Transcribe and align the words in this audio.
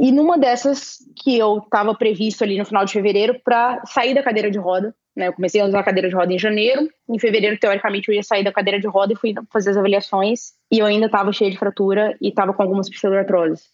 E 0.00 0.10
numa 0.10 0.38
dessas 0.38 0.96
que 1.14 1.36
eu 1.36 1.58
estava 1.58 1.94
previsto 1.94 2.42
ali 2.42 2.56
no 2.56 2.64
final 2.64 2.86
de 2.86 2.92
fevereiro 2.92 3.38
para 3.44 3.82
sair 3.84 4.14
da 4.14 4.22
cadeira 4.22 4.50
de 4.50 4.58
roda, 4.58 4.94
né? 5.14 5.28
Eu 5.28 5.34
comecei 5.34 5.60
a 5.60 5.66
usar 5.66 5.80
a 5.80 5.82
cadeira 5.82 6.08
de 6.08 6.14
roda 6.14 6.32
em 6.32 6.38
janeiro, 6.38 6.88
em 7.06 7.18
fevereiro, 7.18 7.58
teoricamente, 7.58 8.08
eu 8.08 8.14
ia 8.14 8.22
sair 8.22 8.42
da 8.42 8.50
cadeira 8.50 8.80
de 8.80 8.86
roda 8.86 9.12
e 9.12 9.16
fui 9.16 9.34
fazer 9.52 9.70
as 9.70 9.76
avaliações, 9.76 10.54
e 10.72 10.78
eu 10.78 10.86
ainda 10.86 11.04
estava 11.04 11.30
cheia 11.34 11.50
de 11.50 11.58
fratura 11.58 12.16
e 12.18 12.28
estava 12.28 12.54
com 12.54 12.62
algumas 12.62 12.88
pseudoartroses. 12.88 13.68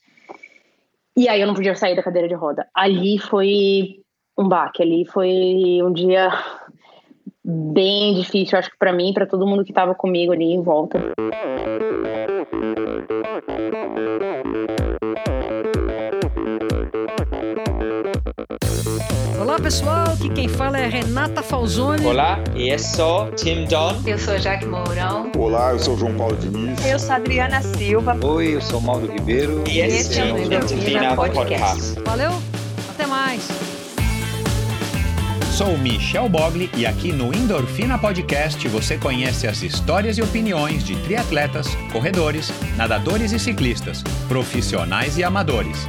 E 1.17 1.29
aí 1.29 1.41
eu 1.41 1.47
não 1.47 1.55
podia 1.55 1.77
sair 1.77 1.95
da 1.95 2.03
cadeira 2.03 2.27
de 2.27 2.35
roda. 2.35 2.67
Ali 2.75 3.19
foi 3.21 4.01
um 4.37 4.49
baque, 4.49 4.83
ali 4.83 5.07
foi 5.07 5.81
um 5.81 5.93
dia 5.93 6.29
bem 7.45 8.15
difícil, 8.15 8.59
acho 8.59 8.71
que 8.73 8.79
para 8.79 8.93
mim, 8.93 9.13
para 9.15 9.27
todo 9.27 9.47
mundo 9.47 9.65
que 9.65 9.71
estava 9.71 9.95
comigo 9.95 10.33
ali 10.33 10.53
em 10.53 10.61
volta. 10.61 10.99
Olá 19.39 19.59
pessoal, 19.59 20.13
aqui 20.15 20.31
quem 20.31 20.49
fala 20.49 20.79
é 20.79 20.89
Renata 20.89 21.43
Falzoni. 21.43 22.07
Olá, 22.07 22.43
eu 22.55 22.79
sou 22.79 23.31
Tim 23.33 23.67
Don. 23.67 23.95
Eu 24.07 24.19
sou 24.19 24.39
Jaque 24.39 24.65
Mourão. 24.65 25.31
Olá, 25.37 25.73
eu 25.73 25.79
sou 25.79 25.97
João 25.99 26.15
Paulo 26.15 26.35
Diniz. 26.37 26.85
Eu 26.87 26.99
sou 26.99 27.15
Adriana 27.15 27.61
Silva. 27.61 28.17
Oi, 28.25 28.55
eu 28.55 28.63
sou 28.63 28.81
Mauro 28.81 29.13
Ribeiro. 29.13 29.63
E 29.69 29.81
esse, 29.81 30.19
é 30.19 30.33
o 30.33 30.39
Endorfina 30.39 31.15
Podcast. 31.15 32.01
Valeu, 32.03 32.33
até 32.89 33.07
mais. 33.07 33.47
Sou 35.53 35.77
Michel 35.79 36.31
Bogli 36.31 36.71
e 36.75 36.87
aqui 36.87 37.13
no 37.13 37.35
Endorfina 37.35 37.99
Podcast 37.99 38.67
você 38.69 38.97
conhece 38.97 39.47
as 39.47 39.63
histórias 39.63 40.17
e 40.17 40.23
opiniões 40.23 40.83
de 40.83 40.97
triatletas, 41.03 41.69
corredores, 41.93 42.51
nadadores 42.77 43.33
e 43.33 43.39
ciclistas, 43.39 44.03
profissionais 44.29 45.19
e 45.19 45.25
amadores. 45.25 45.89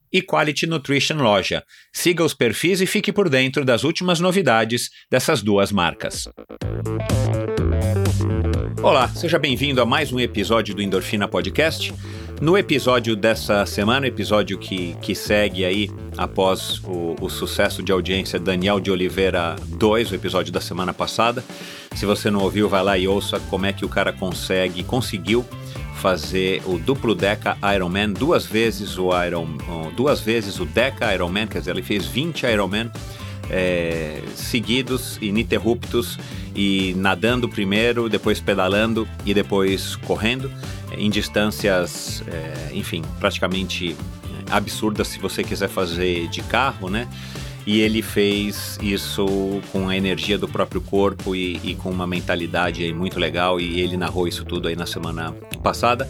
e 0.11 0.21
Quality 0.21 0.67
Nutrition 0.67 1.17
Loja. 1.17 1.63
Siga 1.93 2.23
os 2.23 2.33
perfis 2.33 2.81
e 2.81 2.85
fique 2.85 3.11
por 3.11 3.29
dentro 3.29 3.63
das 3.63 3.83
últimas 3.83 4.19
novidades 4.19 4.89
dessas 5.09 5.41
duas 5.41 5.71
marcas. 5.71 6.27
Olá, 8.83 9.07
seja 9.09 9.37
bem-vindo 9.37 9.79
a 9.79 9.85
mais 9.85 10.11
um 10.11 10.19
episódio 10.19 10.73
do 10.73 10.81
Endorfina 10.81 11.27
Podcast. 11.27 11.93
No 12.41 12.57
episódio 12.57 13.15
dessa 13.15 13.63
semana, 13.67 14.07
episódio 14.07 14.57
que, 14.57 14.95
que 14.99 15.13
segue 15.13 15.63
aí 15.63 15.87
após 16.17 16.79
o, 16.83 17.15
o 17.21 17.29
sucesso 17.29 17.83
de 17.83 17.91
audiência 17.91 18.39
Daniel 18.39 18.79
de 18.79 18.89
Oliveira 18.89 19.55
2, 19.67 20.11
o 20.11 20.15
episódio 20.15 20.51
da 20.51 20.59
semana 20.59 20.91
passada. 20.91 21.43
Se 21.95 22.03
você 22.07 22.31
não 22.31 22.39
ouviu, 22.39 22.67
vai 22.67 22.83
lá 22.83 22.97
e 22.97 23.07
ouça 23.07 23.39
como 23.41 23.67
é 23.67 23.73
que 23.73 23.85
o 23.85 23.89
cara 23.89 24.11
consegue, 24.11 24.83
conseguiu 24.83 25.45
fazer 26.01 26.63
o 26.65 26.79
duplo 26.79 27.13
Deca 27.13 27.55
Ironman, 27.75 28.11
duas 28.11 28.45
vezes 28.45 28.97
o 28.97 29.09
Iron, 29.23 29.47
duas 29.95 30.19
vezes 30.19 30.59
o 30.59 30.65
Deca 30.65 31.13
Ironman, 31.13 31.45
quer 31.45 31.59
dizer, 31.59 31.71
ele 31.71 31.83
fez 31.83 32.07
20 32.07 32.43
Ironman 32.47 32.91
é, 33.51 34.19
seguidos, 34.35 35.19
ininterruptos, 35.21 36.17
e 36.55 36.95
nadando 36.97 37.47
primeiro, 37.47 38.09
depois 38.09 38.39
pedalando 38.39 39.07
e 39.25 39.33
depois 39.33 39.95
correndo, 39.95 40.51
em 40.97 41.09
distâncias, 41.09 42.23
é, 42.27 42.71
enfim, 42.73 43.03
praticamente 43.19 43.95
absurdas 44.49 45.07
se 45.07 45.19
você 45.19 45.43
quiser 45.43 45.69
fazer 45.69 46.27
de 46.27 46.41
carro, 46.41 46.89
né? 46.89 47.07
E 47.65 47.79
ele 47.79 48.01
fez 48.01 48.77
isso 48.81 49.61
com 49.71 49.87
a 49.87 49.95
energia 49.95 50.37
do 50.37 50.47
próprio 50.47 50.81
corpo 50.81 51.35
e, 51.35 51.59
e, 51.63 51.75
com 51.75 51.89
uma 51.89 52.07
mentalidade 52.07 52.91
muito 52.93 53.19
legal 53.19 53.59
e 53.59 53.79
ele 53.79 53.97
narrou 53.97 54.27
isso 54.27 54.43
tudo 54.43 54.67
aí 54.67 54.75
na 54.75 54.85
semana 54.85 55.33
passada. 55.61 56.09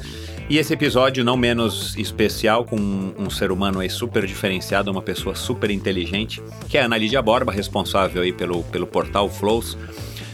E 0.50 0.58
esse 0.58 0.74
episódio 0.74 1.24
não 1.24 1.38
menos 1.38 1.96
especial 1.98 2.66
com 2.66 2.76
um, 2.76 3.14
um 3.18 3.30
ser 3.30 3.52
humano 3.52 3.80
aí 3.80 3.90
super 3.90 4.26
diferenciado, 4.26 4.92
uma 4.92 5.02
pessoa 5.02 5.34
super 5.34 5.72
inteligente, 5.72 6.42
que 6.68 6.78
é 6.78 6.82
a 6.82 6.86
Ana 6.86 6.98
Lídia 6.98 7.22
Borba, 7.22 7.52
responsável 7.52 8.22
aí 8.22 8.34
pelo, 8.34 8.64
pelo 8.64 8.86
portal 8.86 9.30
Flows 9.30 9.78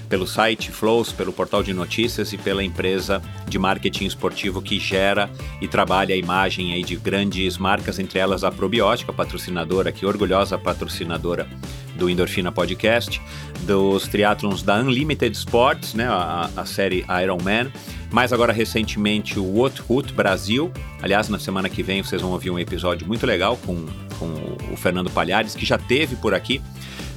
pelo 0.10 0.28
site 0.28 0.72
Flows, 0.72 1.12
pelo 1.12 1.34
portal 1.34 1.62
de 1.62 1.74
notícias 1.74 2.34
e 2.34 2.38
pela 2.38 2.64
empresa 2.64 3.22
de 3.48 3.60
marketing 3.60 4.06
esportivo 4.06 4.62
que 4.62 4.80
gera 4.80 5.30
e 5.62 5.68
trabalha 5.68 6.16
a 6.16 6.18
imagem 6.18 6.74
aí 6.74 6.84
de 6.84 6.96
grandes 6.96 7.58
marcas, 7.58 8.00
entre 8.00 8.20
elas 8.20 8.44
a 8.44 8.52
Probiótica, 8.52 9.12
patrocinadora, 9.14 9.92
que 9.92 10.06
orgulhosa 10.06 10.58
patrocinadora 10.58 11.48
do 11.96 12.10
Endorfina 12.10 12.52
Podcast, 12.52 13.22
dos 13.62 14.08
triatlons 14.08 14.62
da 14.62 14.80
Unlimited 14.80 15.36
Sports, 15.36 15.94
né, 15.94 16.08
a, 16.08 16.50
a 16.56 16.66
série 16.66 17.04
Iron 17.24 17.40
Man, 17.44 17.72
mais 18.12 18.32
agora 18.32 18.54
recentemente 18.54 19.40
o 19.40 19.58
What 19.58 19.82
Hoot 19.90 20.14
Brasil. 20.14 20.72
Aliás, 21.02 21.28
na 21.28 21.40
semana 21.40 21.68
que 21.68 21.84
vem 21.84 22.04
vocês 22.04 22.22
vão 22.22 22.32
ouvir 22.32 22.52
um 22.52 22.60
episódio 22.60 23.08
muito 23.08 23.26
legal 23.26 23.58
com, 23.66 23.86
com 24.20 24.74
o 24.74 24.78
Fernando 24.78 25.10
Palhares, 25.10 25.56
que 25.56 25.66
já 25.66 25.78
teve 25.78 26.16
por 26.16 26.34
aqui 26.34 26.62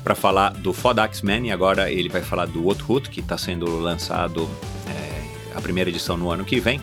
para 0.03 0.15
falar 0.15 0.51
do 0.51 0.73
Fodax 0.73 1.23
Man 1.23 1.47
e 1.47 1.51
agora 1.51 1.91
ele 1.91 2.09
vai 2.09 2.23
falar 2.23 2.47
do 2.47 2.69
Outhoot, 2.69 3.11
que 3.11 3.21
está 3.21 3.37
sendo 3.37 3.79
lançado 3.79 4.49
é, 4.89 5.57
a 5.57 5.61
primeira 5.61 5.91
edição 5.91 6.17
no 6.17 6.31
ano 6.31 6.45
que 6.45 6.61
vem. 6.61 6.81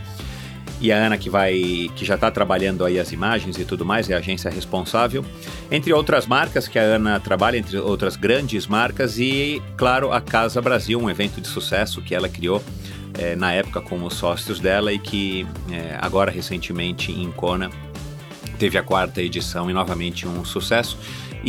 E 0.80 0.92
a 0.92 0.98
Ana 0.98 1.18
que 1.18 1.30
vai 1.30 1.90
que 1.96 2.06
já 2.06 2.16
está 2.16 2.30
trabalhando 2.30 2.86
aí 2.86 3.00
as 3.00 3.12
imagens 3.12 3.58
e 3.58 3.66
tudo 3.66 3.84
mais, 3.84 4.10
é 4.10 4.14
a 4.14 4.20
agência 4.20 4.50
responsável. 4.52 5.26
Entre 5.72 5.92
outras 5.92 6.28
marcas 6.28 6.68
que 6.68 6.78
a 6.78 6.84
Ana 6.84 7.20
trabalha, 7.20 7.58
entre 7.58 7.78
outras 7.80 8.16
grandes 8.16 8.68
marcas 8.68 9.18
e, 9.18 9.62
claro, 9.76 10.12
a 10.12 10.22
Casa 10.22 10.62
Brasil, 10.62 11.00
um 11.00 11.10
evento 11.10 11.42
de 11.42 11.48
sucesso 11.48 12.02
que 12.02 12.14
ela 12.14 12.30
criou 12.30 12.64
é, 13.18 13.36
na 13.36 13.52
época 13.52 13.82
com 13.82 14.04
os 14.04 14.14
sócios 14.14 14.60
dela 14.60 14.94
e 14.94 15.00
que 15.00 15.48
é, 15.72 15.98
agora 16.00 16.30
recentemente 16.30 17.12
em 17.12 17.32
Kona 17.32 17.72
teve 18.60 18.78
a 18.78 18.84
quarta 18.84 19.22
edição 19.22 19.70
e 19.70 19.74
novamente 19.74 20.28
um 20.28 20.46
sucesso. 20.46 20.98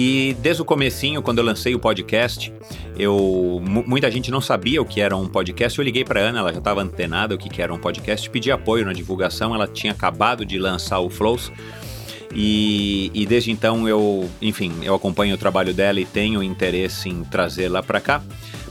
E 0.01 0.37
desde 0.39 0.63
o 0.63 0.65
comecinho, 0.65 1.21
quando 1.21 1.39
eu 1.39 1.45
lancei 1.45 1.75
o 1.75 1.79
podcast, 1.81 2.53
eu 2.97 3.61
muita 3.85 4.09
gente 4.09 4.31
não 4.31 4.41
sabia 4.41 4.81
o 4.81 4.85
que 4.85 5.01
era 5.01 5.17
um 5.17 5.27
podcast. 5.27 5.77
Eu 5.77 5.85
liguei 5.85 6.05
para 6.05 6.21
Ana, 6.21 6.39
ela 6.39 6.53
já 6.53 6.61
estava 6.61 6.81
antenada 6.81 7.35
o 7.35 7.39
que, 7.39 7.61
era 7.61 7.75
um 7.75 7.79
podcast, 7.81 8.31
pedi 8.31 8.53
apoio 8.53 8.87
na 8.87 8.93
divulgação. 8.93 9.53
Ela 9.53 9.67
tinha 9.67 9.93
acabado 9.93 10.47
de 10.47 10.57
lançar 10.57 11.01
o 11.01 11.11
Flows. 11.11 11.51
E, 12.33 13.11
e 13.13 13.27
desde 13.27 13.51
então 13.51 13.89
eu, 13.89 14.31
enfim, 14.41 14.73
eu 14.85 14.95
acompanho 14.95 15.35
o 15.35 15.39
trabalho 15.39 15.75
dela 15.75 15.99
e 15.99 16.05
tenho 16.05 16.45
interesse 16.45 17.09
em 17.09 17.25
trazê-la 17.25 17.83
para 17.83 18.01
cá. 18.01 18.23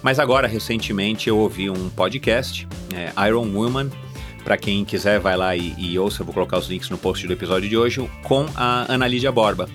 Mas 0.01 0.19
agora, 0.19 0.47
recentemente, 0.47 1.27
eu 1.27 1.37
ouvi 1.37 1.69
um 1.69 1.89
podcast, 1.89 2.65
é, 2.95 3.11
Iron 3.27 3.51
Woman, 3.53 3.89
para 4.45 4.55
quem 4.55 4.85
quiser, 4.85 5.19
vai 5.19 5.35
lá 5.35 5.53
e, 5.57 5.75
e, 5.77 5.99
ouça, 5.99 6.21
eu 6.21 6.25
vou 6.25 6.33
colocar 6.33 6.57
os 6.57 6.69
links 6.69 6.89
no 6.89 6.97
post 6.97 7.27
do 7.27 7.33
episódio 7.33 7.67
de 7.67 7.75
hoje, 7.75 8.09
com 8.23 8.45
a 8.55 8.85
Ana 8.87 9.05
Lídia 9.05 9.29
Borba. 9.29 9.67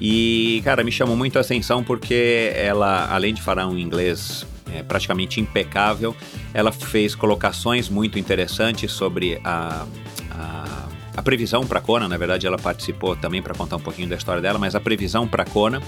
E, 0.00 0.60
cara, 0.64 0.84
me 0.84 0.92
chamou 0.92 1.16
muito 1.16 1.38
a 1.38 1.40
atenção 1.40 1.82
porque 1.82 2.52
ela, 2.54 3.08
além 3.10 3.34
de 3.34 3.42
falar 3.42 3.66
um 3.66 3.78
inglês 3.78 4.46
é, 4.72 4.82
praticamente 4.82 5.40
impecável, 5.40 6.14
ela 6.54 6.70
fez 6.70 7.14
colocações 7.14 7.88
muito 7.88 8.18
interessantes 8.18 8.92
sobre 8.92 9.40
a, 9.44 9.86
a, 10.30 10.88
a 11.16 11.22
previsão 11.22 11.66
para 11.66 11.80
Kona. 11.80 12.08
Na 12.08 12.16
verdade, 12.16 12.46
ela 12.46 12.58
participou 12.58 13.16
também 13.16 13.42
para 13.42 13.54
contar 13.54 13.76
um 13.76 13.80
pouquinho 13.80 14.08
da 14.08 14.16
história 14.16 14.40
dela, 14.40 14.58
mas 14.58 14.74
a 14.74 14.80
previsão 14.80 15.26
para 15.26 15.44
Kona. 15.44 15.82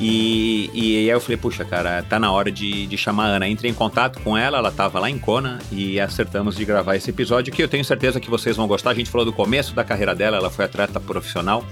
E, 0.00 0.70
e 0.72 0.96
aí 0.96 1.08
eu 1.10 1.20
falei, 1.20 1.36
puxa, 1.36 1.62
cara, 1.62 2.02
tá 2.02 2.18
na 2.18 2.32
hora 2.32 2.50
de, 2.50 2.86
de 2.86 2.96
chamar 2.96 3.24
a 3.24 3.36
Ana. 3.36 3.48
Entrei 3.48 3.70
em 3.70 3.74
contato 3.74 4.18
com 4.20 4.36
ela, 4.36 4.56
ela 4.56 4.72
tava 4.72 4.98
lá 4.98 5.10
em 5.10 5.18
Kona 5.18 5.58
e 5.70 6.00
acertamos 6.00 6.56
de 6.56 6.64
gravar 6.64 6.96
esse 6.96 7.10
episódio 7.10 7.52
que 7.52 7.62
eu 7.62 7.68
tenho 7.68 7.84
certeza 7.84 8.18
que 8.18 8.30
vocês 8.30 8.56
vão 8.56 8.66
gostar. 8.66 8.90
A 8.90 8.94
gente 8.94 9.10
falou 9.10 9.26
do 9.26 9.32
começo 9.32 9.74
da 9.74 9.84
carreira 9.84 10.14
dela, 10.14 10.38
ela 10.38 10.48
foi 10.48 10.64
atleta 10.64 10.98
profissional. 10.98 11.62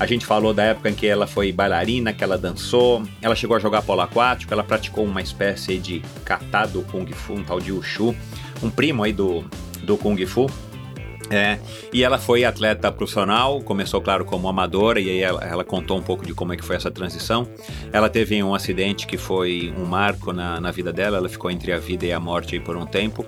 A 0.00 0.06
gente 0.06 0.24
falou 0.24 0.54
da 0.54 0.64
época 0.64 0.88
em 0.88 0.94
que 0.94 1.06
ela 1.06 1.26
foi 1.26 1.52
bailarina, 1.52 2.10
que 2.10 2.24
ela 2.24 2.38
dançou, 2.38 3.02
ela 3.20 3.36
chegou 3.36 3.54
a 3.54 3.60
jogar 3.60 3.82
polo 3.82 4.00
aquático, 4.00 4.50
ela 4.50 4.64
praticou 4.64 5.04
uma 5.04 5.20
espécie 5.20 5.76
de 5.76 6.02
kata 6.24 6.66
do 6.66 6.80
Kung 6.80 7.06
Fu, 7.12 7.34
um 7.34 7.44
tal 7.44 7.60
de 7.60 7.70
Wushu, 7.70 8.16
um 8.62 8.70
primo 8.70 9.02
aí 9.02 9.12
do, 9.12 9.44
do 9.82 9.98
Kung 9.98 10.16
Fu. 10.24 10.50
É, 11.28 11.58
e 11.92 12.02
ela 12.02 12.18
foi 12.18 12.44
atleta 12.44 12.90
profissional, 12.90 13.60
começou, 13.60 14.00
claro, 14.00 14.24
como 14.24 14.48
amadora, 14.48 14.98
e 14.98 15.10
aí 15.10 15.20
ela, 15.20 15.44
ela, 15.44 15.62
contou 15.62 15.98
um 15.98 16.02
pouco 16.02 16.26
de 16.26 16.32
como 16.32 16.54
é 16.54 16.56
que 16.56 16.64
foi 16.64 16.76
essa 16.76 16.90
transição. 16.90 17.46
Ela 17.92 18.08
teve 18.08 18.42
um 18.42 18.54
acidente 18.54 19.06
que 19.06 19.18
foi 19.18 19.72
um 19.76 19.84
marco 19.84 20.32
na, 20.32 20.58
na 20.58 20.70
vida 20.70 20.92
dela, 20.92 21.18
ela 21.18 21.28
ficou 21.28 21.50
entre 21.50 21.72
a 21.72 21.78
vida 21.78 22.06
e 22.06 22.12
a 22.12 22.18
morte 22.18 22.58
por 22.58 22.74
um 22.74 22.86
tempo. 22.86 23.24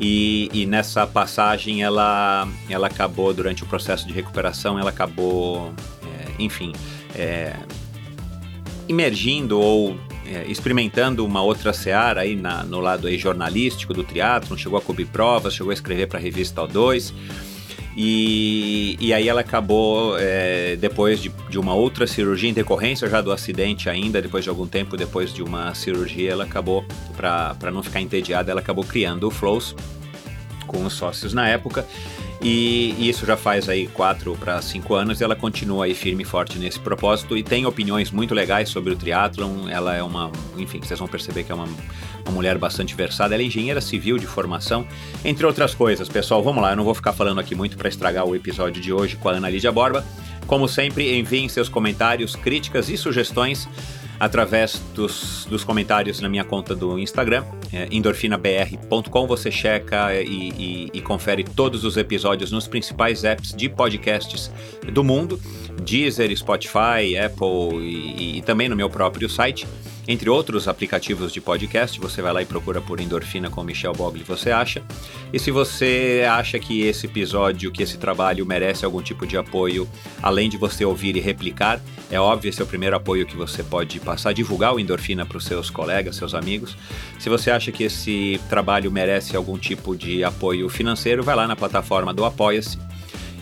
E, 0.00 0.50
e, 0.52 0.64
nessa 0.64 1.06
passagem 1.06 1.82
ela, 1.82 2.48
ela 2.70 2.86
acabou, 2.86 3.34
durante 3.34 3.62
o 3.62 3.66
processo 3.66 4.06
de 4.06 4.14
recuperação, 4.14 4.78
ela 4.78 4.88
acabou, 4.88 5.72
enfim, 6.44 6.72
é, 7.14 7.54
emergindo 8.88 9.58
ou 9.58 9.96
é, 10.26 10.44
experimentando 10.48 11.24
uma 11.24 11.42
outra 11.42 11.72
seara 11.72 12.22
aí 12.22 12.36
na, 12.36 12.62
no 12.62 12.80
lado 12.80 13.06
aí 13.06 13.18
jornalístico 13.18 13.92
do 13.92 14.04
teatro, 14.04 14.56
chegou 14.56 14.78
a 14.78 14.82
cobrir 14.82 15.06
provas, 15.06 15.54
chegou 15.54 15.70
a 15.70 15.74
escrever 15.74 16.06
para 16.06 16.18
a 16.18 16.22
revista 16.22 16.62
O2. 16.62 17.12
E, 17.96 18.96
e 19.00 19.12
aí 19.12 19.28
ela 19.28 19.40
acabou, 19.40 20.16
é, 20.16 20.76
depois 20.76 21.20
de, 21.20 21.28
de, 21.48 21.58
uma 21.58 21.74
outra 21.74 22.06
cirurgia, 22.06 22.48
em 22.48 22.52
decorrência 22.52 23.08
já 23.08 23.20
do 23.20 23.32
acidente 23.32 23.90
ainda, 23.90 24.22
depois 24.22 24.44
de 24.44 24.50
algum 24.50 24.66
tempo 24.66 24.96
depois 24.96 25.34
de 25.34 25.42
uma 25.42 25.74
cirurgia, 25.74 26.30
ela 26.30 26.44
acabou, 26.44 26.84
para 27.16 27.70
não 27.72 27.82
ficar 27.82 28.00
entediada, 28.00 28.52
ela 28.52 28.60
acabou 28.60 28.84
criando 28.84 29.26
o 29.26 29.30
Flows 29.30 29.74
com 30.66 30.84
os 30.84 30.92
sócios 30.92 31.34
na 31.34 31.48
época. 31.48 31.84
E, 32.42 32.94
e, 32.98 33.10
isso 33.10 33.26
já 33.26 33.36
faz 33.36 33.68
aí 33.68 33.86
quatro 33.86 34.34
para 34.34 34.62
cinco 34.62 34.94
anos 34.94 35.20
e 35.20 35.24
ela 35.24 35.36
continua 35.36 35.84
aí 35.84 35.94
firme 35.94 36.22
e 36.22 36.26
forte 36.26 36.58
nesse 36.58 36.80
propósito 36.80 37.36
e 37.36 37.42
tem 37.42 37.66
opiniões 37.66 38.10
muito 38.10 38.34
legais 38.34 38.70
sobre 38.70 38.92
o 38.94 38.96
triatlon. 38.96 39.68
Ela 39.68 39.94
é 39.94 40.02
uma, 40.02 40.32
enfim, 40.56 40.80
vocês 40.80 40.98
vão 40.98 41.06
perceber 41.06 41.44
que 41.44 41.52
é 41.52 41.54
uma, 41.54 41.68
uma 42.24 42.32
mulher 42.32 42.56
bastante 42.56 42.94
versada. 42.94 43.34
Ela 43.34 43.42
é 43.42 43.46
engenheira 43.46 43.80
civil 43.80 44.16
de 44.16 44.26
formação, 44.26 44.86
entre 45.22 45.44
outras 45.44 45.74
coisas. 45.74 46.08
Pessoal, 46.08 46.42
vamos 46.42 46.62
lá, 46.62 46.70
eu 46.70 46.76
não 46.76 46.84
vou 46.84 46.94
ficar 46.94 47.12
falando 47.12 47.40
aqui 47.40 47.54
muito 47.54 47.76
para 47.76 47.90
estragar 47.90 48.24
o 48.24 48.34
episódio 48.34 48.80
de 48.80 48.90
hoje 48.90 49.16
com 49.16 49.28
a 49.28 49.32
Ana 49.32 49.50
Lídia 49.50 49.70
Borba. 49.70 50.02
Como 50.46 50.66
sempre, 50.66 51.18
enviem 51.18 51.48
seus 51.48 51.68
comentários, 51.68 52.34
críticas 52.34 52.88
e 52.88 52.96
sugestões 52.96 53.68
através 54.20 54.80
dos, 54.94 55.46
dos 55.46 55.64
comentários 55.64 56.20
na 56.20 56.28
minha 56.28 56.44
conta 56.44 56.76
do 56.76 56.98
Instagram, 56.98 57.42
é, 57.72 57.88
endorfinabr.com. 57.90 59.26
Você 59.26 59.50
checa 59.50 60.14
e, 60.14 60.26
e, 60.26 60.90
e, 60.92 61.00
confere 61.00 61.42
todos 61.42 61.84
os 61.84 61.96
episódios 61.96 62.52
nos 62.52 62.68
principais 62.68 63.24
apps 63.24 63.54
de 63.54 63.70
podcasts 63.70 64.52
do 64.92 65.02
mundo: 65.02 65.40
Deezer, 65.82 66.36
Spotify, 66.36 67.16
Apple 67.18 67.78
e, 67.80 68.38
e 68.38 68.42
também 68.42 68.68
no 68.68 68.76
meu 68.76 68.90
próprio 68.90 69.28
site 69.28 69.66
entre 70.10 70.28
outros 70.28 70.66
aplicativos 70.66 71.32
de 71.32 71.40
podcast. 71.40 72.00
Você 72.00 72.20
vai 72.20 72.32
lá 72.32 72.42
e 72.42 72.44
procura 72.44 72.80
por 72.80 72.98
Endorfina 72.98 73.48
com 73.48 73.62
Michel 73.62 73.92
Bogli, 73.92 74.24
você 74.24 74.50
acha. 74.50 74.82
E 75.32 75.38
se 75.38 75.52
você 75.52 76.26
acha 76.28 76.58
que 76.58 76.82
esse 76.82 77.06
episódio, 77.06 77.70
que 77.70 77.84
esse 77.84 77.96
trabalho 77.96 78.44
merece 78.44 78.84
algum 78.84 79.00
tipo 79.00 79.24
de 79.24 79.36
apoio, 79.36 79.88
além 80.20 80.50
de 80.50 80.56
você 80.56 80.84
ouvir 80.84 81.14
e 81.14 81.20
replicar, 81.20 81.80
é 82.10 82.18
óbvio, 82.18 82.48
esse 82.48 82.60
é 82.60 82.64
o 82.64 82.66
primeiro 82.66 82.96
apoio 82.96 83.24
que 83.24 83.36
você 83.36 83.62
pode 83.62 84.00
passar, 84.00 84.34
divulgar 84.34 84.74
o 84.74 84.80
Endorfina 84.80 85.24
para 85.24 85.38
os 85.38 85.44
seus 85.44 85.70
colegas, 85.70 86.16
seus 86.16 86.34
amigos. 86.34 86.76
Se 87.20 87.28
você 87.28 87.52
acha 87.52 87.70
que 87.70 87.84
esse 87.84 88.40
trabalho 88.48 88.90
merece 88.90 89.36
algum 89.36 89.56
tipo 89.56 89.94
de 89.94 90.24
apoio 90.24 90.68
financeiro, 90.68 91.22
vai 91.22 91.36
lá 91.36 91.46
na 91.46 91.54
plataforma 91.54 92.12
do 92.12 92.24
Apoia-se 92.24 92.76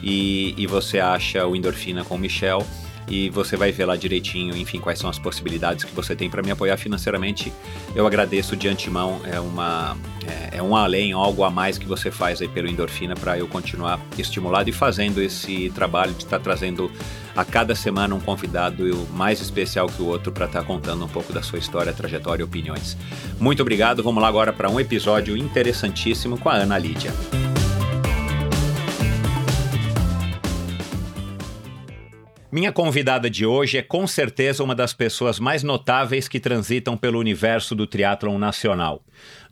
e, 0.03 0.55
e 0.59 0.67
você 0.67 1.01
acha 1.01 1.47
o 1.47 1.57
Endorfina 1.57 2.05
com 2.05 2.19
Michel 2.19 2.63
e 3.09 3.31
você 3.31 3.57
vai 3.57 3.73
ver 3.73 3.87
lá 3.87 3.97
direitinho, 3.97 4.57
enfim, 4.57 4.81
quais 4.81 4.99
são 4.99 5.09
as 5.09 5.19
possibilidades 5.19 5.85
que 5.85 5.95
você 5.95 6.15
tem 6.15 6.29
para 6.29 6.43
me 6.43 6.51
apoiar 6.51 6.77
financeiramente. 6.77 7.53
Eu 7.95 8.07
agradeço 8.07 8.57
de 8.57 8.69
antemão, 8.69 9.21
é 9.25 9.41
uma 9.41 9.97
é, 10.27 10.59
é, 10.59 10.63
um 10.63 10.77
além, 10.77 11.13
algo 11.13 11.43
a 11.43 11.51
mais 11.51 11.79
que 11.79 11.87
você 11.87 12.11
faz 12.11 12.43
aí 12.43 12.49
pelo 12.49 12.69
Endorfina 12.69 13.15
para 13.15 13.39
eu 13.39 13.49
continuar 13.49 13.99
estimulado 14.19 14.69
e 14.69 14.73
fazendo 14.73 15.23
esse 15.23 15.71
trabalho 15.71 16.13
de 16.13 16.25
estar 16.25 16.39
tá 16.39 16.45
trazendo 16.45 16.91
a 17.35 17.45
cada 17.45 17.75
semana 17.75 18.15
um 18.15 18.21
convidado 18.21 19.07
mais 19.13 19.41
especial 19.41 19.87
que 19.87 20.03
o 20.03 20.07
outro 20.07 20.33
para 20.33 20.47
estar 20.47 20.61
tá 20.61 20.67
contando 20.67 21.05
um 21.05 21.09
pouco 21.09 21.33
da 21.33 21.43
sua 21.43 21.59
história, 21.59 21.93
trajetória 21.93 22.43
e 22.43 22.45
opiniões. 22.45 22.97
Muito 23.39 23.63
obrigado. 23.63 24.03
Vamos 24.03 24.23
lá 24.23 24.29
agora 24.29 24.53
para 24.53 24.69
um 24.69 24.79
episódio 24.79 25.37
interessantíssimo 25.37 26.37
com 26.37 26.49
a 26.49 26.55
Ana 26.55 26.77
Lídia. 26.79 27.13
Minha 32.59 32.73
convidada 32.73 33.31
de 33.31 33.47
hoje 33.47 33.79
é 33.79 33.83
com 33.83 34.05
certeza 34.05 34.65
uma 34.65 34.75
das 34.75 34.93
pessoas 34.93 35.39
mais 35.39 35.63
notáveis 35.63 36.27
que 36.27 36.41
transitam 36.41 36.97
pelo 36.97 37.17
universo 37.17 37.73
do 37.73 37.87
triatlon 37.87 38.37
nacional. 38.37 39.01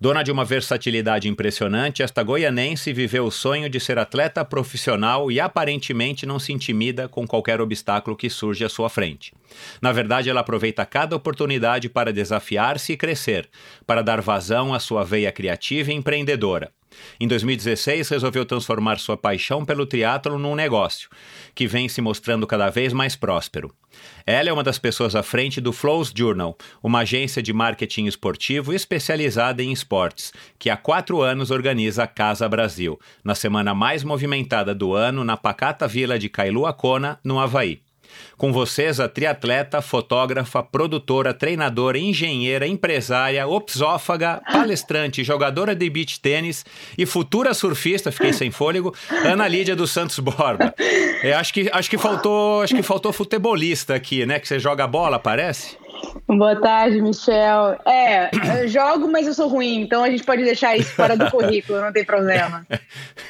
Dona 0.00 0.24
de 0.24 0.32
uma 0.32 0.44
versatilidade 0.44 1.28
impressionante, 1.28 2.02
esta 2.02 2.20
goianense 2.24 2.92
viveu 2.92 3.26
o 3.26 3.30
sonho 3.30 3.70
de 3.70 3.78
ser 3.78 3.96
atleta 3.96 4.44
profissional 4.44 5.30
e 5.30 5.38
aparentemente 5.38 6.26
não 6.26 6.40
se 6.40 6.52
intimida 6.52 7.08
com 7.08 7.24
qualquer 7.28 7.60
obstáculo 7.60 8.16
que 8.16 8.28
surge 8.28 8.64
à 8.64 8.68
sua 8.68 8.88
frente. 8.88 9.32
Na 9.80 9.92
verdade, 9.92 10.28
ela 10.28 10.40
aproveita 10.40 10.84
cada 10.84 11.14
oportunidade 11.14 11.88
para 11.88 12.12
desafiar-se 12.12 12.94
e 12.94 12.96
crescer, 12.96 13.48
para 13.86 14.02
dar 14.02 14.20
vazão 14.20 14.74
à 14.74 14.80
sua 14.80 15.04
veia 15.04 15.30
criativa 15.30 15.92
e 15.92 15.94
empreendedora. 15.94 16.72
Em 17.18 17.26
2016, 17.26 18.08
resolveu 18.08 18.44
transformar 18.44 18.98
sua 18.98 19.16
paixão 19.16 19.64
pelo 19.64 19.86
triatlo 19.86 20.38
num 20.38 20.54
negócio, 20.54 21.08
que 21.54 21.66
vem 21.66 21.88
se 21.88 22.00
mostrando 22.00 22.46
cada 22.46 22.70
vez 22.70 22.92
mais 22.92 23.16
próspero. 23.16 23.72
Ela 24.26 24.50
é 24.50 24.52
uma 24.52 24.62
das 24.62 24.78
pessoas 24.78 25.14
à 25.14 25.22
frente 25.22 25.60
do 25.60 25.72
Flows 25.72 26.12
Journal, 26.14 26.56
uma 26.82 27.00
agência 27.00 27.42
de 27.42 27.52
marketing 27.52 28.06
esportivo 28.06 28.72
especializada 28.72 29.62
em 29.62 29.72
esportes, 29.72 30.32
que 30.58 30.68
há 30.68 30.76
quatro 30.76 31.22
anos 31.22 31.50
organiza 31.50 32.04
a 32.04 32.06
Casa 32.06 32.48
Brasil, 32.48 32.98
na 33.24 33.34
semana 33.34 33.74
mais 33.74 34.04
movimentada 34.04 34.74
do 34.74 34.94
ano 34.94 35.24
na 35.24 35.36
pacata 35.36 35.88
vila 35.88 36.18
de 36.18 36.28
Kailuacona, 36.28 37.18
no 37.24 37.38
Havaí. 37.38 37.85
Com 38.36 38.52
vocês, 38.52 39.00
a 39.00 39.08
triatleta, 39.08 39.80
fotógrafa, 39.80 40.62
produtora, 40.62 41.32
treinadora, 41.32 41.98
engenheira, 41.98 42.66
empresária, 42.66 43.46
opsófaga, 43.46 44.42
palestrante, 44.50 45.24
jogadora 45.24 45.74
de 45.74 45.88
beach 45.88 46.20
tênis 46.20 46.64
e 46.98 47.06
futura 47.06 47.54
surfista, 47.54 48.12
fiquei 48.12 48.32
sem 48.32 48.50
fôlego, 48.50 48.94
Ana 49.24 49.48
Lídia 49.48 49.74
dos 49.74 49.90
Santos 49.90 50.18
Borba. 50.18 50.74
É, 51.22 51.32
acho, 51.32 51.52
que, 51.52 51.70
acho, 51.72 51.88
que 51.88 51.98
faltou, 51.98 52.62
acho 52.62 52.74
que 52.74 52.82
faltou 52.82 53.12
futebolista 53.12 53.94
aqui, 53.94 54.26
né? 54.26 54.38
Que 54.38 54.46
você 54.46 54.58
joga 54.58 54.86
bola, 54.86 55.18
parece? 55.18 55.76
Boa 56.26 56.56
tarde, 56.60 57.00
Michel. 57.00 57.78
É, 57.86 58.30
eu 58.62 58.68
jogo, 58.68 59.10
mas 59.10 59.26
eu 59.26 59.34
sou 59.34 59.48
ruim, 59.48 59.80
então 59.80 60.02
a 60.02 60.10
gente 60.10 60.24
pode 60.24 60.42
deixar 60.42 60.76
isso 60.76 60.92
fora 60.92 61.16
do 61.16 61.30
currículo, 61.30 61.80
não 61.80 61.92
tem 61.92 62.04
problema. 62.04 62.66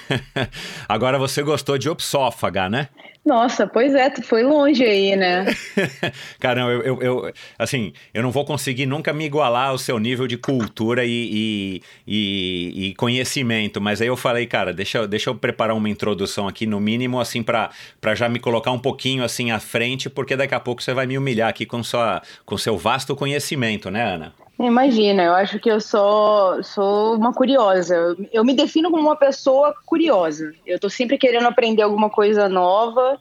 Agora 0.88 1.18
você 1.18 1.42
gostou 1.42 1.76
de 1.76 1.88
opsófaga, 1.88 2.68
né? 2.68 2.88
Nossa, 3.26 3.66
pois 3.66 3.92
é, 3.92 4.08
tu 4.08 4.23
foi 4.23 4.44
longe 4.44 4.85
aí, 4.85 5.16
né? 5.16 5.46
Caramba, 6.38 6.70
eu, 6.70 6.82
eu, 6.82 7.02
eu, 7.02 7.32
assim, 7.58 7.92
eu 8.14 8.23
não 8.23 8.30
vou 8.30 8.44
conseguir 8.44 8.87
nunca 8.87 9.12
me 9.12 9.25
igualar 9.25 9.70
ao 9.70 9.78
seu 9.78 9.99
nível 9.99 10.28
de 10.28 10.37
cultura 10.37 11.04
e, 11.04 11.11
e, 11.11 11.82
e, 12.06 12.87
e 12.87 12.94
conhecimento, 12.94 13.80
mas 13.80 14.00
aí 14.00 14.06
eu 14.06 14.16
falei, 14.16 14.46
cara, 14.46 14.73
deixa, 14.73 15.08
deixa 15.08 15.28
eu 15.28 15.35
preparar 15.35 15.75
uma 15.75 15.88
introdução 15.88 16.46
aqui, 16.46 16.66
no 16.66 16.78
mínimo, 16.78 17.18
assim, 17.18 17.42
para 17.42 17.73
já 18.14 18.28
me 18.28 18.38
colocar 18.38 18.70
um 18.70 18.78
pouquinho 18.78 19.25
assim 19.25 19.50
à 19.50 19.58
frente, 19.58 20.08
porque 20.08 20.37
daqui 20.37 20.54
a 20.54 20.61
pouco 20.61 20.80
você 20.80 20.94
vai 20.94 21.04
me 21.04 21.18
humilhar 21.18 21.49
aqui 21.49 21.66
com, 21.66 21.82
sua, 21.82 22.23
com 22.44 22.55
seu 22.58 22.76
vasto 22.76 23.14
conhecimento, 23.16 23.90
né, 23.90 24.02
Ana? 24.02 24.34
Imagina, 24.58 25.22
eu 25.22 25.34
acho 25.34 25.58
que 25.60 25.70
eu 25.70 25.80
sou, 25.80 26.62
sou 26.62 27.14
uma 27.16 27.32
curiosa. 27.32 28.16
Eu 28.32 28.42
me 28.42 28.54
defino 28.54 28.90
como 28.90 29.02
uma 29.02 29.16
pessoa 29.16 29.75
curiosa. 29.84 30.52
Eu 30.66 30.80
tô 30.80 30.88
sempre 30.88 31.18
querendo 31.18 31.46
aprender 31.46 31.82
alguma 31.82 32.08
coisa 32.08 32.48
nova 32.48 33.20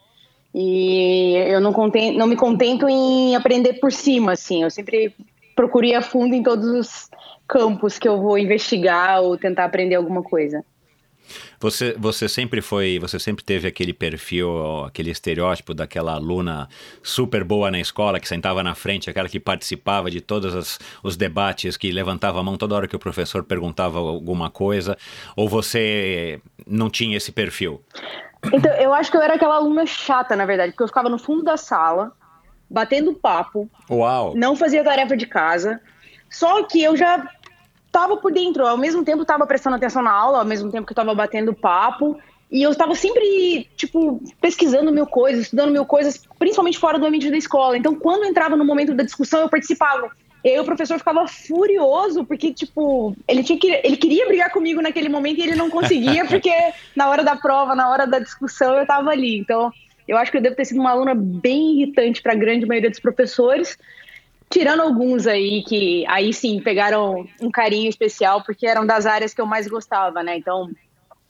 e 0.53 1.33
eu 1.35 1.59
não, 1.59 1.73
contento, 1.73 2.17
não 2.17 2.25
me 2.25 2.37
contento 2.37 2.87
em 2.87 3.35
aprender 3.35 3.73
por 3.73 3.91
cima, 3.91 4.31
assim. 4.31 4.63
Eu 4.63 4.71
sempre 4.71 5.13
procuro 5.55 5.85
ir 5.85 5.95
a 5.95 6.01
fundo 6.01 6.33
em 6.33 6.41
todos 6.41 6.67
os 6.67 7.09
campos 7.45 7.99
que 7.99 8.07
eu 8.07 8.21
vou 8.21 8.37
investigar 8.37 9.21
ou 9.21 9.37
tentar 9.37 9.65
aprender 9.65 9.95
alguma 9.95 10.23
coisa. 10.23 10.63
Você, 11.59 11.95
você 11.97 12.27
sempre 12.29 12.61
foi, 12.61 12.99
você 12.99 13.19
sempre 13.19 13.43
teve 13.43 13.67
aquele 13.67 13.93
perfil, 13.93 14.85
aquele 14.85 15.11
estereótipo 15.11 15.73
daquela 15.73 16.13
aluna 16.13 16.67
super 17.01 17.43
boa 17.43 17.71
na 17.71 17.79
escola, 17.79 18.19
que 18.19 18.27
sentava 18.27 18.63
na 18.63 18.75
frente, 18.75 19.09
aquela 19.09 19.29
que 19.29 19.39
participava 19.39 20.11
de 20.11 20.21
todos 20.21 20.79
os 21.03 21.17
debates, 21.17 21.77
que 21.77 21.91
levantava 21.91 22.39
a 22.39 22.43
mão 22.43 22.57
toda 22.57 22.75
hora 22.75 22.87
que 22.87 22.95
o 22.95 22.99
professor 22.99 23.43
perguntava 23.43 23.99
alguma 23.99 24.49
coisa, 24.49 24.97
ou 25.35 25.47
você 25.47 26.39
não 26.65 26.89
tinha 26.89 27.17
esse 27.17 27.31
perfil? 27.31 27.81
Então, 28.53 28.71
eu 28.73 28.93
acho 28.93 29.09
que 29.09 29.17
eu 29.17 29.21
era 29.21 29.35
aquela 29.35 29.55
aluna 29.55 29.85
chata, 29.85 30.35
na 30.35 30.45
verdade, 30.45 30.71
porque 30.71 30.83
eu 30.83 30.87
ficava 30.87 31.09
no 31.09 31.17
fundo 31.17 31.43
da 31.43 31.57
sala, 31.57 32.11
batendo 32.69 33.13
papo. 33.13 33.69
Uau! 33.89 34.33
Não 34.35 34.55
fazia 34.55 34.83
tarefa 34.83 35.15
de 35.17 35.25
casa. 35.25 35.81
Só 36.29 36.63
que 36.63 36.83
eu 36.83 36.97
já 36.97 37.29
estava 37.95 38.17
por 38.17 38.31
dentro, 38.31 38.67
ao 38.67 38.77
mesmo 38.77 39.05
tempo 39.05 39.21
estava 39.21 39.47
prestando 39.47 39.77
atenção 39.77 40.03
na 40.03 40.11
aula, 40.11 40.39
ao 40.39 40.45
mesmo 40.45 40.69
tempo 40.69 40.85
que 40.85 40.91
eu 40.91 40.95
estava 40.95 41.15
batendo 41.15 41.53
papo, 41.53 42.17
e 42.51 42.61
eu 42.61 42.71
estava 42.71 42.93
sempre, 42.93 43.67
tipo, 43.75 44.21
pesquisando 44.41 44.91
mil 44.91 45.07
coisas, 45.07 45.43
estudando 45.43 45.71
mil 45.71 45.85
coisas, 45.85 46.21
principalmente 46.37 46.77
fora 46.77 46.99
do 46.99 47.05
ambiente 47.05 47.31
da 47.31 47.37
escola. 47.37 47.77
Então, 47.77 47.95
quando 47.95 48.25
entrava 48.25 48.55
no 48.55 48.65
momento 48.65 48.93
da 48.93 49.03
discussão, 49.03 49.41
eu 49.41 49.49
participava. 49.49 50.11
E 50.43 50.49
aí 50.49 50.59
o 50.59 50.65
professor 50.65 50.99
ficava 50.99 51.27
furioso, 51.27 52.23
porque, 52.23 52.53
tipo, 52.53 53.15
ele, 53.27 53.43
tinha 53.43 53.57
que, 53.57 53.67
ele 53.83 53.97
queria 53.97 54.27
brigar 54.27 54.51
comigo 54.51 54.79
naquele 54.81 55.09
momento 55.09 55.39
e 55.39 55.43
ele 55.43 55.55
não 55.55 55.71
conseguia, 55.71 56.23
porque 56.29 56.53
na 56.95 57.09
hora 57.09 57.23
da 57.23 57.35
prova, 57.35 57.73
na 57.73 57.89
hora 57.89 58.05
da 58.05 58.19
discussão, 58.19 58.75
eu 58.75 58.83
estava 58.83 59.09
ali. 59.09 59.39
Então, 59.39 59.71
eu 60.07 60.17
acho 60.17 60.31
que 60.31 60.37
eu 60.37 60.41
devo 60.41 60.55
ter 60.55 60.65
sido 60.65 60.79
uma 60.79 60.91
aluna 60.91 61.15
bem 61.15 61.77
irritante 61.77 62.21
para 62.21 62.33
a 62.33 62.37
grande 62.37 62.65
maioria 62.65 62.91
dos 62.91 62.99
professores, 62.99 63.75
Tirando 64.55 64.83
alguns 64.83 65.27
aí 65.27 65.61
que 65.63 66.05
aí 66.07 66.31
sim 66.31 66.61
pegaram 66.61 67.27
um 67.41 67.51
carinho 67.51 67.89
especial, 67.89 68.41
porque 68.41 68.65
eram 68.65 68.85
das 68.85 69.05
áreas 69.05 69.33
que 69.33 69.41
eu 69.41 69.45
mais 69.45 69.67
gostava, 69.67 70.23
né? 70.23 70.37
Então, 70.37 70.69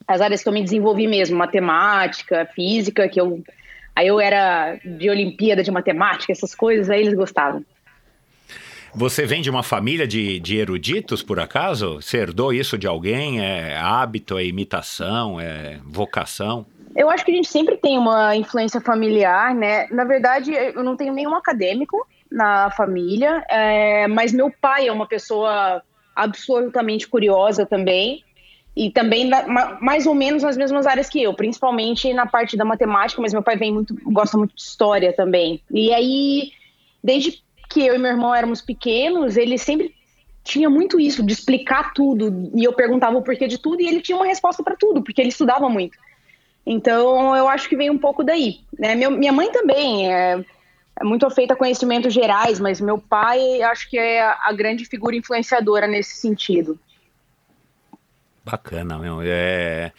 as 0.07 0.21
áreas 0.21 0.43
que 0.43 0.47
eu 0.47 0.53
me 0.53 0.61
desenvolvi 0.61 1.07
mesmo, 1.07 1.35
matemática, 1.35 2.47
física, 2.53 3.09
que 3.09 3.19
eu. 3.19 3.43
Aí 3.95 4.05
eu 4.05 4.19
era 4.19 4.75
de 4.85 5.09
Olimpíada 5.09 5.63
de 5.63 5.71
Matemática, 5.71 6.31
essas 6.31 6.53
coisas, 6.53 6.87
aí 6.87 7.01
eles 7.01 7.15
gostavam. 7.15 7.65
Você 8.93 9.25
vem 9.25 9.41
de 9.41 9.49
uma 9.49 9.63
família 9.63 10.07
de, 10.07 10.39
de 10.39 10.57
eruditos, 10.57 11.23
por 11.23 11.39
acaso? 11.39 11.95
Você 11.95 12.17
herdou 12.17 12.53
isso 12.53 12.77
de 12.77 12.85
alguém? 12.85 13.43
É 13.43 13.75
hábito, 13.75 14.37
é 14.37 14.45
imitação, 14.45 15.41
é 15.41 15.79
vocação? 15.83 16.63
Eu 16.95 17.09
acho 17.09 17.25
que 17.25 17.31
a 17.31 17.35
gente 17.35 17.49
sempre 17.49 17.75
tem 17.75 17.97
uma 17.97 18.35
influência 18.35 18.79
familiar, 18.79 19.55
né? 19.55 19.87
Na 19.89 20.03
verdade, 20.03 20.51
eu 20.53 20.83
não 20.83 20.95
tenho 20.95 21.11
nenhum 21.11 21.33
acadêmico, 21.33 22.05
na 22.31 22.69
família, 22.71 23.43
é, 23.49 24.07
mas 24.07 24.33
meu 24.33 24.51
pai 24.51 24.87
é 24.87 24.91
uma 24.91 25.07
pessoa 25.07 25.81
absolutamente 26.15 27.07
curiosa 27.07 27.65
também 27.65 28.23
e 28.75 28.91
também 28.91 29.29
mais 29.79 30.05
ou 30.05 30.13
menos 30.13 30.43
nas 30.43 30.57
mesmas 30.57 30.85
áreas 30.85 31.07
que 31.07 31.21
eu, 31.21 31.33
principalmente 31.33 32.13
na 32.13 32.25
parte 32.25 32.57
da 32.57 32.65
matemática, 32.65 33.21
mas 33.21 33.31
meu 33.31 33.41
pai 33.41 33.55
vem 33.55 33.71
muito 33.71 33.95
gosta 34.11 34.37
muito 34.37 34.53
de 34.53 34.61
história 34.61 35.13
também. 35.13 35.61
E 35.71 35.93
aí, 35.93 36.51
desde 37.01 37.41
que 37.69 37.85
eu 37.85 37.95
e 37.95 37.97
meu 37.97 38.11
irmão 38.11 38.35
éramos 38.35 38.61
pequenos, 38.61 39.37
ele 39.37 39.57
sempre 39.57 39.95
tinha 40.43 40.69
muito 40.69 40.99
isso 40.99 41.23
de 41.23 41.33
explicar 41.33 41.93
tudo 41.93 42.51
e 42.53 42.63
eu 42.63 42.73
perguntava 42.73 43.17
o 43.17 43.21
porquê 43.21 43.47
de 43.47 43.57
tudo 43.57 43.81
e 43.81 43.87
ele 43.87 44.01
tinha 44.01 44.17
uma 44.17 44.27
resposta 44.27 44.61
para 44.61 44.75
tudo, 44.75 45.01
porque 45.01 45.21
ele 45.21 45.29
estudava 45.29 45.69
muito. 45.69 45.97
Então, 46.65 47.35
eu 47.35 47.47
acho 47.47 47.69
que 47.69 47.77
vem 47.77 47.89
um 47.89 47.97
pouco 47.97 48.23
daí. 48.23 48.59
Né? 48.77 48.95
Meu, 48.95 49.11
minha 49.11 49.31
mãe 49.31 49.51
também 49.51 50.11
é 50.11 50.43
muito 51.03 51.29
feita 51.29 51.53
a 51.53 51.57
conhecimentos 51.57 52.13
gerais, 52.13 52.59
mas 52.59 52.79
meu 52.79 52.97
pai 52.97 53.61
acho 53.63 53.89
que 53.89 53.97
é 53.97 54.21
a 54.21 54.51
grande 54.53 54.85
figura 54.85 55.15
influenciadora 55.15 55.87
nesse 55.87 56.15
sentido. 56.15 56.79
Bacana, 58.43 58.97
meu. 58.97 59.19
É... 59.23 59.91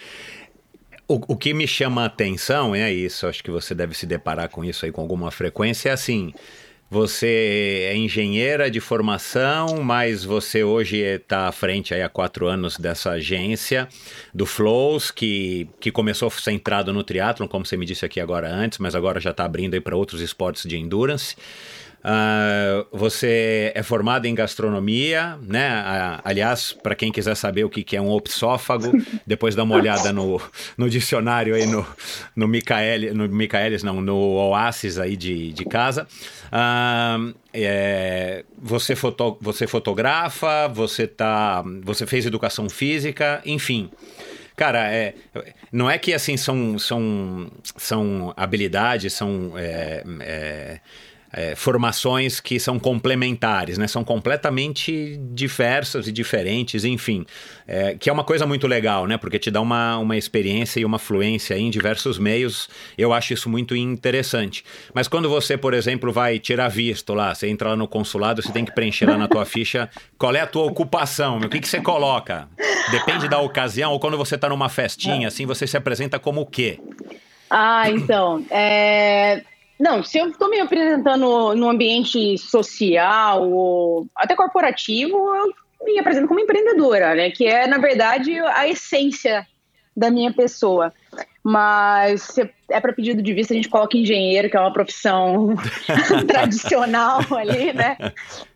O, 1.09 1.35
o 1.35 1.37
que 1.37 1.53
me 1.53 1.67
chama 1.67 2.03
a 2.03 2.07
atenção 2.07 2.75
é 2.75 2.93
isso, 2.93 3.27
acho 3.27 3.43
que 3.43 3.51
você 3.51 3.75
deve 3.75 3.95
se 3.95 4.07
deparar 4.07 4.49
com 4.49 4.65
isso 4.65 4.85
aí 4.85 4.91
com 4.91 5.01
alguma 5.01 5.31
frequência, 5.31 5.91
é 5.91 5.93
assim, 5.93 6.33
você 6.91 7.89
é 7.91 7.97
engenheira 7.97 8.71
de 8.71 8.81
formação, 8.81 9.83
mas 9.83 10.25
você 10.25 10.63
hoje 10.63 10.99
está 10.99 11.49
à 11.49 11.53
frente 11.53 11.93
há 11.93 12.09
quatro 12.09 12.47
anos 12.47 12.79
dessa 12.79 13.11
agência 13.11 13.89
do 14.33 14.47
Flows, 14.47 15.11
que, 15.11 15.69
que 15.81 15.91
começou 15.91 16.31
centrado 16.31 16.93
no 16.93 17.03
triatlon, 17.03 17.49
como 17.49 17.67
você 17.67 17.77
me 17.77 17.85
disse 17.85 18.05
aqui 18.05 18.21
agora 18.21 18.49
antes, 18.49 18.79
mas 18.79 18.95
agora 18.95 19.19
já 19.19 19.31
está 19.31 19.45
abrindo 19.45 19.81
para 19.83 19.97
outros 19.97 20.21
esportes 20.21 20.65
de 20.69 20.77
endurance. 20.77 21.37
Uh, 22.07 22.87
você 22.97 23.73
é 23.75 23.83
formado 23.83 24.27
em 24.27 24.35
gastronomia, 24.35 25.37
né? 25.43 25.83
Uh, 25.83 26.21
aliás, 26.23 26.73
para 26.73 26.95
quem 26.95 27.11
quiser 27.11 27.35
saber 27.35 27.65
o 27.65 27.69
que, 27.69 27.83
que 27.83 27.97
é 27.97 28.01
um 28.01 28.11
opsófago, 28.11 28.93
depois 29.27 29.57
dá 29.57 29.65
uma 29.65 29.75
olhada 29.75 30.13
no, 30.13 30.41
no 30.79 30.89
dicionário 30.89 31.57
aí 31.57 31.67
no, 31.67 31.85
no, 32.37 32.47
Micael, 32.47 33.13
no 33.13 33.29
Micaelis, 33.29 33.83
não, 33.83 34.01
no 34.01 34.17
Oasis 34.17 35.01
aí 35.01 35.17
de, 35.17 35.53
de 35.53 35.65
casa. 35.65 36.07
Uh, 36.47 37.35
é, 37.53 38.45
você, 38.57 38.95
foto, 38.95 39.37
você 39.41 39.67
fotografa, 39.67 40.69
você, 40.69 41.09
tá, 41.09 41.65
você 41.83 42.07
fez 42.07 42.25
educação 42.25 42.71
física, 42.71 43.43
enfim. 43.45 43.91
Cara, 44.55 44.91
é, 44.93 45.15
não 45.73 45.91
é 45.91 45.99
que 45.99 46.15
assim 46.15 46.37
são, 46.37 46.79
são, 46.79 47.51
são 47.77 48.33
habilidades, 48.37 49.13
são. 49.13 49.55
É, 49.57 50.81
é, 51.37 51.47
é, 51.47 51.55
formações 51.55 52.41
que 52.41 52.59
são 52.59 52.79
complementares, 52.79 53.77
né? 53.77 53.87
São 53.87 54.03
completamente 54.03 55.21
diversas 55.33 56.09
e 56.09 56.13
diferentes, 56.13 56.85
enfim. 56.85 57.27
É, 57.69 57.95
que 57.95 58.09
é 58.09 58.13
uma 58.13 58.25
coisa 58.25 58.47
muito 58.47 58.67
legal, 58.67 59.07
né? 59.07 59.19
Porque 59.19 59.39
te 59.39 59.51
dá 59.51 59.61
uma, 59.61 59.99
uma 59.99 60.17
experiência 60.17 60.81
e 60.81 60.85
uma 60.85 60.99
fluência 60.99 61.57
em 61.57 61.69
diversos 61.69 62.19
meios. 62.19 62.69
Eu 62.97 63.13
acho 63.13 63.35
isso 63.35 63.51
muito 63.51 63.77
interessante. 63.77 64.65
Mas 64.95 65.07
quando 65.07 65.29
você, 65.29 65.57
por 65.59 65.75
exemplo, 65.75 66.11
vai 66.11 66.39
tirar 66.39 66.69
visto 66.69 67.13
lá, 67.13 67.35
você 67.35 67.49
entra 67.49 67.71
lá 67.71 67.77
no 67.77 67.87
consulado, 67.87 68.43
você 68.43 68.51
tem 68.51 68.65
que 68.65 68.75
preencher 68.75 69.07
lá 69.07 69.19
na 69.19 69.29
tua 69.29 69.45
ficha 69.47 69.91
qual 70.19 70.35
é 70.35 70.41
a 70.41 70.47
tua 70.47 70.65
ocupação, 70.65 71.39
o 71.39 71.49
que, 71.49 71.61
que 71.61 71.69
você 71.69 71.81
coloca? 71.81 72.49
Depende 72.91 73.29
da 73.29 73.39
ocasião, 73.39 73.93
ou 73.93 74.01
quando 74.01 74.17
você 74.17 74.37
está 74.37 74.49
numa 74.49 74.69
festinha, 74.69 75.29
assim, 75.29 75.45
você 75.45 75.67
se 75.67 75.77
apresenta 75.77 76.19
como 76.19 76.41
o 76.41 76.47
quê? 76.47 76.81
Ah, 77.51 77.91
então. 77.91 78.45
É 78.51 79.43
não, 79.79 80.03
se 80.03 80.19
eu 80.19 80.29
estou 80.29 80.49
me 80.49 80.59
apresentando 80.59 81.55
no 81.55 81.69
ambiente 81.69 82.39
social 82.39 83.49
ou 83.51 84.07
até 84.17 84.35
corporativo, 84.35 85.17
eu 85.17 85.55
me 85.85 85.99
apresento 85.99 86.27
como 86.27 86.41
empreendedora, 86.41 87.15
né? 87.15 87.31
Que 87.31 87.47
é, 87.47 87.67
na 87.67 87.79
verdade, 87.79 88.39
a 88.39 88.67
essência 88.67 89.47
da 89.95 90.11
minha 90.11 90.33
pessoa. 90.33 90.93
Mas 91.43 92.23
se 92.23 92.51
é 92.71 92.81
para 92.81 92.93
pedido 92.93 93.23
de 93.23 93.33
vista, 93.33 93.53
a 93.53 93.57
gente 93.57 93.69
coloca 93.69 93.97
engenheiro, 93.97 94.51
que 94.51 94.57
é 94.57 94.61
uma 94.61 94.73
profissão 94.73 95.55
tradicional 96.27 97.21
ali, 97.31 97.73
né? 97.73 97.97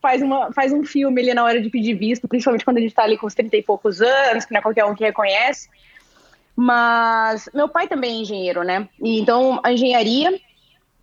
Faz, 0.02 0.22
uma, 0.22 0.52
faz 0.52 0.72
um 0.72 0.84
filme 0.84 1.20
ali 1.20 1.34
na 1.34 1.44
hora 1.44 1.60
de 1.60 1.70
pedir 1.70 1.94
visto, 1.94 2.26
principalmente 2.26 2.64
quando 2.64 2.78
a 2.78 2.80
gente 2.80 2.90
está 2.90 3.04
ali 3.04 3.16
com 3.16 3.26
os 3.26 3.34
30 3.34 3.56
e 3.56 3.62
poucos 3.62 4.00
anos, 4.00 4.44
que 4.44 4.52
não 4.52 4.58
é 4.58 4.62
qualquer 4.62 4.84
um 4.86 4.94
que 4.94 5.04
reconhece. 5.04 5.68
Mas 6.56 7.48
meu 7.54 7.68
pai 7.68 7.86
também 7.86 8.18
é 8.18 8.22
engenheiro, 8.22 8.64
né? 8.64 8.88
E, 9.02 9.20
então, 9.20 9.60
a 9.62 9.72
engenharia 9.72 10.38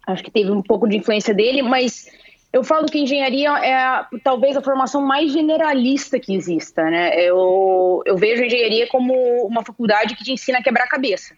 acho 0.07 0.23
que 0.23 0.31
teve 0.31 0.49
um 0.49 0.61
pouco 0.61 0.87
de 0.87 0.97
influência 0.97 1.33
dele, 1.33 1.61
mas 1.61 2.09
eu 2.53 2.63
falo 2.63 2.87
que 2.87 2.97
engenharia 2.97 3.49
é 3.59 3.75
a, 3.75 4.07
talvez 4.23 4.55
a 4.55 4.61
formação 4.61 5.01
mais 5.01 5.31
generalista 5.31 6.17
que 6.19 6.33
exista, 6.33 6.83
né? 6.85 7.13
Eu, 7.19 8.01
eu 8.05 8.15
vejo 8.17 8.43
engenharia 8.43 8.87
como 8.87 9.13
uma 9.45 9.63
faculdade 9.63 10.15
que 10.15 10.23
te 10.23 10.31
ensina 10.31 10.59
a 10.59 10.63
quebrar 10.63 10.85
a 10.85 10.89
cabeça. 10.89 11.35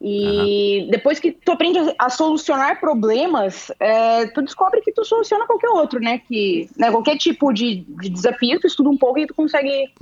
E 0.00 0.82
uhum. 0.82 0.90
depois 0.90 1.20
que 1.20 1.32
tu 1.32 1.52
aprende 1.52 1.78
a, 1.98 2.08
solucionar 2.08 2.80
problemas, 2.80 3.70
é, 3.78 4.26
tu 4.26 4.42
descobre 4.42 4.80
que 4.80 4.92
tu 4.92 5.04
soluciona 5.04 5.46
qualquer 5.46 5.70
outro, 5.70 6.00
né? 6.00 6.20
Que 6.26 6.68
né, 6.76 6.90
qualquer 6.90 7.16
tipo 7.16 7.52
de, 7.52 7.84
de 8.00 8.08
desafio, 8.08 8.60
tu 8.60 8.66
estuda 8.66 8.88
um 8.88 8.96
pouco 8.96 9.18
e 9.18 9.26
tu 9.26 9.34
consegue 9.34 9.92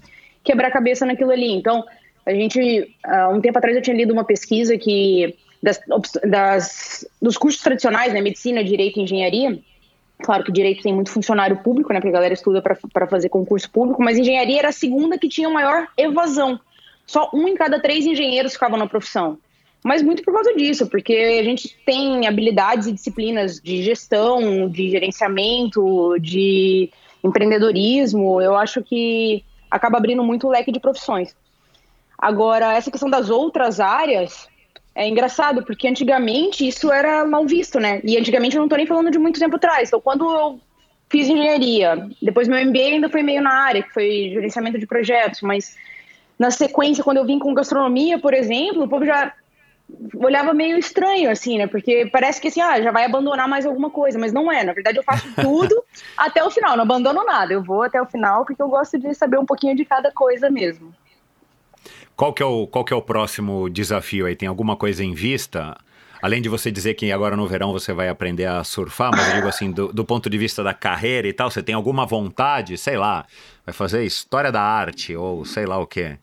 quebrar 0.44 0.68
a 0.68 0.72
cabeça 0.72 1.04
naquilo 1.04 1.32
ali. 1.32 1.50
Então, 1.50 1.84
a 2.24 2.32
gente, 2.32 2.94
há 3.04 3.28
um 3.28 3.40
tempo 3.40 3.58
atrás 3.58 3.74
eu 3.74 3.82
tinha 3.82 3.96
lido 3.96 4.12
uma 4.12 4.24
pesquisa 4.24 4.76
que 4.78 5.34
das, 5.62 5.80
das, 6.24 7.08
dos 7.20 7.36
cursos 7.36 7.62
tradicionais, 7.62 8.12
né, 8.12 8.20
medicina, 8.20 8.64
direito 8.64 8.98
e 8.98 9.02
engenharia, 9.02 9.58
claro 10.22 10.44
que 10.44 10.52
direito 10.52 10.82
tem 10.82 10.94
muito 10.94 11.10
funcionário 11.10 11.62
público, 11.62 11.92
né, 11.92 12.00
porque 12.00 12.08
a 12.10 12.12
galera 12.12 12.34
estuda 12.34 12.62
para 12.62 13.06
fazer 13.06 13.28
concurso 13.28 13.70
público, 13.70 14.02
mas 14.02 14.18
engenharia 14.18 14.58
era 14.58 14.68
a 14.68 14.72
segunda 14.72 15.18
que 15.18 15.28
tinha 15.28 15.48
maior 15.48 15.88
evasão. 15.96 16.58
Só 17.06 17.30
um 17.34 17.48
em 17.48 17.54
cada 17.54 17.80
três 17.80 18.06
engenheiros 18.06 18.52
ficavam 18.52 18.78
na 18.78 18.86
profissão 18.86 19.38
mas 19.82 20.02
muito 20.02 20.22
por 20.22 20.34
causa 20.34 20.54
disso, 20.54 20.86
porque 20.88 21.14
a 21.40 21.42
gente 21.42 21.74
tem 21.86 22.26
habilidades 22.26 22.86
e 22.86 22.92
disciplinas 22.92 23.60
de 23.60 23.82
gestão, 23.82 24.68
de 24.68 24.90
gerenciamento, 24.90 26.18
de 26.20 26.90
empreendedorismo. 27.24 28.40
Eu 28.40 28.56
acho 28.56 28.82
que 28.82 29.42
acaba 29.70 29.96
abrindo 29.96 30.22
muito 30.22 30.46
o 30.46 30.50
leque 30.50 30.70
de 30.70 30.80
profissões. 30.80 31.34
Agora, 32.18 32.74
essa 32.74 32.90
questão 32.90 33.08
das 33.08 33.30
outras 33.30 33.80
áreas 33.80 34.46
é 35.00 35.08
engraçado, 35.08 35.64
porque 35.64 35.88
antigamente 35.88 36.68
isso 36.68 36.92
era 36.92 37.24
mal 37.24 37.46
visto, 37.46 37.80
né? 37.80 38.02
E 38.04 38.18
antigamente 38.18 38.54
eu 38.54 38.60
não 38.60 38.66
estou 38.66 38.76
nem 38.76 38.86
falando 38.86 39.10
de 39.10 39.18
muito 39.18 39.40
tempo 39.40 39.56
atrás. 39.56 39.88
Então, 39.88 39.98
quando 39.98 40.30
eu 40.30 40.60
fiz 41.08 41.26
engenharia, 41.26 42.06
depois 42.20 42.46
meu 42.46 42.62
MBA 42.66 42.80
ainda 42.80 43.08
foi 43.08 43.22
meio 43.22 43.40
na 43.40 43.50
área, 43.50 43.82
que 43.82 43.94
foi 43.94 44.28
gerenciamento 44.34 44.78
de 44.78 44.86
projetos, 44.86 45.40
mas 45.40 45.74
na 46.38 46.50
sequência, 46.50 47.02
quando 47.02 47.16
eu 47.16 47.24
vim 47.24 47.38
com 47.38 47.54
gastronomia, 47.54 48.18
por 48.18 48.34
exemplo, 48.34 48.84
o 48.84 48.88
povo 48.88 49.06
já 49.06 49.32
olhava 50.16 50.52
meio 50.52 50.76
estranho, 50.76 51.30
assim, 51.30 51.56
né? 51.56 51.66
Porque 51.66 52.10
parece 52.12 52.38
que 52.38 52.48
assim, 52.48 52.60
ah, 52.60 52.82
já 52.82 52.90
vai 52.90 53.06
abandonar 53.06 53.48
mais 53.48 53.64
alguma 53.64 53.88
coisa, 53.88 54.18
mas 54.18 54.34
não 54.34 54.52
é. 54.52 54.62
Na 54.62 54.74
verdade, 54.74 54.98
eu 54.98 55.02
faço 55.02 55.26
tudo 55.34 55.82
até 56.14 56.44
o 56.44 56.50
final, 56.50 56.76
não 56.76 56.84
abandono 56.84 57.24
nada. 57.24 57.54
Eu 57.54 57.62
vou 57.62 57.84
até 57.84 58.00
o 58.02 58.06
final 58.06 58.44
porque 58.44 58.60
eu 58.60 58.68
gosto 58.68 58.98
de 58.98 59.14
saber 59.14 59.38
um 59.38 59.46
pouquinho 59.46 59.74
de 59.74 59.86
cada 59.86 60.12
coisa 60.12 60.50
mesmo. 60.50 60.94
Qual 62.20 62.34
que 62.34 62.42
é 62.42 62.46
o, 62.46 62.66
qual 62.66 62.84
que 62.84 62.92
é 62.92 62.96
o 62.96 63.00
próximo 63.00 63.70
desafio 63.70 64.26
aí? 64.26 64.36
Tem 64.36 64.46
alguma 64.46 64.76
coisa 64.76 65.02
em 65.02 65.14
vista? 65.14 65.74
Além 66.20 66.42
de 66.42 66.50
você 66.50 66.70
dizer 66.70 66.92
que 66.92 67.10
agora 67.10 67.34
no 67.34 67.46
verão 67.46 67.72
você 67.72 67.94
vai 67.94 68.10
aprender 68.10 68.44
a 68.44 68.62
surfar, 68.62 69.10
mas 69.10 69.26
eu 69.28 69.36
digo 69.36 69.48
assim, 69.48 69.72
do, 69.72 69.90
do 69.90 70.04
ponto 70.04 70.28
de 70.28 70.36
vista 70.36 70.62
da 70.62 70.74
carreira 70.74 71.26
e 71.26 71.32
tal, 71.32 71.50
você 71.50 71.62
tem 71.62 71.74
alguma 71.74 72.04
vontade, 72.04 72.76
sei 72.76 72.98
lá, 72.98 73.24
vai 73.64 73.72
fazer 73.72 74.04
história 74.04 74.52
da 74.52 74.60
arte 74.60 75.16
ou 75.16 75.46
sei 75.46 75.64
lá 75.64 75.78
o 75.78 75.86
quê? 75.86 76.18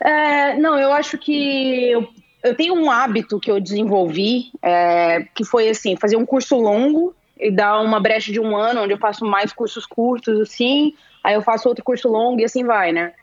É, 0.00 0.54
não, 0.58 0.78
eu 0.78 0.92
acho 0.92 1.16
que 1.16 1.90
eu 1.90 2.06
eu 2.42 2.54
tenho 2.54 2.74
um 2.74 2.90
hábito 2.90 3.40
que 3.40 3.50
eu 3.50 3.58
desenvolvi, 3.58 4.50
é, 4.60 5.24
que 5.34 5.46
foi 5.46 5.70
assim, 5.70 5.96
fazer 5.96 6.16
um 6.16 6.26
curso 6.26 6.56
longo 6.56 7.14
e 7.40 7.50
dar 7.50 7.80
uma 7.80 7.98
brecha 8.00 8.30
de 8.30 8.38
um 8.38 8.54
ano, 8.54 8.82
onde 8.82 8.92
eu 8.92 8.98
faço 8.98 9.24
mais 9.24 9.50
cursos 9.50 9.86
curtos, 9.86 10.38
assim, 10.40 10.92
aí 11.24 11.34
eu 11.34 11.40
faço 11.40 11.70
outro 11.70 11.82
curso 11.82 12.08
longo 12.08 12.38
e 12.38 12.44
assim 12.44 12.64
vai, 12.64 12.92
né? 12.92 13.14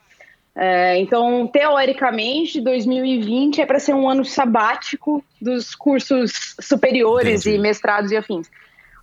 É, 0.62 1.00
então, 1.00 1.48
teoricamente, 1.48 2.60
2020 2.60 3.62
é 3.62 3.66
para 3.66 3.80
ser 3.80 3.94
um 3.94 4.10
ano 4.10 4.26
sabático 4.26 5.24
dos 5.42 5.74
cursos 5.74 6.54
superiores 6.60 7.46
Entendi. 7.46 7.56
e 7.56 7.62
mestrados 7.62 8.12
e 8.12 8.18
afins. 8.18 8.52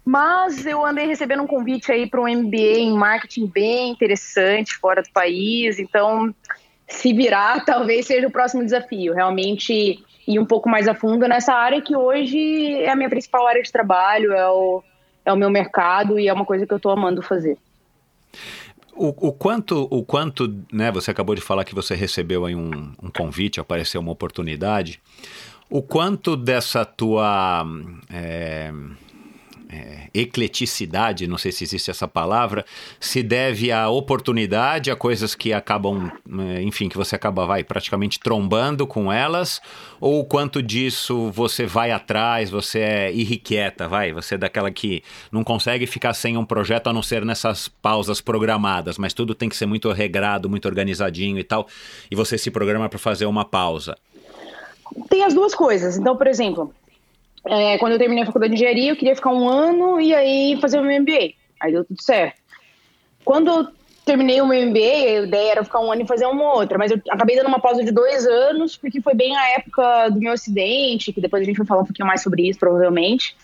Mas 0.04 0.66
eu 0.66 0.84
andei 0.84 1.06
recebendo 1.06 1.42
um 1.42 1.46
convite 1.46 1.90
aí 1.90 2.06
para 2.06 2.20
um 2.20 2.28
MBA 2.28 2.78
em 2.78 2.92
marketing 2.92 3.46
bem 3.46 3.88
interessante 3.88 4.76
fora 4.76 5.02
do 5.02 5.10
país, 5.10 5.78
então 5.78 6.34
se 6.86 7.14
virar, 7.14 7.64
talvez 7.64 8.06
seja 8.06 8.26
o 8.26 8.30
próximo 8.30 8.62
desafio. 8.62 9.14
Realmente 9.14 10.04
ir 10.28 10.38
um 10.38 10.44
pouco 10.44 10.68
mais 10.68 10.86
a 10.86 10.94
fundo 10.94 11.26
nessa 11.26 11.54
área 11.54 11.80
que 11.80 11.96
hoje 11.96 12.74
é 12.82 12.90
a 12.90 12.96
minha 12.96 13.08
principal 13.08 13.46
área 13.46 13.62
de 13.62 13.72
trabalho, 13.72 14.34
é 14.34 14.46
o, 14.46 14.82
é 15.24 15.32
o 15.32 15.36
meu 15.36 15.48
mercado 15.48 16.18
e 16.18 16.28
é 16.28 16.32
uma 16.34 16.44
coisa 16.44 16.66
que 16.66 16.72
eu 16.74 16.76
estou 16.76 16.92
amando 16.92 17.22
fazer. 17.22 17.56
O, 18.96 19.28
o, 19.28 19.32
quanto, 19.32 19.86
o 19.90 20.02
quanto, 20.02 20.52
né? 20.72 20.90
Você 20.90 21.10
acabou 21.10 21.34
de 21.34 21.40
falar 21.40 21.64
que 21.64 21.74
você 21.74 21.94
recebeu 21.94 22.46
aí 22.46 22.54
um, 22.54 22.92
um 23.02 23.10
convite, 23.10 23.60
apareceu 23.60 24.00
uma 24.00 24.12
oportunidade. 24.12 25.00
O 25.68 25.82
quanto 25.82 26.36
dessa 26.36 26.84
tua 26.84 27.66
é, 28.08 28.72
é, 29.68 30.08
ecleticidade, 30.14 31.26
não 31.26 31.38
sei 31.38 31.50
se 31.50 31.64
existe 31.64 31.90
essa 31.90 32.06
palavra, 32.06 32.64
se 33.00 33.22
deve 33.22 33.72
à 33.72 33.88
oportunidade, 33.88 34.90
a 34.90 34.96
coisas 34.96 35.34
que 35.34 35.52
acabam, 35.52 36.10
é, 36.38 36.62
enfim, 36.62 36.88
que 36.88 36.96
você 36.96 37.16
acaba 37.16 37.46
vai 37.46 37.64
praticamente 37.64 38.20
trombando 38.20 38.86
com 38.86 39.12
elas, 39.12 39.60
ou 40.00 40.24
quanto 40.24 40.62
disso 40.62 41.30
você 41.30 41.66
vai 41.66 41.90
atrás, 41.90 42.50
você 42.50 42.78
é 42.80 43.12
irrequieta, 43.12 43.88
vai, 43.88 44.12
você 44.12 44.36
é 44.36 44.38
daquela 44.38 44.70
que 44.70 45.02
não 45.32 45.42
consegue 45.42 45.86
ficar 45.86 46.14
sem 46.14 46.36
um 46.36 46.44
projeto 46.44 46.88
a 46.88 46.92
não 46.92 47.02
ser 47.02 47.24
nessas 47.24 47.68
pausas 47.68 48.20
programadas, 48.20 48.98
mas 48.98 49.12
tudo 49.12 49.34
tem 49.34 49.48
que 49.48 49.56
ser 49.56 49.66
muito 49.66 49.90
regrado, 49.90 50.48
muito 50.48 50.66
organizadinho 50.66 51.38
e 51.38 51.44
tal, 51.44 51.66
e 52.10 52.14
você 52.14 52.38
se 52.38 52.50
programa 52.50 52.88
para 52.88 52.98
fazer 52.98 53.26
uma 53.26 53.44
pausa. 53.44 53.96
Tem 55.10 55.24
as 55.24 55.34
duas 55.34 55.54
coisas. 55.54 55.96
Então, 55.96 56.16
por 56.16 56.26
exemplo, 56.26 56.72
é, 57.46 57.78
quando 57.78 57.92
eu 57.92 57.98
terminei 57.98 58.22
a 58.22 58.26
faculdade 58.26 58.54
de 58.54 58.56
engenharia, 58.56 58.90
eu 58.90 58.96
queria 58.96 59.14
ficar 59.14 59.30
um 59.30 59.48
ano 59.48 60.00
e 60.00 60.14
aí 60.14 60.58
fazer 60.60 60.78
o 60.78 60.82
meu 60.82 61.00
MBA. 61.00 61.34
Aí 61.60 61.72
deu 61.72 61.84
tudo 61.84 62.02
certo. 62.02 62.40
Quando 63.24 63.48
eu 63.48 63.68
terminei 64.04 64.40
o 64.40 64.46
meu 64.46 64.64
MBA, 64.66 64.78
a 64.78 65.26
ideia 65.26 65.50
era 65.52 65.64
ficar 65.64 65.80
um 65.80 65.90
ano 65.90 66.02
e 66.02 66.06
fazer 66.06 66.26
uma 66.26 66.54
outra, 66.54 66.78
mas 66.78 66.92
eu 66.92 67.00
acabei 67.10 67.34
dando 67.34 67.48
uma 67.48 67.60
pausa 67.60 67.82
de 67.82 67.90
dois 67.90 68.24
anos, 68.24 68.76
porque 68.76 69.00
foi 69.00 69.14
bem 69.14 69.36
a 69.36 69.48
época 69.50 70.10
do 70.10 70.20
meu 70.20 70.32
acidente, 70.32 71.12
que 71.12 71.20
depois 71.20 71.42
a 71.42 71.44
gente 71.44 71.56
vai 71.56 71.66
falar 71.66 71.82
um 71.82 71.86
pouquinho 71.86 72.06
mais 72.06 72.22
sobre 72.22 72.48
isso, 72.48 72.58
provavelmente. 72.58 73.36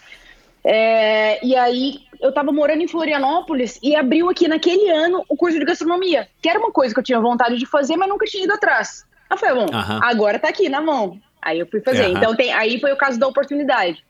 É, 0.65 1.45
e 1.45 1.57
aí 1.57 2.01
eu 2.21 2.33
tava 2.33 2.53
morando 2.53 2.81
em 2.81 2.87
Florianópolis 2.87 3.81
e 3.83 3.97
abriu 3.97 4.31
aqui 4.31 4.47
naquele 4.47 4.89
ano 4.91 5.25
o 5.29 5.37
curso 5.37 5.59
de 5.59 5.65
gastronomia, 5.65 6.29
que 6.41 6.49
era 6.49 6.61
uma 6.61 6.71
coisa 6.71 6.95
que 6.95 7.01
eu 7.01 7.05
tinha 7.05 7.21
vontade 7.21 7.59
de 7.59 7.67
fazer, 7.67 7.97
mas 7.97 8.09
nunca 8.09 8.25
tinha 8.27 8.45
ido 8.45 8.53
atrás. 8.53 9.05
Aí 9.29 9.35
eu 9.35 9.39
falei, 9.39 9.55
bom, 9.57 9.75
uhum. 9.75 9.99
agora 10.03 10.39
tá 10.39 10.49
aqui 10.49 10.69
na 10.69 10.81
mão. 10.81 11.21
Aí 11.43 11.59
eu 11.59 11.67
fui 11.67 11.81
fazer. 11.81 12.07
Uhum. 12.07 12.17
Então 12.17 12.37
tem, 12.37 12.53
aí 12.53 12.81
foi 12.81 12.93
o 12.93 12.97
caso 12.97 13.19
da 13.19 13.27
oportunidade. 13.27 14.03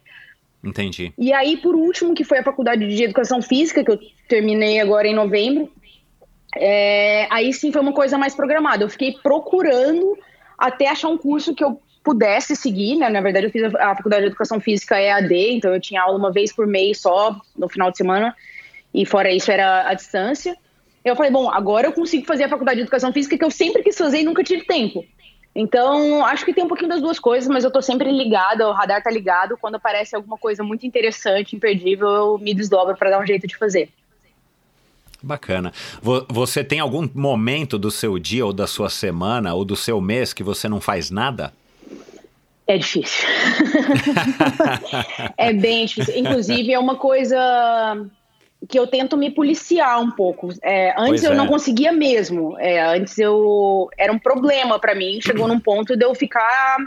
Entendi. 0.63 1.13
E 1.19 1.33
aí, 1.33 1.57
por 1.57 1.75
último, 1.75 2.15
que 2.15 2.23
foi 2.23 2.39
a 2.39 2.45
faculdade 2.45 2.87
de 2.87 3.03
Educação 3.03 3.43
Física, 3.43 3.83
que 3.83 3.91
eu 3.91 3.99
terminei 4.29 4.79
agora 4.79 5.09
em 5.09 5.15
novembro, 5.15 5.73
é, 6.55 7.27
aí 7.31 7.53
sim 7.53 7.73
foi 7.73 7.81
uma 7.81 7.93
coisa 7.93 8.17
mais 8.17 8.35
programada. 8.35 8.85
Eu 8.85 8.89
fiquei 8.89 9.13
procurando 9.23 10.17
até 10.57 10.89
achar 10.89 11.09
um 11.09 11.19
curso 11.19 11.55
que 11.55 11.65
eu 11.65 11.81
pudesse 12.05 12.55
seguir, 12.55 12.97
né? 12.97 13.09
Na 13.09 13.21
verdade, 13.21 13.47
eu 13.47 13.51
fiz 13.51 13.63
a, 13.63 13.97
faculdade 13.97 14.23
de 14.23 14.29
Educação 14.29 14.61
Física 14.61 15.01
EAD, 15.01 15.35
então 15.53 15.73
eu 15.73 15.81
tinha 15.81 16.03
aula 16.03 16.19
uma 16.19 16.33
vez 16.33 16.53
por 16.53 16.67
mês 16.67 17.01
só, 17.01 17.37
no 17.57 17.69
final 17.69 17.91
de 17.91 17.97
semana, 17.97 18.35
e 18.93 19.07
fora 19.07 19.31
isso 19.31 19.51
era 19.51 19.89
a 19.89 19.95
distância. 19.95 20.57
Eu 21.05 21.17
falei, 21.17 21.33
bom, 21.33 21.51
agora 21.51 21.89
eu 21.89 21.93
consigo 21.93 22.25
fazer 22.27 22.45
a 22.45 22.49
faculdade 22.49 22.77
de 22.77 22.83
Educação 22.83 23.13
Física 23.13 23.37
que 23.37 23.45
eu 23.45 23.51
sempre 23.51 23.83
quis 23.83 23.97
fazer 23.97 24.21
e 24.21 24.25
nunca 24.25 24.45
tive 24.45 24.65
tempo. 24.65 25.05
Então, 25.55 26.25
acho 26.25 26.45
que 26.45 26.55
tem 26.55 26.65
um 26.65 26.69
pouquinho 26.69 26.89
das 26.89 27.03
duas 27.03 27.19
coisas, 27.19 27.49
mas 27.49 27.63
eu 27.63 27.71
tô 27.71 27.83
sempre 27.83 28.11
ligada, 28.11 28.67
o 28.67 28.73
radar 28.73 29.03
tá 29.03 29.11
ligado. 29.11 29.57
Quando 29.57 29.75
aparece 29.75 30.17
alguma 30.17 30.39
coisa 30.39 30.63
muito 30.63 30.87
interessante, 30.87 31.55
imperdível, 31.55 32.09
eu 32.09 32.39
me 32.39 32.55
desdobro 32.55 32.97
para 32.97 33.11
dar 33.11 33.21
um 33.21 33.27
jeito 33.27 33.47
de 33.47 33.57
fazer. 33.57 33.91
Bacana. 35.23 35.73
Você 36.29 36.65
tem 36.65 36.81
algum 36.81 37.09
momento 37.15 37.79
do 37.79 37.91
seu 37.91 38.19
dia, 38.19 38.45
ou 38.45 38.53
da 38.53 38.67
sua 38.67 38.89
semana, 38.89 39.55
ou 39.55 39.65
do 39.65 39.77
seu 39.77 40.01
mês 40.01 40.33
que 40.33 40.43
você 40.43 40.69
não 40.69 40.81
faz 40.81 41.11
nada? 41.11 41.53
É 42.67 42.79
difícil. 42.79 43.29
é 45.37 45.53
bem 45.53 45.85
difícil. 45.85 46.19
Inclusive, 46.19 46.73
é 46.73 46.79
uma 46.79 46.97
coisa 46.97 48.07
que 48.69 48.79
eu 48.79 48.87
tento 48.87 49.17
me 49.17 49.31
policiar 49.31 50.01
um 50.01 50.11
pouco. 50.11 50.51
É, 50.63 50.95
antes 50.97 51.25
eu 51.25 51.35
não 51.35 51.47
conseguia 51.47 51.93
mesmo. 51.93 52.57
É, 52.59 52.81
antes 52.81 53.19
eu 53.19 53.89
era 53.99 54.13
um 54.13 54.19
problema 54.19 54.79
para 54.79 54.95
mim. 54.95 55.21
Chegou 55.21 55.49
num 55.49 55.59
ponto 55.59 55.97
de 55.97 56.05
eu 56.05 56.15
ficar 56.15 56.79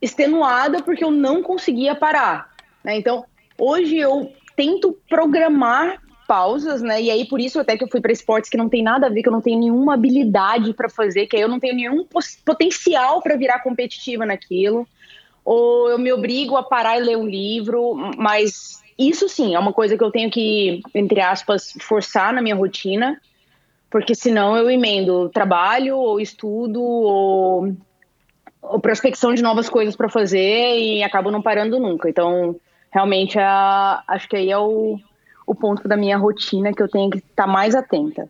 extenuada 0.00 0.82
porque 0.82 1.04
eu 1.04 1.10
não 1.10 1.42
conseguia 1.42 1.94
parar. 1.94 2.50
Né? 2.82 2.96
Então 2.96 3.24
hoje 3.56 3.96
eu 3.96 4.32
tento 4.56 4.98
programar 5.08 6.02
pausas, 6.26 6.82
né? 6.82 7.00
E 7.00 7.10
aí 7.10 7.26
por 7.26 7.40
isso 7.40 7.58
até 7.58 7.76
que 7.76 7.84
eu 7.84 7.88
fui 7.88 8.00
para 8.00 8.12
esportes 8.12 8.50
que 8.50 8.56
não 8.56 8.68
tem 8.68 8.82
nada 8.82 9.06
a 9.06 9.10
ver, 9.10 9.22
que 9.22 9.28
eu 9.28 9.32
não 9.32 9.40
tenho 9.40 9.58
nenhuma 9.58 9.94
habilidade 9.94 10.74
para 10.74 10.88
fazer, 10.88 11.26
que 11.26 11.36
aí 11.36 11.42
eu 11.42 11.48
não 11.48 11.60
tenho 11.60 11.74
nenhum 11.74 12.06
potencial 12.44 13.22
para 13.22 13.36
virar 13.36 13.60
competitiva 13.60 14.26
naquilo. 14.26 14.86
Ou 15.44 15.88
eu 15.88 15.98
me 15.98 16.12
obrigo 16.12 16.56
a 16.56 16.62
parar 16.62 16.98
e 16.98 17.02
ler 17.02 17.16
um 17.16 17.26
livro, 17.26 17.94
mas 18.18 18.82
isso 18.98 19.28
sim, 19.28 19.54
é 19.54 19.58
uma 19.58 19.72
coisa 19.72 19.96
que 19.96 20.02
eu 20.02 20.10
tenho 20.10 20.30
que, 20.30 20.82
entre 20.94 21.20
aspas, 21.20 21.72
forçar 21.80 22.32
na 22.32 22.42
minha 22.42 22.56
rotina, 22.56 23.20
porque 23.88 24.14
senão 24.14 24.56
eu 24.56 24.68
emendo 24.68 25.28
trabalho 25.28 25.96
ou 25.96 26.20
estudo 26.20 26.82
ou, 26.82 27.76
ou 28.60 28.80
prospecção 28.80 29.32
de 29.34 29.42
novas 29.42 29.68
coisas 29.68 29.94
para 29.94 30.08
fazer 30.08 30.78
e 30.78 31.02
acabo 31.02 31.30
não 31.30 31.40
parando 31.40 31.78
nunca. 31.78 32.08
Então, 32.08 32.56
realmente, 32.90 33.38
a, 33.38 34.02
acho 34.08 34.28
que 34.28 34.36
aí 34.36 34.50
é 34.50 34.58
o, 34.58 34.98
o 35.46 35.54
ponto 35.54 35.86
da 35.86 35.96
minha 35.96 36.18
rotina 36.18 36.72
que 36.72 36.82
eu 36.82 36.88
tenho 36.88 37.08
que 37.08 37.18
estar 37.18 37.44
tá 37.44 37.46
mais 37.46 37.76
atenta. 37.76 38.28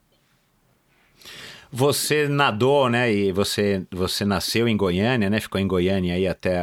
Você 1.71 2.29
nadou, 2.29 2.89
né? 2.89 3.13
E 3.13 3.33
você, 3.33 3.87
você 3.91 4.25
nasceu 4.25 4.69
em 4.69 4.77
Goiânia, 4.77 5.29
né? 5.29 5.41
Ficou 5.41 5.61
em 5.61 5.67
Goiânia 5.67 6.15
aí 6.15 6.27
até 6.27 6.59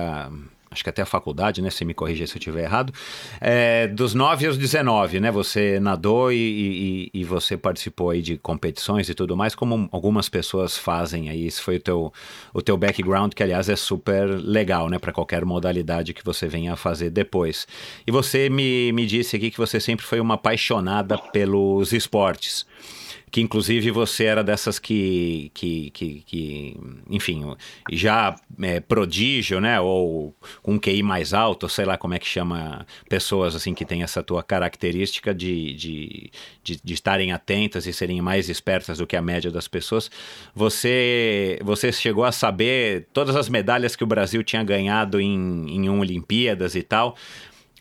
acho 0.75 0.83
que 0.83 0.89
até 0.89 1.01
a 1.01 1.05
faculdade, 1.05 1.61
né? 1.61 1.69
Se 1.69 1.83
me 1.85 1.93
corrija 1.93 2.27
se 2.27 2.33
eu 2.33 2.39
estiver 2.39 2.63
errado. 2.63 2.93
É, 3.39 3.87
dos 3.87 4.13
9 4.13 4.45
aos 4.45 4.57
19, 4.57 5.19
né? 5.19 5.31
Você 5.31 5.79
nadou 5.79 6.31
e, 6.31 7.09
e, 7.13 7.21
e, 7.21 7.23
você 7.23 7.57
participou 7.57 8.09
aí 8.09 8.21
de 8.21 8.37
competições 8.37 9.09
e 9.09 9.15
tudo 9.15 9.35
mais, 9.35 9.55
como 9.55 9.89
algumas 9.91 10.29
pessoas 10.29 10.77
fazem 10.77 11.29
aí. 11.29 11.47
Esse 11.47 11.61
foi 11.61 11.77
o 11.77 11.79
teu, 11.79 12.13
o 12.53 12.61
teu 12.61 12.77
background, 12.77 13.33
que 13.33 13.41
aliás 13.41 13.69
é 13.69 13.75
super 13.75 14.27
legal, 14.27 14.89
né? 14.89 14.99
Para 14.99 15.13
qualquer 15.13 15.45
modalidade 15.45 16.13
que 16.13 16.23
você 16.23 16.47
venha 16.47 16.73
a 16.73 16.75
fazer 16.75 17.09
depois. 17.09 17.65
E 18.05 18.11
você 18.11 18.49
me, 18.49 18.91
me 18.91 19.05
disse 19.05 19.35
aqui 19.35 19.49
que 19.49 19.57
você 19.57 19.79
sempre 19.79 20.05
foi 20.05 20.19
uma 20.19 20.35
apaixonada 20.35 21.17
pelos 21.17 21.93
esportes 21.93 22.65
que 23.35 23.41
inclusive 23.41 23.91
você 23.91 24.23
era 24.23 24.41
dessas 24.41 24.79
que, 24.79 25.51
que, 25.53 25.89
que, 25.89 26.23
que 26.25 26.77
enfim, 27.09 27.53
já 27.91 28.33
é, 28.61 28.79
prodígio, 28.79 29.59
né, 29.59 29.77
ou 29.77 30.33
com 30.63 30.75
um 30.75 30.79
QI 30.79 31.03
mais 31.03 31.33
alto, 31.33 31.67
sei 31.67 31.83
lá 31.83 31.97
como 31.97 32.13
é 32.13 32.17
que 32.17 32.25
chama 32.25 32.87
pessoas 33.09 33.53
assim 33.53 33.73
que 33.73 33.83
têm 33.83 34.03
essa 34.03 34.23
tua 34.23 34.41
característica 34.41 35.35
de, 35.35 35.73
de, 35.73 36.31
de, 36.63 36.79
de 36.81 36.93
estarem 36.93 37.33
atentas 37.33 37.85
e 37.85 37.91
serem 37.91 38.21
mais 38.21 38.47
espertas 38.47 38.99
do 38.99 39.05
que 39.05 39.17
a 39.17 39.21
média 39.21 39.51
das 39.51 39.67
pessoas. 39.67 40.09
Você, 40.55 41.59
você 41.61 41.91
chegou 41.91 42.23
a 42.23 42.31
saber 42.31 43.05
todas 43.11 43.35
as 43.35 43.49
medalhas 43.49 43.97
que 43.97 44.03
o 44.05 44.07
Brasil 44.07 44.45
tinha 44.45 44.63
ganhado 44.63 45.19
em, 45.19 45.65
em 45.75 45.89
Olimpíadas 45.89 46.73
e 46.73 46.81
tal. 46.81 47.17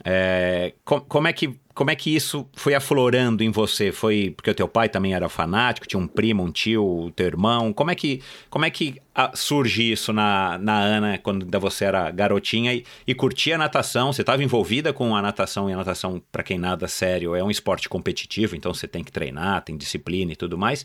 É, 0.03 0.73
com, 0.85 0.99
como, 1.01 1.29
é 1.29 1.33
que, 1.33 1.55
como 1.73 1.91
é 1.91 1.95
que 1.95 2.15
isso 2.15 2.49
foi 2.55 2.75
aflorando 2.75 3.45
em 3.45 3.51
você? 3.51 3.93
Foi 3.93 4.33
porque 4.35 4.51
o 4.51 4.55
teu 4.55 4.67
pai 4.67 4.89
também 4.89 5.15
era 5.15 5.29
fanático, 5.29 5.87
tinha 5.87 6.01
um 6.01 6.07
primo, 6.07 6.43
um 6.43 6.51
tio, 6.51 7.13
teu 7.15 7.27
irmão? 7.27 7.73
Como 7.73 7.91
é 7.91 7.95
que, 7.95 8.21
como 8.51 8.65
é 8.65 8.71
que 8.71 9.01
surge 9.35 9.93
isso 9.93 10.13
na, 10.13 10.59
na 10.59 10.81
Ana 10.81 11.19
quando 11.19 11.47
você 11.61 11.85
era 11.85 12.11
garotinha 12.11 12.75
e, 12.75 12.85
e 13.07 13.15
curtia 13.15 13.55
a 13.55 13.59
natação? 13.59 14.13
Você 14.13 14.23
estava 14.23 14.43
envolvida 14.43 14.93
com 14.93 15.15
a 15.15 15.23
natação 15.23 15.71
e 15.71 15.73
a 15.73 15.77
natação, 15.77 16.21
para 16.33 16.43
quem 16.43 16.59
nada 16.59 16.89
sério, 16.89 17.37
é 17.37 17.45
um 17.45 17.51
esporte 17.51 17.89
competitivo, 17.89 18.57
então 18.57 18.75
você 18.75 18.89
tem 18.89 19.05
que 19.05 19.13
treinar, 19.13 19.63
tem 19.63 19.77
disciplina 19.77 20.33
e 20.33 20.37
tudo 20.37 20.59
mais. 20.59 20.85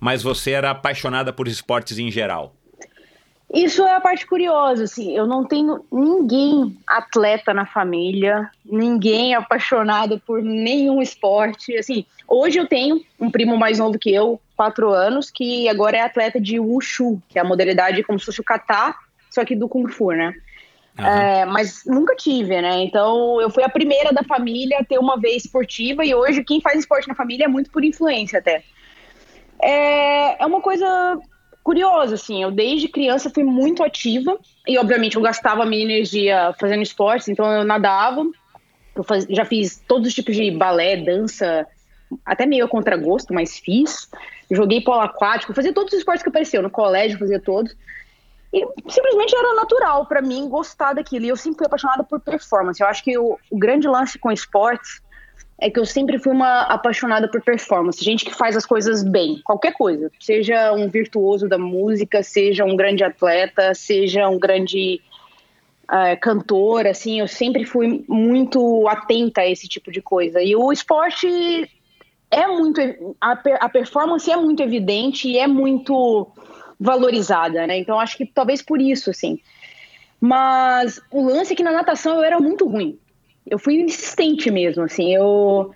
Mas 0.00 0.22
você 0.22 0.50
era 0.52 0.70
apaixonada 0.70 1.32
por 1.32 1.46
esportes 1.46 1.98
em 1.98 2.10
geral? 2.10 2.54
Isso 3.54 3.86
é 3.86 3.94
a 3.94 4.00
parte 4.00 4.26
curiosa, 4.26 4.82
assim, 4.82 5.16
eu 5.16 5.28
não 5.28 5.44
tenho 5.44 5.84
ninguém 5.92 6.76
atleta 6.84 7.54
na 7.54 7.64
família, 7.64 8.50
ninguém 8.64 9.32
apaixonado 9.32 10.20
por 10.26 10.42
nenhum 10.42 11.00
esporte, 11.00 11.76
assim, 11.76 12.04
hoje 12.26 12.58
eu 12.58 12.66
tenho 12.66 13.00
um 13.20 13.30
primo 13.30 13.56
mais 13.56 13.78
novo 13.78 13.96
que 13.96 14.12
eu, 14.12 14.40
quatro 14.56 14.90
anos, 14.90 15.30
que 15.30 15.68
agora 15.68 15.98
é 15.98 16.00
atleta 16.00 16.40
de 16.40 16.58
Wushu, 16.58 17.22
que 17.28 17.38
é 17.38 17.42
a 17.42 17.44
modalidade 17.44 18.02
como 18.02 18.18
se 18.18 18.26
fosse 18.26 18.40
o 18.40 18.44
kata, 18.44 18.92
só 19.30 19.44
que 19.44 19.54
do 19.54 19.68
Kung 19.68 19.86
Fu, 19.86 20.10
né? 20.10 20.34
Uhum. 20.98 21.06
É, 21.06 21.44
mas 21.44 21.84
nunca 21.86 22.16
tive, 22.16 22.60
né? 22.60 22.82
Então 22.82 23.40
eu 23.40 23.50
fui 23.50 23.62
a 23.62 23.68
primeira 23.68 24.12
da 24.12 24.24
família 24.24 24.78
a 24.80 24.84
ter 24.84 24.98
uma 24.98 25.16
vez 25.16 25.44
esportiva 25.44 26.04
e 26.04 26.14
hoje 26.14 26.44
quem 26.44 26.60
faz 26.60 26.78
esporte 26.78 27.08
na 27.08 27.14
família 27.14 27.44
é 27.44 27.48
muito 27.48 27.70
por 27.70 27.84
influência 27.84 28.40
até. 28.40 28.64
É, 29.60 30.42
é 30.42 30.46
uma 30.46 30.60
coisa 30.60 31.18
curioso, 31.64 32.14
assim, 32.14 32.42
eu 32.42 32.50
desde 32.50 32.88
criança 32.88 33.30
fui 33.30 33.42
muito 33.42 33.82
ativa 33.82 34.38
e 34.68 34.78
obviamente 34.78 35.16
eu 35.16 35.22
gastava 35.22 35.64
minha 35.64 35.82
energia 35.82 36.54
fazendo 36.60 36.82
esportes, 36.82 37.28
então 37.28 37.50
eu 37.50 37.64
nadava, 37.64 38.24
eu 38.94 39.02
faz, 39.02 39.26
já 39.28 39.46
fiz 39.46 39.82
todos 39.88 40.08
os 40.08 40.14
tipos 40.14 40.36
de 40.36 40.50
balé, 40.50 40.98
dança, 40.98 41.66
até 42.24 42.44
meio 42.44 42.66
a 42.66 42.68
contragosto, 42.68 43.32
mas 43.32 43.58
fiz. 43.58 44.10
Joguei 44.50 44.82
polo 44.82 45.00
aquático, 45.00 45.54
fazia 45.54 45.72
todos 45.72 45.94
os 45.94 45.98
esportes 45.98 46.22
que 46.22 46.28
apareceu, 46.28 46.62
no 46.62 46.70
colégio 46.70 47.18
fazia 47.18 47.40
todos. 47.40 47.74
E 48.52 48.64
simplesmente 48.86 49.34
era 49.34 49.54
natural 49.54 50.06
para 50.06 50.22
mim 50.22 50.48
gostar 50.48 50.92
daquilo. 50.92 51.24
E 51.24 51.28
eu 51.28 51.36
sempre 51.36 51.58
fui 51.58 51.66
apaixonada 51.66 52.04
por 52.04 52.20
performance. 52.20 52.80
Eu 52.80 52.86
acho 52.86 53.02
que 53.02 53.18
o, 53.18 53.36
o 53.50 53.58
grande 53.58 53.88
lance 53.88 54.16
com 54.16 54.30
esportes 54.30 55.02
é 55.58 55.70
que 55.70 55.78
eu 55.78 55.86
sempre 55.86 56.18
fui 56.18 56.32
uma 56.32 56.62
apaixonada 56.62 57.28
por 57.28 57.42
performance, 57.42 58.04
gente 58.04 58.24
que 58.24 58.34
faz 58.34 58.56
as 58.56 58.66
coisas 58.66 59.02
bem, 59.02 59.40
qualquer 59.44 59.72
coisa, 59.72 60.10
seja 60.20 60.72
um 60.72 60.88
virtuoso 60.88 61.48
da 61.48 61.58
música, 61.58 62.22
seja 62.22 62.64
um 62.64 62.76
grande 62.76 63.04
atleta, 63.04 63.74
seja 63.74 64.28
um 64.28 64.38
grande 64.38 65.00
uh, 65.84 66.18
cantor, 66.20 66.86
assim, 66.86 67.20
eu 67.20 67.28
sempre 67.28 67.64
fui 67.64 68.04
muito 68.08 68.88
atenta 68.88 69.42
a 69.42 69.48
esse 69.48 69.68
tipo 69.68 69.92
de 69.92 70.02
coisa. 70.02 70.42
E 70.42 70.56
o 70.56 70.72
esporte 70.72 71.28
é 72.30 72.46
muito, 72.48 72.80
a, 73.20 73.32
a 73.60 73.68
performance 73.68 74.30
é 74.30 74.36
muito 74.36 74.62
evidente 74.62 75.28
e 75.28 75.38
é 75.38 75.46
muito 75.46 76.26
valorizada, 76.80 77.66
né? 77.66 77.78
Então 77.78 78.00
acho 78.00 78.16
que 78.16 78.26
talvez 78.26 78.60
por 78.60 78.80
isso, 78.80 79.10
assim. 79.10 79.38
Mas 80.20 81.00
o 81.12 81.24
lance 81.24 81.52
é 81.52 81.56
que 81.56 81.62
na 81.62 81.70
natação 81.70 82.16
eu 82.16 82.24
era 82.24 82.40
muito 82.40 82.66
ruim 82.66 82.98
eu 83.46 83.58
fui 83.58 83.74
insistente 83.74 84.50
mesmo, 84.50 84.84
assim, 84.84 85.14
eu 85.14 85.74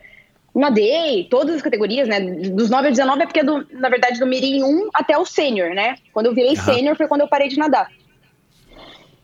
nadei 0.54 1.28
todas 1.31 1.57
as 1.57 1.62
categorias, 1.62 2.09
né, 2.09 2.20
dos 2.20 2.70
9 2.70 2.88
a 2.88 2.90
19 2.90 3.22
é 3.22 3.26
porque, 3.26 3.40
é 3.40 3.44
do, 3.44 3.66
na 3.72 3.88
verdade, 3.88 4.18
do 4.18 4.26
mirim 4.26 4.62
1 4.62 4.88
até 4.94 5.16
o 5.16 5.24
sênior, 5.24 5.74
né, 5.74 5.96
quando 6.12 6.26
eu 6.26 6.35
virei 6.35 6.50
uhum. 6.50 6.64
sênior 6.64 6.96
foi 6.96 7.07
quando 7.07 7.22
eu 7.22 7.28
parei 7.28 7.48
de 7.48 7.59
nadar. 7.59 7.90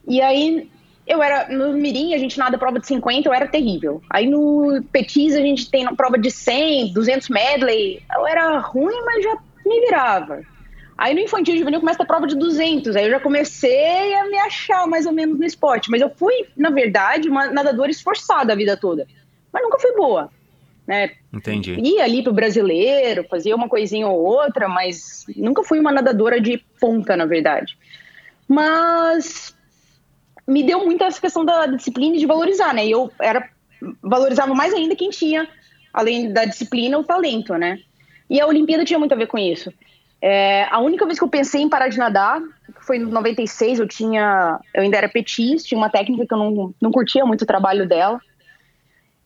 E 0.07 0.20
aí, 0.20 0.68
eu 1.07 1.22
era, 1.22 1.48
no 1.48 1.72
mirim 1.72 2.14
a 2.14 2.18
gente 2.18 2.38
nada 2.38 2.59
prova 2.59 2.78
de 2.78 2.87
50, 2.87 3.28
eu 3.28 3.33
era 3.33 3.46
terrível. 3.46 4.02
Aí 4.09 4.26
no 4.26 4.83
petis 4.90 5.35
a 5.35 5.40
gente 5.40 5.70
tem 5.70 5.87
prova 5.94 6.18
de 6.18 6.30
100, 6.30 6.92
200 6.92 7.28
medley, 7.28 8.02
eu 8.14 8.26
era 8.26 8.59
ruim, 8.59 8.94
mas 9.04 9.22
já 9.22 9.38
me 9.66 9.80
virava. 9.80 10.42
Aí 10.96 11.14
no 11.14 11.20
infantil 11.20 11.57
juvenil 11.57 11.80
começa 11.80 12.02
a 12.02 12.07
prova 12.07 12.26
de 12.26 12.37
200, 12.37 12.94
aí 12.94 13.07
eu 13.07 13.11
já 13.11 13.20
comecei 13.20 14.14
a 14.14 14.28
me 14.28 14.38
achar 14.38 14.87
mais 14.87 15.07
ou 15.07 15.12
menos 15.12 15.38
no 15.38 15.44
esporte. 15.44 15.90
Mas 15.90 16.00
eu 16.00 16.11
fui, 16.11 16.46
na 16.57 16.70
verdade, 16.70 17.28
uma 17.28 17.50
nadadora 17.50 17.90
esforçada 17.90 18.52
a 18.52 18.57
vida 18.57 18.76
toda. 18.76 19.07
Mas 19.52 19.62
nunca 19.62 19.78
fui 19.78 19.92
boa. 19.92 20.30
Né? 20.87 21.12
Entendi. 21.33 21.74
Ia 21.80 22.04
ali 22.04 22.22
pro 22.22 22.33
brasileiro, 22.33 23.24
fazia 23.28 23.57
uma 23.57 23.68
coisinha 23.68 24.07
ou 24.07 24.22
outra, 24.22 24.68
mas 24.68 25.24
nunca 25.35 25.64
fui 25.64 25.80
uma 25.80 25.90
nadadora 25.90 26.40
de 26.40 26.62
ponta, 26.78 27.16
na 27.16 27.24
verdade. 27.24 27.76
Mas 28.46 29.57
me 30.46 30.62
deu 30.62 30.85
muito 30.85 31.02
essa 31.02 31.20
questão 31.20 31.44
da 31.44 31.66
disciplina 31.66 32.16
e 32.16 32.18
de 32.18 32.26
valorizar, 32.26 32.74
né? 32.74 32.87
E 32.87 32.90
eu 32.90 33.11
era 33.20 33.48
valorizava 34.02 34.54
mais 34.54 34.72
ainda 34.72 34.94
quem 34.94 35.11
tinha, 35.11 35.48
além 35.92 36.33
da 36.33 36.44
disciplina, 36.44 36.98
o 36.98 37.04
talento, 37.04 37.54
né? 37.54 37.78
E 38.28 38.40
a 38.40 38.46
Olimpíada 38.46 38.85
tinha 38.85 38.98
muito 38.98 39.12
a 39.12 39.16
ver 39.16 39.26
com 39.26 39.38
isso. 39.38 39.72
É, 40.26 40.66
a 40.70 40.78
única 40.78 41.04
vez 41.04 41.18
que 41.18 41.24
eu 41.24 41.28
pensei 41.28 41.60
em 41.60 41.68
parar 41.68 41.88
de 41.88 41.98
nadar 41.98 42.40
foi 42.80 42.96
em 42.96 43.00
96, 43.00 43.78
eu 43.78 43.87
tinha. 43.87 44.58
Eu 44.72 44.80
ainda 44.80 44.96
era 44.96 45.06
petis, 45.06 45.62
tinha 45.62 45.76
uma 45.76 45.90
técnica 45.90 46.26
que 46.26 46.32
eu 46.32 46.38
não, 46.38 46.74
não 46.80 46.90
curtia 46.90 47.26
muito 47.26 47.42
o 47.42 47.46
trabalho 47.46 47.87
dela. 47.87 48.18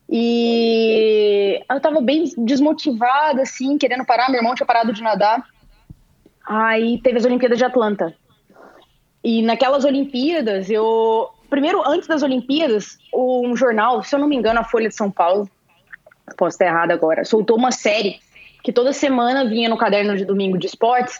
E 0.09 1.63
eu 1.71 1.79
tava 1.79 2.01
bem 2.01 2.25
desmotivada, 2.39 3.43
assim, 3.43 3.77
querendo 3.77 4.05
parar. 4.05 4.29
Meu 4.29 4.39
irmão 4.39 4.53
tinha 4.53 4.67
parado 4.67 4.91
de 4.91 5.01
nadar. 5.01 5.41
Aí 6.45 6.99
teve 7.01 7.17
as 7.17 7.23
Olimpíadas 7.23 7.57
de 7.57 7.63
Atlanta. 7.63 8.13
E 9.23 9.41
naquelas 9.41 9.85
Olimpíadas, 9.85 10.69
eu. 10.69 11.29
Primeiro, 11.49 11.81
antes 11.87 12.09
das 12.09 12.23
Olimpíadas, 12.23 12.97
um 13.15 13.55
jornal, 13.55 14.03
se 14.03 14.13
eu 14.13 14.19
não 14.19 14.27
me 14.27 14.35
engano, 14.35 14.59
a 14.59 14.65
Folha 14.65 14.89
de 14.89 14.95
São 14.95 15.09
Paulo, 15.09 15.49
posso 16.35 16.55
estar 16.55 16.65
errado 16.65 16.91
agora, 16.91 17.23
soltou 17.23 17.55
uma 17.55 17.71
série 17.71 18.19
que 18.63 18.71
toda 18.71 18.93
semana 18.93 19.45
vinha 19.45 19.69
no 19.69 19.77
caderno 19.77 20.15
de 20.15 20.25
domingo 20.25 20.57
de 20.57 20.67
esportes 20.67 21.19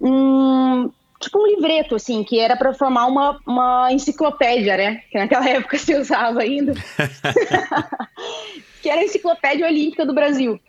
um 0.00 0.90
tipo 1.20 1.38
um 1.38 1.46
livreto 1.46 1.96
assim 1.96 2.22
que 2.22 2.38
era 2.38 2.56
para 2.56 2.72
formar 2.72 3.06
uma, 3.06 3.38
uma 3.46 3.92
enciclopédia, 3.92 4.76
né? 4.76 5.02
Que 5.10 5.18
naquela 5.18 5.46
época 5.48 5.78
se 5.78 5.94
usava 5.94 6.40
ainda, 6.40 6.74
que 8.80 8.88
era 8.88 9.00
a 9.00 9.04
enciclopédia 9.04 9.66
olímpica 9.66 10.06
do 10.06 10.14
Brasil. 10.14 10.60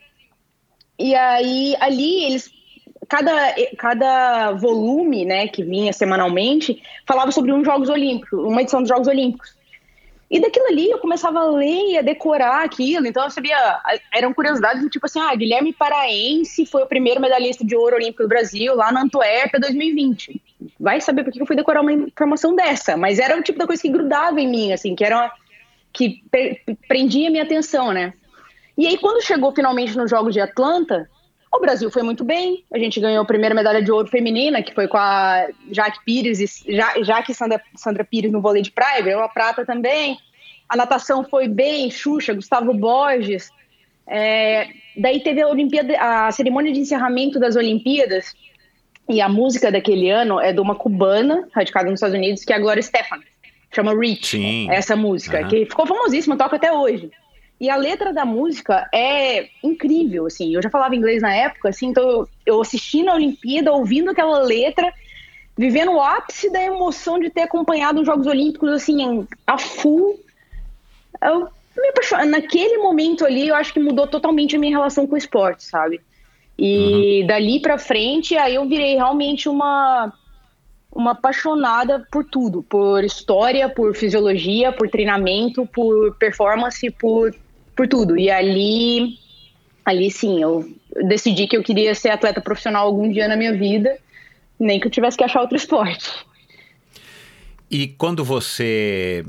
E 0.97 1.15
aí 1.15 1.75
ali 1.79 2.25
eles 2.25 2.51
cada, 3.07 3.55
cada 3.77 4.51
volume, 4.51 5.25
né, 5.25 5.47
que 5.47 5.63
vinha 5.63 5.91
semanalmente, 5.91 6.79
falava 7.07 7.31
sobre 7.31 7.51
um 7.51 7.65
Jogos 7.65 7.89
Olímpicos, 7.89 8.39
uma 8.39 8.61
edição 8.61 8.81
dos 8.81 8.89
Jogos 8.89 9.07
Olímpicos. 9.07 9.57
E 10.29 10.39
daquilo 10.39 10.67
ali 10.67 10.91
eu 10.91 10.99
começava 10.99 11.39
a 11.39 11.49
ler 11.49 11.91
e 11.91 11.97
a 11.97 12.03
decorar 12.03 12.63
aquilo. 12.63 13.07
Então 13.07 13.23
eu 13.23 13.31
sabia. 13.31 13.57
Eram 14.13 14.33
curiosidades 14.33 14.83
do 14.83 14.89
tipo 14.89 15.07
assim: 15.07 15.19
ah, 15.19 15.33
Guilherme 15.35 15.73
Paraense 15.73 16.65
foi 16.65 16.83
o 16.83 16.87
primeiro 16.87 17.19
medalhista 17.19 17.65
de 17.65 17.75
ouro 17.75 17.95
olímpico 17.95 18.23
do 18.23 18.29
Brasil 18.29 18.75
lá 18.75 18.91
na 18.91 19.01
Antuérpia 19.01 19.59
2020. 19.59 20.41
Vai 20.79 21.01
saber 21.01 21.23
por 21.23 21.33
que 21.33 21.41
eu 21.41 21.47
fui 21.47 21.55
decorar 21.55 21.81
uma 21.81 21.93
informação 21.93 22.55
dessa. 22.55 22.95
Mas 22.95 23.17
era 23.17 23.37
o 23.37 23.41
tipo 23.41 23.57
da 23.57 23.65
coisa 23.65 23.81
que 23.81 23.89
grudava 23.89 24.39
em 24.39 24.47
mim, 24.47 24.71
assim, 24.71 24.95
que 24.95 25.03
era. 25.03 25.17
Uma, 25.17 25.31
que 25.91 26.21
prendia 26.87 27.31
minha 27.31 27.43
atenção, 27.43 27.91
né? 27.91 28.13
E 28.77 28.87
aí, 28.87 28.97
quando 28.97 29.25
chegou 29.25 29.51
finalmente 29.51 29.97
nos 29.97 30.09
Jogos 30.09 30.33
de 30.33 30.39
Atlanta, 30.39 31.09
o 31.51 31.59
Brasil 31.59 31.89
foi 31.89 32.03
muito 32.03 32.23
bem. 32.23 32.63
A 32.71 32.77
gente 32.77 32.99
ganhou 32.99 33.21
a 33.21 33.25
primeira 33.25 33.55
medalha 33.55 33.81
de 33.81 33.91
ouro 33.91 34.07
feminina, 34.07 34.61
que 34.61 34.73
foi 34.73 34.87
com 34.87 34.97
a 34.97 35.47
Jaque 35.71 36.03
Pires 36.05 36.39
e 36.39 36.75
ja, 36.75 36.93
Jaque 37.03 37.33
Sandra, 37.33 37.61
Sandra 37.75 38.03
Pires 38.03 38.31
no 38.31 38.41
vôlei 38.41 38.61
de 38.61 38.71
praia, 38.71 39.01
ganhou 39.01 39.21
a 39.21 39.29
prata 39.29 39.65
também. 39.65 40.17
A 40.67 40.77
natação 40.77 41.23
foi 41.23 41.47
bem, 41.47 41.89
Xuxa, 41.89 42.33
Gustavo 42.33 42.73
Borges. 42.73 43.49
É, 44.05 44.67
daí 44.95 45.19
teve 45.19 45.41
a 45.41 45.47
Olimpíada, 45.47 45.95
a 45.99 46.31
cerimônia 46.31 46.71
de 46.71 46.79
encerramento 46.79 47.39
das 47.39 47.55
Olimpíadas, 47.55 48.35
e 49.07 49.19
a 49.21 49.27
música 49.27 49.71
daquele 49.71 50.09
ano 50.11 50.39
é 50.39 50.53
de 50.53 50.59
uma 50.59 50.75
cubana, 50.75 51.47
radicada 51.51 51.85
nos 51.89 51.95
Estados 51.95 52.15
Unidos, 52.15 52.45
que 52.45 52.53
é 52.53 52.55
a 52.55 52.59
Gloria 52.59 52.83
Stefan. 52.83 53.19
chama 53.73 53.93
Reach, 53.93 54.27
Sim. 54.27 54.69
essa 54.69 54.95
música, 54.95 55.39
Aham. 55.39 55.47
que 55.47 55.65
ficou 55.65 55.85
famosíssima, 55.87 56.37
toca 56.37 56.55
até 56.55 56.71
hoje. 56.71 57.11
E 57.59 57.69
a 57.69 57.75
letra 57.75 58.13
da 58.13 58.25
música 58.25 58.87
é 58.93 59.49
incrível, 59.61 60.25
assim. 60.25 60.55
Eu 60.55 60.61
já 60.61 60.69
falava 60.69 60.95
inglês 60.95 61.21
na 61.21 61.33
época, 61.33 61.69
assim, 61.69 61.87
então 61.87 62.27
eu, 62.45 62.61
assisti 62.61 63.03
na 63.03 63.15
Olimpíada, 63.15 63.73
ouvindo 63.73 64.11
aquela 64.11 64.39
letra, 64.39 64.93
vivendo 65.57 65.91
o 65.91 66.01
ápice 66.01 66.49
da 66.49 66.61
emoção 66.61 67.19
de 67.19 67.29
ter 67.29 67.41
acompanhado 67.41 67.99
os 67.99 68.05
Jogos 68.05 68.27
Olímpicos, 68.27 68.69
assim, 68.71 69.27
a 69.45 69.57
full. 69.57 70.17
Eu 71.21 71.49
me 71.77 71.89
apaixonei. 71.89 72.27
Naquele 72.27 72.77
momento 72.77 73.25
ali, 73.25 73.49
eu 73.49 73.55
acho 73.55 73.73
que 73.73 73.79
mudou 73.79 74.07
totalmente 74.07 74.55
a 74.55 74.59
minha 74.59 74.77
relação 74.77 75.05
com 75.05 75.15
o 75.15 75.17
esporte, 75.17 75.63
sabe? 75.63 75.99
E 76.57 77.25
dali 77.27 77.61
pra 77.61 77.77
frente, 77.77 78.37
aí 78.37 78.55
eu 78.55 78.67
virei 78.67 78.95
realmente 78.95 79.49
uma 79.49 80.13
uma 80.91 81.11
apaixonada 81.11 82.05
por 82.11 82.25
tudo, 82.25 82.63
por 82.63 83.03
história, 83.03 83.69
por 83.69 83.95
fisiologia, 83.95 84.71
por 84.71 84.89
treinamento, 84.89 85.65
por 85.67 86.15
performance, 86.15 86.89
por, 86.89 87.33
por 87.79 87.87
tudo. 87.87 88.17
E 88.17 88.29
ali, 88.29 89.17
ali 89.85 90.11
sim, 90.11 90.43
eu 90.43 90.69
decidi 91.07 91.47
que 91.47 91.55
eu 91.55 91.63
queria 91.63 91.95
ser 91.95 92.09
atleta 92.09 92.41
profissional 92.41 92.85
algum 92.85 93.09
dia 93.09 93.25
na 93.25 93.37
minha 93.37 93.53
vida, 93.57 93.97
nem 94.59 94.81
que 94.81 94.87
eu 94.87 94.91
tivesse 94.91 95.17
que 95.17 95.23
achar 95.23 95.39
outro 95.39 95.55
esporte. 95.55 96.11
E 97.71 97.87
quando 97.87 98.21
você, 98.21 99.23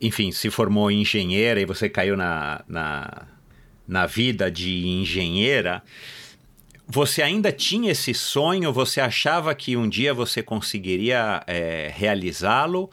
enfim, 0.00 0.32
se 0.32 0.48
formou 0.48 0.90
engenheira 0.90 1.60
e 1.60 1.66
você 1.66 1.90
caiu 1.90 2.16
na, 2.16 2.64
na, 2.66 3.26
na 3.86 4.06
vida 4.06 4.50
de 4.50 4.86
engenheira, 4.86 5.82
você 6.86 7.20
ainda 7.20 7.52
tinha 7.52 7.92
esse 7.92 8.14
sonho? 8.14 8.72
Você 8.72 8.98
achava 8.98 9.54
que 9.54 9.76
um 9.76 9.86
dia 9.86 10.14
você 10.14 10.42
conseguiria 10.42 11.42
é, 11.46 11.92
realizá-lo? 11.94 12.90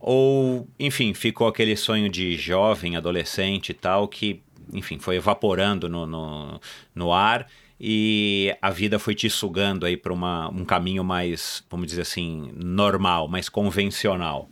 Ou, 0.00 0.66
enfim, 0.78 1.12
ficou 1.12 1.48
aquele 1.48 1.76
sonho 1.76 2.08
de 2.08 2.36
jovem, 2.36 2.96
adolescente 2.96 3.70
e 3.70 3.74
tal, 3.74 4.06
que, 4.06 4.40
enfim, 4.72 4.98
foi 4.98 5.16
evaporando 5.16 5.88
no, 5.88 6.06
no, 6.06 6.60
no 6.94 7.12
ar 7.12 7.46
e 7.80 8.56
a 8.60 8.70
vida 8.70 8.98
foi 8.98 9.14
te 9.14 9.30
sugando 9.30 9.86
aí 9.86 9.96
para 9.96 10.12
um 10.12 10.64
caminho 10.64 11.04
mais, 11.04 11.64
vamos 11.70 11.86
dizer 11.86 12.02
assim, 12.02 12.50
normal, 12.56 13.28
mais 13.28 13.48
convencional? 13.48 14.48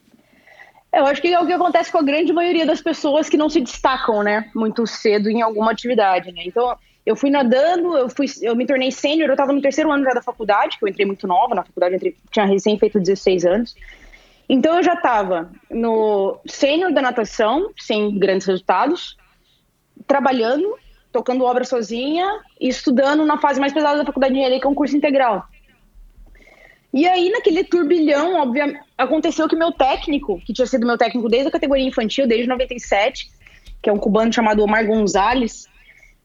Eu 0.93 1.05
acho 1.07 1.21
que 1.21 1.29
é 1.29 1.41
o 1.41 1.47
que 1.47 1.53
acontece 1.53 1.91
com 1.91 1.99
a 1.99 2.03
grande 2.03 2.33
maioria 2.33 2.65
das 2.65 2.81
pessoas 2.81 3.29
que 3.29 3.37
não 3.37 3.51
se 3.51 3.61
destacam, 3.61 4.23
né, 4.23 4.49
muito 4.55 4.87
cedo 4.87 5.29
em 5.29 5.43
alguma 5.43 5.73
atividade, 5.73 6.33
né? 6.33 6.43
Então, 6.47 6.77
eu 7.05 7.15
fui 7.15 7.31
nadando, 7.31 7.97
eu, 7.97 8.09
fui, 8.09 8.27
eu 8.41 8.57
me 8.57 8.67
tornei 8.67 8.91
sênior, 8.91 9.29
eu 9.29 9.35
estava 9.35 9.53
no 9.53 9.61
terceiro 9.61 9.91
ano 9.91 10.05
já 10.05 10.13
da 10.13 10.23
faculdade, 10.23 10.79
que 10.79 10.85
eu 10.85 10.89
entrei 10.89 11.05
muito 11.05 11.27
nova 11.27 11.55
na 11.55 11.65
faculdade, 11.65 11.95
eu 11.95 11.97
entrei, 11.97 12.17
tinha 12.31 12.47
recém 12.47 12.79
feito 12.79 12.99
16 12.99 13.45
anos. 13.45 13.77
Então 14.49 14.77
eu 14.77 14.83
já 14.83 14.95
estava 14.95 15.51
no 15.71 16.39
sênior 16.47 16.93
da 16.93 17.03
natação, 17.03 17.71
sem 17.79 18.17
grandes 18.19 18.47
resultados, 18.47 19.17
trabalhando, 20.07 20.77
tocando 21.13 21.45
obra 21.45 21.65
sozinha 21.65 22.27
e 22.61 22.69
estudando 22.69 23.25
na 23.25 23.39
fase 23.39 23.59
mais 23.59 23.73
pesada 23.73 23.99
da 23.99 24.05
faculdade 24.05 24.33
de 24.33 24.39
engenharia, 24.39 24.61
que 24.61 24.67
é 24.67 24.71
um 24.71 24.75
curso 24.75 24.97
integral. 24.97 25.47
E 26.93 27.07
aí, 27.07 27.29
naquele 27.31 27.65
turbilhão, 27.65 28.41
obviamente, 28.41 28.81
aconteceu 28.97 29.49
que 29.49 29.57
meu 29.57 29.73
técnico, 29.73 30.41
que 30.41 30.53
tinha 30.53 30.67
sido 30.67 30.87
meu 30.87 30.97
técnico 30.97 31.29
desde 31.29 31.49
a 31.49 31.53
categoria 31.53 31.87
infantil, 31.87 32.27
desde 32.27 32.49
97, 32.49 33.29
que 33.83 33.91
é 33.91 33.93
um 33.93 33.99
cubano 33.99 34.33
chamado 34.33 34.63
Omar 34.63 34.87
Gonzalez, 34.87 35.67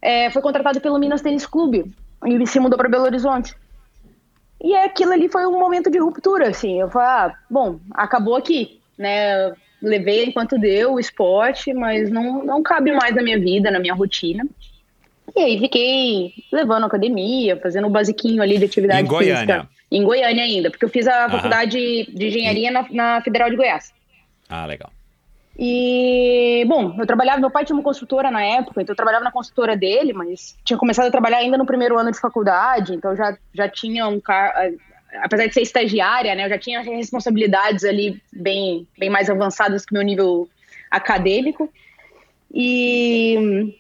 é, 0.01 0.29
foi 0.29 0.41
contratado 0.41 0.79
pelo 0.79 0.97
Minas 0.97 1.21
Tênis 1.21 1.45
Clube 1.45 1.91
e 2.25 2.47
se 2.47 2.59
mudou 2.59 2.77
para 2.77 2.87
Belo 2.87 3.03
Horizonte. 3.03 3.55
E 4.63 4.75
aquilo 4.75 5.11
ali 5.13 5.27
foi 5.27 5.45
um 5.47 5.59
momento 5.59 5.89
de 5.89 5.97
ruptura, 5.97 6.49
assim. 6.49 6.79
Eu 6.79 6.89
falei, 6.89 7.07
ah, 7.07 7.35
bom, 7.49 7.79
acabou 7.91 8.35
aqui, 8.35 8.79
né? 8.97 9.51
Levei 9.81 10.25
enquanto 10.25 10.59
deu 10.59 10.93
o 10.93 10.99
esporte, 10.99 11.73
mas 11.73 12.11
não, 12.11 12.43
não 12.45 12.61
cabe 12.61 12.91
mais 12.91 13.15
na 13.15 13.23
minha 13.23 13.39
vida, 13.39 13.71
na 13.71 13.79
minha 13.79 13.95
rotina. 13.95 14.45
E 15.35 15.39
aí 15.39 15.59
fiquei 15.59 16.33
levando 16.51 16.83
a 16.83 16.87
academia, 16.87 17.57
fazendo 17.57 17.85
o 17.85 17.87
um 17.87 17.91
basiquinho 17.91 18.41
ali 18.41 18.59
de 18.59 18.65
atividade 18.65 19.01
em 19.01 19.05
Goiânia. 19.05 19.35
física. 19.35 19.69
Em 19.91 20.03
Goiânia 20.03 20.43
ainda, 20.43 20.69
porque 20.69 20.85
eu 20.85 20.89
fiz 20.89 21.07
a 21.07 21.29
faculdade 21.29 21.77
de 22.13 22.27
engenharia 22.27 22.69
na, 22.69 22.85
na 22.91 23.21
Federal 23.21 23.49
de 23.49 23.55
Goiás. 23.55 23.91
Ah, 24.47 24.65
legal. 24.65 24.91
E, 25.63 26.65
bom, 26.67 26.95
eu 26.97 27.05
trabalhava, 27.05 27.39
meu 27.39 27.51
pai 27.51 27.63
tinha 27.63 27.75
uma 27.75 27.83
construtora 27.83 28.31
na 28.31 28.41
época, 28.41 28.81
então 28.81 28.93
eu 28.93 28.97
trabalhava 28.97 29.23
na 29.23 29.31
construtora 29.31 29.77
dele, 29.77 30.11
mas 30.11 30.57
tinha 30.65 30.75
começado 30.75 31.05
a 31.05 31.11
trabalhar 31.11 31.37
ainda 31.37 31.55
no 31.55 31.67
primeiro 31.67 31.99
ano 31.99 32.11
de 32.11 32.19
faculdade, 32.19 32.95
então 32.95 33.15
já, 33.15 33.37
já 33.53 33.69
tinha 33.69 34.07
um 34.07 34.19
cargo, 34.19 34.75
apesar 35.21 35.45
de 35.45 35.53
ser 35.53 35.61
estagiária, 35.61 36.33
né, 36.33 36.45
eu 36.45 36.49
já 36.49 36.57
tinha 36.57 36.81
responsabilidades 36.81 37.83
ali 37.83 38.19
bem, 38.33 38.87
bem 38.97 39.11
mais 39.11 39.29
avançadas 39.29 39.85
que 39.85 39.93
meu 39.93 40.01
nível 40.01 40.49
acadêmico. 40.89 41.71
E, 42.51 43.71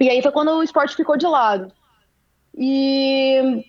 e 0.00 0.08
aí 0.08 0.22
foi 0.22 0.32
quando 0.32 0.52
o 0.52 0.62
esporte 0.62 0.96
ficou 0.96 1.18
de 1.18 1.26
lado. 1.26 1.70
E 2.56 3.66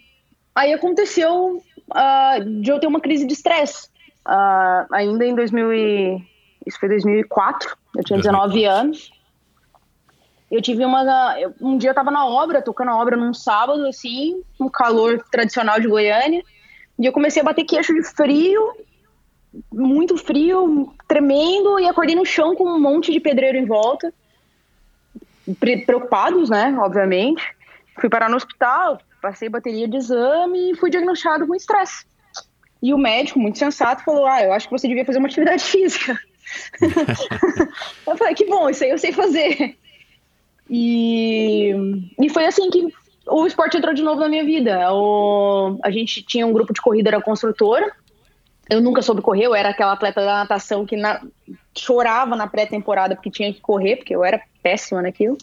aí 0.56 0.72
aconteceu 0.72 1.62
uh, 1.92 2.62
de 2.62 2.72
eu 2.72 2.80
ter 2.80 2.88
uma 2.88 3.02
crise 3.02 3.28
de 3.28 3.34
estresse, 3.34 3.90
uh, 4.26 4.88
ainda 4.94 5.26
em 5.26 5.36
2000 5.36 5.74
e 5.74 6.39
isso 6.66 6.80
foi 6.80 6.90
2004, 6.90 7.78
eu 7.96 8.04
tinha 8.04 8.18
19 8.18 8.66
anos. 8.66 9.12
Eu 10.52 10.62
tive 10.62 10.84
uma. 10.84 11.04
Um 11.62 11.78
dia 11.78 11.92
eu 11.92 11.94
tava 11.94 12.10
na 12.10 12.26
obra, 12.26 12.62
tocando 12.62 12.90
a 12.90 12.98
obra 12.98 13.16
num 13.16 13.34
sábado, 13.34 13.86
assim, 13.86 14.42
um 14.60 14.68
calor 14.68 15.24
tradicional 15.32 15.80
de 15.80 15.88
Goiânia, 15.88 16.44
e 16.98 17.06
eu 17.06 17.14
comecei 17.14 17.42
a 17.42 17.46
bater 17.46 17.64
queixo 17.64 17.94
de 17.94 18.04
frio, 18.04 18.76
muito 19.72 20.18
frio, 20.18 20.94
tremendo, 21.08 21.80
e 21.80 21.88
acordei 21.88 22.16
no 22.16 22.26
chão 22.26 22.56
com 22.56 22.66
um 22.66 22.80
monte 22.80 23.12
de 23.12 23.20
pedreiro 23.20 23.58
em 23.58 23.66
volta, 23.66 24.12
preocupados, 25.86 26.50
né, 26.50 26.76
obviamente. 26.80 27.44
Fui 28.00 28.10
parar 28.10 28.30
no 28.30 28.38
hospital, 28.38 29.00
passei 29.22 29.50
bateria 29.50 29.88
de 29.88 29.98
exame 29.98 30.72
e 30.72 30.76
fui 30.76 30.90
diagnosticado 30.90 31.46
com 31.46 31.56
estresse. 31.56 32.06
E 32.82 32.94
o 32.94 32.98
médico, 32.98 33.40
muito 33.40 33.58
sensato, 33.58 34.04
falou: 34.04 34.26
Ah, 34.26 34.42
eu 34.42 34.54
acho 34.54 34.68
que 34.68 34.72
você 34.72 34.88
devia 34.88 35.06
fazer 35.06 35.20
uma 35.20 35.28
atividade 35.28 35.64
física. 35.66 36.18
eu 38.08 38.18
falei, 38.18 38.36
que 38.36 38.46
bom, 38.46 38.70
isso 38.70 38.84
aí 38.84 38.90
eu 38.90 38.98
sei 38.98 39.12
fazer. 39.12 39.78
E, 40.70 41.74
e 42.22 42.30
foi 42.30 42.46
assim 42.46 42.70
que 42.70 42.88
o 43.28 43.46
esporte 43.46 43.78
entrou 43.78 43.94
de 43.94 44.04
novo 44.04 44.22
na 44.22 44.30
minha 44.30 44.44
vida. 44.44 44.92
O, 44.94 45.80
a 45.84 45.92
gente 45.92 46.22
tinha 46.24 46.46
um 46.46 46.54
grupo 46.54 46.74
de 46.74 46.82
corrida 46.82 47.12
da 47.12 47.22
construtora. 47.22 47.92
Eu 48.70 48.82
nunca 48.82 49.02
soube 49.02 49.22
correr, 49.22 49.46
eu 49.46 49.56
era 49.56 49.70
aquela 49.70 49.94
atleta 49.94 50.22
da 50.22 50.40
natação 50.40 50.86
que 50.86 50.96
na, 50.96 51.22
chorava 51.76 52.36
na 52.36 52.46
pré-temporada 52.46 53.16
porque 53.16 53.32
tinha 53.32 53.52
que 53.52 53.60
correr, 53.60 53.96
porque 53.96 54.16
eu 54.16 54.24
era 54.24 54.42
péssima 54.62 55.02
naquilo. 55.02 55.38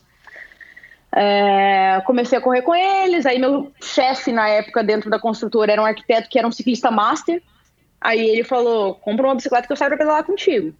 É, 1.12 2.00
comecei 2.04 2.38
a 2.38 2.40
correr 2.40 2.62
com 2.62 2.74
eles, 2.74 3.26
aí 3.26 3.38
meu 3.38 3.72
chefe 3.82 4.30
na 4.30 4.48
época 4.48 4.84
dentro 4.84 5.10
da 5.10 5.18
construtora 5.18 5.72
era 5.72 5.82
um 5.82 5.86
arquiteto 5.86 6.28
que 6.28 6.38
era 6.38 6.46
um 6.46 6.52
ciclista 6.52 6.90
master. 6.90 7.42
Aí 8.00 8.20
ele 8.20 8.44
falou: 8.44 8.94
compra 8.94 9.26
uma 9.26 9.34
bicicleta 9.34 9.66
que 9.66 9.72
eu 9.72 9.76
saio 9.76 9.90
pra 9.90 9.98
pedalar 9.98 10.22
contigo. 10.22 10.72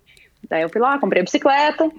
Daí 0.49 0.63
eu 0.63 0.69
fui 0.69 0.81
lá, 0.81 0.99
comprei 0.99 1.21
a 1.21 1.25
bicicleta. 1.25 1.91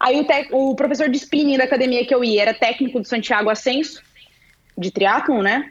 Aí 0.00 0.20
o, 0.20 0.24
tec, 0.24 0.48
o 0.52 0.74
professor 0.74 1.08
de 1.08 1.16
spinning 1.16 1.56
da 1.56 1.64
academia 1.64 2.04
que 2.04 2.14
eu 2.14 2.22
ia 2.22 2.42
era 2.42 2.54
técnico 2.54 3.00
do 3.00 3.06
Santiago 3.06 3.48
Ascenso, 3.48 4.02
de 4.76 4.90
triatlon, 4.90 5.42
né? 5.42 5.70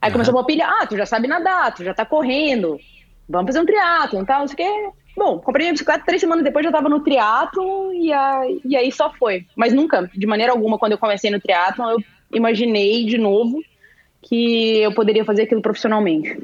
Aí 0.00 0.08
uhum. 0.08 0.12
começou 0.12 0.38
a 0.38 0.44
pilhar, 0.44 0.72
ah, 0.80 0.86
tu 0.86 0.96
já 0.96 1.06
sabe 1.06 1.28
nadar, 1.28 1.74
tu 1.74 1.84
já 1.84 1.92
tá 1.92 2.04
correndo, 2.04 2.78
vamos 3.28 3.48
fazer 3.48 3.60
um 3.60 3.66
triatlon 3.66 4.22
e 4.22 4.26
tal, 4.26 4.40
não 4.40 4.48
sei 4.48 4.54
o 4.54 4.56
quê. 4.56 4.90
Bom, 5.16 5.38
comprei 5.38 5.68
a 5.68 5.72
bicicleta, 5.72 6.04
três 6.04 6.20
semanas 6.20 6.44
depois 6.44 6.64
já 6.64 6.72
tava 6.72 6.88
no 6.88 7.00
triatlon 7.00 7.92
e, 7.92 8.12
aí, 8.12 8.60
e 8.64 8.76
aí 8.76 8.90
só 8.90 9.12
foi. 9.12 9.46
Mas 9.54 9.72
nunca, 9.72 10.10
de 10.14 10.26
maneira 10.26 10.52
alguma, 10.52 10.78
quando 10.78 10.92
eu 10.92 10.98
comecei 10.98 11.30
no 11.30 11.40
triatlon, 11.40 11.90
eu 11.90 11.98
imaginei 12.32 13.04
de 13.04 13.18
novo 13.18 13.62
que 14.22 14.78
eu 14.78 14.92
poderia 14.92 15.24
fazer 15.24 15.42
aquilo 15.42 15.62
profissionalmente. 15.62 16.38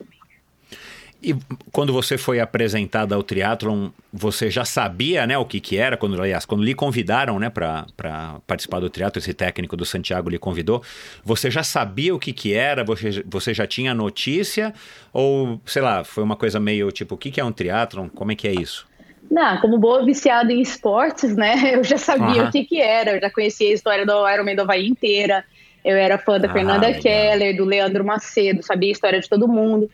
E 1.23 1.37
quando 1.71 1.93
você 1.93 2.17
foi 2.17 2.41
apresentada 2.41 3.15
ao 3.15 3.23
triatlon, 3.23 3.91
você 4.11 4.51
já 4.51 4.65
sabia, 4.65 5.27
né, 5.27 5.37
o 5.37 5.45
que 5.45 5.61
que 5.61 5.77
era? 5.77 5.97
Quando, 5.97 6.21
aliás, 6.21 6.47
quando 6.47 6.65
lhe 6.65 6.75
convidaram, 6.75 7.39
né, 7.39 7.51
para 7.51 7.87
participar 8.47 8.81
do 8.81 8.89
triatlon, 8.89 9.21
esse 9.21 9.35
técnico 9.35 9.77
do 9.77 9.85
Santiago 9.85 10.31
lhe 10.31 10.39
convidou, 10.39 10.83
você 11.23 11.51
já 11.51 11.63
sabia 11.63 12.15
o 12.15 12.19
que 12.19 12.33
que 12.33 12.55
era? 12.55 12.83
Você, 12.85 13.23
você 13.27 13.53
já 13.53 13.67
tinha 13.67 13.93
notícia? 13.93 14.73
Ou, 15.13 15.61
sei 15.67 15.83
lá, 15.83 16.05
foi 16.05 16.25
uma 16.25 16.37
coisa 16.37 16.59
meio 16.59 16.91
tipo, 16.91 17.17
o 17.17 17.19
que 17.19 17.31
que 17.31 17.41
é 17.41 17.45
um 17.45 17.53
triatlon? 17.53 18.09
Como 18.09 18.33
é 18.33 18.35
que 18.35 18.49
é 18.49 18.53
isso? 18.53 18.89
Não, 19.31 19.61
como 19.61 19.79
boa 19.79 20.03
viciada 20.05 20.51
em 20.51 20.63
esportes, 20.63 21.37
né, 21.37 21.55
eu 21.77 21.85
já 21.85 21.99
sabia 21.99 22.43
uhum. 22.43 22.49
o 22.49 22.51
que 22.51 22.65
que 22.65 22.81
era, 22.81 23.13
eu 23.13 23.21
já 23.21 23.31
conhecia 23.31 23.69
a 23.69 23.75
história 23.75 24.07
do 24.07 24.27
Ironman 24.27 24.57
do 24.57 24.63
Havaí 24.63 24.89
inteira, 24.89 25.45
eu 25.85 25.97
era 25.97 26.17
fã 26.19 26.39
da 26.39 26.49
ah, 26.49 26.53
Fernanda 26.53 26.87
legal. 26.87 27.03
Keller, 27.03 27.57
do 27.57 27.65
Leandro 27.65 28.05
Macedo, 28.05 28.63
sabia 28.63 28.89
a 28.89 28.93
história 28.93 29.21
de 29.21 29.29
todo 29.29 29.47
mundo. 29.47 29.91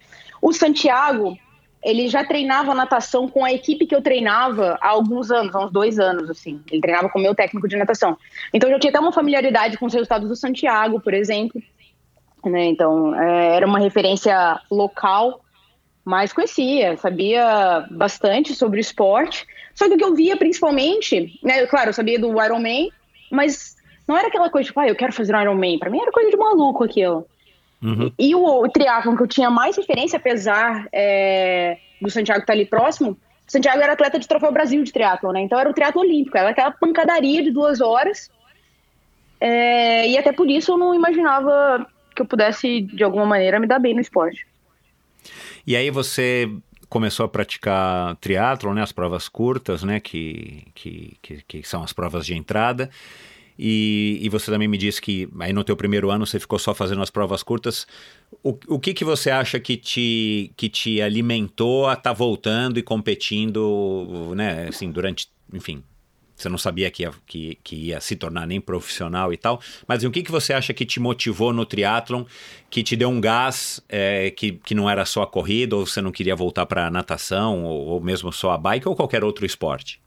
O 0.47 0.53
Santiago, 0.53 1.37
ele 1.83 2.07
já 2.07 2.25
treinava 2.25 2.73
natação 2.73 3.27
com 3.27 3.45
a 3.45 3.53
equipe 3.53 3.85
que 3.85 3.97
eu 3.97 4.01
treinava 4.01 4.79
há 4.81 4.91
alguns 4.91 5.29
anos, 5.29 5.53
há 5.53 5.65
uns 5.65 5.73
dois 5.73 5.99
anos, 5.99 6.31
assim. 6.31 6.63
Ele 6.71 6.81
treinava 6.81 7.09
com 7.09 7.19
o 7.19 7.23
meu 7.23 7.35
técnico 7.35 7.67
de 7.67 7.77
natação. 7.77 8.17
Então, 8.55 8.71
eu 8.71 8.75
já 8.75 8.79
tinha 8.79 8.91
até 8.91 9.01
uma 9.01 9.11
familiaridade 9.11 9.77
com 9.77 9.87
os 9.87 9.93
resultados 9.93 10.29
do 10.29 10.37
Santiago, 10.37 11.01
por 11.01 11.13
exemplo. 11.13 11.61
Né? 12.45 12.67
Então, 12.67 13.13
é, 13.21 13.57
era 13.57 13.67
uma 13.67 13.81
referência 13.81 14.61
local 14.71 15.41
mas 16.05 16.33
conhecia, 16.33 16.97
sabia 16.99 17.85
bastante 17.91 18.55
sobre 18.55 18.79
o 18.79 18.81
esporte. 18.81 19.45
Só 19.75 19.89
que 19.89 19.95
o 19.95 19.99
que 19.99 20.05
eu 20.05 20.15
via 20.15 20.37
principalmente, 20.37 21.37
né, 21.43 21.67
claro, 21.67 21.89
eu 21.89 21.93
sabia 21.93 22.17
do 22.17 22.41
Ironman, 22.41 22.93
mas 23.33 23.75
não 24.07 24.17
era 24.17 24.29
aquela 24.29 24.49
coisa 24.49 24.69
tipo, 24.69 24.79
ah, 24.79 24.87
eu 24.87 24.95
quero 24.95 25.13
fazer 25.13 25.35
um 25.35 25.41
Ironman. 25.41 25.81
Para 25.81 25.91
mim 25.91 26.01
era 26.01 26.13
coisa 26.13 26.31
de 26.31 26.37
maluco 26.37 26.85
aquilo. 26.85 27.27
Uhum. 27.83 28.11
E 28.19 28.35
o, 28.35 28.65
o 28.65 28.69
triatlon 28.69 29.17
que 29.17 29.23
eu 29.23 29.27
tinha 29.27 29.51
mais 29.51 29.77
referência, 29.77 30.17
apesar 30.17 30.89
é, 30.93 31.79
do 32.01 32.11
Santiago 32.11 32.41
estar 32.41 32.53
tá 32.53 32.53
ali 32.53 32.67
próximo, 32.67 33.17
Santiago 33.47 33.81
era 33.81 33.93
atleta 33.93 34.19
de 34.19 34.27
Troféu 34.27 34.51
Brasil 34.53 34.83
de 34.83 34.93
triatlon, 34.93 35.33
né? 35.33 35.41
Então 35.41 35.59
era 35.59 35.71
o 35.71 35.75
triatlo 35.75 36.01
olímpico, 36.01 36.37
era 36.37 36.51
aquela 36.51 36.73
pancadaria 36.73 37.43
de 37.43 37.51
duas 37.51 37.81
horas. 37.81 38.31
É, 39.41 40.09
e 40.09 40.19
até 40.19 40.33
por 40.33 40.51
isso 40.51 40.73
eu 40.73 40.79
não 40.79 40.95
imaginava 40.95 41.87
que 42.15 42.23
eu 42.23 42.27
pudesse, 42.27 42.81
de 42.81 43.05
alguma 43.05 43.27
maneira, 43.27 43.61
me 43.61 43.67
dar 43.67 43.79
bem 43.79 43.95
no 43.95 44.01
esporte. 44.01 44.47
E 45.67 45.77
aí 45.77 45.91
você 45.91 46.51
começou 46.89 47.27
a 47.27 47.29
praticar 47.29 48.17
triatlon, 48.17 48.75
né? 48.75 48.83
As 48.83 48.93
provas 48.93 49.29
curtas, 49.29 49.85
né? 49.85 50.01
Que, 50.01 50.67
que, 50.75 51.17
que, 51.23 51.43
que 51.43 51.63
são 51.63 51.85
as 51.85 51.93
provas 51.93 52.27
de 52.27 52.35
entrada. 52.35 52.91
E, 53.59 54.19
e, 54.21 54.29
você 54.29 54.51
também 54.51 54.69
me 54.69 54.77
disse 54.77 55.01
que 55.01 55.29
aí 55.41 55.53
no 55.53 55.65
teu 55.65 55.77
primeiro 55.77 56.11
ano 56.11 56.27
você 56.27 56.39
ficou 56.39 56.59
só 56.59 56.75
fazendo 56.75 57.03
as 57.03 57.11
provas 57.11 57.43
curtas. 57.43 57.87
O, 58.43 58.59
o 58.69 58.79
que, 58.79 58.93
que 58.93 59.05
você 59.05 59.31
acha 59.31 59.59
que 59.59 59.77
te, 59.77 60.53
que 60.57 60.69
te 60.69 61.01
alimentou 61.01 61.87
a 61.87 61.95
estar 61.95 62.11
tá 62.11 62.13
voltando 62.13 62.79
e 62.79 62.83
competindo, 62.83 64.33
né, 64.35 64.69
assim, 64.69 64.91
durante, 64.91 65.29
enfim, 65.53 65.83
você 66.37 66.51
não 66.51 66.59
sabia 66.59 66.91
que 66.91 67.03
ia, 67.03 67.11
que, 67.27 67.59
que 67.65 67.77
ia 67.77 68.01
se 68.01 68.15
tornar 68.15 68.47
nem 68.47 68.61
profissional 68.61 69.33
e 69.33 69.39
tal, 69.39 69.59
mas 69.89 70.05
o 70.05 70.11
que, 70.11 70.23
que 70.23 70.31
você 70.31 70.53
acha 70.53 70.75
que 70.75 70.85
te 70.85 71.01
motivou 71.01 71.51
no 71.51 71.65
triatlon, 71.65 72.25
que 72.69 72.83
te 72.83 72.95
deu 72.95 73.09
um 73.09 73.21
gás, 73.21 73.83
é, 73.89 74.31
que, 74.31 74.53
que 74.53 74.75
não 74.75 74.89
era 74.89 75.07
só 75.07 75.23
a 75.23 75.27
corrida, 75.27 75.75
ou 75.75 75.87
você 75.87 76.03
não 76.03 76.13
queria 76.13 76.37
voltar 76.37 76.67
para 76.67 76.91
natação, 76.91 77.65
ou, 77.65 77.87
ou 77.87 78.01
mesmo 78.03 78.31
só 78.33 78.51
a 78.51 78.59
bike, 78.59 78.87
ou 78.87 78.95
qualquer 78.95 79.25
outro 79.25 79.47
esporte? 79.47 79.99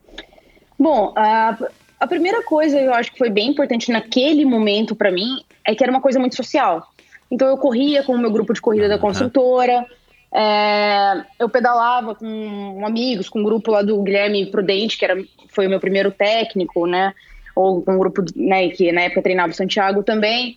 Bom, 0.78 1.14
a, 1.18 1.58
a 2.00 2.08
primeira 2.08 2.42
coisa 2.44 2.80
eu 2.80 2.94
acho 2.94 3.12
que 3.12 3.18
foi 3.18 3.30
bem 3.30 3.50
importante 3.50 3.92
naquele 3.92 4.46
momento 4.46 4.96
para 4.96 5.12
mim 5.12 5.44
é 5.66 5.76
que 5.76 5.84
era 5.84 5.92
uma 5.92 6.02
coisa 6.02 6.20
muito 6.20 6.36
social. 6.36 6.88
Então 7.30 7.48
eu 7.48 7.58
corria 7.58 8.04
com 8.04 8.14
o 8.14 8.18
meu 8.18 8.32
grupo 8.32 8.54
de 8.54 8.62
corrida 8.62 8.88
da 8.88 8.98
construtora, 8.98 9.86
é, 10.32 11.24
eu 11.40 11.50
pedalava 11.50 12.16
com 12.16 12.82
amigos, 12.86 13.30
com 13.30 13.40
um 13.40 13.44
grupo 13.44 13.72
lá 13.72 13.82
do 13.82 14.02
Guilherme 14.02 14.46
Prudente, 14.46 14.98
que 14.98 15.06
era, 15.06 15.22
foi 15.50 15.68
o 15.68 15.70
meu 15.70 15.80
primeiro 15.80 16.12
técnico, 16.12 16.86
né? 16.86 17.14
Ou 17.56 17.82
com 17.82 17.94
um 17.94 17.98
grupo 18.00 18.24
né, 18.36 18.70
que 18.70 18.92
na 18.92 19.02
época 19.02 19.24
treinava 19.24 19.52
o 19.52 19.56
Santiago 19.56 20.04
também. 20.04 20.56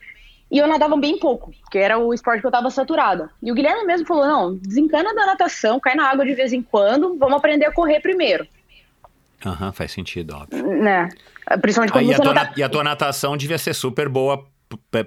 E 0.50 0.59
eu 0.59 0.66
nadava 0.66 0.96
bem 0.98 1.18
pouco, 1.18 1.50
porque 1.62 1.78
era 1.78 1.98
o 1.98 2.12
esporte 2.12 2.40
que 2.40 2.46
eu 2.46 2.50
estava 2.50 2.70
saturada. 2.70 3.31
E 3.42 3.50
o 3.50 3.55
Guilherme 3.55 3.87
mesmo 3.87 4.07
falou: 4.07 4.26
não, 4.26 4.55
desencana 4.57 5.14
da 5.14 5.26
natação, 5.26 5.81
cai 5.81 5.94
na 5.94 6.09
água 6.11 6.24
de 6.26 6.35
vez 6.35 6.52
em 6.52 6.62
quando, 6.62 7.16
vamos 7.16 7.37
aprender 7.37 7.64
a 7.64 7.72
correr 7.72 8.00
primeiro. 8.00 8.46
Aham, 9.44 9.66
uhum, 9.66 9.72
faz 9.72 9.92
sentido, 9.92 10.37
óbvio. 10.37 10.66
Né? 10.66 11.09
Principalmente 11.61 11.92
quando 11.92 12.11
ah, 12.11 12.16
você 12.16 12.22
e, 12.22 12.28
a 12.28 12.35
tá... 12.35 12.52
e 12.57 12.62
a 12.62 12.68
tua 12.68 12.85
natação 12.85 13.37
devia 13.37 13.59
ser 13.59 13.74
super 13.74 14.09
boa 14.09 14.44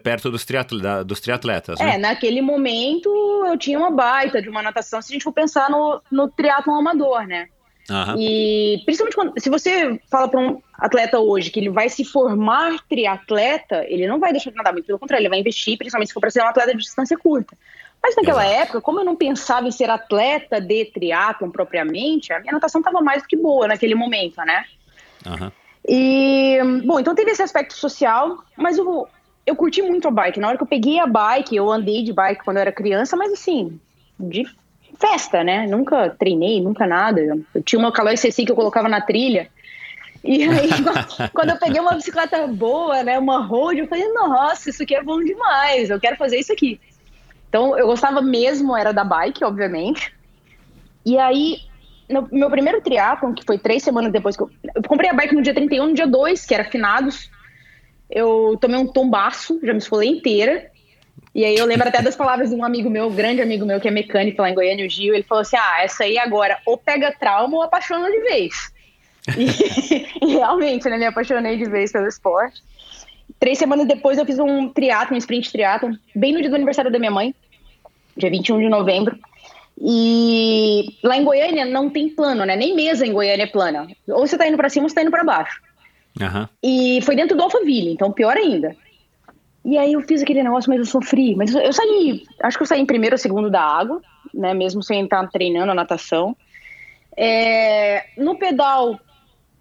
perto 0.04 0.30
dos, 0.30 0.46
triatleta, 0.46 1.04
dos 1.04 1.20
triatletas, 1.20 1.80
né? 1.80 1.96
É, 1.96 1.98
naquele 1.98 2.42
momento 2.42 3.10
eu 3.48 3.58
tinha 3.58 3.80
uma 3.80 3.92
baita 3.92 4.42
de 4.42 4.50
uma 4.50 4.62
natação, 4.62 5.02
se 5.02 5.12
a 5.12 5.14
gente 5.14 5.24
for 5.24 5.34
pensar 5.34 5.70
no, 5.70 6.02
no 6.12 6.28
triatlon 6.30 6.80
amador, 6.80 7.26
né? 7.26 7.48
Uhum. 7.90 8.16
E 8.20 8.82
principalmente 8.84 9.16
quando, 9.16 9.40
se 9.40 9.50
você 9.50 10.00
fala 10.10 10.28
para 10.28 10.40
um 10.40 10.62
atleta 10.74 11.20
hoje 11.20 11.52
que 11.52 11.60
ele 11.60 11.70
vai 11.70 11.88
se 11.88 12.04
formar 12.04 12.80
triatleta, 12.90 13.86
ele 13.88 14.08
não 14.08 14.20
vai 14.20 14.32
deixar 14.32 14.50
de 14.50 14.56
nadar, 14.56 14.74
muito 14.74 14.86
pelo 14.86 14.98
contrário, 14.98 15.22
ele 15.22 15.30
vai 15.30 15.40
investir, 15.40 15.78
principalmente 15.78 16.08
se 16.08 16.14
for 16.14 16.20
para 16.20 16.32
ser 16.32 16.42
um 16.42 16.48
atleta 16.48 16.72
de 16.72 16.80
distância 16.80 17.18
curta. 17.18 17.56
Mas 18.02 18.16
naquela 18.16 18.46
Exato. 18.46 18.62
época, 18.62 18.82
como 18.82 19.00
eu 19.00 19.06
não 19.06 19.16
pensava 19.16 19.68
em 19.68 19.72
ser 19.72 19.90
atleta 19.90 20.60
de 20.60 20.86
triatlon 20.86 21.50
propriamente, 21.50 22.34
a 22.34 22.40
minha 22.40 22.54
natação 22.54 22.82
estava 22.82 23.02
mais 23.02 23.22
do 23.22 23.28
que 23.28 23.38
boa 23.38 23.68
naquele 23.68 23.96
momento, 23.96 24.38
né? 24.38 24.66
Uhum. 25.26 25.52
E, 25.88 26.58
bom, 26.84 27.00
então 27.00 27.14
teve 27.14 27.32
esse 27.32 27.44
aspecto 27.44 27.76
social, 27.76 28.44
mas 28.58 28.78
eu, 28.78 29.08
eu 29.46 29.56
curti 29.56 29.82
muito 29.82 30.08
a 30.08 30.12
bike. 30.12 30.40
Na 30.40 30.48
hora 30.48 30.58
que 30.58 30.64
eu 30.64 30.68
peguei 30.68 31.00
a 31.00 31.06
bike, 31.06 31.56
eu 31.56 31.72
andei 31.72 32.04
de 32.04 32.12
bike 32.12 32.44
quando 32.44 32.58
eu 32.58 32.62
era 32.62 32.72
criança, 32.72 33.16
mas 33.16 33.32
assim, 33.32 33.80
de 34.20 34.46
festa, 35.00 35.44
né? 35.44 35.68
Nunca 35.68 36.10
treinei, 36.10 36.62
nunca 36.62 36.88
nada. 36.88 37.22
Eu 37.54 37.62
tinha 37.62 37.80
uma 37.80 37.92
Caloi 37.92 38.18
CC 38.18 38.46
que 38.46 38.52
eu 38.52 38.56
colocava 38.56 38.90
na 38.90 39.02
trilha. 39.02 39.50
E 40.24 40.44
aí, 40.44 40.70
quando 41.34 41.52
eu 41.52 41.60
peguei 41.60 41.80
uma 41.80 41.94
bicicleta 41.94 42.48
boa, 42.48 43.04
né, 43.04 43.20
uma 43.20 43.46
road, 43.46 43.80
eu 43.80 43.88
falei, 43.88 44.12
nossa, 44.12 44.72
isso 44.72 44.82
aqui 44.82 44.96
é 44.96 45.04
bom 45.04 45.24
demais, 45.24 45.92
eu 45.92 46.00
quero 46.00 46.18
fazer 46.18 46.40
isso 46.40 46.52
aqui. 46.52 46.80
Então, 47.48 47.78
eu 47.78 47.86
gostava 47.86 48.22
mesmo, 48.22 48.76
era 48.76 48.92
da 48.92 49.04
bike, 49.04 49.44
obviamente. 49.44 50.14
E 51.06 51.18
aí, 51.20 51.60
no 52.10 52.28
meu 52.32 52.50
primeiro 52.50 52.82
triatlon, 52.82 53.34
que 53.34 53.46
foi 53.46 53.58
três 53.58 53.84
semanas 53.84 54.12
depois 54.12 54.36
que 54.36 54.44
eu... 54.44 54.50
Eu 54.76 54.84
comprei 54.84 55.10
a 55.10 55.14
bike 55.14 55.36
no 55.36 55.42
dia 55.42 55.54
31, 55.54 55.88
no 55.88 55.94
dia 55.94 56.08
2, 56.08 56.46
que 56.46 56.54
era 56.54 56.64
finados. 56.64 57.30
Eu 58.10 58.58
tomei 58.62 58.78
um 58.78 58.88
tombaço, 58.88 59.60
já 59.64 59.74
me 59.74 59.80
esfolei 59.80 60.10
inteira. 60.10 60.72
E 61.34 61.44
aí 61.44 61.56
eu 61.56 61.66
lembro 61.66 61.88
até 61.88 62.02
das 62.02 62.16
palavras 62.16 62.50
de 62.50 62.56
um 62.56 62.64
amigo 62.64 62.90
meu, 62.90 63.10
grande 63.10 63.42
amigo 63.42 63.66
meu, 63.66 63.80
que 63.80 63.88
é 63.88 63.92
mecânico 63.92 64.42
lá 64.42 64.50
em 64.50 64.56
Goiânia, 64.56 64.86
o 64.86 64.90
Gil. 64.90 65.14
Ele 65.14 65.24
falou 65.24 65.42
assim, 65.42 65.58
ah, 65.58 65.84
essa 65.84 66.04
aí 66.04 66.18
agora 66.18 66.58
ou 66.66 66.78
pega 66.78 67.16
trauma 67.20 67.58
ou 67.58 67.64
apaixona 67.64 68.10
de 68.10 68.20
vez. 68.20 68.74
E, 69.38 70.26
e 70.26 70.34
realmente, 70.38 70.88
né, 70.88 70.98
me 70.98 71.06
apaixonei 71.06 71.58
de 71.58 71.66
vez 71.66 71.92
pelo 71.92 72.08
esporte. 72.08 72.64
Três 73.40 73.58
semanas 73.58 73.88
depois 73.88 74.18
eu 74.18 74.26
fiz 74.26 74.40
um 74.40 74.70
triatlon, 74.70 75.16
um 75.16 75.18
sprint 75.18 75.52
triatlon, 75.52 75.96
bem 76.16 76.32
no 76.32 76.40
dia 76.40 76.50
do 76.50 76.56
aniversário 76.56 76.92
da 76.92 77.00
minha 77.00 77.12
mãe 77.12 77.34
dia 78.16 78.30
21 78.30 78.60
de 78.60 78.70
novembro. 78.70 79.18
E 79.78 80.98
lá 81.04 81.18
em 81.18 81.24
Goiânia 81.24 81.66
não 81.66 81.90
tem 81.90 82.10
plano, 82.10 82.46
né? 82.46 82.56
Nem 82.56 82.76
mesa 82.76 83.06
em 83.06 83.12
Goiânia 83.12 83.44
é 83.44 83.48
plana. 83.48 83.88
Ou 84.08 84.26
você 84.26 84.38
tá 84.38 84.48
indo 84.48 84.58
para 84.58 84.70
cima 84.70 84.86
ou 84.86 84.90
você 84.90 84.96
tá 84.96 85.02
indo 85.02 85.12
para 85.12 85.24
baixo. 85.24 85.62
Uhum. 86.20 86.48
E 86.64 87.02
foi 87.02 87.16
dentro 87.16 87.36
do 87.36 87.44
Alphaville, 87.44 87.92
então 87.92 88.12
pior 88.12 88.38
ainda. 88.38 88.76
E 89.66 89.78
aí 89.78 89.94
eu 89.94 90.02
fiz 90.02 90.22
aquele 90.22 90.44
negócio, 90.44 90.70
mas 90.70 90.80
eu 90.80 90.86
sofri. 90.86 91.36
Mas 91.36 91.54
eu 91.54 91.74
saí, 91.74 92.24
acho 92.42 92.58
que 92.58 92.64
eu 92.64 92.68
saí 92.68 92.80
em 92.80 92.86
primeiro 92.86 93.16
ou 93.16 93.18
segundo 93.18 93.50
da 93.50 93.62
água, 93.62 94.02
né? 94.34 94.54
Mesmo 94.54 94.82
sem 94.82 95.04
estar 95.04 95.28
treinando 95.30 95.72
a 95.72 95.76
natação. 95.76 96.36
É, 97.18 98.06
no 98.18 98.38
pedal 98.38 99.00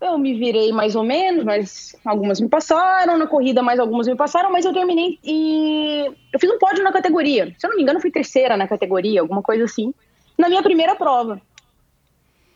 eu 0.01 0.19
me 0.19 0.35
virei 0.35 0.73
mais 0.73 0.95
ou 0.95 1.03
menos, 1.03 1.45
mas 1.45 1.97
algumas 2.05 2.41
me 2.41 2.49
passaram. 2.49 3.17
Na 3.17 3.27
corrida, 3.27 3.63
mais 3.63 3.81
algumas 3.81 4.07
me 4.07 4.15
passaram, 4.15 4.53
mas 4.53 4.65
eu 4.65 4.73
terminei 4.73 5.19
e. 5.25 6.05
Eu 6.33 6.39
fiz 6.39 6.51
um 6.51 6.59
pódio 6.59 6.85
na 6.85 6.93
categoria. 6.93 7.55
Se 7.59 7.67
eu 7.67 7.71
não 7.71 7.77
me 7.77 7.83
engano, 7.83 8.01
fui 8.01 8.11
terceira 8.11 8.57
na 8.57 8.69
categoria, 8.69 9.21
alguma 9.21 9.43
coisa 9.43 9.65
assim. 9.65 9.95
Na 10.37 10.49
minha 10.49 10.63
primeira 10.63 10.95
prova. 10.97 11.41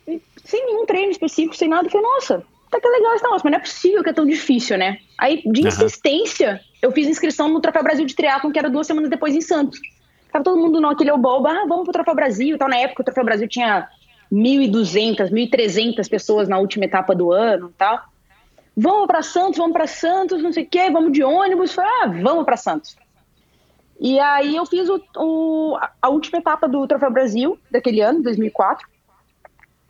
E, 0.07 0.21
sem 0.43 0.65
nenhum 0.65 0.85
treino 0.85 1.11
específico, 1.11 1.55
sem 1.55 1.69
nada. 1.69 1.87
Eu 1.87 1.91
falei, 1.91 2.07
nossa, 2.07 2.43
tá 2.69 2.79
que 2.79 2.87
legal 2.87 3.15
esse 3.15 3.23
negócio, 3.23 3.43
mas 3.45 3.51
não 3.51 3.59
é 3.59 3.61
possível 3.61 4.03
que 4.03 4.09
é 4.09 4.13
tão 4.13 4.25
difícil, 4.25 4.77
né? 4.77 4.99
Aí, 5.17 5.41
de 5.45 5.67
insistência, 5.67 6.53
uhum. 6.53 6.59
eu 6.81 6.91
fiz 6.91 7.07
inscrição 7.07 7.47
no 7.47 7.61
Troféu 7.61 7.83
Brasil 7.83 8.05
de 8.05 8.15
Triatlon, 8.15 8.51
que 8.51 8.59
era 8.59 8.69
duas 8.69 8.87
semanas 8.87 9.09
depois 9.09 9.35
em 9.35 9.41
Santos. 9.41 9.79
Tava 10.31 10.43
todo 10.43 10.59
mundo 10.59 10.79
naquele 10.79 11.11
oba 11.11 11.51
ah, 11.51 11.65
vamos 11.67 11.83
pro 11.83 11.93
Troféu 11.93 12.15
Brasil 12.15 12.55
e 12.55 12.57
tal. 12.57 12.69
Na 12.69 12.77
época, 12.77 13.01
o 13.01 13.05
Troféu 13.05 13.25
Brasil 13.25 13.47
tinha 13.47 13.87
1.200, 14.31 15.31
1.300 15.31 16.09
pessoas 16.09 16.47
na 16.47 16.59
última 16.59 16.85
etapa 16.85 17.15
do 17.15 17.31
ano 17.31 17.73
tal. 17.77 17.99
Vamos 18.77 19.07
para 19.07 19.21
Santos, 19.21 19.57
vamos 19.57 19.73
para 19.73 19.87
Santos, 19.87 20.41
não 20.41 20.53
sei 20.53 20.63
o 20.63 20.67
quê, 20.67 20.89
vamos 20.89 21.11
de 21.11 21.23
ônibus. 21.23 21.73
Falei, 21.73 21.91
ah, 22.01 22.07
vamos 22.21 22.45
para 22.45 22.55
Santos. 22.55 22.95
E 23.99 24.17
aí 24.19 24.55
eu 24.55 24.65
fiz 24.65 24.87
o, 24.87 25.01
o, 25.17 25.77
a 26.01 26.09
última 26.09 26.39
etapa 26.39 26.67
do 26.67 26.87
Troféu 26.87 27.11
Brasil 27.11 27.59
daquele 27.69 27.99
ano, 27.99 28.23
2004, 28.23 28.87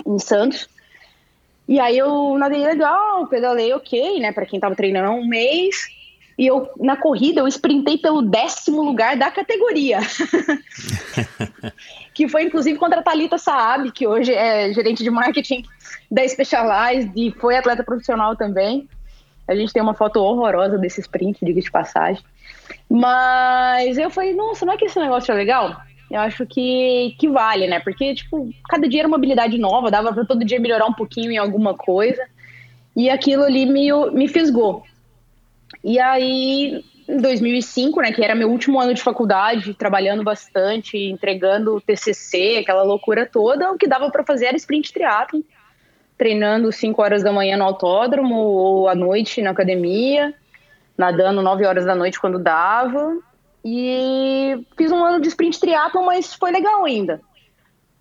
em 0.05 0.17
Santos. 0.17 0.67
E 1.67 1.79
aí 1.79 1.97
eu 1.97 2.35
nadei 2.37 2.65
legal, 2.65 3.27
pedalei 3.27 3.71
ok, 3.73 4.19
né, 4.19 4.31
para 4.31 4.47
quem 4.47 4.59
tava 4.59 4.75
treinando 4.75 5.09
há 5.09 5.11
um 5.11 5.27
mês. 5.27 5.87
E 6.39 6.47
eu, 6.47 6.71
na 6.79 6.95
corrida, 6.95 7.41
eu 7.41 7.47
sprintei 7.47 7.97
pelo 7.97 8.21
décimo 8.21 8.81
lugar 8.81 9.15
da 9.15 9.29
categoria. 9.29 9.99
que 12.15 12.27
foi, 12.27 12.43
inclusive, 12.43 12.79
contra 12.79 13.01
a 13.01 13.03
Thalita 13.03 13.37
Saab, 13.37 13.91
que 13.91 14.07
hoje 14.07 14.33
é 14.33 14.73
gerente 14.73 15.03
de 15.03 15.11
marketing 15.11 15.63
da 16.09 16.27
Specialized 16.27 17.11
e 17.15 17.29
foi 17.31 17.57
atleta 17.57 17.83
profissional 17.83 18.35
também. 18.35 18.87
A 19.47 19.53
gente 19.53 19.73
tem 19.73 19.81
uma 19.81 19.93
foto 19.93 20.21
horrorosa 20.21 20.77
desse 20.77 21.01
sprint, 21.01 21.43
diga 21.43 21.61
de 21.61 21.69
passagem. 21.69 22.23
Mas 22.89 23.97
eu 23.97 24.09
falei, 24.09 24.33
nossa, 24.33 24.65
não 24.65 24.73
é 24.73 24.77
que 24.77 24.85
esse 24.85 24.99
negócio 24.99 25.31
é 25.31 25.35
legal? 25.35 25.81
Eu 26.09 26.19
acho 26.21 26.45
que, 26.45 27.15
que 27.19 27.27
vale, 27.27 27.67
né? 27.67 27.79
Porque, 27.79 28.15
tipo, 28.15 28.49
cada 28.67 28.87
dia 28.87 29.01
era 29.01 29.07
uma 29.07 29.17
habilidade 29.17 29.57
nova, 29.57 29.91
dava 29.91 30.11
para 30.11 30.25
todo 30.25 30.45
dia 30.45 30.59
melhorar 30.59 30.87
um 30.87 30.93
pouquinho 30.93 31.31
em 31.31 31.37
alguma 31.37 31.75
coisa. 31.75 32.25
E 32.95 33.09
aquilo 33.09 33.43
ali 33.43 33.65
me, 33.65 33.91
me 34.11 34.27
fisgou. 34.27 34.83
E 35.83 35.99
aí, 35.99 36.83
em 37.07 37.17
2005, 37.17 38.01
né, 38.01 38.11
que 38.11 38.23
era 38.23 38.33
meu 38.33 38.49
último 38.49 38.79
ano 38.79 38.93
de 38.93 39.01
faculdade, 39.01 39.73
trabalhando 39.73 40.23
bastante, 40.23 40.97
entregando 40.97 41.75
o 41.75 41.81
TCC, 41.81 42.57
aquela 42.57 42.83
loucura 42.83 43.25
toda, 43.25 43.71
o 43.71 43.77
que 43.77 43.87
dava 43.87 44.09
para 44.09 44.23
fazer 44.23 44.47
era 44.47 44.57
sprint 44.57 44.91
triathlon, 44.91 45.41
treinando 46.17 46.71
5 46.71 47.01
horas 47.01 47.23
da 47.23 47.31
manhã 47.31 47.55
no 47.55 47.63
autódromo 47.63 48.35
ou 48.35 48.89
à 48.89 48.95
noite 48.95 49.41
na 49.41 49.51
academia, 49.51 50.33
nadando 50.99 51.41
9 51.41 51.65
horas 51.65 51.85
da 51.85 51.95
noite 51.95 52.19
quando 52.19 52.37
dava. 52.37 53.17
E 53.63 54.65
fiz 54.77 54.91
um 54.91 55.03
ano 55.03 55.21
de 55.21 55.29
sprint 55.29 55.59
triathlon, 55.59 56.05
mas 56.05 56.33
foi 56.33 56.51
legal 56.51 56.83
ainda. 56.85 57.21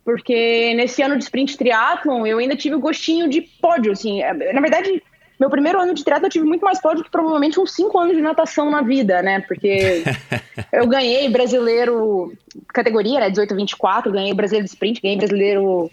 porque 0.05 0.75
nesse 0.75 1.03
ano 1.03 1.17
de 1.17 1.25
sprint 1.25 1.57
triathlon 1.57 2.27
eu 2.27 2.39
ainda 2.39 2.57
tive 2.57 2.75
o 2.75 2.81
gostinho 2.81 3.29
de 3.29 3.43
pódio, 3.43 3.93
assim. 3.93 4.21
Na 4.53 4.61
verdade, 4.61 5.03
meu 5.39 5.49
primeiro 5.49 5.81
ano 5.81 5.95
de 5.95 6.03
triatlo 6.03 6.27
eu 6.27 6.31
tive 6.31 6.47
muito 6.47 6.65
mais 6.65 6.81
pódio 6.81 7.05
que 7.05 7.11
provavelmente 7.11 7.61
uns 7.61 7.73
cinco 7.75 7.99
anos 7.99 8.17
de 8.17 8.23
natação 8.23 8.71
na 8.71 8.83
vida, 8.83 9.23
né? 9.23 9.41
Porque 9.41 10.03
eu 10.73 10.87
ganhei 10.87 11.29
brasileiro 11.29 12.33
categoria, 12.75 13.21
né? 13.21 13.31
18 13.31 13.53
a 13.53 13.57
24, 13.57 14.13
ganhei 14.13 14.35
brasileiro 14.35 14.65
de 14.65 14.71
sprint, 14.71 15.01
ganhei 15.01 15.19
brasileiro 15.19 15.91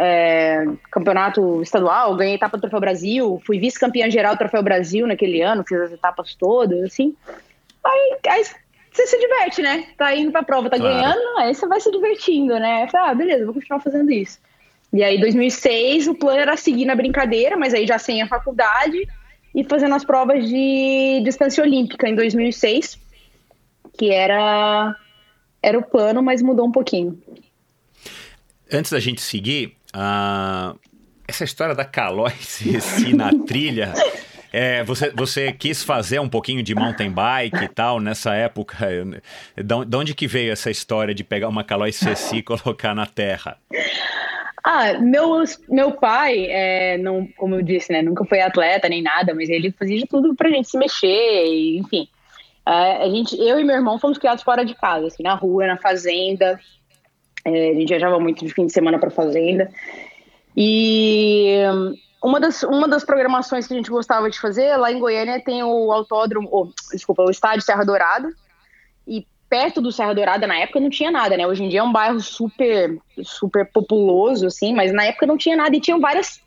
é, 0.00 0.64
campeonato 0.92 1.60
estadual, 1.60 2.14
ganhei 2.14 2.36
etapa 2.36 2.56
do 2.56 2.60
Troféu 2.60 2.78
Brasil, 2.78 3.42
fui 3.44 3.58
vice-campeã 3.58 4.08
geral 4.08 4.36
do 4.36 4.38
Troféu 4.38 4.62
Brasil 4.62 5.06
naquele 5.08 5.42
ano, 5.42 5.64
fiz 5.66 5.80
as 5.80 5.92
etapas 5.92 6.36
todas, 6.36 6.80
assim. 6.84 7.16
Aí, 7.84 8.16
aí 8.28 8.44
você 8.92 9.06
se 9.08 9.18
diverte, 9.18 9.60
né? 9.60 9.88
Tá 9.96 10.14
indo 10.14 10.30
pra 10.30 10.44
prova, 10.44 10.70
tá 10.70 10.76
claro. 10.76 10.94
ganhando, 10.94 11.38
aí 11.38 11.52
você 11.52 11.66
vai 11.66 11.80
se 11.80 11.90
divertindo, 11.90 12.58
né? 12.60 12.86
Falei, 12.92 13.10
ah, 13.10 13.14
beleza, 13.14 13.44
vou 13.44 13.54
continuar 13.54 13.80
fazendo 13.80 14.10
isso. 14.12 14.38
E 14.92 15.02
aí, 15.02 15.18
2006, 15.20 16.06
o 16.06 16.14
plano 16.14 16.40
era 16.40 16.56
seguir 16.56 16.84
na 16.84 16.94
brincadeira, 16.94 17.56
mas 17.56 17.74
aí 17.74 17.84
já 17.84 17.98
sem 17.98 18.22
a 18.22 18.28
faculdade 18.28 19.06
e 19.52 19.64
fazendo 19.64 19.96
as 19.96 20.04
provas 20.04 20.48
de 20.48 21.20
distância 21.24 21.62
olímpica 21.62 22.08
em 22.08 22.14
2006, 22.14 22.98
que 23.98 24.12
era 24.12 24.94
era 25.60 25.76
o 25.76 25.82
plano, 25.82 26.22
mas 26.22 26.40
mudou 26.40 26.64
um 26.64 26.70
pouquinho. 26.70 27.20
Antes 28.72 28.92
da 28.92 29.00
gente 29.00 29.20
seguir, 29.20 29.77
uh, 29.94 30.78
essa 31.26 31.44
história 31.44 31.74
da 31.74 31.84
calóise 31.84 32.80
na 33.14 33.30
trilha, 33.46 33.92
é, 34.52 34.82
você, 34.82 35.10
você 35.10 35.52
quis 35.52 35.84
fazer 35.84 36.18
um 36.20 36.28
pouquinho 36.28 36.62
de 36.62 36.74
mountain 36.74 37.10
bike 37.10 37.64
e 37.64 37.68
tal 37.68 38.00
nessa 38.00 38.34
época. 38.34 38.76
De 39.56 39.96
onde 39.96 40.14
que 40.14 40.26
veio 40.26 40.52
essa 40.52 40.70
história 40.70 41.14
de 41.14 41.22
pegar 41.22 41.48
uma 41.48 41.62
calóise 41.62 41.98
Ceci 41.98 42.38
e 42.38 42.42
colocar 42.42 42.94
na 42.94 43.06
terra? 43.06 43.58
Ah, 44.64 44.94
meu, 44.94 45.44
meu 45.68 45.92
pai, 45.92 46.46
é, 46.48 46.98
não, 46.98 47.26
como 47.36 47.54
eu 47.54 47.62
disse, 47.62 47.92
né, 47.92 48.02
nunca 48.02 48.24
foi 48.24 48.40
atleta 48.40 48.88
nem 48.88 49.02
nada, 49.02 49.34
mas 49.34 49.48
ele 49.48 49.70
fazia 49.70 49.98
de 49.98 50.06
tudo 50.06 50.34
pra 50.34 50.50
gente 50.50 50.68
se 50.68 50.76
mexer, 50.76 51.06
e, 51.06 51.78
enfim. 51.78 52.08
É, 52.66 53.04
a 53.04 53.08
gente, 53.08 53.34
eu 53.40 53.58
e 53.58 53.64
meu 53.64 53.76
irmão 53.76 53.98
fomos 53.98 54.18
criados 54.18 54.44
fora 54.44 54.64
de 54.64 54.74
casa, 54.74 55.06
assim, 55.06 55.22
na 55.22 55.34
rua, 55.34 55.66
na 55.66 55.78
fazenda. 55.78 56.60
É, 57.54 57.70
a 57.70 57.74
gente 57.74 57.88
viajava 57.88 58.18
muito 58.18 58.44
de 58.44 58.52
fim 58.52 58.66
de 58.66 58.72
semana 58.72 58.98
pra 58.98 59.10
fazenda. 59.10 59.70
E 60.56 61.62
uma 62.22 62.40
das, 62.40 62.62
uma 62.64 62.88
das 62.88 63.04
programações 63.04 63.66
que 63.66 63.74
a 63.74 63.76
gente 63.76 63.90
gostava 63.90 64.28
de 64.28 64.40
fazer, 64.40 64.76
lá 64.76 64.90
em 64.90 64.98
Goiânia 64.98 65.40
tem 65.40 65.62
o 65.62 65.92
autódromo, 65.92 66.72
desculpa, 66.92 67.22
o 67.22 67.30
estádio 67.30 67.62
Serra 67.62 67.84
Dourada. 67.84 68.28
E 69.06 69.26
perto 69.48 69.80
do 69.80 69.92
Serra 69.92 70.14
Dourada, 70.14 70.46
na 70.46 70.58
época, 70.58 70.80
não 70.80 70.90
tinha 70.90 71.10
nada, 71.10 71.36
né? 71.36 71.46
Hoje 71.46 71.64
em 71.64 71.68
dia 71.68 71.80
é 71.80 71.82
um 71.82 71.92
bairro 71.92 72.20
super, 72.20 72.98
super 73.22 73.70
populoso, 73.70 74.46
assim, 74.46 74.74
mas 74.74 74.92
na 74.92 75.04
época 75.04 75.26
não 75.26 75.38
tinha 75.38 75.56
nada 75.56 75.76
e 75.76 75.80
tinham 75.80 76.00
várias 76.00 76.40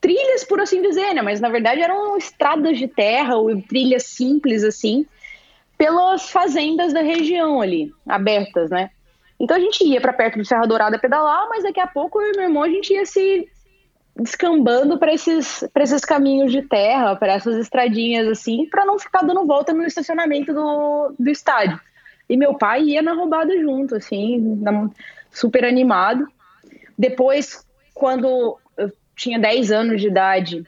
trilhas, 0.00 0.44
por 0.44 0.60
assim 0.60 0.82
dizer, 0.82 1.14
né? 1.14 1.22
Mas 1.22 1.40
na 1.40 1.48
verdade 1.48 1.80
eram 1.80 2.16
estradas 2.16 2.78
de 2.78 2.86
terra 2.86 3.36
ou 3.36 3.60
trilhas 3.62 4.04
simples, 4.04 4.62
assim, 4.62 5.06
pelas 5.76 6.30
fazendas 6.30 6.92
da 6.92 7.00
região 7.00 7.60
ali, 7.60 7.92
abertas, 8.06 8.70
né? 8.70 8.90
Então 9.38 9.56
a 9.56 9.60
gente 9.60 9.84
ia 9.84 10.00
para 10.00 10.12
perto 10.12 10.38
do 10.38 10.44
Serra 10.44 10.66
Dourada 10.66 10.98
pedalar, 10.98 11.48
mas 11.48 11.62
daqui 11.62 11.80
a 11.80 11.86
pouco 11.86 12.20
eu 12.20 12.32
e 12.32 12.36
meu 12.36 12.44
irmão 12.44 12.62
a 12.62 12.68
gente 12.68 12.92
ia 12.92 13.04
se 13.04 13.48
descambando 14.16 14.96
para 14.96 15.12
esses, 15.12 15.68
esses 15.74 16.04
caminhos 16.04 16.52
de 16.52 16.62
terra, 16.62 17.16
para 17.16 17.32
essas 17.32 17.56
estradinhas 17.56 18.28
assim, 18.28 18.66
para 18.66 18.84
não 18.84 18.98
ficar 18.98 19.22
dando 19.22 19.44
volta 19.44 19.72
no 19.72 19.84
estacionamento 19.84 20.54
do, 20.54 21.14
do 21.18 21.30
estádio. 21.30 21.80
E 22.28 22.36
meu 22.36 22.54
pai 22.54 22.82
ia 22.82 23.02
na 23.02 23.12
roubada 23.12 23.58
junto, 23.60 23.96
assim, 23.96 24.62
super 25.30 25.64
animado. 25.64 26.26
Depois, 26.96 27.66
quando 27.92 28.58
eu 28.76 28.90
tinha 29.16 29.38
10 29.38 29.72
anos 29.72 30.00
de 30.00 30.08
idade, 30.08 30.64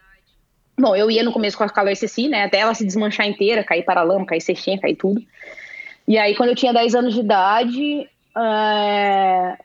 bom, 0.78 0.94
eu 0.94 1.10
ia 1.10 1.22
no 1.22 1.32
começo 1.32 1.56
com 1.56 1.64
a 1.64 1.68
calor 1.68 1.96
Ceci, 1.96 2.28
né, 2.28 2.44
até 2.44 2.58
ela 2.58 2.74
se 2.74 2.84
desmanchar 2.84 3.26
inteira, 3.26 3.64
cair 3.64 3.84
para 3.84 4.02
lama, 4.02 4.26
cair 4.26 4.40
cestinha, 4.40 4.80
cair 4.80 4.96
tudo. 4.96 5.22
E 6.06 6.18
aí, 6.18 6.36
quando 6.36 6.50
eu 6.50 6.56
tinha 6.56 6.72
10 6.72 6.94
anos 6.94 7.14
de 7.14 7.20
idade, 7.20 8.08
é... 8.36 9.56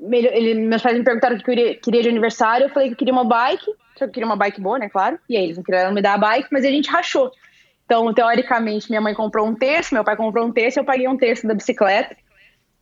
ele, 0.00 0.54
meus 0.54 0.82
pais 0.82 0.96
me 0.96 1.04
perguntaram 1.04 1.36
o 1.36 1.42
que 1.42 1.50
eu 1.50 1.78
queria, 1.80 2.02
de 2.02 2.08
aniversário, 2.08 2.66
eu 2.66 2.70
falei 2.70 2.88
que 2.88 2.94
eu 2.94 2.98
queria 2.98 3.12
uma 3.12 3.24
bike, 3.24 3.64
só 3.64 3.98
que 3.98 4.04
eu 4.04 4.10
queria 4.10 4.26
uma 4.26 4.36
bike 4.36 4.60
boa, 4.60 4.78
né, 4.78 4.88
claro, 4.88 5.18
e 5.28 5.36
aí 5.36 5.44
eles 5.44 5.56
não 5.56 5.64
queriam 5.64 5.92
me 5.92 6.02
dar 6.02 6.14
a 6.14 6.18
bike, 6.18 6.48
mas 6.50 6.64
a 6.64 6.70
gente 6.70 6.90
rachou. 6.90 7.30
Então, 7.84 8.12
teoricamente, 8.12 8.90
minha 8.90 9.00
mãe 9.00 9.14
comprou 9.14 9.46
um 9.46 9.54
terço, 9.54 9.94
meu 9.94 10.04
pai 10.04 10.14
comprou 10.14 10.46
um 10.46 10.52
terço, 10.52 10.78
eu 10.78 10.84
paguei 10.84 11.08
um 11.08 11.16
terço 11.16 11.46
da 11.46 11.54
bicicleta, 11.54 12.14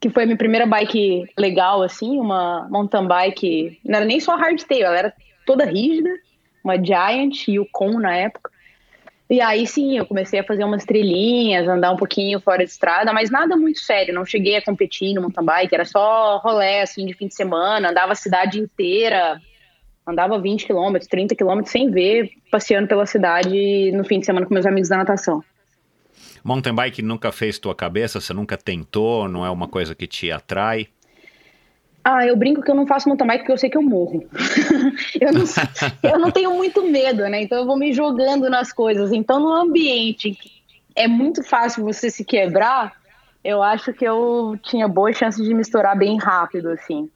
que 0.00 0.10
foi 0.10 0.24
a 0.24 0.26
minha 0.26 0.36
primeira 0.36 0.66
bike 0.66 1.26
legal, 1.38 1.82
assim, 1.82 2.18
uma 2.18 2.66
mountain 2.68 3.06
bike. 3.06 3.80
Não 3.84 3.98
era 3.98 4.04
nem 4.04 4.20
só 4.20 4.36
hardtail, 4.36 4.86
ela 4.86 4.98
era 4.98 5.14
toda 5.46 5.64
rígida, 5.64 6.10
uma 6.62 6.76
Giant 6.76 7.46
e 7.48 7.58
o 7.60 7.66
Com 7.70 7.98
na 8.00 8.16
época. 8.16 8.50
E 9.28 9.40
aí 9.40 9.66
sim, 9.66 9.98
eu 9.98 10.06
comecei 10.06 10.38
a 10.38 10.44
fazer 10.44 10.62
umas 10.62 10.84
trilhinhas, 10.84 11.66
andar 11.66 11.90
um 11.90 11.96
pouquinho 11.96 12.40
fora 12.40 12.64
de 12.64 12.70
estrada, 12.70 13.12
mas 13.12 13.28
nada 13.28 13.56
muito 13.56 13.80
sério. 13.80 14.14
Não 14.14 14.24
cheguei 14.24 14.56
a 14.56 14.62
competir 14.62 15.14
no 15.14 15.22
mountain 15.22 15.44
bike, 15.44 15.74
era 15.74 15.84
só 15.84 16.38
rolé 16.38 16.82
assim 16.82 17.04
de 17.04 17.12
fim 17.12 17.26
de 17.26 17.34
semana, 17.34 17.90
andava 17.90 18.12
a 18.12 18.14
cidade 18.14 18.60
inteira, 18.60 19.40
andava 20.06 20.38
20 20.38 20.66
quilômetros, 20.66 21.08
30 21.08 21.34
quilômetros 21.34 21.72
sem 21.72 21.90
ver, 21.90 22.30
passeando 22.52 22.86
pela 22.86 23.04
cidade 23.04 23.90
no 23.92 24.04
fim 24.04 24.20
de 24.20 24.26
semana 24.26 24.46
com 24.46 24.54
meus 24.54 24.66
amigos 24.66 24.88
da 24.88 24.98
natação. 24.98 25.42
Mountain 26.44 26.74
bike 26.74 27.02
nunca 27.02 27.32
fez 27.32 27.58
tua 27.58 27.74
cabeça? 27.74 28.20
Você 28.20 28.32
nunca 28.32 28.56
tentou? 28.56 29.28
Não 29.28 29.44
é 29.44 29.50
uma 29.50 29.66
coisa 29.66 29.96
que 29.96 30.06
te 30.06 30.30
atrai? 30.30 30.86
Ah, 32.08 32.24
eu 32.24 32.36
brinco 32.36 32.62
que 32.62 32.70
eu 32.70 32.74
não 32.76 32.86
faço 32.86 33.08
mountain 33.08 33.26
bike 33.26 33.40
porque 33.40 33.52
eu 33.52 33.58
sei 33.58 33.68
que 33.68 33.76
eu 33.76 33.82
morro. 33.82 34.22
eu, 35.20 35.32
não, 35.32 35.44
eu 36.04 36.18
não 36.20 36.30
tenho 36.30 36.54
muito 36.54 36.84
medo, 36.84 37.28
né? 37.28 37.42
Então 37.42 37.58
eu 37.58 37.66
vou 37.66 37.76
me 37.76 37.92
jogando 37.92 38.48
nas 38.48 38.72
coisas. 38.72 39.10
Então, 39.10 39.40
no 39.40 39.52
ambiente 39.52 40.38
é 40.94 41.08
muito 41.08 41.42
fácil 41.42 41.82
você 41.82 42.08
se 42.08 42.24
quebrar, 42.24 42.92
eu 43.42 43.60
acho 43.60 43.92
que 43.92 44.04
eu 44.04 44.56
tinha 44.62 44.86
boa 44.86 45.12
chance 45.12 45.42
de 45.42 45.52
misturar 45.52 45.98
bem 45.98 46.16
rápido, 46.16 46.68
assim. 46.68 47.10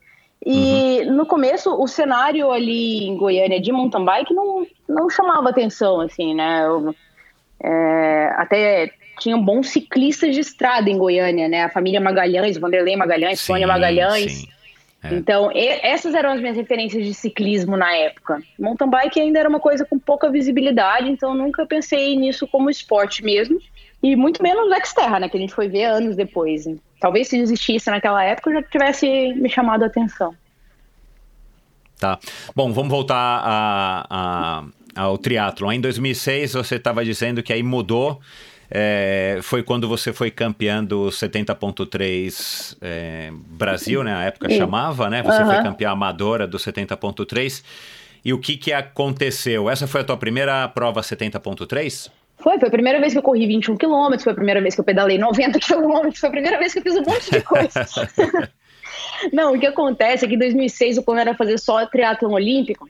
E 0.45 1.03
uhum. 1.05 1.15
no 1.19 1.25
começo, 1.25 1.73
o 1.73 1.87
cenário 1.87 2.51
ali 2.51 3.05
em 3.05 3.17
Goiânia 3.17 3.61
de 3.61 3.71
mountain 3.71 4.05
bike 4.05 4.35
não, 4.35 4.67
não 4.89 5.09
chamava 5.09 5.51
atenção, 5.51 6.01
assim, 6.01 6.35
né? 6.35 6.67
Eu, 6.67 6.93
é, 7.63 8.33
até 8.37 8.91
tinha 9.21 9.37
bons 9.37 9.69
ciclistas 9.69 10.35
de 10.35 10.41
estrada 10.41 10.91
em 10.91 10.99
Goiânia, 10.99 11.47
né? 11.47 11.63
A 11.63 11.71
família 11.71 12.01
Magalhães, 12.01 12.59
Vanderlei 12.59 12.97
Magalhães, 12.97 13.39
Sônia 13.39 13.69
Magalhães. 13.69 14.33
Sim. 14.33 14.60
É. 15.03 15.15
Então, 15.15 15.51
e, 15.53 15.67
essas 15.83 16.15
eram 16.15 16.31
as 16.31 16.41
minhas 16.41 16.57
referências 16.57 17.05
de 17.05 17.15
ciclismo 17.15 17.77
na 17.77 17.93
época. 17.95 18.43
Mountain 18.59 18.91
bike 18.91 19.21
ainda 19.21 19.39
era 19.39 19.49
uma 19.49 19.61
coisa 19.61 19.85
com 19.85 19.99
pouca 19.99 20.31
visibilidade, 20.31 21.09
então 21.09 21.35
nunca 21.35 21.67
pensei 21.67 22.17
nisso 22.17 22.47
como 22.47 22.69
esporte 22.69 23.25
mesmo. 23.25 23.59
E 24.03 24.17
muito 24.17 24.43
menos 24.43 24.69
Xterra, 24.87 25.21
né? 25.21 25.29
Que 25.29 25.37
a 25.37 25.41
gente 25.41 25.55
foi 25.55 25.69
ver 25.69 25.85
anos 25.85 26.17
depois. 26.17 26.65
Talvez 27.01 27.29
se 27.29 27.39
existisse 27.39 27.91
naquela 27.91 28.23
época 28.25 28.53
já 28.53 28.63
tivesse 28.63 29.35
me 29.35 29.49
chamado 29.49 29.83
a 29.83 29.87
atenção. 29.87 30.35
Tá. 31.99 32.19
Bom, 32.57 32.73
vamos 32.73 32.91
voltar 32.91 33.15
a, 33.15 34.07
a, 34.11 34.65
ao 35.03 35.19
triatlo. 35.19 35.71
Em 35.71 35.81
2006 35.81 36.55
você 36.55 36.77
estava 36.77 37.05
dizendo 37.05 37.43
que 37.43 37.53
aí 37.53 37.63
mudou. 37.63 38.21
É, 38.71 39.41
foi 39.43 39.65
quando 39.65 39.89
você 39.89 40.13
foi 40.13 40.31
campeã 40.31 40.85
do 40.85 41.09
70.3 41.09 42.77
é, 42.81 43.31
Brasil, 43.33 44.05
né? 44.05 44.15
A 44.15 44.23
época 44.23 44.49
Sim. 44.49 44.59
chamava, 44.59 45.11
né? 45.11 45.23
Você 45.23 45.43
uhum. 45.43 45.47
foi 45.47 45.63
campeã 45.63 45.91
amadora 45.91 46.47
do 46.47 46.57
70.3. 46.57 47.65
E 48.25 48.33
o 48.33 48.39
que, 48.39 48.57
que 48.57 48.73
aconteceu? 48.73 49.69
Essa 49.69 49.89
foi 49.89 50.03
a 50.03 50.05
tua 50.05 50.17
primeira 50.17 50.69
prova 50.69 51.01
70.3? 51.01 52.11
Foi, 52.39 52.59
foi 52.59 52.69
a 52.69 52.71
primeira 52.71 53.01
vez 53.01 53.13
que 53.13 53.19
eu 53.19 53.23
corri 53.23 53.47
21 53.47 53.77
quilômetros, 53.77 54.23
foi 54.23 54.33
a 54.33 54.37
primeira 54.37 54.61
vez 54.61 54.75
que 54.75 54.81
eu 54.81 54.85
pedalei 54.85 55.19
90 55.19 55.59
quilômetros, 55.59 56.19
foi 56.19 56.29
a 56.29 56.33
primeira 56.33 56.59
vez 56.59 56.73
que 56.73 56.79
eu 56.79 56.83
fiz 56.83 56.97
um 56.97 57.03
monte 57.03 57.31
de 57.31 57.41
coisa. 57.43 57.87
Não, 59.33 59.55
o 59.55 59.59
que 59.59 59.67
acontece 59.67 60.25
é 60.25 60.29
que 60.29 60.35
em 60.35 60.39
2006 60.39 60.99
o 60.99 61.03
plano 61.03 61.21
era 61.21 61.35
fazer 61.35 61.59
só 61.59 61.85
triatlon 61.87 62.33
olímpico. 62.33 62.89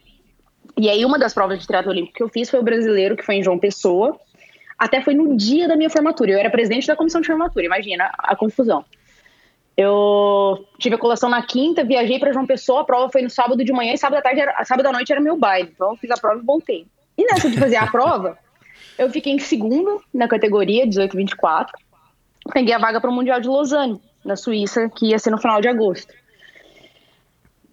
E 0.79 0.89
aí 0.89 1.05
uma 1.05 1.19
das 1.19 1.35
provas 1.35 1.59
de 1.59 1.67
triatlon 1.67 1.93
olímpico 1.93 2.17
que 2.17 2.23
eu 2.23 2.29
fiz 2.29 2.51
foi 2.51 2.61
o 2.61 2.63
brasileiro, 2.63 3.17
que 3.17 3.25
foi 3.25 3.37
em 3.37 3.43
João 3.43 3.59
Pessoa. 3.59 4.19
Até 4.81 5.03
foi 5.03 5.13
no 5.13 5.37
dia 5.37 5.69
da 5.69 5.77
minha 5.77 5.91
formatura. 5.91 6.31
Eu 6.31 6.39
era 6.39 6.49
presidente 6.49 6.87
da 6.87 6.97
comissão 6.97 7.21
de 7.21 7.27
formatura, 7.27 7.67
imagina 7.67 8.11
a 8.17 8.35
confusão. 8.35 8.83
Eu 9.77 10.67
tive 10.79 10.95
a 10.95 10.99
colação 10.99 11.29
na 11.29 11.43
quinta, 11.43 11.85
viajei 11.85 12.19
para 12.19 12.33
João 12.33 12.47
Pessoa, 12.47 12.81
a 12.81 12.85
prova 12.85 13.13
foi 13.13 13.21
no 13.21 13.29
sábado 13.29 13.63
de 13.63 13.73
manhã 13.75 13.93
e 13.93 13.99
sábado 13.99 14.21
à 14.21 14.23
tarde, 14.23 14.41
era, 14.41 14.65
sábado 14.65 14.87
à 14.87 14.93
noite 14.93 15.13
era 15.13 15.21
meu 15.21 15.37
baile. 15.37 15.71
Então 15.75 15.91
eu 15.91 15.97
fiz 15.97 16.11
a 16.11 16.17
prova 16.17 16.41
e 16.41 16.47
voltei. 16.47 16.87
E 17.19 17.25
nessa 17.27 17.51
de 17.51 17.59
fazer 17.59 17.77
a 17.77 17.87
prova, 17.93 18.39
eu 18.99 19.11
fiquei 19.11 19.35
em 19.35 19.39
segundo 19.39 20.03
na 20.15 20.27
categoria 20.27 20.87
18-24. 20.87 21.69
Peguei 22.51 22.73
a 22.73 22.79
vaga 22.79 23.03
para 23.03 23.11
o 23.11 23.13
Mundial 23.13 23.39
de 23.39 23.49
Lausanne, 23.49 24.01
na 24.25 24.35
Suíça, 24.35 24.89
que 24.89 25.09
ia 25.11 25.19
ser 25.19 25.31
no 25.31 25.39
final 25.39 25.61
de 25.61 25.69
agosto. 25.69 26.15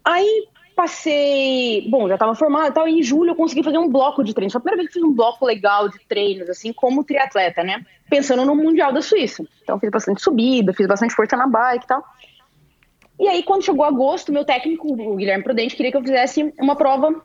Aí 0.03 0.47
passei. 0.77 1.89
Bom, 1.89 2.07
já 2.07 2.13
estava 2.13 2.35
formado 2.35 2.69
e 2.69 2.71
tal. 2.71 2.87
E 2.87 2.99
em 2.99 3.03
julho 3.03 3.31
eu 3.31 3.35
consegui 3.35 3.63
fazer 3.63 3.79
um 3.79 3.89
bloco 3.89 4.23
de 4.23 4.31
treinos. 4.33 4.53
Foi 4.53 4.59
a 4.59 4.61
primeira 4.61 4.83
vez 4.83 4.93
que 4.93 4.99
fiz 4.99 5.03
um 5.03 5.11
bloco 5.11 5.43
legal 5.43 5.89
de 5.89 5.97
treinos, 6.07 6.47
assim, 6.47 6.71
como 6.71 7.03
triatleta, 7.03 7.63
né? 7.63 7.83
Pensando 8.07 8.45
no 8.45 8.55
Mundial 8.55 8.93
da 8.93 9.01
Suíça. 9.01 9.43
Então 9.63 9.79
fiz 9.79 9.89
bastante 9.89 10.21
subida, 10.21 10.71
fiz 10.73 10.85
bastante 10.87 11.15
força 11.15 11.35
na 11.35 11.47
bike 11.47 11.83
e 11.83 11.87
tal. 11.87 12.05
E 13.19 13.27
aí, 13.27 13.41
quando 13.41 13.65
chegou 13.65 13.83
agosto, 13.83 14.31
meu 14.31 14.45
técnico, 14.45 14.87
o 14.87 15.15
Guilherme 15.15 15.43
Prudente, 15.43 15.75
queria 15.75 15.91
que 15.91 15.97
eu 15.97 16.03
fizesse 16.03 16.53
uma 16.59 16.75
prova 16.75 17.19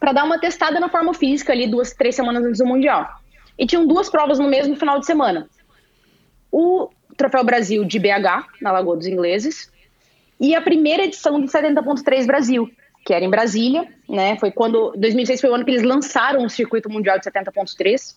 para 0.00 0.12
dar 0.12 0.24
uma 0.24 0.38
testada 0.38 0.80
na 0.80 0.88
forma 0.88 1.14
física 1.14 1.52
ali 1.52 1.68
duas, 1.68 1.92
três 1.94 2.16
semanas 2.16 2.44
antes 2.44 2.58
do 2.58 2.66
Mundial. 2.66 3.08
E 3.56 3.64
tinham 3.64 3.86
duas 3.86 4.10
provas 4.10 4.40
no 4.40 4.48
mesmo 4.48 4.74
final 4.74 4.98
de 4.98 5.06
semana. 5.06 5.48
O 6.50 6.90
Troféu 7.16 7.44
Brasil 7.44 7.84
de 7.84 8.00
BH, 8.00 8.48
na 8.60 8.72
Lagoa 8.72 8.96
dos 8.96 9.06
Ingleses, 9.06 9.71
e 10.42 10.56
a 10.56 10.60
primeira 10.60 11.04
edição 11.04 11.40
do 11.40 11.46
70.3 11.46 12.26
Brasil, 12.26 12.68
que 13.06 13.14
era 13.14 13.24
em 13.24 13.30
Brasília, 13.30 13.86
né? 14.08 14.36
Foi 14.40 14.50
quando 14.50 14.92
2006 14.96 15.40
foi 15.40 15.50
o 15.50 15.54
ano 15.54 15.64
que 15.64 15.70
eles 15.70 15.84
lançaram 15.84 16.44
o 16.44 16.50
circuito 16.50 16.90
mundial 16.90 17.16
de 17.16 17.24
70.3. 17.24 18.16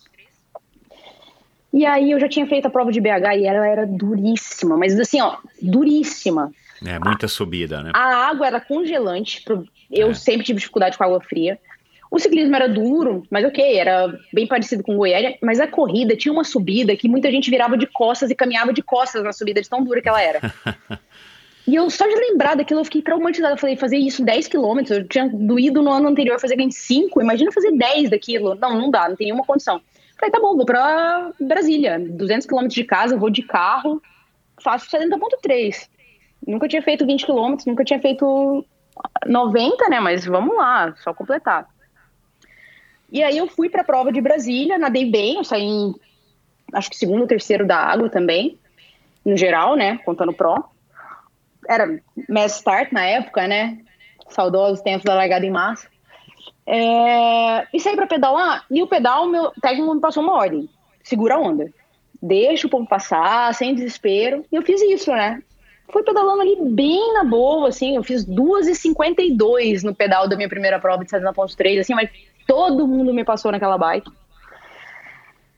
E 1.72 1.86
aí 1.86 2.10
eu 2.10 2.18
já 2.18 2.28
tinha 2.28 2.44
feito 2.48 2.66
a 2.66 2.70
prova 2.70 2.90
de 2.90 3.00
BH 3.00 3.38
e 3.38 3.46
ela 3.46 3.66
era 3.66 3.86
duríssima, 3.86 4.76
mas 4.76 4.98
assim, 4.98 5.20
ó, 5.20 5.36
duríssima. 5.62 6.50
É, 6.84 6.98
muita 6.98 7.28
subida, 7.28 7.80
né? 7.80 7.92
A 7.94 8.28
água 8.28 8.46
era 8.48 8.60
congelante, 8.60 9.44
eu 9.90 10.10
é. 10.10 10.14
sempre 10.14 10.44
tive 10.44 10.58
dificuldade 10.58 10.98
com 10.98 11.04
água 11.04 11.20
fria. 11.20 11.60
O 12.10 12.18
ciclismo 12.18 12.54
era 12.56 12.68
duro, 12.68 13.24
mas 13.30 13.44
ok, 13.44 13.76
era 13.76 14.12
bem 14.32 14.46
parecido 14.46 14.82
com 14.82 14.96
Goiânia, 14.96 15.36
mas 15.42 15.60
a 15.60 15.66
corrida 15.66 16.16
tinha 16.16 16.32
uma 16.32 16.44
subida 16.44 16.96
que 16.96 17.08
muita 17.08 17.30
gente 17.30 17.50
virava 17.50 17.76
de 17.76 17.86
costas 17.86 18.30
e 18.30 18.34
caminhava 18.34 18.72
de 18.72 18.82
costas 18.82 19.22
na 19.22 19.32
subida, 19.32 19.60
de 19.60 19.68
tão 19.68 19.82
dura 19.82 20.00
que 20.00 20.08
ela 20.08 20.22
era. 20.22 20.40
e 21.66 21.74
eu 21.74 21.90
só 21.90 22.06
de 22.06 22.14
lembrar 22.14 22.54
daquilo, 22.54 22.80
eu 22.80 22.84
fiquei 22.84 23.02
traumatizada. 23.02 23.54
Eu 23.54 23.58
falei, 23.58 23.76
fazer 23.76 23.96
isso 23.96 24.24
10 24.24 24.46
quilômetros, 24.46 24.98
eu 24.98 25.08
tinha 25.08 25.28
doído 25.28 25.82
no 25.82 25.90
ano 25.90 26.08
anterior 26.08 26.38
fazer 26.38 26.56
25, 26.56 27.20
imagina 27.20 27.50
fazer 27.50 27.72
10 27.72 28.10
daquilo. 28.10 28.54
Não, 28.54 28.78
não 28.78 28.90
dá, 28.90 29.08
não 29.08 29.16
tem 29.16 29.26
nenhuma 29.26 29.44
condição. 29.44 29.80
Falei, 30.18 30.30
tá 30.30 30.40
bom, 30.40 30.56
vou 30.56 30.64
pra 30.64 31.32
Brasília, 31.40 31.98
200 31.98 32.46
quilômetros 32.46 32.74
de 32.74 32.84
casa, 32.84 33.16
vou 33.16 33.30
de 33.30 33.42
carro, 33.42 34.00
faço 34.62 34.88
70.3. 34.90 35.88
Nunca 36.46 36.68
tinha 36.68 36.82
feito 36.82 37.04
20 37.04 37.26
quilômetros, 37.26 37.66
nunca 37.66 37.84
tinha 37.84 38.00
feito 38.00 38.64
90, 39.26 39.88
né? 39.88 40.00
Mas 40.00 40.24
vamos 40.24 40.56
lá, 40.56 40.94
só 41.02 41.12
completar. 41.12 41.68
E 43.10 43.22
aí 43.22 43.36
eu 43.36 43.46
fui 43.48 43.68
para 43.68 43.82
a 43.82 43.84
prova 43.84 44.12
de 44.12 44.20
Brasília, 44.20 44.78
nadei 44.78 45.10
bem, 45.10 45.36
eu 45.36 45.44
saí 45.44 45.62
em, 45.62 45.94
acho 46.72 46.90
que 46.90 46.96
segundo 46.96 47.22
ou 47.22 47.26
terceiro 47.26 47.66
da 47.66 47.76
água 47.76 48.08
também, 48.08 48.58
no 49.24 49.36
geral, 49.36 49.76
né, 49.76 49.98
contando 49.98 50.32
pro. 50.32 50.64
Era 51.68 52.00
mass 52.28 52.56
start 52.56 52.92
na 52.92 53.04
época, 53.04 53.46
né, 53.46 53.78
saudosos 54.28 54.80
tempos 54.82 55.04
da 55.04 55.14
largada 55.14 55.44
em 55.44 55.50
massa. 55.50 55.88
É, 56.66 57.66
e 57.72 57.80
saí 57.80 57.94
para 57.94 58.06
pedalar, 58.06 58.64
e 58.70 58.82
o 58.82 58.86
pedal, 58.86 59.28
meu 59.28 59.52
técnico 59.60 59.94
me 59.94 60.00
passou 60.00 60.22
uma 60.22 60.34
ordem, 60.34 60.68
segura 61.02 61.34
a 61.34 61.38
onda. 61.38 61.70
Deixa 62.20 62.66
o 62.66 62.70
povo 62.70 62.86
passar, 62.86 63.54
sem 63.54 63.74
desespero. 63.74 64.44
E 64.50 64.56
eu 64.56 64.62
fiz 64.62 64.80
isso, 64.80 65.12
né? 65.12 65.42
Fui 65.92 66.02
pedalando 66.02 66.40
ali 66.40 66.56
bem 66.60 67.14
na 67.14 67.22
boa, 67.22 67.68
assim, 67.68 67.94
eu 67.94 68.02
fiz 68.02 68.26
2,52 68.26 69.84
no 69.84 69.94
pedal 69.94 70.28
da 70.28 70.34
minha 70.34 70.48
primeira 70.48 70.80
prova 70.80 71.04
de 71.04 71.10
70.3, 71.10 71.80
assim, 71.80 71.94
mas 71.94 72.10
Todo 72.46 72.86
mundo 72.86 73.12
me 73.12 73.24
passou 73.24 73.50
naquela 73.50 73.76
bike. 73.76 74.10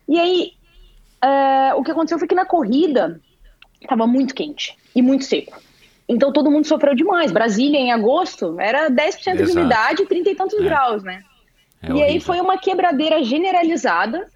E 0.08 0.18
aí, 0.18 0.52
é, 1.22 1.74
o 1.74 1.82
que 1.82 1.90
aconteceu 1.90 2.18
foi 2.18 2.26
que 2.26 2.34
na 2.34 2.46
corrida 2.46 3.20
estava 3.80 4.06
muito 4.06 4.34
quente 4.34 4.76
e 4.94 5.02
muito 5.02 5.24
seco. 5.24 5.60
Então 6.08 6.32
todo 6.32 6.50
mundo 6.50 6.66
sofreu 6.66 6.94
demais. 6.94 7.30
Brasília, 7.30 7.78
em 7.78 7.92
agosto, 7.92 8.58
era 8.58 8.88
10% 8.90 9.18
Exato. 9.18 9.44
de 9.44 9.52
umidade 9.52 10.02
e 10.02 10.06
30 10.06 10.30
e 10.30 10.34
tantos 10.34 10.58
é. 10.58 10.62
graus, 10.62 11.02
né? 11.02 11.22
É 11.82 11.88
e 11.88 11.90
horrível. 11.90 12.08
aí 12.08 12.20
foi 12.20 12.40
uma 12.40 12.56
quebradeira 12.56 13.22
generalizada. 13.22 14.26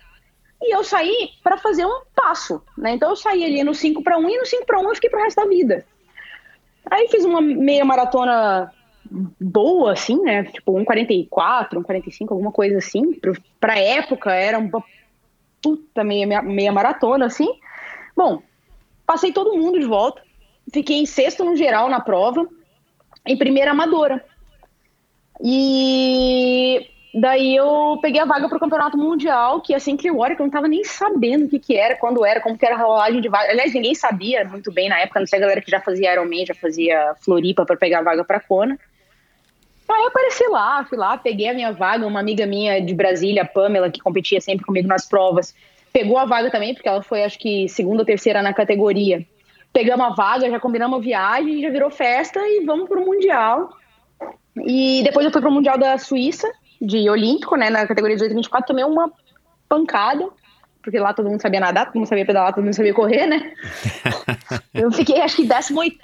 E 0.61 0.75
eu 0.75 0.85
saí 0.85 1.31
para 1.43 1.57
fazer 1.57 1.85
um 1.85 2.03
passo, 2.15 2.63
né? 2.77 2.93
Então 2.93 3.11
eu 3.11 3.17
saí 3.17 3.45
ali 3.45 3.65
no 3.65 3.75
5 3.75 4.03
para 4.03 4.19
1 4.19 4.31
e 4.31 4.39
no 4.39 4.47
5 4.47 4.67
para 4.67 4.79
1 4.79 4.83
eu 4.89 4.95
fiquei 4.95 5.11
pro 5.11 5.23
resto 5.23 5.43
da 5.43 5.49
vida. 5.49 5.85
Aí 6.89 7.09
fiz 7.09 7.25
uma 7.25 7.41
meia 7.41 7.85
maratona 7.85 8.71
boa, 9.41 9.93
assim, 9.93 10.21
né? 10.23 10.45
Tipo, 10.45 10.73
1,44, 10.75 11.75
1,45, 11.75 12.31
alguma 12.31 12.53
coisa 12.53 12.79
assim. 12.79 13.19
Pra 13.59 13.79
época 13.79 14.33
era 14.33 14.59
uma 14.59 14.83
puta 15.63 16.05
meia, 16.05 16.43
meia 16.43 16.73
maratona, 16.73 17.27
assim. 17.27 17.49
Bom, 18.17 18.43
passei 19.07 19.33
todo 19.33 19.57
mundo 19.57 19.79
de 19.79 19.87
volta. 19.87 20.23
Fiquei 20.71 20.99
em 20.99 21.07
sexto 21.07 21.45
no 21.45 21.57
geral 21.57 21.89
na 21.89 22.01
prova, 22.01 22.47
em 23.27 23.37
primeira 23.37 23.71
amadora. 23.71 24.23
E 25.43 26.87
daí 27.15 27.57
eu 27.57 27.99
peguei 28.01 28.21
a 28.21 28.25
vaga 28.25 28.49
para 28.49 28.57
o 28.57 28.61
campeonato 28.61 28.97
mundial, 28.97 29.61
que 29.61 29.75
assim 29.75 29.97
que 29.97 30.09
eu 30.09 30.17
não 30.39 30.51
tava 30.51 30.69
nem 30.69 30.85
sabendo 30.85 31.47
o 31.47 31.49
que, 31.49 31.59
que 31.59 31.77
era, 31.77 31.97
quando 31.97 32.25
era, 32.25 32.41
como 32.41 32.57
que 32.57 32.65
era 32.65 32.77
a 32.77 32.79
rolagem 32.79 33.21
de 33.21 33.29
vaga. 33.29 33.51
Aliás, 33.51 33.75
ninguém 33.75 33.95
sabia 33.95 34.45
muito 34.45 34.73
bem 34.73 34.89
na 34.89 35.01
época, 35.01 35.21
não 35.21 35.27
sei 35.27 35.39
a 35.39 35.43
galera 35.43 35.61
que 35.61 35.71
já 35.71 35.81
fazia 35.81 36.13
Ironman, 36.13 36.47
já 36.47 36.55
fazia 36.55 37.15
Floripa 37.25 37.65
para 37.65 37.77
pegar 37.77 38.01
a 38.01 38.03
vaga 38.03 38.25
para 38.25 38.41
Kona. 38.41 38.79
Aí 39.89 40.01
eu 40.01 40.09
apareci 40.09 40.47
lá, 40.49 40.85
fui 40.87 40.97
lá, 40.97 41.19
peguei 41.19 41.49
a 41.49 41.55
minha 41.55 41.71
vaga, 41.71 42.07
uma 42.07 42.21
amiga 42.21 42.47
minha 42.47 42.81
de 42.81 42.95
Brasília, 42.95 43.45
Pamela, 43.45 43.91
que 43.91 44.01
competia 44.01 44.41
sempre 44.41 44.65
comigo 44.65 44.89
nas 44.89 45.07
provas, 45.07 45.55
pegou 45.93 46.17
a 46.17 46.25
vaga 46.25 46.51
também, 46.51 46.73
porque 46.73 46.89
ela 46.89 47.03
foi 47.03 47.25
acho 47.25 47.39
que 47.39 47.69
segunda 47.69 48.01
ou 48.01 48.07
terceira 48.07 48.43
na 48.43 48.55
categoria. 48.55 49.27
Pegamos 49.73 50.07
a 50.07 50.11
vaga, 50.11 50.51
já 50.51 50.61
combinamos 50.61 50.99
a 50.99 51.03
viagem, 51.03 51.63
já 51.63 51.71
virou 51.71 51.91
festa 51.91 52.39
e 52.41 52.65
vamos 52.65 52.89
pro 52.89 53.05
Mundial. 53.05 53.71
E 54.57 55.03
depois 55.03 55.25
eu 55.25 55.33
fui 55.33 55.41
pro 55.41 55.51
Mundial 55.51 55.79
da 55.79 55.97
Suíça, 55.99 56.51
de 56.81 57.09
Olímpico, 57.09 57.57
né, 57.57 57.71
na 57.71 57.87
categoria 57.87 58.17
18 58.17 58.33
e 58.33 58.35
24, 58.35 58.67
tomei 58.67 58.85
uma 58.85 59.11
pancada, 59.69 60.29
porque 60.83 60.99
lá 60.99 61.15
todo 61.15 61.31
mundo 61.31 61.41
sabia 61.41 61.61
nadar, 61.61 61.87
todo 61.87 61.97
mundo 61.97 62.09
sabia 62.09 62.27
pedalar, 62.27 62.53
todo 62.53 62.65
mundo 62.65 62.75
sabia 62.75 62.93
correr, 62.93 63.27
né? 63.27 63.53
eu 64.75 64.91
fiquei 64.93 65.21
acho 65.21 65.37
que 65.37 65.47
18 65.47 65.99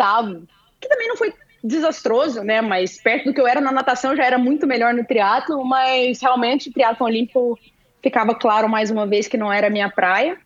que 0.81 0.89
também 0.89 1.09
não 1.09 1.17
foi 1.17 1.35
desastroso, 1.63 2.43
né? 2.43 2.61
Mas 2.61 3.01
perto 3.01 3.27
do 3.27 3.35
que 3.35 3.41
eu 3.41 3.47
era 3.47 3.61
na 3.61 3.73
natação, 3.73 4.17
já 4.17 4.25
era 4.25 4.39
muito 4.39 4.67
melhor 4.67 4.95
no 4.95 5.05
triatlo, 5.05 5.65
mas 5.65 6.21
realmente 6.21 6.73
triatlo 6.73 7.07
olímpico 7.07 7.59
ficava 8.03 8.35
claro 8.35 8.69
mais 8.69 8.91
uma 8.91 9.07
vez 9.07 9.27
que 9.27 9.37
não 9.37 9.53
era 9.53 9.67
a 9.67 9.71
minha 9.71 9.91
praia. 9.91 10.39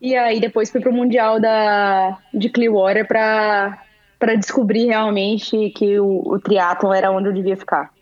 E 0.00 0.14
aí 0.14 0.40
depois 0.40 0.70
fui 0.70 0.80
pro 0.80 0.92
mundial 0.92 1.40
da 1.40 2.18
de 2.32 2.48
Clearwater 2.48 3.06
para 3.06 3.82
para 4.18 4.34
descobrir 4.34 4.86
realmente 4.86 5.70
que 5.70 6.00
o, 6.00 6.22
o 6.26 6.40
triatlo 6.40 6.92
era 6.92 7.10
onde 7.10 7.28
eu 7.28 7.34
devia 7.34 7.56
ficar. 7.56 7.92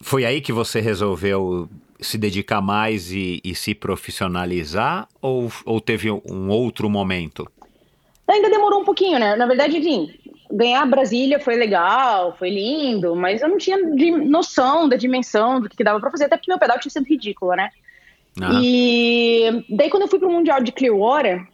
Foi 0.00 0.24
aí 0.24 0.40
que 0.40 0.52
você 0.52 0.80
resolveu 0.80 1.68
se 2.00 2.18
dedicar 2.18 2.60
mais 2.60 3.12
e, 3.12 3.40
e 3.44 3.54
se 3.54 3.74
profissionalizar 3.74 5.08
ou, 5.20 5.50
ou 5.64 5.80
teve 5.80 6.10
um 6.10 6.48
outro 6.48 6.88
momento? 6.88 7.48
Ainda 8.26 8.50
demorou 8.50 8.80
um 8.80 8.84
pouquinho, 8.84 9.18
né? 9.18 9.36
Na 9.36 9.46
verdade, 9.46 9.78
enfim, 9.78 10.12
ganhar 10.50 10.84
Brasília 10.86 11.40
foi 11.40 11.56
legal, 11.56 12.36
foi 12.38 12.50
lindo, 12.50 13.16
mas 13.16 13.40
eu 13.42 13.48
não 13.48 13.58
tinha 13.58 13.78
noção 13.78 14.88
da 14.88 14.96
dimensão 14.96 15.60
do 15.60 15.68
que 15.68 15.82
dava 15.82 16.00
para 16.00 16.10
fazer, 16.10 16.24
até 16.24 16.36
porque 16.36 16.50
meu 16.50 16.58
pedal 16.58 16.78
tinha 16.78 16.90
sido 16.90 17.06
ridículo, 17.06 17.54
né? 17.54 17.70
E 18.62 19.64
daí 19.68 19.90
quando 19.90 20.02
eu 20.02 20.08
fui 20.08 20.18
pro 20.18 20.30
Mundial 20.30 20.62
de 20.62 20.72
Clearwater, 20.72 21.46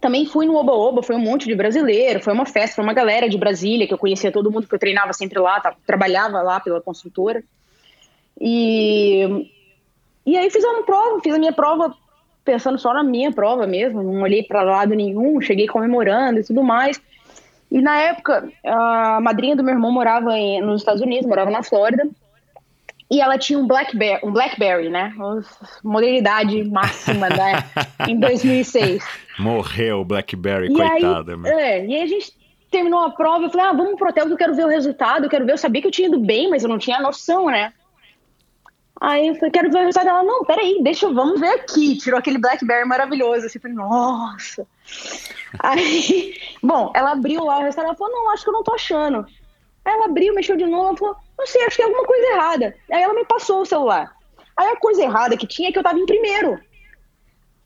também 0.00 0.26
fui 0.26 0.46
no 0.46 0.56
Oba 0.56 0.72
Oba, 0.72 1.02
foi 1.02 1.16
um 1.16 1.20
monte 1.20 1.46
de 1.46 1.54
brasileiro, 1.54 2.20
foi 2.20 2.32
uma 2.32 2.46
festa, 2.46 2.76
foi 2.76 2.84
uma 2.84 2.92
galera 2.92 3.28
de 3.28 3.36
Brasília, 3.36 3.86
que 3.86 3.94
eu 3.94 3.98
conhecia 3.98 4.32
todo 4.32 4.50
mundo, 4.50 4.66
que 4.66 4.74
eu 4.74 4.78
treinava 4.78 5.12
sempre 5.12 5.38
lá, 5.38 5.60
tá, 5.60 5.74
trabalhava 5.86 6.40
lá 6.42 6.60
pela 6.60 6.80
construtora. 6.80 7.42
E, 8.40 9.50
e 10.24 10.36
aí 10.36 10.50
fiz 10.50 10.62
uma 10.64 10.84
prova, 10.84 11.20
fiz 11.20 11.34
a 11.34 11.38
minha 11.38 11.52
prova 11.52 11.94
pensando 12.44 12.78
só 12.78 12.94
na 12.94 13.02
minha 13.02 13.32
prova 13.32 13.66
mesmo, 13.66 14.02
não 14.02 14.22
olhei 14.22 14.42
para 14.42 14.62
lado 14.62 14.94
nenhum, 14.94 15.40
cheguei 15.40 15.66
comemorando 15.66 16.40
e 16.40 16.44
tudo 16.44 16.62
mais. 16.62 17.00
E 17.70 17.82
na 17.82 18.00
época, 18.00 18.50
a 18.64 19.20
madrinha 19.20 19.54
do 19.54 19.62
meu 19.62 19.74
irmão 19.74 19.92
morava 19.92 20.32
em, 20.38 20.62
nos 20.62 20.80
Estados 20.80 21.02
Unidos, 21.02 21.26
morava 21.26 21.50
na 21.50 21.62
Flórida. 21.62 22.08
E 23.10 23.20
ela 23.20 23.38
tinha 23.38 23.58
um 23.58 23.66
Blackberry, 23.66 24.20
um 24.22 24.30
Blackberry 24.30 24.90
né? 24.90 25.12
Modernidade 25.82 26.62
máxima 26.64 27.28
né? 27.30 27.64
em 28.06 28.18
2006. 28.18 29.02
Morreu 29.38 30.00
o 30.00 30.04
Blackberry, 30.04 30.66
e 30.66 30.74
coitada. 30.74 31.32
Aí, 31.32 31.50
é, 31.50 31.86
e 31.86 31.94
aí 31.94 32.02
a 32.02 32.06
gente 32.06 32.32
terminou 32.70 33.00
a 33.00 33.10
prova, 33.10 33.44
eu 33.44 33.50
falei, 33.50 33.66
ah, 33.66 33.72
vamos 33.72 33.96
pro 33.96 34.10
hotel 34.10 34.26
que 34.26 34.32
eu 34.32 34.36
quero 34.36 34.54
ver 34.54 34.66
o 34.66 34.68
resultado, 34.68 35.24
eu 35.24 35.30
quero 35.30 35.46
ver, 35.46 35.52
eu 35.52 35.58
sabia 35.58 35.80
que 35.80 35.88
eu 35.88 35.92
tinha 35.92 36.08
ido 36.08 36.20
bem, 36.20 36.50
mas 36.50 36.62
eu 36.62 36.68
não 36.68 36.76
tinha 36.76 37.00
noção, 37.00 37.46
né? 37.46 37.72
Aí 39.00 39.28
eu 39.28 39.34
falei, 39.36 39.50
quero 39.52 39.70
ver 39.70 39.78
o 39.78 39.80
resultado 39.82 40.06
dela. 40.06 40.24
Não, 40.24 40.44
peraí, 40.44 40.82
deixa, 40.82 41.06
eu, 41.06 41.14
vamos 41.14 41.38
ver 41.38 41.50
aqui. 41.50 41.96
Tirou 41.96 42.18
aquele 42.18 42.38
Blackberry 42.38 42.84
maravilhoso. 42.84 43.46
Assim, 43.46 43.60
falei, 43.60 43.76
nossa. 43.76 44.66
Aí, 45.60 46.34
bom, 46.60 46.92
ela 46.94 47.12
abriu 47.12 47.44
lá 47.44 47.58
o 47.58 47.62
resultado. 47.62 47.86
Ela 47.86 47.96
falou, 47.96 48.12
não, 48.12 48.30
acho 48.30 48.42
que 48.42 48.50
eu 48.50 48.54
não 48.54 48.64
tô 48.64 48.74
achando. 48.74 49.24
Aí 49.88 49.94
ela 49.94 50.04
abriu, 50.04 50.34
mexeu 50.34 50.54
de 50.54 50.66
novo. 50.66 50.88
Ela 50.88 50.96
falou, 50.98 51.16
não 51.38 51.46
sei, 51.46 51.64
acho 51.64 51.76
que 51.76 51.82
é 51.82 51.86
alguma 51.86 52.04
coisa 52.04 52.26
errada. 52.26 52.76
Aí 52.92 53.02
ela 53.02 53.14
me 53.14 53.24
passou 53.24 53.62
o 53.62 53.66
celular. 53.66 54.14
Aí 54.54 54.68
a 54.68 54.76
coisa 54.76 55.02
errada 55.02 55.36
que 55.36 55.46
tinha 55.46 55.70
é 55.70 55.72
que 55.72 55.78
eu 55.78 55.82
tava 55.82 55.98
em 55.98 56.04
primeiro. 56.04 56.60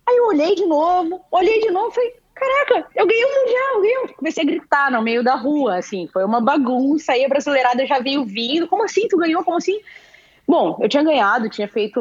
Aí 0.09 0.17
eu 0.17 0.27
olhei 0.27 0.55
de 0.55 0.65
novo, 0.65 1.21
olhei 1.33 1.61
de 1.61 1.71
novo, 1.71 1.91
falei, 1.91 2.15
caraca, 2.33 2.87
eu 2.95 3.07
ganhei 3.07 3.25
um 3.25 3.41
mundial, 3.41 3.85
eu. 3.85 4.15
Comecei 4.15 4.45
a 4.45 4.47
gritar 4.47 4.91
no 4.93 5.03
meio 5.03 5.25
da 5.25 5.35
rua, 5.35 5.79
assim, 5.79 6.09
foi 6.13 6.25
uma 6.25 6.41
bagunça, 6.41 7.13
aí 7.13 7.25
a 7.25 7.29
brasileirada 7.29 7.87
já 7.87 7.99
veio 7.99 8.25
vindo, 8.25 8.69
como 8.69 8.85
assim, 8.85 9.09
tu 9.09 9.17
ganhou, 9.17 9.43
como 9.43 9.57
assim? 9.57 9.81
Bom, 10.47 10.79
eu 10.81 10.89
tinha 10.89 11.03
ganhado, 11.03 11.51
tinha 11.51 11.67
feito 11.67 12.01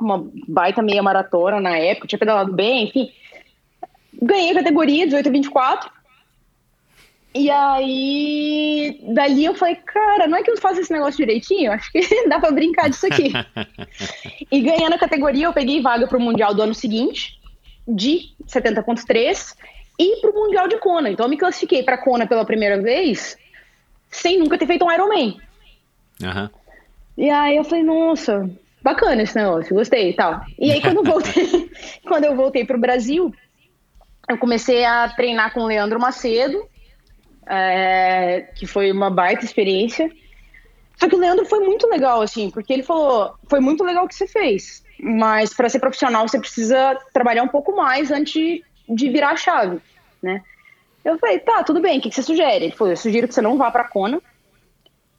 uma 0.00 0.28
baita 0.48 0.82
meia 0.82 1.02
maratona 1.02 1.60
na 1.60 1.76
época, 1.76 2.08
tinha 2.08 2.18
pedalado 2.18 2.52
bem, 2.52 2.84
enfim. 2.84 3.12
Ganhei 4.20 4.50
a 4.50 4.54
categoria 4.54 5.04
18 5.04 5.28
a 5.28 5.32
24. 5.32 5.97
E 7.34 7.50
aí, 7.50 9.00
dali 9.14 9.44
eu 9.44 9.54
falei, 9.54 9.76
cara, 9.76 10.26
não 10.26 10.38
é 10.38 10.42
que 10.42 10.50
eu 10.50 10.56
faço 10.56 10.80
esse 10.80 10.92
negócio 10.92 11.18
direitinho? 11.18 11.70
Acho 11.70 11.90
que 11.92 12.00
dá 12.28 12.40
pra 12.40 12.50
brincar 12.50 12.88
disso 12.88 13.06
aqui. 13.06 13.32
e 14.50 14.60
ganhando 14.60 14.94
a 14.94 14.98
categoria, 14.98 15.46
eu 15.46 15.52
peguei 15.52 15.82
vaga 15.82 16.06
pro 16.06 16.20
Mundial 16.20 16.54
do 16.54 16.62
ano 16.62 16.74
seguinte, 16.74 17.38
de 17.86 18.34
70.3, 18.46 19.54
e 19.98 20.20
pro 20.20 20.32
Mundial 20.32 20.68
de 20.68 20.78
Kona. 20.78 21.10
Então 21.10 21.26
eu 21.26 21.30
me 21.30 21.36
classifiquei 21.36 21.82
pra 21.82 21.98
Kona 21.98 22.26
pela 22.26 22.44
primeira 22.44 22.80
vez, 22.80 23.36
sem 24.10 24.38
nunca 24.38 24.56
ter 24.56 24.66
feito 24.66 24.84
um 24.84 24.92
Ironman. 24.92 25.38
Uhum. 26.22 26.48
E 27.16 27.28
aí 27.28 27.56
eu 27.56 27.64
falei, 27.64 27.84
nossa, 27.84 28.48
bacana 28.82 29.22
esse 29.22 29.36
negócio, 29.36 29.74
gostei 29.74 30.10
e 30.10 30.14
tal. 30.14 30.40
E 30.58 30.72
aí 30.72 30.80
quando 30.80 30.98
eu 30.98 31.04
voltei, 31.04 31.70
quando 32.06 32.24
eu 32.24 32.34
voltei 32.34 32.64
pro 32.64 32.78
Brasil, 32.78 33.34
eu 34.28 34.38
comecei 34.38 34.84
a 34.84 35.08
treinar 35.10 35.52
com 35.52 35.60
o 35.60 35.66
Leandro 35.66 36.00
Macedo, 36.00 36.64
é, 37.48 38.42
que 38.54 38.66
foi 38.66 38.92
uma 38.92 39.10
baita 39.10 39.44
experiência. 39.44 40.10
Só 40.96 41.08
que 41.08 41.14
o 41.14 41.18
Leandro 41.18 41.46
foi 41.46 41.60
muito 41.60 41.86
legal, 41.88 42.20
assim, 42.20 42.50
porque 42.50 42.72
ele 42.72 42.82
falou: 42.82 43.34
foi 43.48 43.60
muito 43.60 43.82
legal 43.84 44.04
o 44.04 44.08
que 44.08 44.14
você 44.14 44.26
fez, 44.26 44.84
mas 45.00 45.54
para 45.54 45.68
ser 45.68 45.78
profissional 45.78 46.28
você 46.28 46.38
precisa 46.38 46.98
trabalhar 47.12 47.42
um 47.42 47.48
pouco 47.48 47.74
mais 47.74 48.10
antes 48.10 48.60
de 48.88 49.08
virar 49.08 49.30
a 49.30 49.36
chave, 49.36 49.80
né? 50.22 50.42
Eu 51.04 51.18
falei: 51.18 51.38
tá, 51.38 51.62
tudo 51.62 51.80
bem, 51.80 51.98
o 51.98 52.02
que, 52.02 52.08
que 52.10 52.14
você 52.14 52.22
sugere? 52.22 52.66
Ele 52.66 52.74
falou: 52.74 52.92
eu 52.92 52.96
sugiro 52.96 53.28
que 53.28 53.34
você 53.34 53.40
não 53.40 53.56
vá 53.56 53.70
para 53.70 53.88
Kona 53.88 54.20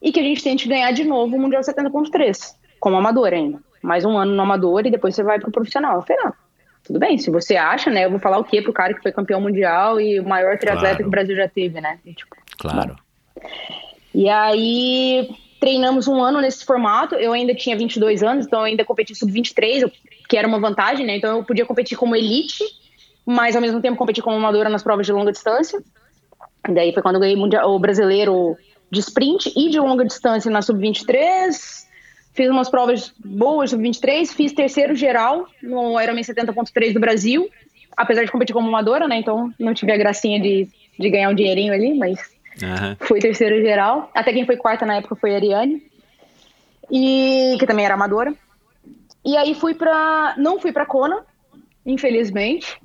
e 0.01 0.11
que 0.11 0.19
a 0.19 0.23
gente 0.23 0.43
tente 0.43 0.67
ganhar 0.67 0.91
de 0.91 1.03
novo 1.03 1.35
o 1.35 1.39
Mundial 1.39 1.61
70.3, 1.61 2.55
como 2.79 2.97
amador 2.97 3.33
ainda. 3.33 3.59
Mais 3.81 4.03
um 4.03 4.17
ano 4.17 4.33
no 4.33 4.41
amador 4.41 4.85
e 4.85 4.91
depois 4.91 5.15
você 5.15 5.23
vai 5.23 5.39
pro 5.39 5.51
profissional. 5.51 5.95
Eu 5.95 6.01
falei: 6.01 6.23
não, 6.23 6.33
tudo 6.89 6.97
bem, 6.97 7.19
se 7.19 7.29
você 7.29 7.55
acha, 7.55 7.91
né? 7.91 8.05
Eu 8.05 8.09
vou 8.09 8.19
falar 8.19 8.39
o 8.39 8.43
quê 8.43 8.63
pro 8.63 8.73
cara 8.73 8.95
que 8.95 9.01
foi 9.03 9.11
campeão 9.11 9.39
mundial 9.39 10.01
e 10.01 10.19
o 10.19 10.27
maior 10.27 10.57
triatleta 10.57 10.95
claro. 10.95 10.97
que 10.97 11.03
o 11.03 11.09
Brasil 11.11 11.35
já 11.35 11.47
teve, 11.47 11.79
né? 11.79 11.99
E, 12.03 12.15
tipo, 12.15 12.35
claro. 12.57 12.95
Bom. 13.35 13.49
E 14.11 14.27
aí 14.27 15.29
treinamos 15.59 16.07
um 16.07 16.19
ano 16.19 16.41
nesse 16.41 16.65
formato. 16.65 17.13
Eu 17.13 17.31
ainda 17.31 17.53
tinha 17.53 17.77
22 17.77 18.23
anos, 18.23 18.47
então 18.47 18.61
eu 18.61 18.65
ainda 18.65 18.83
competi 18.83 19.13
sub-23, 19.13 19.91
que 20.27 20.35
era 20.35 20.47
uma 20.47 20.59
vantagem, 20.59 21.05
né? 21.05 21.17
Então 21.17 21.37
eu 21.37 21.43
podia 21.43 21.63
competir 21.63 21.95
como 21.95 22.15
elite, 22.15 22.63
mas 23.23 23.55
ao 23.55 23.61
mesmo 23.61 23.79
tempo 23.79 23.95
competir 23.95 24.23
como 24.23 24.35
amadora 24.35 24.67
nas 24.67 24.81
provas 24.81 25.05
de 25.05 25.13
longa 25.13 25.31
distância. 25.31 25.79
Daí 26.67 26.91
foi 26.91 27.03
quando 27.03 27.17
eu 27.17 27.21
ganhei 27.21 27.37
o 27.37 27.77
brasileiro 27.77 28.57
de 28.91 28.99
sprint 28.99 29.53
e 29.55 29.69
de 29.69 29.79
longa 29.79 30.03
distância 30.03 30.49
na 30.49 30.63
sub-23 30.63 31.87
Fiz 32.39 32.49
umas 32.49 32.69
provas 32.69 33.13
boas 33.17 33.73
no 33.73 33.79
23, 33.79 34.31
fiz 34.31 34.53
terceiro 34.53 34.95
geral 34.95 35.45
no 35.61 35.99
Ironman 35.99 36.23
70.3 36.23 36.93
do 36.93 36.99
Brasil, 37.01 37.49
apesar 37.97 38.23
de 38.23 38.31
competir 38.31 38.53
como 38.53 38.69
amadora, 38.69 39.09
né? 39.09 39.17
Então 39.17 39.53
não 39.59 39.73
tive 39.73 39.91
a 39.91 39.97
gracinha 39.97 40.39
de, 40.39 40.65
de 40.97 41.09
ganhar 41.09 41.27
um 41.27 41.35
dinheirinho 41.35 41.73
ali, 41.73 41.93
mas 41.95 42.17
uhum. 42.63 42.95
fui 43.01 43.19
terceiro 43.19 43.59
geral. 43.59 44.09
Até 44.15 44.31
quem 44.31 44.45
foi 44.45 44.55
quarta 44.55 44.85
na 44.85 44.95
época 44.95 45.17
foi 45.17 45.33
a 45.33 45.35
Ariane, 45.35 45.83
e 46.89 47.57
que 47.59 47.67
também 47.67 47.83
era 47.83 47.95
amadora. 47.95 48.33
E 49.25 49.35
aí 49.35 49.53
fui 49.53 49.73
pra. 49.73 50.33
Não 50.37 50.61
fui 50.61 50.71
pra 50.71 50.85
Kona, 50.85 51.25
infelizmente. 51.85 52.79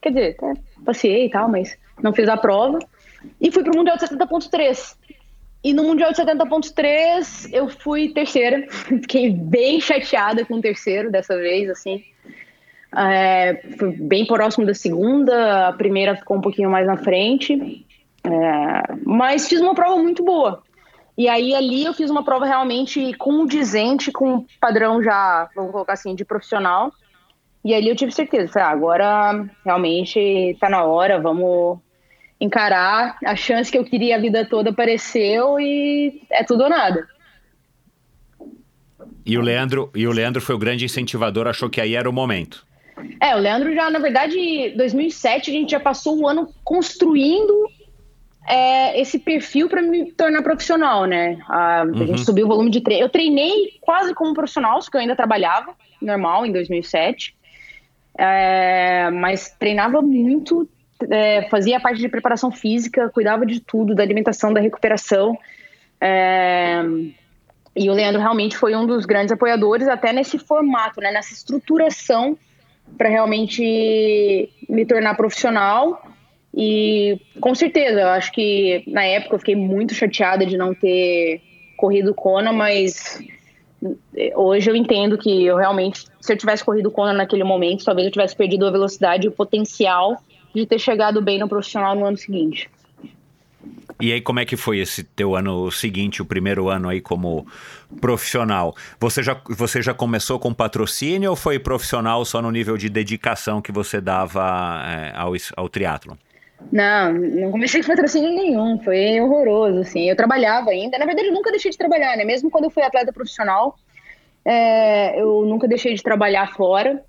Quer 0.00 0.10
dizer, 0.10 0.36
até 0.38 0.54
passei 0.84 1.26
e 1.26 1.30
tal, 1.30 1.48
mas 1.48 1.76
não 2.00 2.14
fiz 2.14 2.28
a 2.28 2.36
prova. 2.36 2.78
E 3.40 3.50
fui 3.50 3.64
pro 3.64 3.76
Mundial 3.76 3.96
de 3.96 4.04
70.3. 4.06 4.94
E 5.62 5.74
no 5.74 5.84
Mundial 5.84 6.10
de 6.10 6.16
70.3 6.16 7.50
eu 7.52 7.68
fui 7.68 8.08
terceira. 8.12 8.66
Fiquei 8.70 9.30
bem 9.30 9.80
chateada 9.80 10.44
com 10.44 10.54
o 10.54 10.60
terceiro 10.60 11.10
dessa 11.10 11.36
vez, 11.36 11.68
assim. 11.68 12.02
É, 12.96 13.62
foi 13.78 13.92
bem 13.92 14.26
próximo 14.26 14.66
da 14.66 14.74
segunda, 14.74 15.68
a 15.68 15.72
primeira 15.72 16.16
ficou 16.16 16.38
um 16.38 16.40
pouquinho 16.40 16.70
mais 16.70 16.86
na 16.86 16.96
frente. 16.96 17.86
É, 18.24 18.94
mas 19.04 19.48
fiz 19.48 19.60
uma 19.60 19.74
prova 19.74 19.96
muito 19.96 20.24
boa. 20.24 20.62
E 21.16 21.28
aí 21.28 21.54
ali 21.54 21.84
eu 21.84 21.92
fiz 21.92 22.10
uma 22.10 22.24
prova 22.24 22.46
realmente 22.46 23.12
condizente 23.14 24.10
com 24.10 24.36
o 24.36 24.46
padrão 24.58 25.02
já, 25.02 25.48
vamos 25.54 25.70
colocar 25.70 25.92
assim, 25.92 26.14
de 26.14 26.24
profissional. 26.24 26.90
E 27.62 27.74
ali 27.74 27.90
eu 27.90 27.96
tive 27.96 28.10
certeza, 28.10 28.62
ah, 28.62 28.70
agora 28.70 29.46
realmente 29.62 30.56
tá 30.58 30.70
na 30.70 30.82
hora, 30.82 31.20
vamos 31.20 31.78
encarar. 32.40 33.18
A 33.24 33.36
chance 33.36 33.70
que 33.70 33.78
eu 33.78 33.84
queria 33.84 34.16
a 34.16 34.18
vida 34.18 34.44
toda 34.44 34.70
apareceu 34.70 35.60
e 35.60 36.22
é 36.30 36.42
tudo 36.42 36.64
ou 36.64 36.70
nada. 36.70 37.06
E 39.24 39.36
o 39.36 39.40
Leandro, 39.40 39.90
e 39.94 40.06
o 40.06 40.12
Leandro 40.12 40.40
foi 40.40 40.54
o 40.54 40.58
grande 40.58 40.84
incentivador, 40.84 41.46
achou 41.46 41.68
que 41.68 41.80
aí 41.80 41.94
era 41.94 42.08
o 42.08 42.12
momento. 42.12 42.66
É, 43.20 43.34
o 43.34 43.38
Leandro 43.38 43.74
já, 43.74 43.90
na 43.90 43.98
verdade, 43.98 44.74
2007 44.76 45.50
a 45.50 45.54
gente 45.54 45.70
já 45.70 45.80
passou 45.80 46.18
um 46.18 46.26
ano 46.26 46.52
construindo 46.64 47.68
é, 48.46 49.00
esse 49.00 49.18
perfil 49.18 49.68
para 49.68 49.82
me 49.82 50.10
tornar 50.12 50.42
profissional, 50.42 51.04
né? 51.04 51.38
A, 51.48 51.84
uhum. 51.84 52.02
a, 52.02 52.06
gente 52.06 52.24
subiu 52.24 52.46
o 52.46 52.48
volume 52.48 52.70
de 52.70 52.80
treino. 52.80 53.04
Eu 53.04 53.08
treinei 53.08 53.78
quase 53.80 54.14
como 54.14 54.34
profissional, 54.34 54.80
só 54.82 54.90
que 54.90 54.96
eu 54.96 55.00
ainda 55.00 55.16
trabalhava 55.16 55.74
normal 56.00 56.46
em 56.46 56.52
2007. 56.52 57.36
É, 58.18 59.08
mas 59.10 59.54
treinava 59.58 60.02
muito, 60.02 60.68
é, 61.08 61.48
fazia 61.48 61.76
a 61.76 61.80
parte 61.80 62.00
de 62.00 62.08
preparação 62.08 62.50
física, 62.50 63.08
cuidava 63.08 63.46
de 63.46 63.60
tudo, 63.60 63.94
da 63.94 64.02
alimentação, 64.02 64.52
da 64.52 64.60
recuperação. 64.60 65.38
É, 66.00 66.82
e 67.74 67.88
o 67.88 67.92
Leandro 67.92 68.20
realmente 68.20 68.56
foi 68.56 68.74
um 68.74 68.86
dos 68.86 69.06
grandes 69.06 69.32
apoiadores, 69.32 69.88
até 69.88 70.12
nesse 70.12 70.38
formato, 70.38 71.00
né, 71.00 71.12
nessa 71.12 71.32
estruturação 71.32 72.36
para 72.98 73.08
realmente 73.08 74.50
me 74.68 74.84
tornar 74.84 75.14
profissional. 75.14 76.02
E 76.54 77.20
com 77.40 77.54
certeza, 77.54 78.00
eu 78.00 78.08
acho 78.08 78.32
que 78.32 78.82
na 78.86 79.04
época 79.04 79.36
eu 79.36 79.38
fiquei 79.38 79.56
muito 79.56 79.94
chateada 79.94 80.44
de 80.44 80.56
não 80.56 80.74
ter 80.74 81.40
corrido 81.76 82.12
Kona, 82.12 82.52
mas 82.52 83.22
hoje 84.34 84.68
eu 84.68 84.74
entendo 84.74 85.16
que 85.16 85.46
eu 85.46 85.56
realmente, 85.56 86.04
se 86.20 86.32
eu 86.32 86.36
tivesse 86.36 86.64
corrido 86.64 86.90
Kona 86.90 87.12
naquele 87.12 87.44
momento, 87.44 87.84
talvez 87.84 88.06
eu 88.06 88.12
tivesse 88.12 88.34
perdido 88.34 88.66
a 88.66 88.70
velocidade 88.70 89.26
e 89.26 89.28
o 89.28 89.32
potencial 89.32 90.20
de 90.54 90.66
ter 90.66 90.78
chegado 90.78 91.22
bem 91.22 91.38
no 91.38 91.48
profissional 91.48 91.94
no 91.94 92.04
ano 92.04 92.16
seguinte. 92.16 92.68
E 94.00 94.12
aí, 94.12 94.20
como 94.20 94.40
é 94.40 94.46
que 94.46 94.56
foi 94.56 94.78
esse 94.78 95.04
teu 95.04 95.36
ano 95.36 95.70
seguinte, 95.70 96.22
o 96.22 96.24
primeiro 96.24 96.70
ano 96.70 96.88
aí 96.88 97.02
como 97.02 97.46
profissional? 98.00 98.74
Você 98.98 99.22
já, 99.22 99.38
você 99.46 99.82
já 99.82 99.92
começou 99.92 100.38
com 100.38 100.54
patrocínio 100.54 101.30
ou 101.30 101.36
foi 101.36 101.58
profissional 101.58 102.24
só 102.24 102.40
no 102.40 102.50
nível 102.50 102.78
de 102.78 102.88
dedicação 102.88 103.60
que 103.60 103.70
você 103.70 104.00
dava 104.00 104.82
é, 104.86 105.12
ao, 105.14 105.32
ao 105.54 105.68
triatlo? 105.68 106.16
Não, 106.72 107.12
não 107.12 107.50
comecei 107.50 107.82
com 107.82 107.88
patrocínio 107.88 108.30
nenhum, 108.30 108.78
foi 108.82 109.20
horroroso, 109.20 109.80
assim, 109.80 110.08
eu 110.08 110.14
trabalhava 110.14 110.70
ainda, 110.70 110.98
na 110.98 111.06
verdade 111.06 111.28
eu 111.28 111.32
nunca 111.32 111.50
deixei 111.50 111.70
de 111.70 111.78
trabalhar, 111.78 112.16
né, 112.18 112.24
mesmo 112.24 112.50
quando 112.50 112.64
eu 112.64 112.70
fui 112.70 112.82
atleta 112.82 113.12
profissional, 113.12 113.78
é, 114.44 115.18
eu 115.20 115.46
nunca 115.46 115.66
deixei 115.66 115.94
de 115.94 116.02
trabalhar 116.02 116.52
fora, 116.54 117.02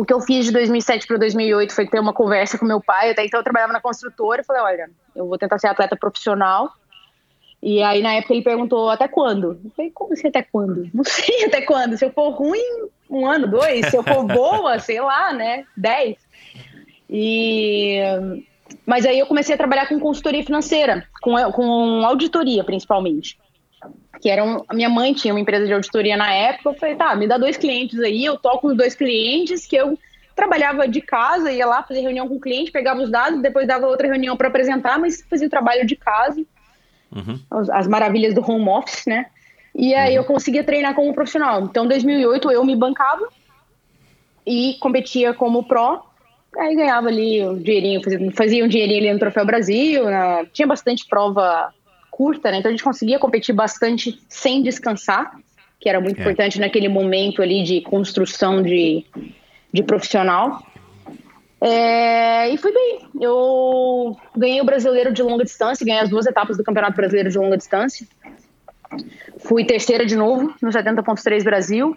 o 0.00 0.04
que 0.04 0.12
eu 0.12 0.20
fiz 0.20 0.44
de 0.44 0.52
2007 0.52 1.06
para 1.06 1.16
2008 1.16 1.74
foi 1.74 1.86
ter 1.86 1.98
uma 1.98 2.12
conversa 2.12 2.58
com 2.58 2.66
meu 2.66 2.80
pai. 2.80 3.10
Até 3.10 3.24
então 3.24 3.40
eu 3.40 3.44
trabalhava 3.44 3.72
na 3.72 3.80
construtora 3.80 4.42
e 4.42 4.44
falei: 4.44 4.62
olha, 4.62 4.90
eu 5.14 5.26
vou 5.26 5.38
tentar 5.38 5.58
ser 5.58 5.68
atleta 5.68 5.96
profissional. 5.96 6.70
E 7.62 7.82
aí 7.82 8.02
na 8.02 8.14
época 8.14 8.34
ele 8.34 8.42
perguntou: 8.42 8.90
até 8.90 9.08
quando? 9.08 9.58
Eu 9.64 9.70
falei: 9.74 9.90
como 9.90 10.12
assim 10.12 10.28
até 10.28 10.42
quando? 10.42 10.88
Não 10.94 11.04
sei 11.04 11.44
até 11.44 11.62
quando. 11.62 11.96
Se 11.96 12.04
eu 12.04 12.12
for 12.12 12.30
ruim, 12.30 12.88
um 13.08 13.26
ano, 13.26 13.46
dois. 13.46 13.86
Se 13.86 13.96
eu 13.96 14.02
for 14.02 14.24
boa, 14.24 14.78
sei 14.80 15.00
lá, 15.00 15.32
né? 15.32 15.64
Dez. 15.76 16.18
E. 17.08 17.98
Mas 18.84 19.06
aí 19.06 19.18
eu 19.18 19.26
comecei 19.26 19.54
a 19.54 19.58
trabalhar 19.58 19.88
com 19.88 19.98
consultoria 19.98 20.44
financeira, 20.44 21.06
com, 21.22 21.34
com 21.52 22.04
auditoria 22.04 22.64
principalmente 22.64 23.38
que 24.20 24.28
eram. 24.28 24.64
A 24.68 24.74
minha 24.74 24.88
mãe 24.88 25.12
tinha 25.12 25.32
uma 25.32 25.40
empresa 25.40 25.66
de 25.66 25.72
auditoria 25.72 26.16
na 26.16 26.32
época. 26.32 26.70
Eu 26.70 26.74
falei, 26.74 26.96
tá, 26.96 27.14
me 27.14 27.26
dá 27.26 27.38
dois 27.38 27.56
clientes 27.56 27.98
aí, 28.00 28.24
eu 28.24 28.36
toco 28.38 28.68
os 28.68 28.76
dois 28.76 28.94
clientes 28.94 29.66
que 29.66 29.76
eu 29.76 29.98
trabalhava 30.34 30.86
de 30.86 31.00
casa, 31.00 31.50
ia 31.50 31.66
lá 31.66 31.82
fazer 31.82 32.00
reunião 32.00 32.28
com 32.28 32.36
o 32.36 32.40
cliente, 32.40 32.70
pegava 32.70 33.00
os 33.00 33.10
dados, 33.10 33.40
depois 33.40 33.66
dava 33.66 33.86
outra 33.86 34.06
reunião 34.06 34.36
para 34.36 34.48
apresentar, 34.48 34.98
mas 34.98 35.22
fazia 35.22 35.46
o 35.46 35.50
trabalho 35.50 35.86
de 35.86 35.96
casa, 35.96 36.44
uhum. 37.10 37.40
as, 37.50 37.70
as, 37.70 37.88
maravilhas 37.88 38.34
do 38.34 38.42
home 38.42 38.68
office, 38.68 39.06
né? 39.06 39.26
E 39.74 39.94
aí 39.94 40.12
uhum. 40.12 40.22
eu 40.22 40.24
conseguia 40.24 40.62
treinar 40.62 40.94
como 40.94 41.14
profissional. 41.14 41.62
Então, 41.62 41.86
em 41.86 41.88
2008 41.88 42.50
eu 42.50 42.64
me 42.64 42.76
bancava 42.76 43.26
e 44.46 44.74
competia 44.78 45.32
como 45.32 45.64
pró. 45.64 46.04
Aí 46.58 46.74
ganhava 46.74 47.08
ali 47.08 47.44
um 47.44 47.58
dinheirinho, 47.58 48.02
fazia, 48.02 48.32
fazia 48.32 48.64
um 48.64 48.68
dinheirinho 48.68 49.00
ali 49.00 49.12
no 49.12 49.18
Troféu 49.18 49.44
Brasil, 49.44 50.04
né? 50.04 50.46
tinha 50.52 50.66
bastante 50.66 51.06
prova 51.06 51.72
curta, 52.16 52.50
né? 52.50 52.58
Então 52.58 52.70
a 52.70 52.72
gente 52.72 52.82
conseguia 52.82 53.18
competir 53.18 53.54
bastante 53.54 54.18
sem 54.26 54.62
descansar, 54.62 55.38
que 55.78 55.86
era 55.86 56.00
muito 56.00 56.16
é. 56.16 56.22
importante 56.22 56.58
naquele 56.58 56.88
momento 56.88 57.42
ali 57.42 57.62
de 57.62 57.82
construção 57.82 58.62
de, 58.62 59.04
de 59.70 59.82
profissional. 59.82 60.66
É, 61.60 62.48
e 62.48 62.56
fui 62.56 62.72
bem. 62.72 63.00
Eu 63.20 64.16
ganhei 64.34 64.62
o 64.62 64.64
brasileiro 64.64 65.12
de 65.12 65.22
longa 65.22 65.44
distância, 65.44 65.84
ganhei 65.84 66.00
as 66.00 66.08
duas 66.08 66.24
etapas 66.26 66.56
do 66.56 66.64
Campeonato 66.64 66.96
Brasileiro 66.96 67.28
de 67.28 67.36
Longa 67.36 67.58
Distância. 67.58 68.06
Fui 69.40 69.66
terceira 69.66 70.06
de 70.06 70.16
novo 70.16 70.54
no 70.62 70.70
70.3 70.70 71.44
Brasil, 71.44 71.94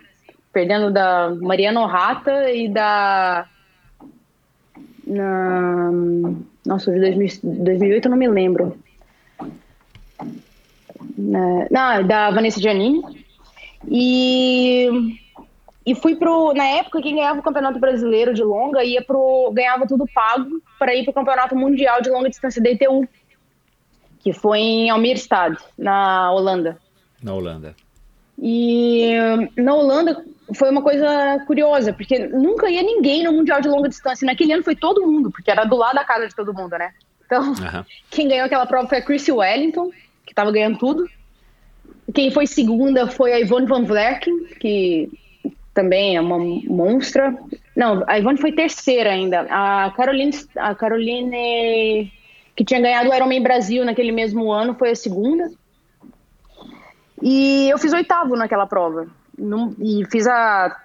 perdendo 0.51 0.91
da 0.91 1.34
Mariana 1.39 1.80
Orrata 1.80 2.51
e 2.51 2.67
da. 2.67 3.47
Na, 5.07 5.91
nossa, 6.65 6.91
de 6.91 6.99
2008 6.99 8.05
eu 8.05 8.11
não 8.11 8.17
me 8.17 8.28
lembro. 8.28 8.78
Não, 11.18 12.06
da 12.06 12.32
Vanessa 12.32 12.60
Giannini. 12.60 13.02
E, 13.88 14.89
e 15.86 15.95
fui 15.95 16.16
pro. 16.16 16.54
Na 16.54 16.66
época, 16.66 17.02
quem 17.02 17.16
ganhava 17.16 17.39
o 17.39 17.43
Campeonato 17.43 17.80
Brasileiro 17.80 18.34
de 18.34 18.43
longa 18.43 18.84
ia 18.84 19.02
pro. 19.02 19.52
ganhava 19.54 19.88
tudo 19.88 20.06
pago 20.14 20.62
para 20.78 20.95
ir 20.95 21.04
pro 21.04 21.14
Campeonato 21.14 21.56
Mundial 21.56 22.02
de 22.02 22.10
Longa 22.10 22.30
Distância 22.30 22.62
da 22.62 22.70
ITU, 22.70 23.08
que 24.20 24.34
foi 24.34 24.60
em 24.60 24.89
Almirstad, 24.89 25.58
na 25.78 26.32
Holanda. 26.32 26.78
Na 27.22 27.34
Holanda. 27.34 27.76
E 28.41 29.14
na 29.58 29.74
Holanda 29.74 30.24
foi 30.56 30.70
uma 30.70 30.82
coisa 30.82 31.43
curiosa, 31.45 31.93
porque 31.93 32.28
nunca 32.28 32.70
ia 32.70 32.82
ninguém 32.82 33.24
no 33.24 33.34
Mundial 33.34 33.62
de 33.62 33.68
Longa 33.68 33.89
Distância. 33.89 34.26
Naquele 34.26 34.54
ano 34.54 34.64
foi 34.64 34.76
todo 34.76 35.06
mundo, 35.06 35.32
porque 35.32 35.52
era 35.52 35.64
do 35.66 35.76
lado 35.76 35.95
da 35.95 36.04
casa 36.04 36.28
de 36.28 36.36
todo 36.36 36.54
mundo, 36.54 36.78
né? 36.78 36.91
Então, 37.26 37.50
uhum. 37.50 37.86
quem 38.10 38.28
ganhou 38.28 38.45
aquela 38.45 38.66
prova 38.66 38.88
foi 38.88 38.97
a 38.97 39.02
Chrissy 39.02 39.32
Wellington, 39.32 39.91
que 40.30 40.34
estava 40.34 40.51
ganhando 40.51 40.77
tudo. 40.77 41.09
Quem 42.13 42.30
foi 42.30 42.45
segunda 42.45 43.07
foi 43.07 43.34
a 43.34 43.39
Yvonne 43.39 43.65
Van 43.65 43.84
Vlerken, 43.84 44.45
que 44.59 45.09
também 45.73 46.15
é 46.15 46.21
uma 46.21 46.38
monstra. 46.38 47.36
Não, 47.75 48.03
a 48.07 48.19
Ivone 48.19 48.38
foi 48.38 48.51
terceira 48.51 49.11
ainda. 49.11 49.47
A 49.49 49.91
Caroline, 49.95 50.32
a 50.55 50.75
Caroline 50.75 52.11
que 52.55 52.63
tinha 52.63 52.82
ganhado 52.82 53.09
o 53.09 53.15
Ironman 53.15 53.41
Brasil 53.41 53.84
naquele 53.86 54.11
mesmo 54.11 54.51
ano, 54.51 54.75
foi 54.75 54.91
a 54.91 54.95
segunda. 54.95 55.49
E 57.21 57.69
eu 57.69 57.77
fiz 57.77 57.91
oitavo 57.91 58.36
naquela 58.36 58.67
prova. 58.67 59.07
E 59.80 60.05
fiz 60.11 60.27
a 60.27 60.75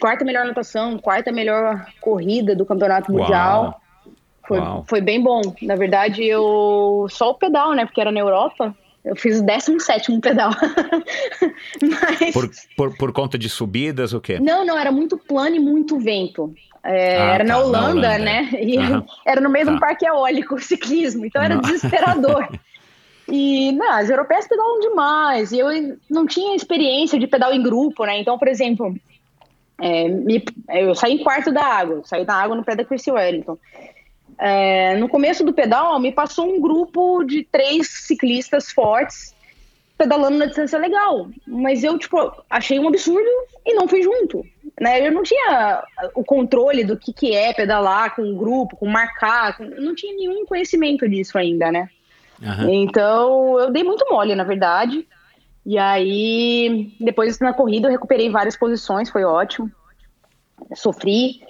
quarta 0.00 0.24
melhor 0.24 0.46
natação, 0.46 0.98
quarta 0.98 1.32
melhor 1.32 1.84
corrida 2.00 2.54
do 2.54 2.64
campeonato 2.64 3.12
mundial. 3.12 3.80
Foi, 4.46 4.60
foi 4.86 5.00
bem 5.00 5.20
bom. 5.20 5.42
Na 5.62 5.74
verdade, 5.74 6.24
eu 6.24 7.06
só 7.10 7.30
o 7.30 7.34
pedal, 7.34 7.74
né? 7.74 7.84
Porque 7.84 8.00
era 8.00 8.12
na 8.12 8.20
Europa. 8.20 8.72
Eu 9.06 9.14
fiz 9.14 9.38
o 9.38 9.42
17 9.44 10.20
pedal. 10.20 10.50
Mas... 11.80 12.32
por, 12.32 12.50
por, 12.76 12.96
por, 12.98 13.12
conta 13.12 13.38
de 13.38 13.48
subidas, 13.48 14.12
o 14.12 14.20
quê? 14.20 14.40
Não, 14.40 14.66
não, 14.66 14.76
era 14.76 14.90
muito 14.90 15.16
plano 15.16 15.54
e 15.54 15.60
muito 15.60 15.96
vento. 15.96 16.52
É, 16.82 17.16
ah, 17.16 17.34
era 17.34 17.44
tá, 17.44 17.52
na, 17.52 17.58
Holanda, 17.58 17.82
na, 17.84 17.90
Holanda, 17.90 18.18
né? 18.18 18.50
E 18.60 18.76
uhum. 18.76 19.06
era 19.24 19.40
no 19.40 19.48
mesmo 19.48 19.74
tá. 19.74 19.86
parque 19.86 20.04
eólico, 20.04 20.56
o 20.56 20.60
ciclismo, 20.60 21.24
então 21.24 21.40
era 21.40 21.54
não. 21.54 21.62
desesperador. 21.62 22.48
e 23.30 23.70
não, 23.72 23.92
as 23.92 24.10
europeias 24.10 24.48
pedalam 24.48 24.80
demais. 24.80 25.52
E 25.52 25.60
eu 25.60 25.68
não 26.10 26.26
tinha 26.26 26.56
experiência 26.56 27.16
de 27.16 27.28
pedal 27.28 27.52
em 27.52 27.62
grupo, 27.62 28.04
né? 28.04 28.18
Então, 28.18 28.36
por 28.36 28.48
exemplo, 28.48 28.92
é, 29.80 30.08
me, 30.08 30.44
eu 30.68 30.96
saí 30.96 31.12
em 31.12 31.22
quarto 31.22 31.52
da 31.52 31.64
água, 31.64 32.02
saí 32.04 32.24
da 32.24 32.34
água 32.34 32.56
no 32.56 32.64
pé 32.64 32.74
da 32.74 32.84
Chrissy 32.84 33.12
Wellington. 33.12 33.56
É, 34.38 34.96
no 34.96 35.08
começo 35.08 35.44
do 35.44 35.52
pedal, 35.52 35.98
me 35.98 36.12
passou 36.12 36.46
um 36.46 36.60
grupo 36.60 37.24
de 37.24 37.44
três 37.44 37.88
ciclistas 37.88 38.70
fortes 38.70 39.34
pedalando 39.96 40.36
na 40.36 40.46
distância 40.46 40.78
legal. 40.78 41.28
Mas 41.46 41.82
eu, 41.82 41.98
tipo, 41.98 42.32
achei 42.50 42.78
um 42.78 42.88
absurdo 42.88 43.28
e 43.64 43.74
não 43.74 43.88
fui 43.88 44.02
junto. 44.02 44.44
Né? 44.80 45.06
Eu 45.06 45.12
não 45.12 45.22
tinha 45.22 45.82
o 46.14 46.22
controle 46.22 46.84
do 46.84 46.96
que, 46.96 47.12
que 47.12 47.34
é 47.34 47.52
pedalar 47.52 48.14
com 48.14 48.22
um 48.22 48.36
grupo, 48.36 48.76
com 48.76 48.86
marcar. 48.86 49.56
Com... 49.56 49.64
Não 49.64 49.94
tinha 49.94 50.14
nenhum 50.14 50.44
conhecimento 50.44 51.08
disso 51.08 51.38
ainda, 51.38 51.72
né? 51.72 51.88
Uhum. 52.42 52.70
Então, 52.70 53.58
eu 53.58 53.70
dei 53.70 53.82
muito 53.82 54.04
mole, 54.10 54.34
na 54.34 54.44
verdade. 54.44 55.06
E 55.64 55.78
aí, 55.78 56.94
depois 57.00 57.38
na 57.40 57.54
corrida, 57.54 57.88
eu 57.88 57.92
recuperei 57.92 58.30
várias 58.30 58.56
posições, 58.56 59.10
foi 59.10 59.24
ótimo. 59.24 59.70
Sofri. 60.74 61.42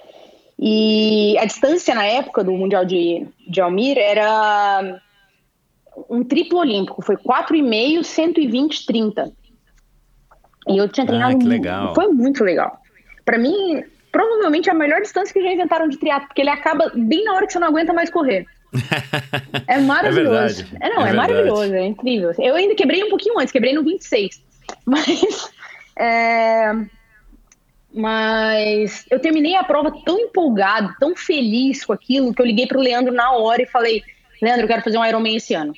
E 0.59 1.37
a 1.37 1.45
distância 1.45 1.93
na 1.93 2.05
época 2.05 2.43
do 2.43 2.51
Mundial 2.51 2.83
de, 2.83 3.27
de 3.47 3.61
Almir 3.61 3.97
era 3.97 4.99
um 6.09 6.23
triplo 6.23 6.59
olímpico, 6.59 7.01
foi 7.01 7.15
4,5, 7.15 8.03
120, 8.03 8.85
30. 8.85 9.31
E 10.67 10.77
eu 10.77 10.89
tinha 10.89 11.03
ah, 11.03 11.07
treinado. 11.07 11.35
Ah, 11.35 11.39
que 11.39 11.45
legal. 11.45 11.95
Foi 11.95 12.07
muito 12.07 12.43
legal. 12.43 12.79
Para 13.23 13.37
mim, 13.37 13.83
provavelmente 14.11 14.69
a 14.69 14.73
melhor 14.73 15.01
distância 15.01 15.33
que 15.33 15.41
já 15.41 15.51
inventaram 15.51 15.87
de 15.87 15.97
triatlo, 15.97 16.27
porque 16.27 16.41
ele 16.41 16.49
acaba 16.49 16.91
bem 16.95 17.23
na 17.23 17.35
hora 17.35 17.45
que 17.45 17.53
você 17.53 17.59
não 17.59 17.67
aguenta 17.67 17.93
mais 17.93 18.09
correr. 18.09 18.45
É 19.67 19.79
maravilhoso. 19.79 20.65
É, 20.79 20.87
é 20.87 20.89
não, 20.89 21.05
é, 21.05 21.09
é 21.09 21.13
maravilhoso, 21.13 21.73
é 21.73 21.85
incrível. 21.85 22.31
Eu 22.37 22.55
ainda 22.55 22.73
quebrei 22.73 23.03
um 23.03 23.09
pouquinho 23.09 23.37
antes, 23.37 23.51
quebrei 23.51 23.73
no 23.73 23.83
26. 23.83 24.41
Mas. 24.85 25.51
É, 25.97 26.71
mas 27.97 29.05
eu 29.09 29.19
terminei 29.19 29.55
a 29.55 29.63
prova 29.63 29.91
tão 30.05 30.19
empolgado, 30.19 30.93
tão 30.99 31.15
feliz 31.15 31.83
com 31.83 31.91
aquilo, 31.91 32.31
que 32.31 32.39
eu 32.39 32.45
liguei 32.45 32.67
pro 32.67 32.79
Leandro 32.79 33.11
na 33.11 33.31
hora 33.31 33.63
e 33.63 33.65
falei: 33.65 34.03
Leandro, 34.39 34.63
eu 34.63 34.67
quero 34.67 34.83
fazer 34.83 34.99
um 34.99 35.05
Ironman 35.05 35.35
esse 35.35 35.55
ano. 35.55 35.73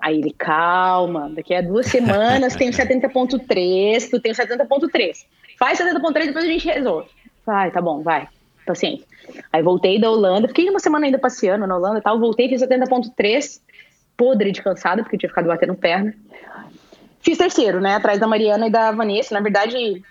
Aí 0.00 0.18
ele, 0.18 0.32
calma, 0.32 1.28
daqui 1.34 1.52
a 1.52 1.60
duas 1.60 1.86
semanas 1.86 2.54
tem 2.54 2.70
70.3, 2.70 4.08
tu 4.08 4.20
tem 4.20 4.32
70.3. 4.32 5.16
Faz 5.58 5.80
70.3, 5.80 6.26
depois 6.26 6.44
a 6.44 6.48
gente 6.48 6.68
resolve. 6.68 7.08
Vai, 7.44 7.72
tá 7.72 7.80
bom, 7.80 8.02
vai, 8.02 8.28
paciente. 8.64 9.04
Aí 9.52 9.62
voltei 9.62 9.98
da 9.98 10.08
Holanda, 10.08 10.46
fiquei 10.46 10.70
uma 10.70 10.78
semana 10.78 11.06
ainda 11.06 11.18
passeando 11.18 11.66
na 11.66 11.76
Holanda 11.76 11.98
e 11.98 12.02
tal, 12.02 12.20
voltei, 12.20 12.48
fiz 12.48 12.62
70.3, 12.62 13.60
podre 14.16 14.52
de 14.52 14.62
cansada, 14.62 15.02
porque 15.02 15.16
eu 15.16 15.20
tinha 15.20 15.30
ficado 15.30 15.48
batendo 15.48 15.74
perna. 15.74 16.14
Fiz 17.20 17.36
terceiro, 17.36 17.80
né, 17.80 17.96
atrás 17.96 18.20
da 18.20 18.28
Mariana 18.28 18.68
e 18.68 18.70
da 18.70 18.92
Vanessa. 18.92 19.34
Na 19.34 19.40
verdade, 19.40 20.04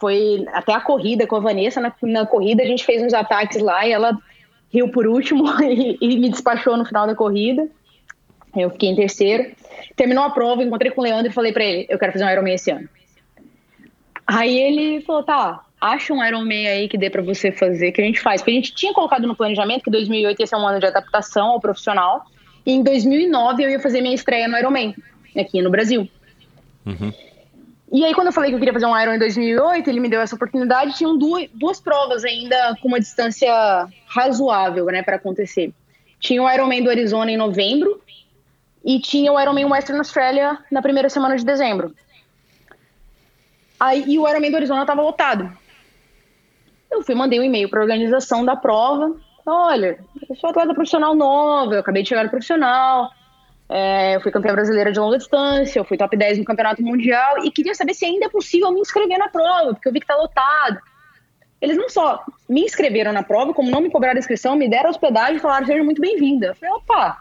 foi 0.00 0.46
até 0.52 0.72
a 0.72 0.80
corrida 0.80 1.26
com 1.26 1.36
a 1.36 1.40
Vanessa. 1.40 1.80
Na, 1.80 1.92
na 2.02 2.26
corrida 2.26 2.62
a 2.62 2.66
gente 2.66 2.84
fez 2.84 3.02
uns 3.02 3.14
ataques 3.14 3.60
lá 3.60 3.86
e 3.86 3.92
ela 3.92 4.16
riu 4.72 4.90
por 4.90 5.06
último 5.06 5.44
e, 5.62 5.98
e, 6.00 6.18
me 6.18 6.28
despachou 6.30 6.76
no 6.76 6.84
final 6.84 7.06
da 7.06 7.14
corrida. 7.14 7.68
Eu 8.56 8.70
fiquei 8.70 8.90
em 8.90 8.96
terceiro. 8.96 9.50
Terminou 9.96 10.24
a 10.24 10.30
prova, 10.30 10.62
encontrei 10.62 10.90
com 10.90 11.00
o 11.00 11.04
Leandro 11.04 11.30
e 11.30 11.34
falei 11.34 11.52
para 11.52 11.64
ele: 11.64 11.86
eu 11.88 11.98
quero 11.98 12.12
fazer 12.12 12.24
um 12.24 12.30
Ironman 12.30 12.54
esse 12.54 12.70
ano. 12.70 12.88
Aí 14.26 14.58
ele 14.58 15.00
falou: 15.02 15.22
tá, 15.22 15.64
acha 15.80 16.12
um 16.12 16.24
Ironman 16.24 16.66
aí 16.68 16.88
que 16.88 16.98
dê 16.98 17.10
para 17.10 17.22
você 17.22 17.52
fazer, 17.52 17.92
que 17.92 18.00
a 18.00 18.04
gente 18.04 18.20
faz. 18.20 18.40
Porque 18.40 18.50
a 18.50 18.54
gente 18.54 18.74
tinha 18.74 18.92
colocado 18.92 19.26
no 19.26 19.36
planejamento 19.36 19.84
que 19.84 19.90
2008 19.90 20.40
ia 20.40 20.46
ser 20.46 20.56
um 20.56 20.66
ano 20.66 20.80
de 20.80 20.86
adaptação 20.86 21.48
ao 21.48 21.60
profissional. 21.60 22.24
E 22.64 22.72
em 22.72 22.82
2009 22.82 23.64
eu 23.64 23.70
ia 23.70 23.80
fazer 23.80 24.00
minha 24.00 24.14
estreia 24.14 24.48
no 24.48 24.56
Ironman, 24.56 24.94
aqui 25.36 25.62
no 25.62 25.70
Brasil. 25.70 26.08
Uhum. 26.84 27.12
E 27.90 28.04
aí, 28.04 28.14
quando 28.14 28.26
eu 28.26 28.32
falei 28.32 28.50
que 28.50 28.54
eu 28.54 28.58
queria 28.58 28.72
fazer 28.72 28.86
um 28.86 29.00
Iron 29.00 29.14
em 29.14 29.18
2008, 29.18 29.88
ele 29.88 30.00
me 30.00 30.08
deu 30.08 30.20
essa 30.20 30.34
oportunidade. 30.34 30.96
Tinham 30.96 31.16
duas, 31.16 31.48
duas 31.54 31.80
provas 31.80 32.22
ainda 32.22 32.76
com 32.82 32.88
uma 32.88 33.00
distância 33.00 33.50
razoável, 34.06 34.84
né, 34.86 35.02
para 35.02 35.16
acontecer. 35.16 35.72
Tinha 36.20 36.42
o 36.42 36.50
Ironman 36.50 36.82
do 36.82 36.90
Arizona 36.90 37.30
em 37.30 37.36
novembro 37.36 38.02
e 38.84 39.00
tinha 39.00 39.32
o 39.32 39.40
Ironman 39.40 39.66
Western 39.66 39.98
Australia 39.98 40.58
na 40.70 40.82
primeira 40.82 41.08
semana 41.08 41.36
de 41.36 41.44
dezembro. 41.44 41.94
Aí, 43.80 44.04
e 44.06 44.18
o 44.18 44.28
Ironman 44.28 44.50
do 44.50 44.56
Arizona 44.56 44.82
estava 44.82 45.00
lotado. 45.00 45.50
Eu 46.90 47.02
fui, 47.02 47.14
mandei 47.14 47.40
um 47.40 47.44
e-mail 47.44 47.70
para 47.70 47.80
a 47.80 47.82
organização 47.82 48.44
da 48.44 48.56
prova. 48.56 49.16
Olha, 49.46 49.98
eu 50.28 50.36
sou 50.36 50.50
atleta 50.50 50.74
profissional 50.74 51.14
nova, 51.14 51.74
eu 51.74 51.80
acabei 51.80 52.02
de 52.02 52.08
chegar 52.10 52.24
no 52.24 52.30
profissional, 52.30 53.10
é, 53.68 54.16
eu 54.16 54.20
fui 54.20 54.32
campeã 54.32 54.52
brasileira 54.52 54.90
de 54.90 54.98
longa 54.98 55.18
distância, 55.18 55.78
eu 55.78 55.84
fui 55.84 55.96
top 55.96 56.16
10 56.16 56.38
no 56.38 56.44
campeonato 56.44 56.82
mundial 56.82 57.44
e 57.44 57.50
queria 57.50 57.74
saber 57.74 57.94
se 57.94 58.04
ainda 58.04 58.26
é 58.26 58.28
possível 58.28 58.72
me 58.72 58.80
inscrever 58.80 59.18
na 59.18 59.28
prova, 59.28 59.74
porque 59.74 59.88
eu 59.88 59.92
vi 59.92 60.00
que 60.00 60.06
tá 60.06 60.16
lotado. 60.16 60.78
Eles 61.60 61.76
não 61.76 61.88
só 61.88 62.24
me 62.48 62.62
inscreveram 62.62 63.12
na 63.12 63.22
prova, 63.22 63.52
como 63.52 63.70
não 63.70 63.80
me 63.80 63.90
cobraram 63.90 64.16
a 64.16 64.20
inscrição, 64.20 64.54
me 64.54 64.68
deram 64.68 64.90
hospedagem 64.90 65.36
e 65.36 65.40
falaram: 65.40 65.66
seja 65.66 65.82
muito 65.82 66.00
bem-vinda. 66.00 66.46
Eu 66.46 66.54
falei: 66.54 66.74
opa! 66.76 67.18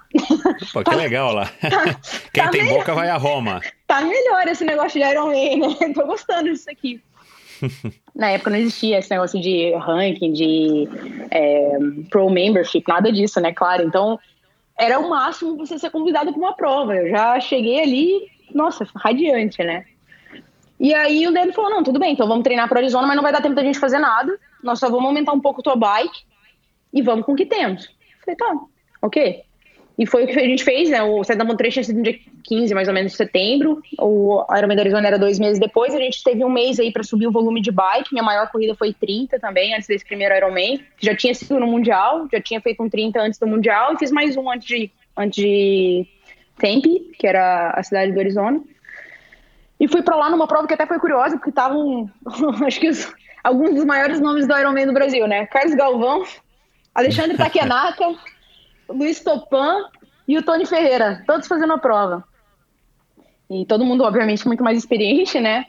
Pô, 0.71 0.83
que 0.83 0.93
legal 0.95 1.33
lá. 1.33 1.51
Tá, 1.59 1.83
Quem 2.31 2.43
tá 2.43 2.49
tem 2.51 2.63
melhor. 2.63 2.77
boca 2.77 2.93
vai 2.93 3.09
a 3.09 3.17
Roma. 3.17 3.61
Tá 3.87 4.01
melhor 4.01 4.47
esse 4.47 4.63
negócio 4.63 5.01
de 5.01 5.07
Iron 5.07 5.27
Man, 5.27 5.67
né? 5.67 5.93
Tô 5.93 6.05
gostando 6.05 6.51
disso 6.51 6.69
aqui. 6.69 7.01
Na 8.15 8.29
época 8.29 8.51
não 8.51 8.57
existia 8.57 8.99
esse 8.99 9.09
negócio 9.09 9.41
de 9.41 9.73
ranking, 9.73 10.31
de 10.31 10.87
é, 11.31 11.77
pro 12.11 12.29
membership, 12.29 12.83
nada 12.87 13.11
disso, 13.11 13.41
né? 13.41 13.51
Claro. 13.51 13.83
Então 13.83 14.19
era 14.77 14.99
o 14.99 15.09
máximo 15.09 15.57
você 15.57 15.79
ser 15.79 15.89
convidado 15.89 16.31
para 16.31 16.39
uma 16.39 16.53
prova. 16.53 16.95
Eu 16.95 17.09
já 17.09 17.39
cheguei 17.39 17.81
ali, 17.81 18.31
nossa, 18.53 18.87
radiante, 18.95 19.63
né? 19.63 19.85
E 20.79 20.93
aí 20.93 21.27
o 21.27 21.33
Dani 21.33 21.51
falou: 21.51 21.71
não, 21.71 21.83
tudo 21.83 21.99
bem, 21.99 22.13
então 22.13 22.27
vamos 22.27 22.43
treinar 22.43 22.69
para 22.69 22.79
Arizona, 22.79 23.07
mas 23.07 23.15
não 23.15 23.23
vai 23.23 23.31
dar 23.31 23.41
tempo 23.41 23.55
da 23.55 23.63
gente 23.63 23.79
fazer 23.79 23.99
nada. 23.99 24.39
Nós 24.63 24.79
só 24.79 24.89
vamos 24.89 25.05
aumentar 25.05 25.33
um 25.33 25.39
pouco 25.39 25.63
tua 25.63 25.75
bike 25.75 26.23
e 26.93 27.01
vamos 27.01 27.25
com 27.25 27.33
o 27.33 27.35
que 27.35 27.45
temos. 27.45 27.85
Eu 27.85 28.35
falei, 28.35 28.35
tá, 28.35 28.65
ok. 29.01 29.46
E 29.97 30.05
foi 30.05 30.25
o 30.25 30.27
que 30.27 30.39
a 30.39 30.43
gente 30.43 30.63
fez, 30.63 30.91
né? 30.91 31.01
O 31.01 31.23
Santa 31.23 31.43
Montreux 31.43 31.73
tinha 31.73 31.83
sido 31.83 31.97
no 31.97 32.03
dia 32.03 32.19
15, 32.43 32.73
mais 32.75 32.87
ou 32.87 32.93
menos, 32.93 33.13
de 33.13 33.17
setembro. 33.17 33.81
O 33.99 34.45
Ironman 34.55 34.75
da 34.75 34.83
Arizona 34.83 35.07
era 35.07 35.17
dois 35.17 35.39
meses 35.39 35.57
depois. 35.57 35.95
A 35.95 35.97
gente 35.97 36.23
teve 36.23 36.45
um 36.45 36.49
mês 36.49 36.79
aí 36.79 36.91
para 36.91 37.03
subir 37.03 37.25
o 37.25 37.31
volume 37.31 37.61
de 37.61 37.71
bike. 37.71 38.13
Minha 38.13 38.23
maior 38.23 38.47
corrida 38.51 38.75
foi 38.75 38.93
30 38.93 39.39
também, 39.39 39.73
antes 39.73 39.87
desse 39.87 40.05
primeiro 40.05 40.35
Ironman. 40.35 40.79
Já 40.99 41.15
tinha 41.15 41.33
sido 41.33 41.59
no 41.59 41.65
Mundial, 41.65 42.27
já 42.31 42.39
tinha 42.39 42.61
feito 42.61 42.83
um 42.83 42.87
30 42.87 43.19
antes 43.19 43.39
do 43.39 43.47
Mundial. 43.47 43.93
E 43.93 43.97
fiz 43.97 44.11
mais 44.11 44.37
um 44.37 44.51
antes 44.51 44.67
de, 44.67 44.91
antes 45.17 45.43
de 45.43 46.05
Tempe, 46.59 47.11
que 47.17 47.25
era 47.25 47.71
a 47.71 47.81
cidade 47.81 48.11
do 48.11 48.19
Arizona. 48.19 48.61
E 49.79 49.87
fui 49.87 50.03
para 50.03 50.15
lá 50.15 50.29
numa 50.29 50.47
prova 50.47 50.67
que 50.67 50.75
até 50.75 50.85
foi 50.85 50.99
curiosa, 50.99 51.37
porque 51.37 51.49
estavam, 51.49 52.07
acho 52.67 52.79
que 52.79 52.89
os, 52.89 53.11
alguns 53.43 53.73
dos 53.73 53.85
maiores 53.85 54.19
nomes 54.19 54.47
do 54.47 54.55
Ironman 54.55 54.85
do 54.85 54.93
Brasil, 54.93 55.27
né? 55.27 55.47
Carlos 55.47 55.73
Galvão, 55.73 56.23
Alexandre 56.93 57.35
Takenaka... 57.37 58.36
Luiz 58.89 59.21
Topan 59.21 59.85
e 60.27 60.37
o 60.37 60.43
Tony 60.43 60.65
Ferreira, 60.65 61.23
todos 61.25 61.47
fazendo 61.47 61.73
a 61.73 61.77
prova. 61.77 62.23
E 63.49 63.65
todo 63.65 63.85
mundo, 63.85 64.03
obviamente, 64.03 64.45
muito 64.45 64.63
mais 64.63 64.77
experiente, 64.77 65.39
né? 65.39 65.65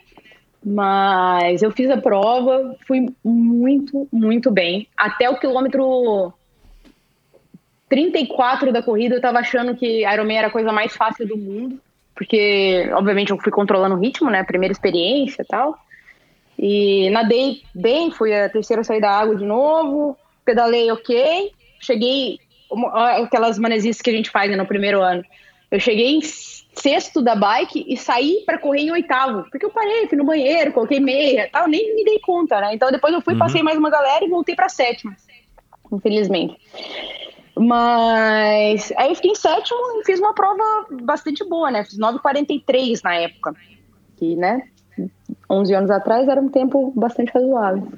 Mas 0.64 1.62
eu 1.62 1.70
fiz 1.70 1.88
a 1.90 1.96
prova, 1.96 2.76
fui 2.86 3.06
muito, 3.24 4.08
muito 4.12 4.50
bem. 4.50 4.88
Até 4.96 5.30
o 5.30 5.38
quilômetro 5.38 6.32
34 7.88 8.72
da 8.72 8.82
corrida, 8.82 9.14
eu 9.14 9.20
tava 9.20 9.38
achando 9.38 9.76
que 9.76 10.04
Ironman 10.04 10.38
era 10.38 10.48
a 10.48 10.52
coisa 10.52 10.72
mais 10.72 10.96
fácil 10.96 11.26
do 11.26 11.36
mundo. 11.36 11.80
Porque, 12.14 12.90
obviamente, 12.94 13.30
eu 13.30 13.38
fui 13.38 13.52
controlando 13.52 13.94
o 13.94 14.00
ritmo, 14.00 14.28
né? 14.28 14.42
Primeira 14.42 14.72
experiência 14.72 15.42
e 15.42 15.44
tal. 15.44 15.78
E 16.58 17.08
nadei 17.10 17.62
bem, 17.72 18.10
fui 18.10 18.34
a 18.34 18.48
terceira 18.48 18.82
sair 18.82 19.00
da 19.00 19.12
água 19.12 19.36
de 19.36 19.44
novo, 19.44 20.18
pedalei 20.44 20.90
ok. 20.90 21.52
Cheguei, 21.80 22.40
aquelas 22.94 23.58
manezices 23.58 24.02
que 24.02 24.10
a 24.10 24.12
gente 24.12 24.30
faz 24.30 24.50
né, 24.50 24.56
no 24.56 24.66
primeiro 24.66 25.00
ano. 25.00 25.24
Eu 25.70 25.78
cheguei 25.78 26.16
em 26.16 26.20
sexto 26.22 27.20
da 27.20 27.34
bike 27.34 27.84
e 27.86 27.96
saí 27.96 28.42
para 28.46 28.58
correr 28.58 28.82
em 28.82 28.90
oitavo. 28.90 29.44
Porque 29.50 29.66
eu 29.66 29.70
parei, 29.70 30.06
fui 30.06 30.16
no 30.16 30.24
banheiro, 30.24 30.72
coloquei 30.72 31.00
meia 31.00 31.48
tal, 31.52 31.68
nem 31.68 31.94
me 31.94 32.04
dei 32.04 32.18
conta, 32.20 32.60
né? 32.60 32.74
Então 32.74 32.90
depois 32.90 33.12
eu 33.12 33.20
fui, 33.20 33.34
uhum. 33.34 33.38
passei 33.38 33.62
mais 33.62 33.76
uma 33.76 33.90
galera 33.90 34.24
e 34.24 34.28
voltei 34.28 34.54
para 34.54 34.68
sétima, 34.68 35.14
infelizmente. 35.92 36.56
Mas 37.58 38.92
aí 38.96 39.08
eu 39.08 39.16
fiquei 39.16 39.32
em 39.32 39.34
sétimo 39.34 39.78
e 40.00 40.04
fiz 40.04 40.20
uma 40.20 40.32
prova 40.32 40.86
bastante 41.02 41.44
boa, 41.48 41.70
né? 41.70 41.84
Fiz 41.84 41.98
9,43 41.98 43.00
na 43.02 43.14
época. 43.16 43.54
Que, 44.16 44.36
né? 44.36 44.68
11 45.50 45.74
anos 45.74 45.90
atrás 45.90 46.28
era 46.28 46.40
um 46.40 46.48
tempo 46.48 46.92
bastante 46.94 47.32
razoável. 47.32 47.88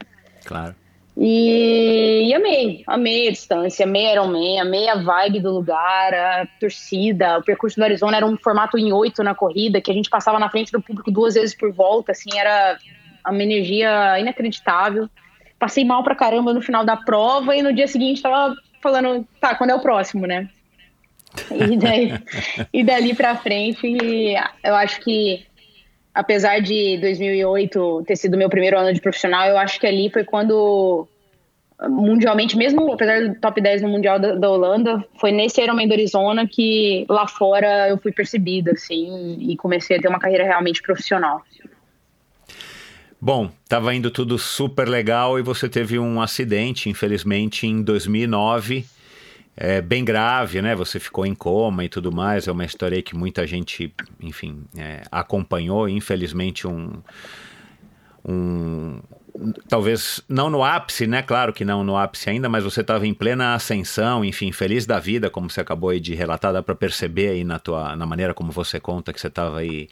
Claro. 0.44 0.74
E, 1.22 2.28
e, 2.28 2.34
amei, 2.34 2.82
amei 2.86 3.28
a 3.28 3.30
distância, 3.30 3.84
amei 3.84 4.10
Ironman, 4.10 4.58
amei 4.58 4.88
a 4.88 4.94
vibe 4.94 5.40
do 5.40 5.52
lugar, 5.52 6.14
a 6.14 6.48
torcida, 6.58 7.36
o 7.36 7.44
percurso 7.44 7.76
do 7.76 7.82
Arizona 7.82 8.16
era 8.16 8.24
um 8.24 8.38
formato 8.38 8.78
em 8.78 8.90
oito 8.90 9.22
na 9.22 9.34
corrida, 9.34 9.82
que 9.82 9.90
a 9.90 9.94
gente 9.94 10.08
passava 10.08 10.38
na 10.38 10.48
frente 10.48 10.72
do 10.72 10.80
público 10.80 11.10
duas 11.10 11.34
vezes 11.34 11.54
por 11.54 11.70
volta, 11.74 12.12
assim, 12.12 12.38
era 12.38 12.78
uma 13.26 13.42
energia 13.42 14.18
inacreditável. 14.18 15.10
Passei 15.58 15.84
mal 15.84 16.02
pra 16.02 16.14
caramba 16.14 16.54
no 16.54 16.62
final 16.62 16.86
da 16.86 16.96
prova 16.96 17.54
e 17.54 17.60
no 17.60 17.74
dia 17.74 17.86
seguinte 17.86 18.22
tava 18.22 18.56
falando, 18.82 19.28
tá, 19.38 19.54
quando 19.54 19.70
é 19.70 19.74
o 19.74 19.82
próximo, 19.82 20.26
né? 20.26 20.48
E, 21.52 21.76
daí, 21.76 22.12
e 22.72 22.82
dali 22.82 23.14
pra 23.14 23.36
frente, 23.36 23.86
eu 24.64 24.74
acho 24.74 25.00
que 25.00 25.46
apesar 26.14 26.60
de 26.60 26.98
2008 27.00 28.04
ter 28.06 28.16
sido 28.16 28.36
meu 28.36 28.48
primeiro 28.48 28.78
ano 28.78 28.92
de 28.92 29.00
profissional, 29.00 29.48
eu 29.48 29.58
acho 29.58 29.78
que 29.80 29.86
ali 29.86 30.10
foi 30.10 30.24
quando 30.24 31.08
mundialmente, 31.88 32.56
mesmo 32.58 32.92
apesar 32.92 33.26
do 33.26 33.34
top 33.36 33.60
10 33.60 33.82
no 33.82 33.88
Mundial 33.88 34.18
da, 34.18 34.34
da 34.34 34.50
Holanda, 34.50 35.04
foi 35.18 35.32
nesse 35.32 35.62
Ironman 35.62 35.88
do 35.88 35.94
Arizona 35.94 36.46
que 36.46 37.06
lá 37.08 37.26
fora 37.26 37.88
eu 37.88 37.96
fui 37.96 38.12
percebida, 38.12 38.72
assim, 38.72 39.38
e 39.40 39.56
comecei 39.56 39.96
a 39.96 40.00
ter 40.00 40.08
uma 40.08 40.18
carreira 40.18 40.44
realmente 40.44 40.82
profissional. 40.82 41.42
Bom, 43.18 43.50
estava 43.62 43.94
indo 43.94 44.10
tudo 44.10 44.38
super 44.38 44.88
legal 44.88 45.38
e 45.38 45.42
você 45.42 45.68
teve 45.68 45.98
um 45.98 46.20
acidente, 46.20 46.88
infelizmente, 46.88 47.66
em 47.66 47.82
2009 47.82 48.84
é, 49.62 49.82
bem 49.82 50.02
grave, 50.02 50.62
né? 50.62 50.74
Você 50.74 50.98
ficou 50.98 51.26
em 51.26 51.34
coma 51.34 51.84
e 51.84 51.88
tudo 51.88 52.10
mais. 52.10 52.48
É 52.48 52.52
uma 52.52 52.64
história 52.64 53.02
que 53.02 53.14
muita 53.14 53.46
gente, 53.46 53.94
enfim, 54.18 54.64
é, 54.74 55.02
acompanhou. 55.12 55.86
Infelizmente, 55.86 56.66
um, 56.66 56.90
um 58.24 59.00
talvez 59.68 60.22
não 60.26 60.48
no 60.48 60.64
ápice, 60.64 61.06
né? 61.06 61.22
Claro 61.22 61.52
que 61.52 61.62
não 61.62 61.84
no 61.84 61.94
ápice 61.94 62.30
ainda, 62.30 62.48
mas 62.48 62.64
você 62.64 62.80
estava 62.80 63.06
em 63.06 63.12
plena 63.12 63.54
ascensão, 63.54 64.24
enfim, 64.24 64.50
feliz 64.50 64.86
da 64.86 64.98
vida, 64.98 65.28
como 65.28 65.50
você 65.50 65.60
acabou 65.60 65.96
de 65.98 66.14
relatar, 66.14 66.54
dá 66.54 66.62
para 66.62 66.74
perceber 66.74 67.28
aí 67.28 67.44
na 67.44 67.58
tua, 67.58 67.94
na 67.94 68.06
maneira 68.06 68.32
como 68.32 68.50
você 68.50 68.80
conta 68.80 69.12
que 69.12 69.20
você 69.20 69.26
estava 69.26 69.58
aí 69.58 69.88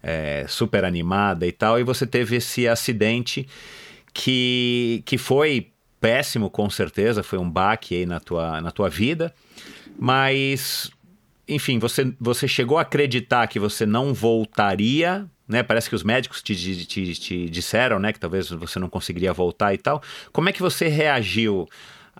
é, 0.00 0.46
super 0.46 0.84
animada 0.84 1.44
e 1.44 1.50
tal, 1.50 1.76
e 1.80 1.82
você 1.82 2.06
teve 2.06 2.36
esse 2.36 2.68
acidente 2.68 3.48
que, 4.14 5.02
que 5.04 5.18
foi 5.18 5.72
péssimo, 6.00 6.50
com 6.50 6.68
certeza, 6.70 7.22
foi 7.22 7.38
um 7.38 7.48
baque 7.48 7.94
aí 7.94 8.06
na 8.06 8.20
tua, 8.20 8.60
na 8.60 8.70
tua 8.70 8.88
vida, 8.88 9.34
mas, 9.98 10.90
enfim, 11.46 11.78
você, 11.78 12.12
você 12.20 12.46
chegou 12.46 12.78
a 12.78 12.82
acreditar 12.82 13.46
que 13.46 13.58
você 13.58 13.84
não 13.84 14.14
voltaria, 14.14 15.26
né? 15.46 15.62
Parece 15.62 15.88
que 15.88 15.94
os 15.96 16.02
médicos 16.02 16.42
te, 16.42 16.54
te, 16.86 17.14
te, 17.14 17.50
disseram, 17.50 17.98
né, 17.98 18.12
que 18.12 18.20
talvez 18.20 18.50
você 18.50 18.78
não 18.78 18.88
conseguiria 18.88 19.32
voltar 19.32 19.72
e 19.72 19.78
tal. 19.78 20.02
Como 20.32 20.48
é 20.48 20.52
que 20.52 20.60
você 20.60 20.88
reagiu 20.88 21.66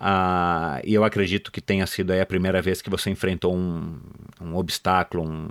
ah, 0.01 0.79
e 0.85 0.93
eu 0.93 1.03
acredito 1.03 1.51
que 1.51 1.59
tenha 1.59 1.85
sido 1.85 2.11
aí 2.11 2.21
a 2.21 2.25
primeira 2.25 2.61
vez 2.61 2.81
que 2.81 2.89
você 2.89 3.09
enfrentou 3.09 3.53
um, 3.53 3.99
um 4.41 4.55
obstáculo, 4.55 5.27
um, 5.29 5.47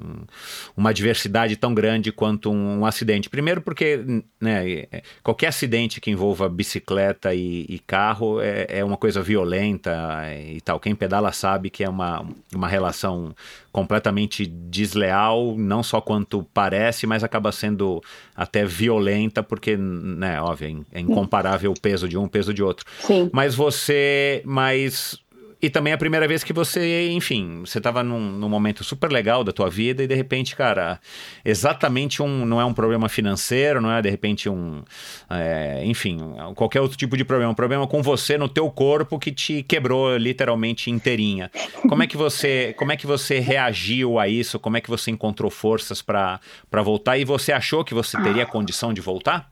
uma 0.74 0.88
adversidade 0.88 1.54
tão 1.54 1.74
grande 1.74 2.10
quanto 2.10 2.50
um, 2.50 2.80
um, 2.80 2.86
acidente. 2.86 3.28
Primeiro 3.28 3.60
porque 3.60 4.00
né, 4.40 4.86
qualquer 5.22 5.48
acidente 5.48 6.00
que 6.00 6.10
envolva 6.10 6.48
bicicleta 6.48 7.34
e, 7.34 7.66
e 7.68 7.78
carro 7.78 8.40
é, 8.40 8.66
é, 8.70 8.84
uma 8.84 8.96
coisa 8.96 9.20
violenta 9.20 9.92
e 10.32 10.62
tal. 10.62 10.80
Quem 10.80 10.94
pedala 10.94 11.30
sabe 11.30 11.68
que 11.68 11.84
é 11.84 11.88
uma, 11.88 12.24
uma 12.54 12.68
relação 12.68 13.34
completamente 13.70 14.46
desleal, 14.46 15.54
não 15.56 15.82
só 15.82 16.00
quanto 16.00 16.42
parece, 16.54 17.06
mas 17.06 17.22
acaba 17.22 17.52
sendo 17.52 18.02
até 18.34 18.64
violenta, 18.64 19.42
porque, 19.42 19.76
né, 19.76 20.40
óbvio, 20.40 20.84
é, 20.92 20.98
é 20.98 21.00
incomparável 21.00 21.70
o 21.70 21.80
peso 21.80 22.08
de 22.08 22.16
um, 22.16 22.24
o 22.24 22.28
peso 22.28 22.52
de 22.54 22.62
outro. 22.62 22.84
Sim. 23.00 23.30
Mas 23.32 23.54
você, 23.54 24.37
mas 24.44 25.18
e 25.60 25.68
também 25.68 25.90
é 25.90 25.94
a 25.94 25.98
primeira 25.98 26.28
vez 26.28 26.44
que 26.44 26.52
você, 26.52 27.10
enfim, 27.10 27.62
você 27.66 27.78
estava 27.78 28.02
num, 28.02 28.20
num, 28.20 28.48
momento 28.48 28.84
super 28.84 29.10
legal 29.10 29.42
da 29.42 29.50
tua 29.50 29.68
vida 29.68 30.04
e 30.04 30.06
de 30.06 30.14
repente, 30.14 30.54
cara, 30.54 31.00
exatamente 31.44 32.22
um, 32.22 32.46
não 32.46 32.60
é 32.60 32.64
um 32.64 32.72
problema 32.72 33.08
financeiro, 33.08 33.80
não 33.80 33.90
é 33.90 34.00
de 34.00 34.08
repente 34.08 34.48
um, 34.48 34.84
é, 35.28 35.82
enfim, 35.84 36.18
qualquer 36.54 36.80
outro 36.80 36.96
tipo 36.96 37.16
de 37.16 37.24
problema, 37.24 37.50
um 37.50 37.56
problema 37.56 37.88
com 37.88 38.00
você 38.02 38.38
no 38.38 38.48
teu 38.48 38.70
corpo 38.70 39.18
que 39.18 39.32
te 39.32 39.64
quebrou 39.64 40.16
literalmente 40.16 40.92
inteirinha. 40.92 41.50
Como 41.88 42.04
é 42.04 42.06
que 42.06 42.16
você, 42.16 42.72
como 42.78 42.92
é 42.92 42.96
que 42.96 43.06
você 43.06 43.40
reagiu 43.40 44.20
a 44.20 44.28
isso? 44.28 44.60
Como 44.60 44.76
é 44.76 44.80
que 44.80 44.88
você 44.88 45.10
encontrou 45.10 45.50
forças 45.50 46.00
para 46.00 46.40
voltar 46.84 47.18
e 47.18 47.24
você 47.24 47.50
achou 47.50 47.84
que 47.84 47.94
você 47.94 48.16
teria 48.22 48.46
condição 48.46 48.94
de 48.94 49.00
voltar? 49.00 49.50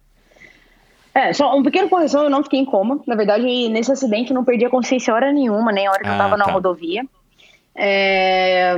É, 1.17 1.33
só 1.33 1.57
um 1.57 1.63
pequeno 1.63 1.89
correção, 1.89 2.25
eu 2.25 2.29
não 2.29 2.43
fiquei 2.43 2.61
em 2.61 2.65
coma. 2.67 3.01
Na 3.07 3.15
verdade, 3.15 3.71
nesse 3.71 3.91
acidente 3.91 4.31
eu 4.31 4.35
não 4.35 4.45
perdi 4.45 4.67
a 4.67 4.71
consciência 4.71 5.15
hora 5.15 5.33
nenhuma, 5.33 5.73
nem 5.73 5.87
a 5.87 5.91
hora 5.91 6.03
que 6.03 6.11
ah, 6.11 6.13
eu 6.13 6.19
tava 6.19 6.37
tá. 6.37 6.47
na 6.47 6.53
rodovia. 6.53 7.07
É, 7.75 8.77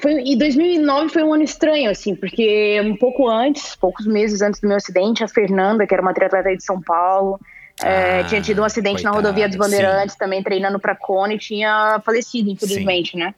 foi, 0.00 0.24
e 0.24 0.36
2009 0.36 1.08
foi 1.08 1.22
um 1.22 1.32
ano 1.32 1.44
estranho, 1.44 1.88
assim, 1.88 2.16
porque 2.16 2.80
um 2.80 2.96
pouco 2.96 3.28
antes, 3.28 3.76
poucos 3.76 4.08
meses 4.08 4.42
antes 4.42 4.60
do 4.60 4.66
meu 4.66 4.76
acidente, 4.76 5.22
a 5.22 5.28
Fernanda, 5.28 5.86
que 5.86 5.94
era 5.94 6.02
uma 6.02 6.12
triatleta 6.12 6.56
de 6.56 6.64
São 6.64 6.82
Paulo, 6.82 7.38
é, 7.82 8.20
ah, 8.20 8.24
tinha 8.24 8.40
tido 8.40 8.60
um 8.60 8.64
acidente 8.64 9.02
coitada, 9.02 9.14
na 9.14 9.16
rodovia 9.16 9.48
dos 9.48 9.56
Bandeirantes, 9.56 10.12
sim. 10.12 10.18
também 10.18 10.42
treinando 10.42 10.78
para 10.78 10.96
Cone, 10.96 11.36
e 11.36 11.38
tinha 11.38 12.00
falecido, 12.04 12.50
infelizmente, 12.50 13.12
sim. 13.12 13.18
né? 13.18 13.34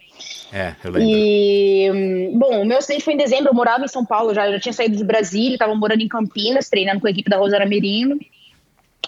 É, 0.53 0.75
eu 0.83 0.91
lembro. 0.91 1.09
E, 1.09 2.31
bom, 2.35 2.63
o 2.63 2.65
meu 2.65 2.79
acidente 2.79 3.05
foi 3.05 3.15
em 3.15 3.19
dezembro, 3.19 3.49
eu 3.49 3.55
morava 3.55 3.85
em 3.85 3.89
São 3.89 4.05
Paulo 4.05 4.35
já, 4.35 4.47
eu 4.47 4.53
já 4.55 4.61
tinha 4.61 4.73
saído 4.73 4.97
de 4.97 5.05
Brasília, 5.05 5.55
estava 5.55 5.75
morando 5.75 6.03
em 6.03 6.09
Campinas, 6.09 6.69
treinando 6.69 7.01
com 7.01 7.07
a 7.07 7.11
equipe 7.11 7.29
da 7.29 7.37
Rosana 7.37 7.67
Merino. 7.67 8.19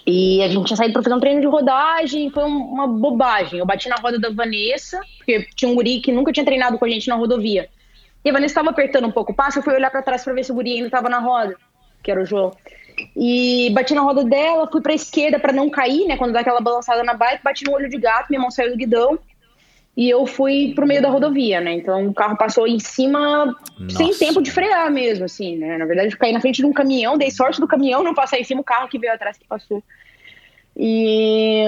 E 0.06 0.42
a 0.42 0.48
gente 0.48 0.66
tinha 0.66 0.76
saído 0.76 0.92
para 0.92 1.02
fazer 1.02 1.14
um 1.14 1.20
treino 1.20 1.40
de 1.40 1.46
rodagem, 1.46 2.30
foi 2.30 2.44
uma 2.44 2.88
bobagem. 2.88 3.58
Eu 3.58 3.66
bati 3.66 3.88
na 3.88 3.96
roda 3.96 4.18
da 4.18 4.30
Vanessa, 4.30 5.00
porque 5.18 5.46
tinha 5.54 5.70
um 5.70 5.74
guri 5.74 6.00
que 6.00 6.10
nunca 6.10 6.32
tinha 6.32 6.44
treinado 6.44 6.78
com 6.78 6.84
a 6.84 6.88
gente 6.88 7.08
na 7.08 7.14
rodovia. 7.14 7.68
E 8.24 8.30
a 8.30 8.32
Vanessa 8.32 8.52
estava 8.52 8.70
apertando 8.70 9.06
um 9.06 9.12
pouco 9.12 9.32
o 9.32 9.34
passo, 9.34 9.58
eu 9.58 9.62
fui 9.62 9.74
olhar 9.74 9.90
para 9.90 10.02
trás 10.02 10.24
para 10.24 10.32
ver 10.32 10.44
se 10.44 10.52
o 10.52 10.54
guri 10.54 10.74
ainda 10.74 10.86
estava 10.86 11.08
na 11.08 11.18
roda, 11.18 11.56
que 12.02 12.10
era 12.10 12.20
o 12.20 12.24
João. 12.26 12.52
E 13.16 13.70
bati 13.70 13.95
na 13.95 14.03
roda 14.03 14.24
dela, 14.24 14.68
fui 14.70 14.80
pra 14.80 14.95
esquerda 14.95 15.38
para 15.38 15.53
não 15.53 15.68
cair, 15.68 16.07
né? 16.07 16.16
Quando 16.16 16.32
dá 16.32 16.40
aquela 16.40 16.61
balançada 16.61 17.03
na 17.03 17.14
bike, 17.14 17.43
bati 17.43 17.64
no 17.64 17.72
olho 17.72 17.88
de 17.88 17.99
gato, 17.99 18.28
minha 18.30 18.40
mão 18.40 18.51
saiu 18.51 18.70
do 18.70 18.76
guidão. 18.76 19.18
E 19.95 20.09
eu 20.09 20.26
fui 20.26 20.72
pro 20.74 20.86
meio 20.86 21.03
da 21.03 21.11
rodovia, 21.11 21.61
né? 21.61 21.74
Então 21.74 22.07
o 22.07 22.14
carro 22.14 22.36
passou 22.36 22.66
em 22.66 22.78
cima 22.78 23.55
Nossa. 23.78 23.97
sem 23.97 24.14
tempo 24.14 24.40
de 24.40 24.51
frear 24.51 24.90
mesmo, 24.90 25.26
assim, 25.26 25.57
né? 25.57 25.76
Na 25.76 25.84
verdade, 25.84 26.14
eu 26.14 26.18
caí 26.18 26.32
na 26.32 26.40
frente 26.40 26.57
de 26.57 26.66
um 26.66 26.72
caminhão, 26.72 27.18
dei 27.18 27.30
sorte 27.30 27.61
do 27.61 27.68
caminhão 27.68 28.03
não 28.03 28.14
passar 28.14 28.40
em 28.40 28.45
cima, 28.45 28.62
o 28.62 28.64
carro 28.64 28.88
que 28.88 28.99
veio 28.99 29.12
atrás 29.12 29.36
que 29.36 29.45
passou. 29.45 29.82
E, 30.74 31.64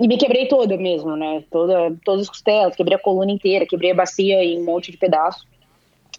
e 0.00 0.08
me 0.08 0.18
quebrei 0.18 0.48
toda 0.48 0.76
mesmo, 0.76 1.16
né? 1.16 1.44
Toda, 1.50 1.94
todas 2.04 2.22
as 2.22 2.28
costelas, 2.28 2.74
quebrei 2.74 2.96
a 2.96 3.00
coluna 3.00 3.30
inteira, 3.30 3.64
quebrei 3.64 3.92
a 3.92 3.94
bacia 3.94 4.42
em 4.42 4.60
um 4.60 4.64
monte 4.64 4.90
de 4.90 4.96
pedaço. 4.96 5.46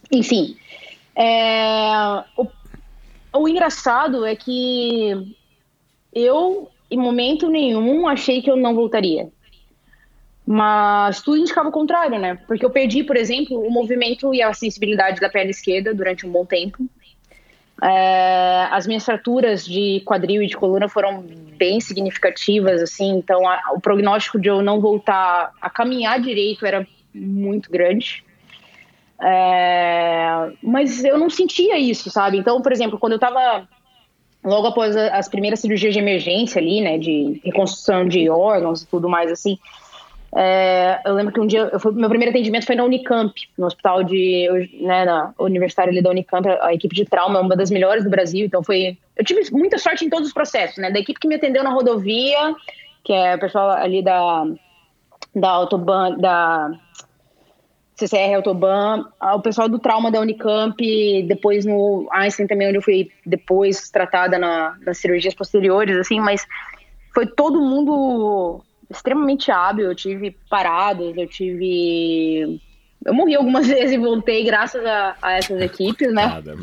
Enfim, 0.10 0.55
é, 1.14 2.24
o 2.38 2.45
o 3.34 3.47
engraçado 3.47 4.25
é 4.25 4.36
que 4.36 5.36
eu, 6.13 6.69
em 6.89 6.97
momento 6.97 7.49
nenhum, 7.49 8.07
achei 8.07 8.41
que 8.41 8.49
eu 8.49 8.55
não 8.55 8.75
voltaria. 8.75 9.30
Mas 10.45 11.21
tudo 11.21 11.38
indicava 11.38 11.69
o 11.69 11.71
contrário, 11.71 12.17
né? 12.17 12.39
Porque 12.47 12.65
eu 12.65 12.71
perdi, 12.71 13.03
por 13.03 13.15
exemplo, 13.15 13.59
o 13.59 13.69
movimento 13.69 14.34
e 14.34 14.41
a 14.41 14.51
sensibilidade 14.51 15.19
da 15.19 15.30
perna 15.30 15.51
esquerda 15.51 15.93
durante 15.93 16.25
um 16.25 16.32
bom 16.32 16.43
tempo. 16.43 16.89
É, 17.82 18.67
as 18.71 18.88
minhas 18.88 19.05
fraturas 19.05 19.65
de 19.65 20.01
quadril 20.03 20.41
e 20.41 20.47
de 20.47 20.57
coluna 20.57 20.89
foram 20.89 21.23
bem 21.55 21.80
significativas, 21.80 22.82
assim, 22.82 23.11
então 23.17 23.47
a, 23.47 23.61
o 23.73 23.80
prognóstico 23.80 24.39
de 24.39 24.49
eu 24.49 24.61
não 24.61 24.82
voltar 24.82 25.53
a 25.61 25.69
caminhar 25.69 26.19
direito 26.19 26.65
era 26.65 26.86
muito 27.13 27.71
grande. 27.71 28.23
É, 29.22 30.51
mas 30.63 31.03
eu 31.03 31.17
não 31.17 31.30
sentia 31.30 31.78
isso, 31.78 32.09
sabe? 32.09 32.38
Então, 32.38 32.61
por 32.61 32.72
exemplo, 32.72 32.97
quando 32.97 33.13
eu 33.13 33.20
tava 33.20 33.67
logo 34.43 34.67
após 34.67 34.95
as 34.95 35.28
primeiras 35.28 35.59
cirurgias 35.59 35.93
de 35.93 35.99
emergência 35.99 36.61
ali, 36.61 36.82
né, 36.82 36.97
de 36.97 37.41
reconstrução 37.43 38.07
de 38.07 38.30
órgãos 38.30 38.82
e 38.82 38.88
tudo 38.88 39.09
mais 39.09 39.30
assim, 39.30 39.59
é, 40.36 41.01
eu 41.05 41.13
lembro 41.13 41.34
que 41.34 41.39
um 41.39 41.47
dia, 41.47 41.70
eu, 41.72 41.93
meu 41.93 42.07
primeiro 42.07 42.32
atendimento 42.32 42.65
foi 42.65 42.76
na 42.76 42.84
Unicamp, 42.84 43.34
no 43.57 43.65
hospital 43.65 44.03
de, 44.03 44.70
né, 44.80 45.03
na 45.03 45.34
universitária 45.39 45.91
ali 45.91 46.01
da 46.01 46.11
Unicamp, 46.11 46.47
a 46.61 46.74
equipe 46.74 46.95
de 46.95 47.03
trauma 47.03 47.39
é 47.39 47.41
uma 47.41 47.55
das 47.55 47.72
melhores 47.72 48.03
do 48.03 48.09
Brasil, 48.09 48.45
então 48.45 48.63
foi, 48.63 48.97
eu 49.17 49.26
tive 49.26 49.41
muita 49.51 49.78
sorte 49.78 50.05
em 50.05 50.09
todos 50.09 50.28
os 50.28 50.34
processos, 50.34 50.78
né, 50.78 50.91
da 50.91 50.99
equipe 50.99 51.20
que 51.20 51.28
me 51.28 51.36
atendeu 51.36 51.63
na 51.63 51.72
rodovia, 51.72 52.55
que 53.03 53.11
é 53.11 53.36
o 53.36 53.39
pessoal 53.39 53.72
ali 53.72 54.03
da, 54.03 54.45
da 55.36 55.49
Autobahn, 55.49 56.17
da 56.17 56.72
CCR 57.99 58.35
Autobahn, 58.35 59.05
o 59.21 59.41
pessoal 59.41 59.67
do 59.67 59.79
trauma 59.79 60.11
da 60.11 60.19
Unicamp, 60.19 60.77
depois 61.27 61.65
no 61.65 62.07
Einstein 62.11 62.47
também, 62.47 62.69
onde 62.69 62.77
eu 62.77 62.81
fui 62.81 63.11
depois 63.25 63.89
tratada 63.89 64.37
na, 64.37 64.75
nas 64.85 64.97
cirurgias 64.97 65.33
posteriores, 65.33 65.97
assim, 65.97 66.19
mas 66.19 66.45
foi 67.13 67.27
todo 67.27 67.59
mundo 67.59 68.61
extremamente 68.89 69.51
hábil. 69.51 69.85
Eu 69.85 69.95
tive 69.95 70.35
paradas, 70.49 71.15
eu 71.15 71.27
tive. 71.27 72.59
Eu 73.05 73.13
morri 73.13 73.35
algumas 73.35 73.67
vezes 73.69 73.91
e 73.91 73.97
voltei 73.97 74.43
graças 74.43 74.85
a, 74.85 75.15
a 75.21 75.33
essas 75.33 75.61
equipes, 75.61 76.13
né? 76.13 76.27
Nada, 76.27 76.55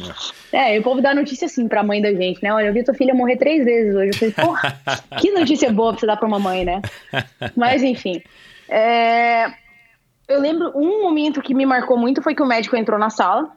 é, 0.52 0.76
e 0.76 0.78
o 0.78 0.82
povo 0.82 1.00
dá 1.00 1.14
notícia 1.14 1.46
assim 1.46 1.68
pra 1.68 1.82
mãe 1.82 2.00
da 2.00 2.12
gente, 2.12 2.42
né? 2.42 2.52
Olha, 2.52 2.66
eu 2.66 2.72
vi 2.72 2.84
tua 2.84 2.94
filha 2.94 3.14
morrer 3.14 3.36
três 3.36 3.64
vezes 3.64 3.94
hoje. 3.94 4.08
Eu 4.08 4.14
falei, 4.14 4.34
porra, 4.34 4.80
que 5.20 5.30
notícia 5.32 5.72
boa 5.72 5.92
pra 5.92 6.00
você 6.00 6.06
dar 6.06 6.16
pra 6.16 6.28
uma 6.28 6.38
mãe, 6.38 6.64
né? 6.64 6.80
Mas, 7.56 7.82
enfim. 7.82 8.22
É... 8.68 9.65
Eu 10.28 10.40
lembro 10.40 10.72
um 10.74 11.02
momento 11.02 11.40
que 11.40 11.54
me 11.54 11.64
marcou 11.64 11.96
muito 11.96 12.22
foi 12.22 12.34
que 12.34 12.42
o 12.42 12.46
médico 12.46 12.76
entrou 12.76 12.98
na 12.98 13.10
sala 13.10 13.52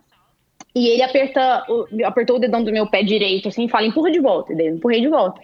e 0.76 0.88
ele 0.88 1.02
aperta, 1.02 1.66
apertou 2.06 2.36
o 2.36 2.40
dedão 2.40 2.64
do 2.64 2.72
meu 2.72 2.88
pé 2.88 3.02
direito, 3.02 3.48
assim, 3.48 3.66
e 3.66 3.70
fala, 3.70 3.88
empurra 3.88 4.12
de 4.12 4.20
volta. 4.20 4.54
E 4.54 4.68
eu 4.68 4.76
empurrei 4.76 5.02
de 5.02 5.08
volta. 5.08 5.42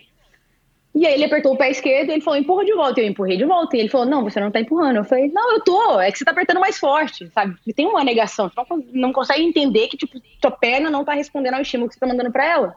E 0.94 1.06
aí 1.06 1.16
ele 1.16 1.26
apertou 1.26 1.54
o 1.54 1.58
pé 1.58 1.70
esquerdo 1.70 2.10
e 2.10 2.14
ele 2.14 2.22
falou, 2.22 2.40
empurra 2.40 2.64
de 2.64 2.74
volta. 2.74 3.02
Eu 3.02 3.08
empurrei 3.08 3.36
de 3.36 3.44
volta. 3.44 3.76
E 3.76 3.80
ele 3.82 3.90
falou, 3.90 4.08
não, 4.08 4.24
você 4.24 4.40
não 4.40 4.52
tá 4.52 4.62
empurrando. 4.62 4.98
Eu 4.98 5.04
falei, 5.04 5.30
não, 5.30 5.54
eu 5.54 5.62
tô, 5.62 6.00
é 6.00 6.12
que 6.12 6.18
você 6.18 6.24
tá 6.24 6.32
apertando 6.32 6.60
mais 6.60 6.78
forte, 6.78 7.30
sabe? 7.34 7.56
E 7.66 7.74
tem 7.74 7.86
uma 7.86 8.04
negação, 8.04 8.50
você 8.50 8.62
não, 8.70 8.84
não 8.94 9.14
consegue 9.14 9.44
entender 9.44 9.88
que, 9.88 9.98
tipo, 9.98 10.22
tua 10.40 10.52
perna 10.52 10.90
não 10.90 11.04
tá 11.04 11.14
respondendo 11.14 11.56
ao 11.56 11.62
estímulo 11.62 11.90
que 11.90 11.96
você 11.96 12.00
tá 12.00 12.08
mandando 12.08 12.32
pra 12.32 12.46
ela. 12.46 12.76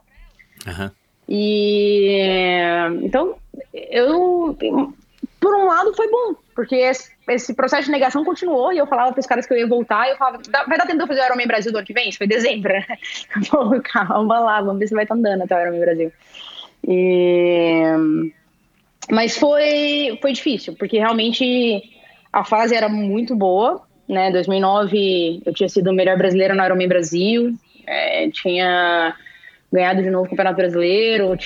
Uhum. 0.66 0.90
E 1.28 2.18
então, 3.03 3.36
eu 3.72 4.57
por 5.41 5.55
um 5.55 5.66
lado 5.66 5.95
foi 5.95 6.11
bom, 6.11 6.34
porque 6.55 6.74
esse, 6.74 7.11
esse, 7.28 7.55
processo 7.55 7.84
de 7.84 7.91
negação 7.91 8.24
continuou 8.24 8.72
e 8.72 8.78
eu 8.78 8.86
falava 8.86 9.12
para 9.12 9.20
os 9.20 9.26
caras 9.26 9.47
que 9.47 9.53
eu 9.53 9.59
ia 9.59 9.66
voltar 9.66 10.07
e 10.07 10.11
eu 10.11 10.16
falava, 10.16 10.41
vai 10.66 10.78
dar 10.78 10.86
tempo 10.86 10.99
de 10.99 11.05
eu 11.05 11.07
fazer 11.07 11.20
o 11.20 11.24
Ironman 11.26 11.47
Brasil 11.47 11.72
do 11.72 11.78
ano 11.78 11.86
que 11.86 11.93
vem? 11.93 12.09
Isso 12.09 12.18
foi 12.18 12.26
dezembro, 12.26 12.72
né? 12.72 12.86
Calma 13.84 14.41
lá, 14.41 14.61
vamos 14.61 14.78
ver 14.78 14.89
se 14.89 14.95
vai 14.95 15.05
estar 15.05 15.14
tá 15.14 15.18
andando 15.18 15.43
até 15.43 15.57
o 15.57 15.61
Ironman 15.61 15.80
Brasil. 15.80 16.12
E... 16.86 17.82
Mas 19.11 19.36
foi, 19.39 20.18
foi 20.20 20.32
difícil, 20.32 20.74
porque 20.76 20.99
realmente 20.99 21.82
a 22.32 22.45
fase 22.45 22.74
era 22.74 22.89
muito 22.89 23.34
boa, 23.34 23.82
né? 24.09 24.30
2009 24.30 25.43
eu 25.47 25.55
tinha 25.55 25.68
sido 25.68 25.89
a 25.89 25.93
melhor 25.93 26.18
brasileira 26.18 26.55
no 26.55 26.64
Ironman 26.64 26.89
Brasil, 26.89 27.55
é, 27.86 28.28
tinha 28.30 29.14
ganhado 29.72 30.03
de 30.03 30.11
novo 30.11 30.26
o 30.26 30.30
Campeonato 30.30 30.57
Brasileiro. 30.57 31.36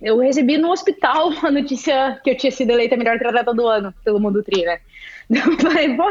Eu 0.00 0.18
recebi 0.18 0.56
no 0.56 0.70
hospital 0.70 1.30
a 1.42 1.50
notícia 1.50 2.20
que 2.24 2.30
eu 2.30 2.36
tinha 2.36 2.50
sido 2.50 2.70
eleita 2.70 2.94
a 2.94 2.98
melhor 2.98 3.16
atleta 3.16 3.54
do 3.54 3.66
ano 3.66 3.94
pelo 4.04 4.20
Mundo 4.20 4.42
Tri, 4.42 4.64
né? 4.64 4.80
Eu 5.30 5.56
falei, 5.58 5.94
pô, 5.96 6.04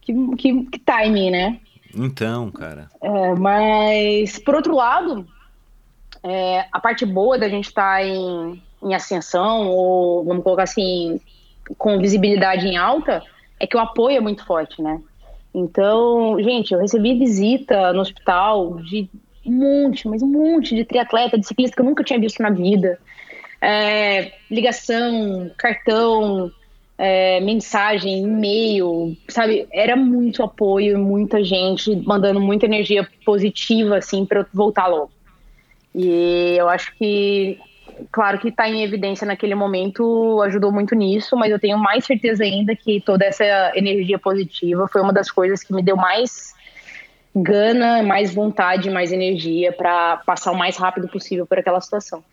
que, 0.00 0.36
que, 0.36 0.64
que 0.66 0.78
timing, 0.78 1.30
né? 1.30 1.60
Então, 1.94 2.50
cara. 2.50 2.88
É, 3.02 3.34
mas, 3.34 4.38
por 4.38 4.54
outro 4.54 4.74
lado, 4.74 5.26
é, 6.22 6.66
a 6.70 6.78
parte 6.78 7.04
boa 7.04 7.38
da 7.38 7.48
gente 7.48 7.66
estar 7.66 7.98
tá 7.98 8.04
em, 8.04 8.62
em 8.82 8.94
ascensão, 8.94 9.66
ou 9.68 10.24
vamos 10.24 10.44
colocar 10.44 10.64
assim, 10.64 11.20
com 11.78 11.98
visibilidade 11.98 12.66
em 12.66 12.76
alta, 12.76 13.22
é 13.58 13.66
que 13.66 13.76
o 13.76 13.80
apoio 13.80 14.18
é 14.18 14.20
muito 14.20 14.44
forte, 14.44 14.80
né? 14.82 15.00
Então, 15.54 16.36
gente, 16.40 16.74
eu 16.74 16.80
recebi 16.80 17.18
visita 17.18 17.92
no 17.92 18.02
hospital 18.02 18.76
de 18.82 19.08
um 19.46 19.52
monte, 19.52 20.08
mas 20.08 20.22
um 20.22 20.26
monte 20.26 20.74
de 20.74 20.84
triatleta, 20.84 21.38
de 21.38 21.46
ciclista 21.46 21.76
que 21.76 21.82
eu 21.82 21.86
nunca 21.86 22.04
tinha 22.04 22.18
visto 22.18 22.42
na 22.42 22.50
vida. 22.50 22.98
É, 23.60 24.32
ligação, 24.50 25.50
cartão, 25.56 26.50
é, 26.98 27.40
mensagem, 27.40 28.24
e-mail, 28.24 29.16
sabe? 29.28 29.66
Era 29.72 29.96
muito 29.96 30.42
apoio, 30.42 30.98
muita 30.98 31.42
gente 31.42 31.94
mandando 32.06 32.40
muita 32.40 32.66
energia 32.66 33.06
positiva, 33.24 33.98
assim, 33.98 34.24
para 34.24 34.40
eu 34.40 34.46
voltar 34.52 34.86
logo. 34.86 35.10
E 35.94 36.56
eu 36.58 36.68
acho 36.68 36.94
que, 36.96 37.58
claro 38.12 38.38
que 38.38 38.48
está 38.48 38.68
em 38.68 38.82
evidência 38.82 39.26
naquele 39.26 39.54
momento 39.54 40.42
ajudou 40.42 40.72
muito 40.72 40.94
nisso, 40.94 41.36
mas 41.36 41.50
eu 41.50 41.58
tenho 41.58 41.78
mais 41.78 42.04
certeza 42.04 42.44
ainda 42.44 42.74
que 42.76 43.00
toda 43.00 43.24
essa 43.24 43.72
energia 43.74 44.18
positiva 44.18 44.88
foi 44.88 45.00
uma 45.00 45.12
das 45.12 45.30
coisas 45.30 45.62
que 45.62 45.72
me 45.72 45.82
deu 45.82 45.96
mais 45.96 46.55
gana, 47.36 48.02
mais 48.02 48.32
vontade, 48.32 48.90
mais 48.90 49.12
energia 49.12 49.72
para 49.72 50.18
passar 50.18 50.52
o 50.52 50.56
mais 50.56 50.76
rápido 50.76 51.08
possível 51.08 51.46
por 51.46 51.58
aquela 51.58 51.80
situação. 51.80 52.24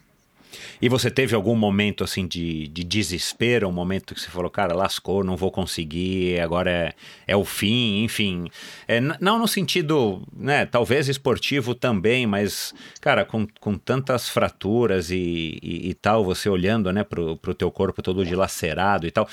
E 0.83 0.89
você 0.89 1.09
teve 1.09 1.33
algum 1.33 1.55
momento 1.55 2.03
assim 2.03 2.27
de, 2.27 2.67
de 2.67 2.83
desespero, 2.83 3.69
um 3.69 3.71
momento 3.71 4.13
que 4.13 4.19
você 4.19 4.29
falou, 4.29 4.51
cara, 4.51 4.75
lascou, 4.75 5.23
não 5.23 5.37
vou 5.37 5.49
conseguir, 5.49 6.41
agora 6.41 6.69
é, 6.69 6.93
é 7.25 7.37
o 7.37 7.45
fim, 7.45 8.03
enfim. 8.03 8.49
É, 8.85 8.99
não 8.99 9.39
no 9.39 9.47
sentido, 9.47 10.21
né, 10.35 10.65
talvez 10.65 11.07
esportivo 11.07 11.73
também, 11.73 12.27
mas, 12.27 12.75
cara, 12.99 13.23
com, 13.23 13.47
com 13.61 13.77
tantas 13.77 14.27
fraturas 14.27 15.09
e, 15.09 15.57
e, 15.63 15.91
e 15.91 15.93
tal, 15.93 16.21
você 16.25 16.49
olhando, 16.49 16.91
né, 16.91 17.05
pro, 17.05 17.37
pro 17.37 17.53
teu 17.53 17.71
corpo 17.71 18.01
todo 18.01 18.25
dilacerado 18.25 19.07
e 19.07 19.11
tal. 19.11 19.25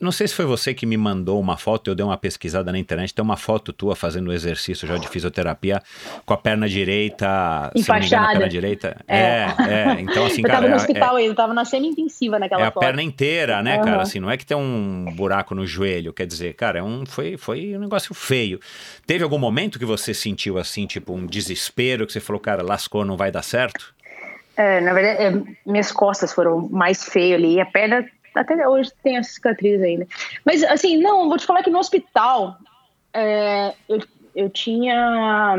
Não 0.00 0.10
sei 0.10 0.26
se 0.26 0.34
foi 0.34 0.44
você 0.44 0.74
que 0.74 0.86
me 0.86 0.96
mandou 0.96 1.38
uma 1.38 1.56
foto, 1.56 1.88
eu 1.88 1.94
dei 1.94 2.04
uma 2.04 2.18
pesquisada 2.18 2.72
na 2.72 2.78
internet, 2.80 3.14
tem 3.14 3.24
uma 3.24 3.36
foto 3.36 3.72
tua 3.72 3.94
fazendo 3.94 4.32
exercício 4.32 4.88
já 4.88 4.96
de 4.96 5.06
fisioterapia 5.06 5.80
com 6.26 6.34
a 6.34 6.36
perna 6.36 6.68
direita, 6.68 7.70
Enfaixada. 7.76 7.80
se 7.80 7.88
não 7.88 8.00
me 8.00 8.06
engano, 8.06 8.24
a 8.24 8.32
perna 8.32 8.48
direita. 8.48 8.96
É, 9.06 9.20
é, 9.20 9.54
é. 9.68 10.00
então 10.00 10.26
assim, 10.26 10.42
cara, 10.42 10.79
hospital 10.80 11.18
é, 11.18 11.22
ainda, 11.22 11.34
tava 11.34 11.54
na 11.54 11.64
semi-intensiva 11.64 12.38
naquela 12.38 12.62
É 12.62 12.66
a 12.66 12.70
foto. 12.70 12.84
perna 12.84 13.02
inteira, 13.02 13.62
né, 13.62 13.78
uhum. 13.78 13.84
cara? 13.84 14.02
Assim, 14.02 14.20
não 14.20 14.30
é 14.30 14.36
que 14.36 14.44
tem 14.44 14.56
um 14.56 15.06
buraco 15.14 15.54
no 15.54 15.66
joelho, 15.66 16.12
quer 16.12 16.26
dizer, 16.26 16.54
cara, 16.54 16.78
é 16.78 16.82
um, 16.82 17.04
foi, 17.06 17.36
foi 17.36 17.76
um 17.76 17.80
negócio 17.80 18.14
feio. 18.14 18.60
Teve 19.06 19.24
algum 19.24 19.38
momento 19.38 19.78
que 19.78 19.84
você 19.84 20.12
sentiu 20.12 20.58
assim, 20.58 20.86
tipo, 20.86 21.12
um 21.12 21.26
desespero, 21.26 22.06
que 22.06 22.12
você 22.12 22.20
falou, 22.20 22.40
cara, 22.40 22.62
lascou, 22.62 23.04
não 23.04 23.16
vai 23.16 23.30
dar 23.30 23.42
certo? 23.42 23.94
É, 24.56 24.80
na 24.80 24.92
verdade, 24.92 25.22
é, 25.22 25.42
minhas 25.64 25.90
costas 25.90 26.32
foram 26.32 26.68
mais 26.70 27.04
feias 27.04 27.38
ali, 27.38 27.60
a 27.60 27.66
perna 27.66 28.04
até 28.34 28.68
hoje 28.68 28.90
tem 29.02 29.16
essa 29.16 29.32
cicatriz 29.32 29.80
ainda. 29.82 30.06
Mas, 30.44 30.62
assim, 30.64 30.96
não, 30.98 31.28
vou 31.28 31.38
te 31.38 31.46
falar 31.46 31.62
que 31.62 31.70
no 31.70 31.78
hospital 31.78 32.56
é, 33.12 33.74
eu, 33.88 34.00
eu 34.34 34.50
tinha 34.50 35.56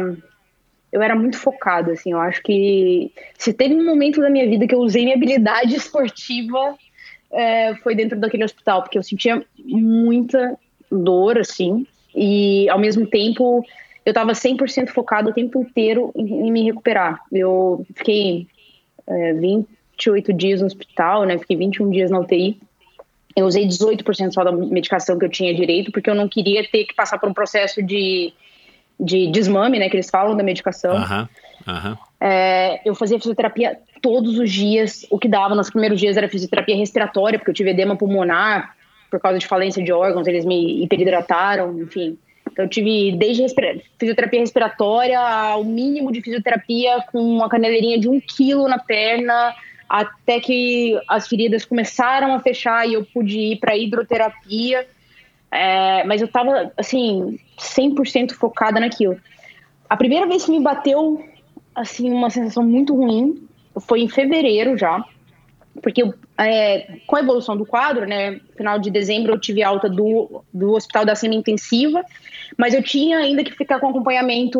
eu 0.91 1.01
era 1.01 1.15
muito 1.15 1.37
focada, 1.37 1.93
assim, 1.93 2.11
eu 2.11 2.19
acho 2.19 2.41
que 2.43 3.11
se 3.37 3.53
teve 3.53 3.73
um 3.75 3.85
momento 3.85 4.19
da 4.19 4.29
minha 4.29 4.47
vida 4.47 4.67
que 4.67 4.75
eu 4.75 4.79
usei 4.79 5.03
minha 5.03 5.15
habilidade 5.15 5.75
esportiva 5.75 6.75
é, 7.31 7.75
foi 7.75 7.95
dentro 7.95 8.19
daquele 8.19 8.43
hospital, 8.43 8.81
porque 8.81 8.97
eu 8.97 9.03
sentia 9.03 9.43
muita 9.57 10.57
dor, 10.91 11.37
assim, 11.37 11.87
e 12.13 12.69
ao 12.69 12.77
mesmo 12.77 13.07
tempo 13.07 13.63
eu 14.05 14.11
estava 14.11 14.33
100% 14.33 14.89
focado 14.89 15.29
o 15.29 15.33
tempo 15.33 15.61
inteiro 15.61 16.11
em, 16.15 16.47
em, 16.47 16.51
me 16.51 16.63
recuperar. 16.63 17.21
Eu 17.31 17.85
fiquei 17.95 18.47
é, 19.07 19.33
28 19.33 20.33
dias 20.33 20.59
no 20.59 20.67
hospital, 20.67 21.23
né, 21.23 21.37
fiquei 21.37 21.55
21 21.55 21.89
dias 21.89 22.11
na 22.11 22.19
UTI, 22.19 22.59
eu 23.35 23.45
usei 23.45 23.65
18% 23.65 24.33
só 24.33 24.43
da 24.43 24.51
medicação 24.51 25.17
que 25.17 25.23
eu 25.23 25.29
tinha 25.29 25.53
direito, 25.53 25.91
porque 25.91 26.09
eu 26.09 26.15
não 26.15 26.27
queria 26.27 26.67
ter 26.67 26.83
que 26.85 26.93
passar 26.93 27.17
por 27.17 27.29
um 27.29 27.33
processo 27.33 27.81
de 27.81 28.33
de 29.01 29.27
desmame, 29.31 29.79
né, 29.79 29.89
que 29.89 29.95
eles 29.95 30.09
falam 30.09 30.37
da 30.37 30.43
medicação. 30.43 30.95
Aham, 30.95 31.29
aham. 31.67 31.97
É, 32.19 32.79
eu 32.85 32.93
fazia 32.93 33.17
fisioterapia 33.17 33.79
todos 34.01 34.37
os 34.37 34.51
dias. 34.51 35.05
O 35.09 35.17
que 35.17 35.27
dava 35.27 35.55
nos 35.55 35.71
primeiros 35.71 35.99
dias 35.99 36.15
era 36.15 36.29
fisioterapia 36.29 36.75
respiratória, 36.75 37.39
porque 37.39 37.49
eu 37.49 37.55
tive 37.55 37.71
edema 37.71 37.97
pulmonar 37.97 38.75
por 39.09 39.19
causa 39.19 39.37
de 39.37 39.45
falência 39.45 39.83
de 39.83 39.91
órgãos, 39.91 40.25
eles 40.25 40.45
me 40.45 40.83
hiperidrataram, 40.83 41.77
enfim. 41.81 42.17
Então 42.49 42.65
eu 42.65 42.69
tive 42.69 43.13
desde 43.17 43.41
respira 43.41 43.77
fisioterapia 43.99 44.39
respiratória 44.39 45.19
ao 45.19 45.63
mínimo 45.63 46.11
de 46.11 46.21
fisioterapia 46.21 47.03
com 47.11 47.19
uma 47.19 47.49
caneleirinha 47.49 47.99
de 47.99 48.07
um 48.07 48.19
quilo 48.21 48.67
na 48.67 48.79
perna, 48.79 49.53
até 49.87 50.39
que 50.39 50.97
as 51.07 51.27
feridas 51.27 51.65
começaram 51.65 52.33
a 52.33 52.39
fechar 52.39 52.87
e 52.87 52.93
eu 52.93 53.05
pude 53.05 53.37
ir 53.37 53.57
para 53.57 53.75
hidroterapia. 53.75 54.87
É, 55.51 56.03
mas 56.05 56.21
eu 56.21 56.27
tava, 56.27 56.71
assim, 56.77 57.37
100% 57.57 58.31
focada 58.31 58.79
naquilo. 58.79 59.17
A 59.89 59.97
primeira 59.97 60.25
vez 60.25 60.45
que 60.45 60.51
me 60.51 60.61
bateu, 60.61 61.21
assim, 61.75 62.11
uma 62.11 62.29
sensação 62.29 62.63
muito 62.63 62.95
ruim 62.95 63.47
foi 63.81 64.01
em 64.01 64.07
fevereiro 64.07 64.77
já, 64.77 65.03
porque 65.81 66.03
é, 66.37 66.99
com 67.05 67.15
a 67.15 67.19
evolução 67.19 67.55
do 67.55 67.65
quadro, 67.65 68.05
né, 68.05 68.39
final 68.55 68.79
de 68.79 68.89
dezembro 68.89 69.33
eu 69.33 69.39
tive 69.39 69.63
alta 69.63 69.89
do, 69.89 70.43
do 70.53 70.73
hospital 70.73 71.05
da 71.05 71.15
semi-intensiva, 71.15 72.03
mas 72.57 72.73
eu 72.73 72.83
tinha 72.83 73.19
ainda 73.19 73.43
que 73.43 73.51
ficar 73.51 73.79
com 73.79 73.89
acompanhamento 73.89 74.59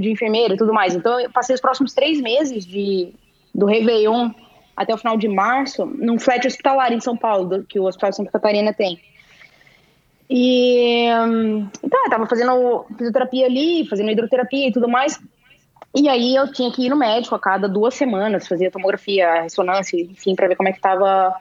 de 0.00 0.10
enfermeira 0.10 0.54
e 0.54 0.56
tudo 0.56 0.72
mais. 0.72 0.94
Então 0.94 1.18
eu 1.20 1.30
passei 1.30 1.54
os 1.54 1.60
próximos 1.60 1.94
três 1.94 2.20
meses 2.20 2.66
de, 2.66 3.14
do 3.54 3.66
Réveillon 3.66 4.30
até 4.76 4.94
o 4.94 4.98
final 4.98 5.16
de 5.16 5.28
março 5.28 5.86
num 5.86 6.18
flat 6.18 6.46
hospitalar 6.46 6.92
em 6.92 7.00
São 7.00 7.16
Paulo, 7.16 7.64
que 7.68 7.78
o 7.78 7.84
Hospital 7.84 8.12
Santa 8.12 8.30
Catarina 8.30 8.72
tem. 8.72 8.98
E 10.34 11.04
tá, 11.90 12.08
tava 12.08 12.26
fazendo 12.26 12.86
fisioterapia 12.96 13.44
ali, 13.44 13.86
fazendo 13.86 14.10
hidroterapia 14.10 14.68
e 14.68 14.72
tudo 14.72 14.88
mais. 14.88 15.20
E 15.94 16.08
aí 16.08 16.34
eu 16.34 16.50
tinha 16.50 16.72
que 16.72 16.86
ir 16.86 16.88
no 16.88 16.96
médico 16.96 17.34
a 17.34 17.38
cada 17.38 17.68
duas 17.68 17.92
semanas, 17.92 18.48
fazia 18.48 18.70
tomografia, 18.70 19.42
ressonância, 19.42 20.00
enfim, 20.00 20.34
para 20.34 20.48
ver 20.48 20.56
como 20.56 20.70
é 20.70 20.72
que 20.72 20.80
tava 20.80 21.36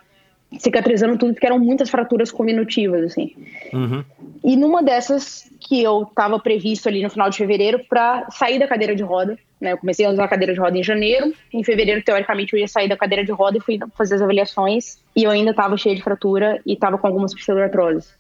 cicatrizando 0.60 1.18
tudo, 1.18 1.34
porque 1.34 1.46
eram 1.46 1.58
muitas 1.58 1.90
fraturas 1.90 2.30
cominutivas, 2.30 3.06
assim. 3.06 3.34
Uhum. 3.72 4.04
E 4.44 4.58
numa 4.58 4.84
dessas 4.84 5.50
que 5.62 5.82
eu 5.82 6.06
tava 6.14 6.38
previsto 6.38 6.90
ali 6.90 7.02
no 7.02 7.10
final 7.10 7.30
de 7.30 7.38
fevereiro 7.38 7.80
para 7.88 8.30
sair 8.30 8.60
da 8.60 8.68
cadeira 8.68 8.94
de 8.94 9.04
roda, 9.04 9.40
né? 9.62 9.72
Eu 9.72 9.78
comecei 9.78 10.06
a 10.06 10.10
usar 10.10 10.26
a 10.26 10.28
cadeira 10.28 10.54
de 10.54 10.60
roda 10.60 10.78
em 10.78 10.84
janeiro, 10.84 11.34
em 11.54 11.64
fevereiro, 11.64 12.04
teoricamente, 12.04 12.52
eu 12.52 12.60
ia 12.60 12.68
sair 12.68 12.90
da 12.90 12.98
cadeira 12.98 13.24
de 13.24 13.32
roda 13.32 13.58
e 13.58 13.62
fui 13.62 13.80
fazer 13.98 14.16
as 14.16 14.22
avaliações, 14.22 14.98
e 15.16 15.24
eu 15.24 15.32
ainda 15.32 15.54
tava 15.54 15.78
cheia 15.78 15.96
de 15.96 16.04
fratura 16.04 16.60
e 16.66 16.76
tava 16.76 16.98
com 16.98 17.08
algumas 17.08 17.34
pseudoartroses. 17.34 18.20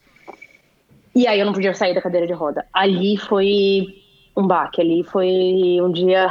E 1.13 1.27
aí 1.27 1.39
eu 1.39 1.45
não 1.45 1.53
podia 1.53 1.73
sair 1.73 1.93
da 1.93 2.01
cadeira 2.01 2.25
de 2.25 2.33
roda. 2.33 2.65
Ali 2.73 3.17
foi 3.17 3.85
um 4.35 4.47
baque, 4.47 4.81
ali 4.81 5.03
foi 5.03 5.79
um 5.81 5.91
dia 5.91 6.29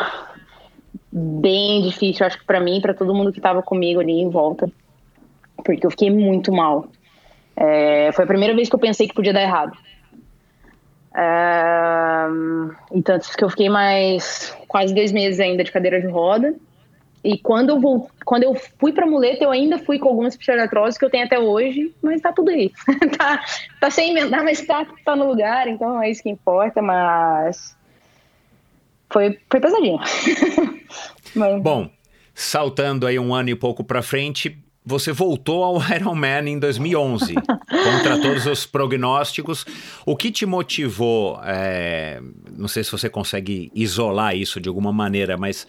bem 1.12 1.82
difícil, 1.82 2.24
acho 2.24 2.38
que 2.38 2.46
para 2.46 2.60
mim, 2.60 2.80
para 2.80 2.94
todo 2.94 3.14
mundo 3.14 3.32
que 3.32 3.38
estava 3.38 3.62
comigo 3.62 4.00
ali 4.00 4.20
em 4.20 4.30
volta, 4.30 4.70
porque 5.64 5.84
eu 5.84 5.90
fiquei 5.90 6.10
muito 6.10 6.52
mal. 6.52 6.86
É, 7.56 8.10
foi 8.12 8.24
a 8.24 8.28
primeira 8.28 8.54
vez 8.54 8.68
que 8.68 8.74
eu 8.74 8.80
pensei 8.80 9.06
que 9.06 9.14
podia 9.14 9.32
dar 9.32 9.42
errado. 9.42 9.76
É, 11.14 12.26
então, 12.92 13.18
que 13.18 13.44
eu 13.44 13.50
fiquei 13.50 13.68
mais 13.68 14.56
quase 14.68 14.94
dois 14.94 15.12
meses 15.12 15.40
ainda 15.40 15.64
de 15.64 15.72
cadeira 15.72 16.00
de 16.00 16.06
roda. 16.06 16.54
E 17.22 17.36
quando 17.36 17.70
eu, 17.70 17.80
vou, 17.80 18.10
quando 18.24 18.44
eu 18.44 18.54
fui 18.78 18.92
pra 18.92 19.06
muleta, 19.06 19.44
eu 19.44 19.50
ainda 19.50 19.78
fui 19.78 19.98
com 19.98 20.08
algumas 20.08 20.36
psoriatroses 20.36 20.96
que 20.96 21.04
eu 21.04 21.10
tenho 21.10 21.26
até 21.26 21.38
hoje, 21.38 21.94
mas 22.02 22.20
tá 22.22 22.32
tudo 22.32 22.50
aí. 22.50 22.72
tá, 23.18 23.44
tá 23.78 23.90
sem 23.90 24.10
emendar, 24.10 24.42
mas 24.42 24.62
tá, 24.62 24.86
tá 25.04 25.14
no 25.14 25.28
lugar, 25.28 25.68
então 25.68 26.02
é 26.02 26.10
isso 26.10 26.22
que 26.22 26.30
importa, 26.30 26.80
mas 26.80 27.76
foi, 29.10 29.38
foi 29.50 29.60
pesadinho. 29.60 29.98
mas... 31.36 31.62
Bom, 31.62 31.90
saltando 32.34 33.06
aí 33.06 33.18
um 33.18 33.34
ano 33.34 33.50
e 33.50 33.54
pouco 33.54 33.84
pra 33.84 34.00
frente, 34.00 34.58
você 34.84 35.12
voltou 35.12 35.62
ao 35.62 35.76
Ironman 35.94 36.48
em 36.48 36.58
2011, 36.58 37.34
contra 37.34 38.18
todos 38.18 38.46
os 38.46 38.64
prognósticos. 38.64 39.66
O 40.06 40.16
que 40.16 40.30
te 40.30 40.46
motivou? 40.46 41.38
É, 41.44 42.20
não 42.56 42.66
sei 42.66 42.82
se 42.82 42.90
você 42.90 43.10
consegue 43.10 43.70
isolar 43.74 44.34
isso 44.34 44.58
de 44.58 44.70
alguma 44.70 44.92
maneira, 44.92 45.36
mas 45.36 45.66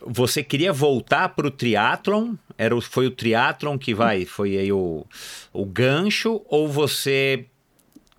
você 0.00 0.42
queria 0.42 0.72
voltar 0.72 1.30
para 1.30 1.46
o 1.46 1.50
triatlon? 1.50 2.34
Era, 2.56 2.80
foi 2.80 3.06
o 3.06 3.10
triatlon 3.10 3.78
que 3.78 3.94
vai, 3.94 4.24
foi 4.24 4.56
aí 4.56 4.72
o, 4.72 5.06
o 5.52 5.64
gancho? 5.64 6.42
Ou 6.48 6.68
você 6.68 7.46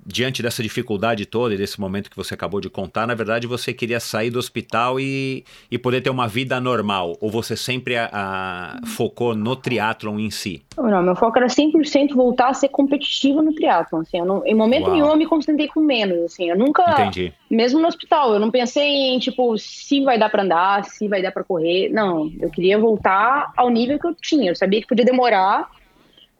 diante 0.05 0.43
dessa 0.43 0.61
dificuldade 0.61 1.25
toda 1.25 1.53
e 1.53 1.57
desse 1.57 1.79
momento 1.79 2.09
que 2.09 2.15
você 2.15 2.33
acabou 2.33 2.61
de 2.61 2.69
contar, 2.69 3.07
na 3.07 3.15
verdade 3.15 3.47
você 3.47 3.73
queria 3.73 3.99
sair 3.99 4.29
do 4.29 4.37
hospital 4.37 4.99
e, 4.99 5.43
e 5.71 5.77
poder 5.77 6.01
ter 6.01 6.09
uma 6.09 6.27
vida 6.27 6.59
normal? 6.59 7.17
Ou 7.19 7.29
você 7.29 7.55
sempre 7.55 7.95
a, 7.97 8.09
a, 8.11 8.87
focou 8.87 9.35
no 9.35 9.55
triatlon 9.55 10.19
em 10.19 10.29
si? 10.29 10.63
Não, 10.77 11.01
meu 11.01 11.15
foco 11.15 11.37
era 11.37 11.47
100% 11.47 12.13
voltar 12.13 12.49
a 12.49 12.53
ser 12.53 12.69
competitivo 12.69 13.41
no 13.41 13.53
triatlon. 13.53 14.01
Assim, 14.01 14.21
não, 14.21 14.45
em 14.45 14.53
momento 14.53 14.85
Uau. 14.85 14.93
nenhum 14.93 15.07
eu 15.07 15.17
me 15.17 15.25
concentrei 15.25 15.67
com 15.67 15.79
menos. 15.79 16.33
Assim, 16.33 16.49
eu 16.49 16.57
nunca, 16.57 16.83
Entendi. 16.91 17.33
mesmo 17.49 17.79
no 17.79 17.87
hospital, 17.87 18.33
eu 18.33 18.39
não 18.39 18.51
pensei 18.51 18.85
em 18.85 19.19
tipo 19.19 19.57
se 19.57 20.01
vai 20.03 20.19
dar 20.19 20.29
para 20.29 20.43
andar, 20.43 20.85
se 20.85 21.07
vai 21.07 21.21
dar 21.21 21.31
para 21.31 21.43
correr. 21.43 21.89
Não, 21.89 22.31
eu 22.39 22.49
queria 22.49 22.77
voltar 22.77 23.51
ao 23.57 23.69
nível 23.69 23.99
que 23.99 24.07
eu 24.07 24.15
tinha. 24.15 24.51
Eu 24.51 24.55
sabia 24.55 24.81
que 24.81 24.87
podia 24.87 25.05
demorar, 25.05 25.69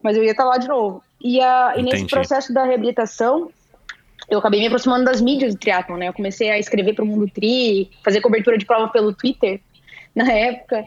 mas 0.05 0.15
eu 0.15 0.23
ia 0.23 0.31
estar 0.31 0.45
lá 0.45 0.59
de 0.59 0.67
novo. 0.67 1.01
E, 1.19 1.41
a, 1.41 1.73
e 1.75 1.81
nesse 1.81 2.05
processo 2.05 2.53
da 2.53 2.63
reabilitação, 2.63 3.49
eu 4.29 4.37
acabei 4.37 4.59
me 4.59 4.67
aproximando 4.67 5.03
das 5.03 5.19
mídias 5.19 5.55
do 5.55 5.59
triatlon, 5.59 5.97
né? 5.97 6.09
Eu 6.09 6.13
comecei 6.13 6.51
a 6.51 6.59
escrever 6.59 6.93
para 6.93 7.03
o 7.03 7.07
Mundo 7.07 7.27
Tri, 7.27 7.89
fazer 8.03 8.21
cobertura 8.21 8.55
de 8.55 8.67
prova 8.67 8.87
pelo 8.89 9.11
Twitter 9.13 9.59
na 10.15 10.31
época. 10.31 10.85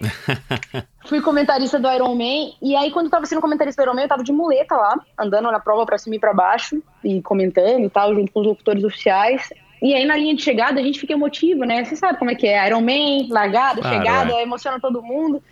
Fui 1.06 1.20
comentarista 1.20 1.80
do 1.80 1.90
Ironman. 1.90 2.54
E 2.62 2.76
aí, 2.76 2.92
quando 2.92 3.06
eu 3.06 3.10
tava 3.10 3.26
sendo 3.26 3.40
comentarista 3.40 3.82
do 3.82 3.86
Ironman, 3.86 4.04
eu 4.04 4.08
tava 4.08 4.22
de 4.22 4.30
muleta 4.30 4.76
lá, 4.76 4.94
andando 5.18 5.50
na 5.50 5.58
prova 5.58 5.84
para 5.84 5.98
cima 5.98 6.14
e 6.14 6.20
para 6.20 6.32
baixo, 6.32 6.80
e 7.02 7.20
comentando 7.20 7.86
e 7.86 7.90
tal, 7.90 8.14
junto 8.14 8.30
com 8.30 8.38
os 8.38 8.46
locutores 8.46 8.84
oficiais. 8.84 9.52
E 9.82 9.94
aí, 9.94 10.04
na 10.04 10.16
linha 10.16 10.36
de 10.36 10.42
chegada, 10.42 10.78
a 10.78 10.82
gente 10.82 11.00
fica 11.00 11.12
emotivo, 11.12 11.64
né? 11.64 11.84
Você 11.84 11.96
sabe 11.96 12.20
como 12.20 12.30
é 12.30 12.36
que 12.36 12.46
é? 12.46 12.64
Ironman, 12.68 13.26
largada, 13.30 13.82
chegada, 13.82 14.32
é. 14.34 14.42
emociona 14.44 14.78
todo 14.78 15.02
mundo. 15.02 15.42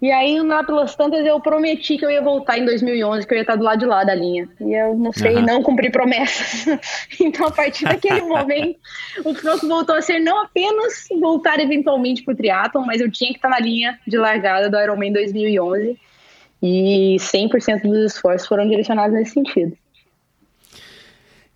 E 0.00 0.12
aí, 0.12 0.40
lá 0.40 0.62
pelas 0.62 0.94
tantas, 0.94 1.26
eu 1.26 1.40
prometi 1.40 1.98
que 1.98 2.04
eu 2.04 2.10
ia 2.10 2.22
voltar 2.22 2.56
em 2.56 2.64
2011, 2.64 3.26
que 3.26 3.34
eu 3.34 3.36
ia 3.36 3.42
estar 3.42 3.56
do 3.56 3.64
lado 3.64 3.80
de 3.80 3.86
lá 3.86 4.04
da 4.04 4.14
linha. 4.14 4.48
E 4.60 4.72
eu 4.72 4.96
não 4.96 5.12
sei, 5.12 5.36
uhum. 5.36 5.42
não 5.42 5.62
cumpri 5.62 5.90
promessas. 5.90 6.78
então, 7.20 7.48
a 7.48 7.50
partir 7.50 7.84
daquele 7.84 8.22
momento, 8.28 8.78
o 9.24 9.34
foco 9.34 9.66
voltou 9.66 9.96
a 9.96 10.02
ser 10.02 10.20
não 10.20 10.44
apenas 10.44 11.08
voltar 11.20 11.58
eventualmente 11.58 12.22
para 12.22 12.32
o 12.32 12.36
triatlon, 12.36 12.84
mas 12.86 13.00
eu 13.00 13.10
tinha 13.10 13.32
que 13.32 13.38
estar 13.38 13.48
na 13.48 13.58
linha 13.58 13.98
de 14.06 14.16
largada 14.16 14.70
do 14.70 14.80
Ironman 14.80 15.12
2011. 15.12 15.98
E 16.62 17.16
100% 17.18 17.82
dos 17.82 18.14
esforços 18.14 18.46
foram 18.46 18.68
direcionados 18.68 19.16
nesse 19.16 19.32
sentido. 19.32 19.76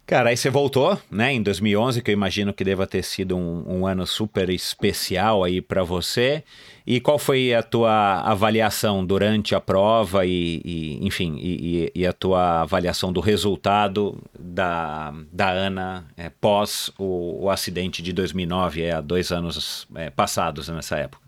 Cara, 0.05 0.31
aí 0.31 0.37
você 0.37 0.51
voltou, 0.51 1.01
né, 1.11 1.33
em 1.33 1.43
2011, 1.43 2.03
que 2.03 2.11
eu 2.11 2.13
imagino 2.13 2.53
que 2.53 2.63
deva 2.65 2.87
ter 2.87 3.03
sido 3.03 3.37
um, 3.37 3.79
um 3.79 3.87
ano 3.87 4.07
super 4.07 4.51
especial 4.51 5.43
aí 5.43 5.61
para 5.61 5.83
você. 5.83 6.45
E 6.87 7.01
qual 7.01 7.19
foi 7.19 7.55
a 7.55 7.63
tua 7.63 8.21
avaliação 8.23 9.05
durante 9.05 9.55
a 9.55 9.61
prova 9.61 10.27
e, 10.27 10.61
e 10.65 11.07
enfim, 11.07 11.37
e, 11.39 11.93
e, 11.95 12.07
a 12.07 12.13
tua 12.13 12.63
avaliação 12.63 13.13
do 13.13 13.21
resultado 13.21 14.19
da, 14.39 15.15
da 15.33 15.51
Ana 15.51 16.05
é, 16.17 16.29
pós 16.29 16.93
o, 16.99 17.45
o, 17.45 17.51
acidente 17.51 18.03
de 18.03 18.13
2009, 18.13 18.83
é, 18.83 18.93
há 18.93 19.01
dois 19.01 19.31
anos 19.31 19.87
é, 19.95 20.11
passados 20.11 20.69
nessa 20.69 20.99
época? 20.99 21.23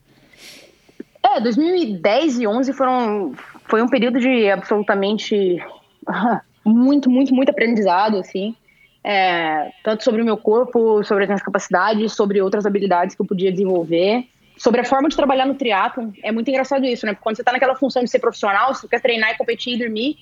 É, 1.22 1.40
2010 1.40 2.40
e 2.40 2.46
11 2.46 2.72
foram, 2.72 3.34
foi 3.68 3.80
um 3.80 3.88
período 3.88 4.18
de 4.18 4.50
absolutamente 4.50 5.62
muito, 6.66 7.08
muito, 7.08 7.32
muito 7.32 7.50
aprendizado, 7.50 8.18
assim 8.18 8.56
é, 9.04 9.70
tanto 9.82 10.02
sobre 10.02 10.22
o 10.22 10.24
meu 10.24 10.38
corpo, 10.38 11.04
sobre 11.04 11.24
as 11.24 11.28
minhas 11.28 11.42
capacidades, 11.42 12.14
sobre 12.14 12.40
outras 12.40 12.64
habilidades 12.64 13.14
que 13.14 13.20
eu 13.20 13.26
podia 13.26 13.52
desenvolver, 13.52 14.26
sobre 14.56 14.80
a 14.80 14.84
forma 14.84 15.08
de 15.08 15.16
trabalhar 15.16 15.46
no 15.46 15.54
triatlon. 15.54 16.10
É 16.22 16.30
muito 16.30 16.48
engraçado 16.48 16.84
isso, 16.84 17.04
né? 17.06 17.12
Porque 17.12 17.22
quando 17.22 17.36
você 17.36 17.42
está 17.42 17.52
naquela 17.52 17.74
função 17.74 18.02
de 18.02 18.10
ser 18.10 18.18
profissional, 18.18 18.74
você 18.74 18.86
quer 18.88 19.00
treinar 19.00 19.30
e 19.32 19.36
competir 19.36 19.74
e 19.74 19.78
dormir, 19.78 20.18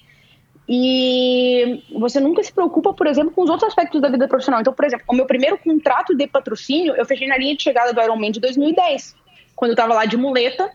e 0.68 1.82
você 1.98 2.20
nunca 2.20 2.42
se 2.42 2.52
preocupa, 2.52 2.94
por 2.94 3.06
exemplo, 3.06 3.32
com 3.32 3.42
os 3.42 3.50
outros 3.50 3.68
aspectos 3.68 4.00
da 4.00 4.08
vida 4.08 4.28
profissional. 4.28 4.60
Então, 4.60 4.72
por 4.72 4.84
exemplo, 4.84 5.04
o 5.08 5.14
meu 5.14 5.26
primeiro 5.26 5.58
contrato 5.58 6.14
de 6.16 6.26
patrocínio, 6.26 6.94
eu 6.96 7.04
fechei 7.04 7.26
na 7.26 7.36
linha 7.36 7.56
de 7.56 7.62
chegada 7.62 7.92
do 7.92 8.00
Ironman 8.00 8.30
de 8.30 8.40
2010, 8.40 9.16
quando 9.56 9.70
eu 9.70 9.74
estava 9.74 9.94
lá 9.94 10.04
de 10.06 10.16
muleta, 10.16 10.70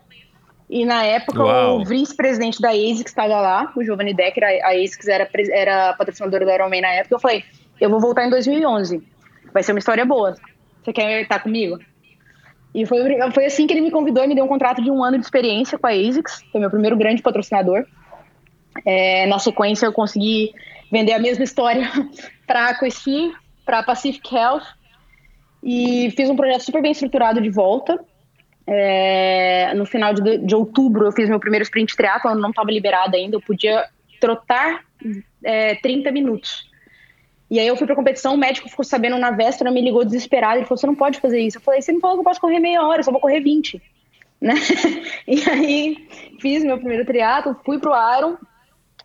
e 0.68 0.84
na 0.84 1.02
época 1.04 1.42
Uau. 1.42 1.80
o 1.80 1.84
vice-presidente 1.84 2.60
da 2.60 2.70
ASICS 2.70 3.06
estava 3.06 3.40
lá, 3.40 3.72
o 3.74 3.82
Giovanni 3.82 4.12
Decker, 4.12 4.44
a 4.62 4.72
ASICS 4.72 5.08
era, 5.08 5.28
era 5.50 5.94
patrocinadora 5.94 6.44
do 6.44 6.52
Ironman 6.52 6.82
na 6.82 6.92
época, 6.92 7.14
eu 7.14 7.20
falei, 7.20 7.44
eu 7.80 7.88
vou 7.88 8.00
voltar 8.00 8.26
em 8.26 8.30
2011. 8.30 9.02
Vai 9.52 9.62
ser 9.62 9.72
uma 9.72 9.78
história 9.78 10.04
boa. 10.04 10.36
Você 10.84 10.92
quer 10.92 11.22
estar 11.22 11.38
comigo? 11.40 11.78
E 12.74 12.84
foi, 12.86 12.98
foi 13.32 13.46
assim 13.46 13.66
que 13.66 13.72
ele 13.72 13.80
me 13.80 13.90
convidou 13.90 14.22
e 14.24 14.26
me 14.26 14.34
deu 14.34 14.44
um 14.44 14.48
contrato 14.48 14.82
de 14.82 14.90
um 14.90 15.02
ano 15.02 15.18
de 15.18 15.24
experiência 15.24 15.78
com 15.78 15.86
a 15.86 15.90
ASICS, 15.90 16.44
foi 16.52 16.60
meu 16.60 16.70
primeiro 16.70 16.96
grande 16.96 17.22
patrocinador. 17.22 17.84
É, 18.84 19.26
na 19.26 19.38
sequência, 19.38 19.86
eu 19.86 19.92
consegui 19.92 20.52
vender 20.90 21.12
a 21.12 21.18
mesma 21.18 21.44
história 21.44 21.90
para 22.46 22.66
a 22.66 22.68
Aquesci, 22.70 23.32
para 23.64 23.80
a 23.80 23.82
Pacific 23.82 24.34
Health, 24.34 24.64
e 25.62 26.12
fiz 26.16 26.30
um 26.30 26.36
projeto 26.36 26.62
super 26.62 26.82
bem 26.82 26.92
estruturado 26.92 27.40
de 27.40 27.50
volta. 27.50 27.98
É, 28.66 29.72
no 29.74 29.86
final 29.86 30.12
de, 30.12 30.38
de, 30.38 30.54
outubro, 30.54 31.06
eu 31.06 31.12
fiz 31.12 31.28
meu 31.28 31.40
primeiro 31.40 31.62
sprint 31.62 31.96
triathlon, 31.96 32.34
não 32.34 32.50
estava 32.50 32.70
liberada 32.70 33.16
ainda, 33.16 33.36
eu 33.36 33.40
podia 33.40 33.86
trotar 34.20 34.84
é, 35.42 35.74
30 35.76 36.12
minutos. 36.12 36.67
E 37.50 37.58
aí 37.58 37.66
eu 37.66 37.76
fui 37.76 37.86
pra 37.86 37.96
competição, 37.96 38.34
o 38.34 38.38
médico 38.38 38.68
ficou 38.68 38.84
sabendo 38.84 39.16
na 39.18 39.30
véspera, 39.30 39.70
me 39.70 39.80
ligou 39.80 40.04
desesperado, 40.04 40.58
ele 40.58 40.66
falou, 40.66 40.78
você 40.78 40.86
não 40.86 40.94
pode 40.94 41.18
fazer 41.18 41.40
isso. 41.40 41.56
Eu 41.56 41.62
falei, 41.62 41.80
você 41.80 41.92
me 41.92 42.00
falou 42.00 42.16
que 42.16 42.20
eu 42.20 42.24
posso 42.24 42.40
correr 42.40 42.60
meia 42.60 42.86
hora, 42.86 43.00
eu 43.00 43.04
só 43.04 43.10
vou 43.10 43.20
correr 43.20 43.40
20. 43.40 43.80
Né? 44.40 44.54
E 45.26 45.50
aí 45.50 46.08
fiz 46.40 46.62
meu 46.62 46.78
primeiro 46.78 47.04
triatlo, 47.04 47.56
fui 47.64 47.80
pro 47.80 47.90
Iron. 48.16 48.36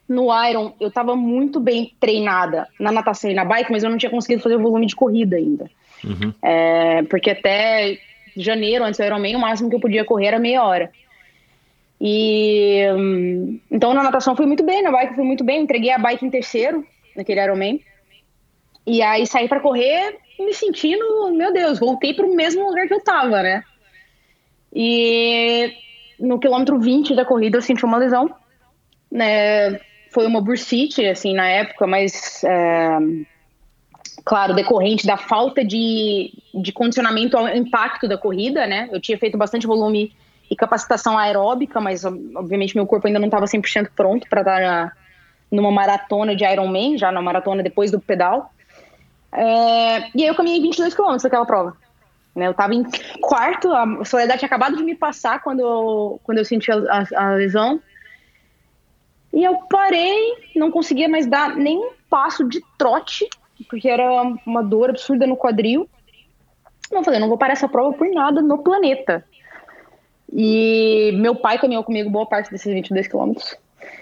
No 0.07 0.27
Iron 0.47 0.75
eu 0.79 0.91
tava 0.91 1.15
muito 1.15 1.59
bem 1.59 1.91
treinada 1.99 2.67
na 2.79 2.91
natação 2.91 3.31
e 3.31 3.33
na 3.33 3.43
bike, 3.43 3.71
mas 3.71 3.83
eu 3.83 3.89
não 3.89 3.97
tinha 3.97 4.11
conseguido 4.11 4.43
fazer 4.43 4.57
o 4.57 4.61
volume 4.61 4.85
de 4.85 4.95
corrida 4.95 5.35
ainda. 5.35 5.71
Uhum. 6.03 6.31
É, 6.39 7.01
porque 7.09 7.31
até 7.31 7.97
janeiro, 8.37 8.83
antes 8.83 8.99
do 8.99 9.05
Ironman, 9.05 9.35
o 9.35 9.39
máximo 9.39 9.71
que 9.71 9.75
eu 9.75 9.79
podia 9.79 10.05
correr 10.05 10.27
era 10.27 10.39
meia 10.39 10.63
hora. 10.63 10.91
E 11.99 12.85
hum, 12.95 13.59
então 13.71 13.91
na 13.93 14.03
natação 14.03 14.35
fui 14.35 14.45
muito 14.45 14.63
bem, 14.63 14.83
na 14.83 14.91
bike 14.91 15.15
fui 15.15 15.23
muito 15.23 15.43
bem, 15.43 15.63
entreguei 15.63 15.89
a 15.89 15.97
bike 15.97 16.23
em 16.23 16.29
terceiro 16.29 16.85
naquele 17.15 17.41
Ironman. 17.41 17.81
E 18.85 19.01
aí 19.01 19.25
saí 19.25 19.47
para 19.47 19.59
correr 19.59 20.17
me 20.39 20.53
sentindo, 20.53 21.31
meu 21.31 21.53
Deus, 21.53 21.79
voltei 21.79 22.13
para 22.13 22.25
o 22.25 22.35
mesmo 22.35 22.67
lugar 22.67 22.87
que 22.87 22.93
eu 22.93 23.03
tava, 23.03 23.41
né? 23.41 23.63
E 24.73 25.73
no 26.19 26.39
quilômetro 26.39 26.79
20 26.79 27.15
da 27.15 27.25
corrida 27.25 27.57
eu 27.57 27.61
senti 27.61 27.85
uma 27.85 27.97
lesão, 27.97 28.33
né? 29.11 29.79
Foi 30.11 30.25
uma 30.25 30.41
bursite, 30.41 31.05
assim, 31.05 31.33
na 31.33 31.47
época, 31.47 31.87
mas 31.87 32.43
é, 32.43 32.97
claro, 34.23 34.53
decorrente 34.53 35.07
da 35.07 35.17
falta 35.17 35.63
de, 35.63 36.33
de 36.53 36.71
condicionamento 36.71 37.37
ao 37.37 37.47
impacto 37.49 38.07
da 38.07 38.17
corrida, 38.17 38.67
né? 38.67 38.89
Eu 38.91 38.99
tinha 38.99 39.17
feito 39.17 39.37
bastante 39.37 39.65
volume 39.65 40.15
e 40.49 40.55
capacitação 40.55 41.17
aeróbica, 41.17 41.79
mas 41.81 42.05
obviamente 42.05 42.75
meu 42.75 42.85
corpo 42.85 43.07
ainda 43.07 43.19
não 43.19 43.27
estava 43.27 43.45
100% 43.45 43.89
pronto 43.95 44.27
para 44.29 44.43
dar 44.43 44.97
numa 45.49 45.71
maratona 45.71 46.35
de 46.35 46.43
Ironman, 46.43 46.97
já 46.97 47.11
na 47.11 47.21
maratona 47.21 47.63
depois 47.63 47.91
do 47.91 47.99
pedal. 47.99 48.52
É, 49.33 50.09
e 50.15 50.23
aí 50.23 50.27
eu 50.27 50.35
caminhei 50.35 50.61
22 50.61 50.93
km 50.93 51.17
naquela 51.23 51.45
prova. 51.45 51.75
Né, 52.35 52.47
eu 52.47 52.51
estava 52.51 52.73
em 52.73 52.83
quarto, 53.21 53.71
a 53.71 54.03
Soledade 54.03 54.39
tinha 54.39 54.47
acabado 54.47 54.75
de 54.75 54.83
me 54.83 54.95
passar 54.95 55.43
quando 55.43 55.59
eu, 55.59 56.19
quando 56.23 56.39
eu 56.39 56.45
senti 56.45 56.71
a, 56.71 56.77
a, 56.77 57.25
a 57.25 57.35
lesão. 57.35 57.79
E 59.31 59.43
eu 59.43 59.57
parei, 59.69 60.33
não 60.55 60.71
conseguia 60.71 61.07
mais 61.07 61.25
dar 61.27 61.55
nem 61.55 61.77
um 61.77 61.91
passo 62.09 62.47
de 62.47 62.63
trote, 62.77 63.27
porque 63.69 63.87
era 63.87 64.21
uma 64.45 64.63
dor 64.63 64.89
absurda 64.89 65.27
no 65.27 65.37
quadril. 65.37 65.89
Não 66.91 67.03
falei, 67.03 67.19
não 67.19 67.27
vou 67.27 67.37
parar 67.37 67.53
essa 67.53 67.67
prova 67.67 67.95
por 67.95 68.07
nada 68.09 68.41
no 68.41 68.59
planeta. 68.59 69.25
E 70.31 71.11
meu 71.15 71.35
pai 71.35 71.59
caminhou 71.59 71.83
comigo 71.83 72.09
boa 72.09 72.25
parte 72.25 72.51
desses 72.51 72.71
22 72.71 73.07
quilômetros. 73.07 73.55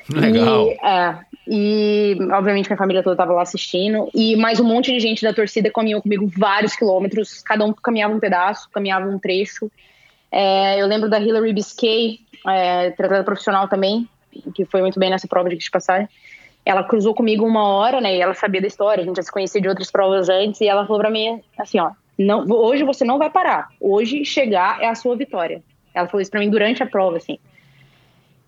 Legal. 0.10 0.68
E, 0.68 0.86
é, 0.86 1.20
e, 1.48 2.18
obviamente, 2.32 2.68
minha 2.68 2.78
família 2.78 3.04
toda 3.04 3.14
estava 3.14 3.34
lá 3.34 3.42
assistindo. 3.42 4.10
E 4.14 4.36
mais 4.36 4.60
um 4.60 4.64
monte 4.64 4.92
de 4.92 5.00
gente 5.00 5.22
da 5.24 5.34
torcida 5.34 5.72
caminhou 5.72 6.02
comigo 6.02 6.32
vários 6.38 6.76
quilômetros. 6.76 7.42
Cada 7.42 7.66
um 7.66 7.74
caminhava 7.74 8.14
um 8.14 8.20
pedaço, 8.20 8.70
caminhava 8.72 9.08
um 9.08 9.20
trecho. 9.20 9.70
É, 10.32 10.82
eu 10.82 10.88
lembro 10.88 11.10
da 11.10 11.20
Hilary 11.20 11.54
Biscay, 11.54 12.20
é, 12.48 12.92
tratada 12.92 13.24
profissional 13.24 13.68
também, 13.68 14.08
que 14.56 14.66
foi 14.66 14.82
muito 14.82 15.00
bem 15.00 15.10
nessa 15.10 15.28
prova 15.28 15.50
de 15.50 15.72
passagem. 15.72 16.08
Ela 16.66 16.84
cruzou 16.84 17.14
comigo 17.14 17.46
uma 17.46 17.68
hora, 17.68 18.00
né? 18.00 18.16
E 18.16 18.22
ela 18.22 18.34
sabia 18.34 18.62
da 18.62 18.68
história, 18.68 19.02
a 19.02 19.06
gente 19.06 19.18
já 19.18 19.24
se 19.24 19.32
conhecia 19.32 19.60
de 19.60 19.68
outras 19.68 19.92
provas 19.92 20.30
antes. 20.30 20.62
E 20.62 20.68
ela 20.68 20.86
falou 20.86 21.02
para 21.02 21.10
mim 21.10 21.42
assim: 21.58 21.80
ó, 21.80 21.92
não, 22.18 22.46
hoje 22.48 22.84
você 22.84 23.04
não 23.04 23.18
vai 23.18 23.30
parar. 23.30 23.70
Hoje 23.80 24.24
chegar 24.24 24.82
é 24.82 24.88
a 24.88 24.96
sua 24.96 25.16
vitória. 25.16 25.62
Ela 25.94 26.08
falou 26.08 26.22
isso 26.22 26.32
para 26.32 26.40
mim 26.40 26.50
durante 26.50 26.82
a 26.82 26.86
prova, 26.86 27.18
assim. 27.18 27.40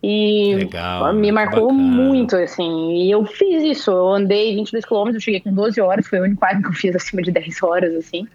E 0.06 0.54
Legal, 0.56 1.14
me 1.14 1.32
marcou 1.32 1.68
bacana. 1.68 1.82
muito, 1.82 2.36
assim. 2.36 2.92
E 2.92 3.10
eu 3.10 3.24
fiz 3.24 3.62
isso. 3.62 3.90
Eu 3.90 4.08
andei 4.10 4.54
22 4.54 4.84
quilômetros, 4.84 5.14
eu 5.14 5.24
cheguei 5.24 5.40
com 5.40 5.54
12 5.54 5.80
horas. 5.80 6.06
Foi 6.06 6.20
o 6.20 6.24
único 6.24 6.38
que 6.62 6.68
eu 6.68 6.72
fiz 6.72 6.94
acima 6.94 7.22
de 7.22 7.32
10 7.32 7.62
horas, 7.62 7.94
assim. 7.94 8.28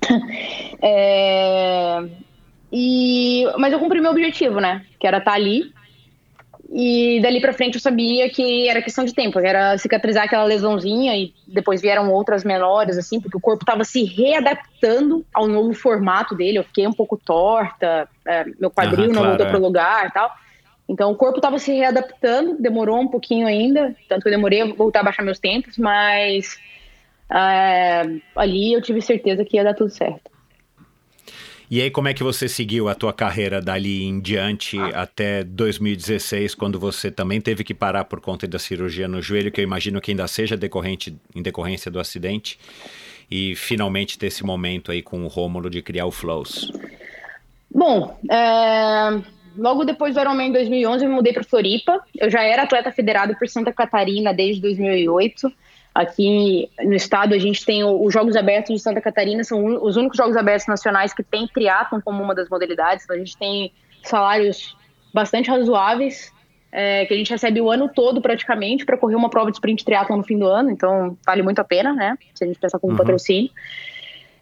é... 0.80 2.04
E... 2.70 3.44
Mas 3.58 3.72
eu 3.72 3.80
cumpri 3.80 4.00
meu 4.00 4.12
objetivo, 4.12 4.60
né? 4.60 4.84
Que 5.00 5.08
era 5.08 5.18
estar 5.18 5.32
ali. 5.32 5.72
E 6.70 7.20
dali 7.20 7.40
pra 7.40 7.52
frente 7.52 7.74
eu 7.74 7.80
sabia 7.80 8.30
que 8.30 8.68
era 8.68 8.80
questão 8.80 9.04
de 9.04 9.12
tempo, 9.12 9.38
era 9.38 9.76
cicatrizar 9.76 10.24
aquela 10.24 10.44
lesãozinha 10.44 11.14
e 11.18 11.34
depois 11.46 11.82
vieram 11.82 12.10
outras 12.10 12.44
menores, 12.44 12.96
assim, 12.96 13.20
porque 13.20 13.36
o 13.36 13.40
corpo 13.40 13.62
tava 13.62 13.84
se 13.84 14.04
readaptando 14.04 15.22
ao 15.34 15.46
novo 15.46 15.74
formato 15.74 16.34
dele. 16.34 16.58
Eu 16.58 16.64
fiquei 16.64 16.86
um 16.86 16.92
pouco 16.92 17.20
torta, 17.22 18.08
é, 18.24 18.44
meu 18.58 18.70
quadril 18.70 19.08
não 19.08 19.14
claro, 19.14 19.28
voltou 19.28 19.46
é. 19.46 19.50
pro 19.50 19.60
lugar 19.60 20.06
e 20.06 20.12
tal. 20.12 20.30
Então 20.88 21.10
o 21.10 21.16
corpo 21.16 21.38
estava 21.38 21.58
se 21.58 21.72
readaptando, 21.72 22.56
demorou 22.60 23.00
um 23.00 23.08
pouquinho 23.08 23.46
ainda, 23.46 23.94
tanto 24.08 24.22
que 24.22 24.28
eu 24.28 24.32
demorei 24.32 24.62
a 24.62 24.66
voltar 24.66 25.00
a 25.00 25.04
baixar 25.04 25.22
meus 25.22 25.38
tempos, 25.38 25.78
mas 25.78 26.58
é, 27.30 28.02
ali 28.36 28.72
eu 28.72 28.82
tive 28.82 29.00
certeza 29.00 29.44
que 29.44 29.56
ia 29.56 29.64
dar 29.64 29.74
tudo 29.74 29.90
certo. 29.90 30.30
E 31.70 31.80
aí, 31.80 31.90
como 31.90 32.06
é 32.06 32.12
que 32.12 32.22
você 32.22 32.50
seguiu 32.50 32.86
a 32.86 32.94
tua 32.94 33.14
carreira 33.14 33.58
dali 33.58 34.02
em 34.02 34.20
diante 34.20 34.78
até 34.92 35.42
2016, 35.42 36.54
quando 36.54 36.78
você 36.78 37.10
também 37.10 37.40
teve 37.40 37.64
que 37.64 37.72
parar 37.72 38.04
por 38.04 38.20
conta 38.20 38.46
da 38.46 38.58
cirurgia 38.58 39.08
no 39.08 39.22
joelho, 39.22 39.50
que 39.50 39.58
eu 39.58 39.64
imagino 39.64 39.98
que 39.98 40.10
ainda 40.10 40.28
seja 40.28 40.54
decorrente, 40.54 41.16
em 41.34 41.40
decorrência 41.40 41.90
do 41.90 41.98
acidente, 41.98 42.58
e 43.30 43.56
finalmente 43.56 44.18
ter 44.18 44.26
esse 44.26 44.44
momento 44.44 44.92
aí 44.92 45.00
com 45.00 45.24
o 45.24 45.28
Rômulo 45.28 45.70
de 45.70 45.80
criar 45.80 46.04
o 46.04 46.10
Flows? 46.10 46.70
Bom, 47.74 48.18
é, 48.30 49.22
logo 49.56 49.84
depois 49.84 50.14
do 50.14 50.20
Ironman 50.20 50.48
em 50.48 50.52
2011 50.52 51.04
eu 51.04 51.08
me 51.10 51.14
mudei 51.16 51.32
para 51.32 51.44
Floripa. 51.44 52.00
Eu 52.18 52.30
já 52.30 52.42
era 52.42 52.62
atleta 52.62 52.90
federado 52.90 53.36
por 53.36 53.48
Santa 53.48 53.72
Catarina 53.72 54.32
desde 54.32 54.60
2008. 54.62 55.52
Aqui 55.94 56.70
no 56.82 56.94
estado 56.94 57.34
a 57.34 57.38
gente 57.38 57.64
tem 57.64 57.84
os 57.84 58.12
Jogos 58.12 58.34
Abertos 58.34 58.74
de 58.74 58.80
Santa 58.80 59.00
Catarina, 59.00 59.44
são 59.44 59.62
os 59.84 59.96
únicos 59.96 60.16
Jogos 60.16 60.36
Abertos 60.36 60.66
nacionais 60.66 61.12
que 61.12 61.22
tem 61.22 61.46
triatlon 61.46 62.00
como 62.00 62.22
uma 62.22 62.34
das 62.34 62.48
modalidades. 62.48 63.04
Então 63.04 63.16
a 63.16 63.18
gente 63.18 63.36
tem 63.36 63.72
salários 64.02 64.74
bastante 65.12 65.50
razoáveis, 65.50 66.32
é, 66.72 67.04
que 67.04 67.12
a 67.12 67.16
gente 67.16 67.30
recebe 67.30 67.60
o 67.60 67.70
ano 67.70 67.90
todo 67.94 68.22
praticamente 68.22 68.86
para 68.86 68.96
correr 68.96 69.14
uma 69.16 69.28
prova 69.28 69.50
de 69.50 69.58
sprint 69.58 69.84
triatlon 69.84 70.16
no 70.16 70.24
fim 70.24 70.38
do 70.38 70.46
ano. 70.46 70.70
Então 70.70 71.18
vale 71.26 71.42
muito 71.42 71.58
a 71.58 71.64
pena, 71.64 71.92
né? 71.92 72.16
Se 72.34 72.44
a 72.44 72.46
gente 72.46 72.58
pensar 72.58 72.78
como 72.78 72.92
Uhum. 72.94 72.98
patrocínio. 72.98 73.50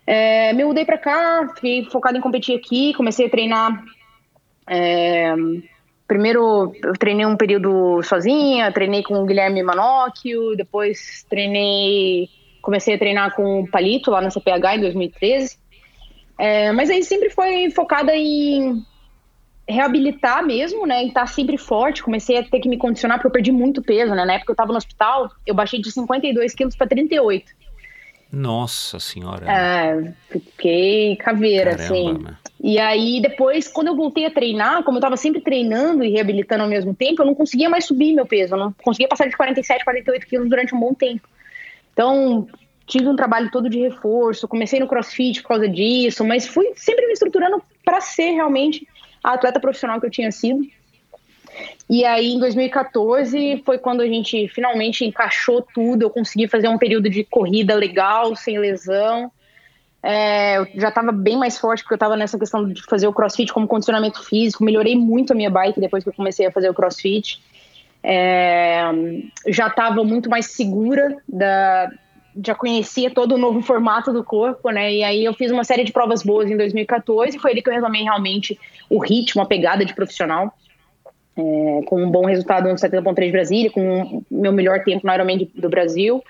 É, 0.06 0.52
me 0.52 0.64
mudei 0.64 0.84
para 0.84 0.98
cá, 0.98 1.52
fiquei 1.54 1.84
focado 1.86 2.16
em 2.16 2.20
competir 2.20 2.56
aqui, 2.56 2.94
comecei 2.94 3.26
a 3.26 3.30
treinar 3.30 3.82
é, 4.72 5.34
primeiro 6.06 6.72
eu 6.80 6.92
treinei 6.92 7.26
um 7.26 7.36
período 7.36 8.00
sozinha, 8.04 8.70
treinei 8.70 9.02
com 9.02 9.14
o 9.14 9.26
Guilherme 9.26 9.64
Manocchio, 9.64 10.54
depois 10.56 11.26
treinei, 11.28 12.28
comecei 12.62 12.94
a 12.94 12.98
treinar 12.98 13.34
com 13.34 13.62
o 13.62 13.68
Palito 13.68 14.12
lá 14.12 14.20
na 14.20 14.30
CPH 14.30 14.76
em 14.76 14.80
2013. 14.80 15.58
É, 16.38 16.70
mas 16.70 16.88
aí 16.88 17.02
sempre 17.02 17.30
foi 17.30 17.68
focada 17.70 18.14
em 18.14 18.86
reabilitar 19.68 20.46
mesmo, 20.46 20.86
né? 20.86 21.02
Em 21.02 21.08
estar 21.08 21.26
sempre 21.26 21.58
forte. 21.58 22.02
Comecei 22.02 22.38
a 22.38 22.44
ter 22.44 22.60
que 22.60 22.68
me 22.68 22.78
condicionar 22.78 23.18
porque 23.18 23.26
eu 23.26 23.32
perdi 23.32 23.52
muito 23.52 23.82
peso, 23.82 24.14
né? 24.14 24.24
Na 24.24 24.34
época 24.34 24.52
eu 24.52 24.54
estava 24.54 24.70
no 24.70 24.78
hospital, 24.78 25.30
eu 25.44 25.54
baixei 25.54 25.80
de 25.80 25.90
52 25.90 26.54
quilos 26.54 26.76
para 26.76 26.86
38. 26.86 27.52
Nossa 28.32 29.00
senhora. 29.00 29.50
É, 29.50 30.12
fiquei 30.30 31.16
caveira, 31.16 31.76
Caramba, 31.76 32.30
assim. 32.30 32.50
E 32.62 32.78
aí, 32.78 33.20
depois, 33.20 33.66
quando 33.66 33.88
eu 33.88 33.96
voltei 33.96 34.26
a 34.26 34.30
treinar, 34.30 34.84
como 34.84 34.98
eu 34.98 35.02
tava 35.02 35.16
sempre 35.16 35.40
treinando 35.40 36.04
e 36.04 36.10
reabilitando 36.10 36.62
ao 36.62 36.68
mesmo 36.68 36.94
tempo, 36.94 37.22
eu 37.22 37.26
não 37.26 37.34
conseguia 37.34 37.68
mais 37.68 37.86
subir 37.86 38.12
meu 38.12 38.26
peso. 38.26 38.54
Eu 38.54 38.58
não 38.58 38.72
conseguia 38.72 39.08
passar 39.08 39.28
de 39.28 39.36
47, 39.36 39.82
48 39.82 40.26
quilos 40.26 40.48
durante 40.48 40.74
um 40.74 40.80
bom 40.80 40.94
tempo. 40.94 41.26
Então, 41.92 42.46
tive 42.86 43.08
um 43.08 43.16
trabalho 43.16 43.50
todo 43.50 43.68
de 43.68 43.80
reforço, 43.80 44.46
comecei 44.46 44.78
no 44.78 44.86
crossfit 44.86 45.42
por 45.42 45.48
causa 45.48 45.68
disso, 45.68 46.24
mas 46.24 46.46
fui 46.46 46.72
sempre 46.76 47.06
me 47.06 47.12
estruturando 47.12 47.62
para 47.84 48.00
ser 48.00 48.32
realmente 48.32 48.86
a 49.24 49.34
atleta 49.34 49.60
profissional 49.60 50.00
que 50.00 50.06
eu 50.06 50.10
tinha 50.10 50.30
sido. 50.30 50.60
E 51.88 52.04
aí, 52.04 52.34
em 52.34 52.38
2014, 52.38 53.62
foi 53.64 53.76
quando 53.76 54.00
a 54.00 54.06
gente 54.06 54.46
finalmente 54.48 55.04
encaixou 55.04 55.66
tudo. 55.74 56.02
Eu 56.02 56.10
consegui 56.10 56.46
fazer 56.46 56.68
um 56.68 56.78
período 56.78 57.10
de 57.10 57.24
corrida 57.24 57.74
legal, 57.74 58.36
sem 58.36 58.58
lesão. 58.58 59.30
É, 60.02 60.58
eu 60.58 60.66
já 60.76 60.88
estava 60.88 61.12
bem 61.12 61.36
mais 61.36 61.58
forte, 61.58 61.82
porque 61.82 61.94
eu 61.94 61.96
estava 61.96 62.16
nessa 62.16 62.38
questão 62.38 62.66
de 62.66 62.82
fazer 62.84 63.06
o 63.06 63.12
crossfit 63.12 63.52
como 63.52 63.66
condicionamento 63.66 64.24
físico. 64.24 64.64
Melhorei 64.64 64.94
muito 64.96 65.32
a 65.32 65.36
minha 65.36 65.50
bike 65.50 65.80
depois 65.80 66.04
que 66.04 66.10
eu 66.10 66.14
comecei 66.14 66.46
a 66.46 66.52
fazer 66.52 66.70
o 66.70 66.74
crossfit. 66.74 67.42
É, 68.02 68.82
já 69.48 69.66
estava 69.66 70.04
muito 70.04 70.30
mais 70.30 70.46
segura 70.46 71.16
da. 71.28 71.90
Já 72.46 72.54
conhecia 72.54 73.10
todo 73.10 73.34
o 73.34 73.38
novo 73.38 73.60
formato 73.60 74.12
do 74.12 74.22
corpo, 74.22 74.70
né? 74.70 74.94
E 74.94 75.02
aí 75.02 75.24
eu 75.24 75.34
fiz 75.34 75.50
uma 75.50 75.64
série 75.64 75.82
de 75.82 75.92
provas 75.92 76.22
boas 76.22 76.48
em 76.48 76.56
2014 76.56 77.36
e 77.36 77.40
foi 77.40 77.50
ali 77.50 77.60
que 77.60 77.68
eu 77.68 77.74
retomei 77.74 78.04
realmente 78.04 78.56
o 78.88 78.98
ritmo, 78.98 79.42
a 79.42 79.46
pegada 79.46 79.84
de 79.84 79.92
profissional 79.92 80.54
é, 81.40 81.82
com 81.84 82.02
um 82.02 82.10
bom 82.10 82.24
resultado 82.26 82.68
no 82.68 82.74
70.3 82.74 83.26
de 83.26 83.32
Brasília, 83.32 83.70
com 83.70 84.02
o 84.02 84.24
meu 84.30 84.52
melhor 84.52 84.82
tempo 84.84 85.06
no 85.06 85.12
Ironman 85.12 85.50
do 85.54 85.68
Brasil, 85.68 86.22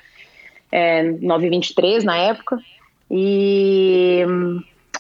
é, 0.71 1.03
9,23 1.03 2.03
na 2.05 2.17
época. 2.17 2.59
E, 3.11 4.25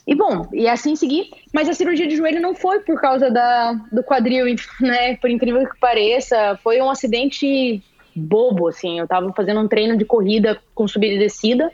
e 0.06 0.14
bom, 0.14 0.48
e 0.52 0.68
assim 0.68 0.96
segui. 0.96 1.30
Mas 1.52 1.68
a 1.68 1.74
cirurgia 1.74 2.06
de 2.06 2.16
joelho 2.16 2.40
não 2.40 2.54
foi 2.54 2.80
por 2.80 3.00
causa 3.00 3.30
da, 3.30 3.72
do 3.92 4.02
quadril, 4.02 4.46
né? 4.80 5.16
Por 5.16 5.30
incrível 5.30 5.68
que 5.68 5.78
pareça, 5.78 6.58
foi 6.62 6.80
um 6.80 6.90
acidente 6.90 7.82
bobo, 8.14 8.68
assim. 8.68 8.98
Eu 8.98 9.06
tava 9.06 9.32
fazendo 9.32 9.60
um 9.60 9.68
treino 9.68 9.96
de 9.96 10.04
corrida 10.04 10.58
com 10.74 10.88
subida 10.88 11.14
e 11.14 11.18
descida 11.18 11.70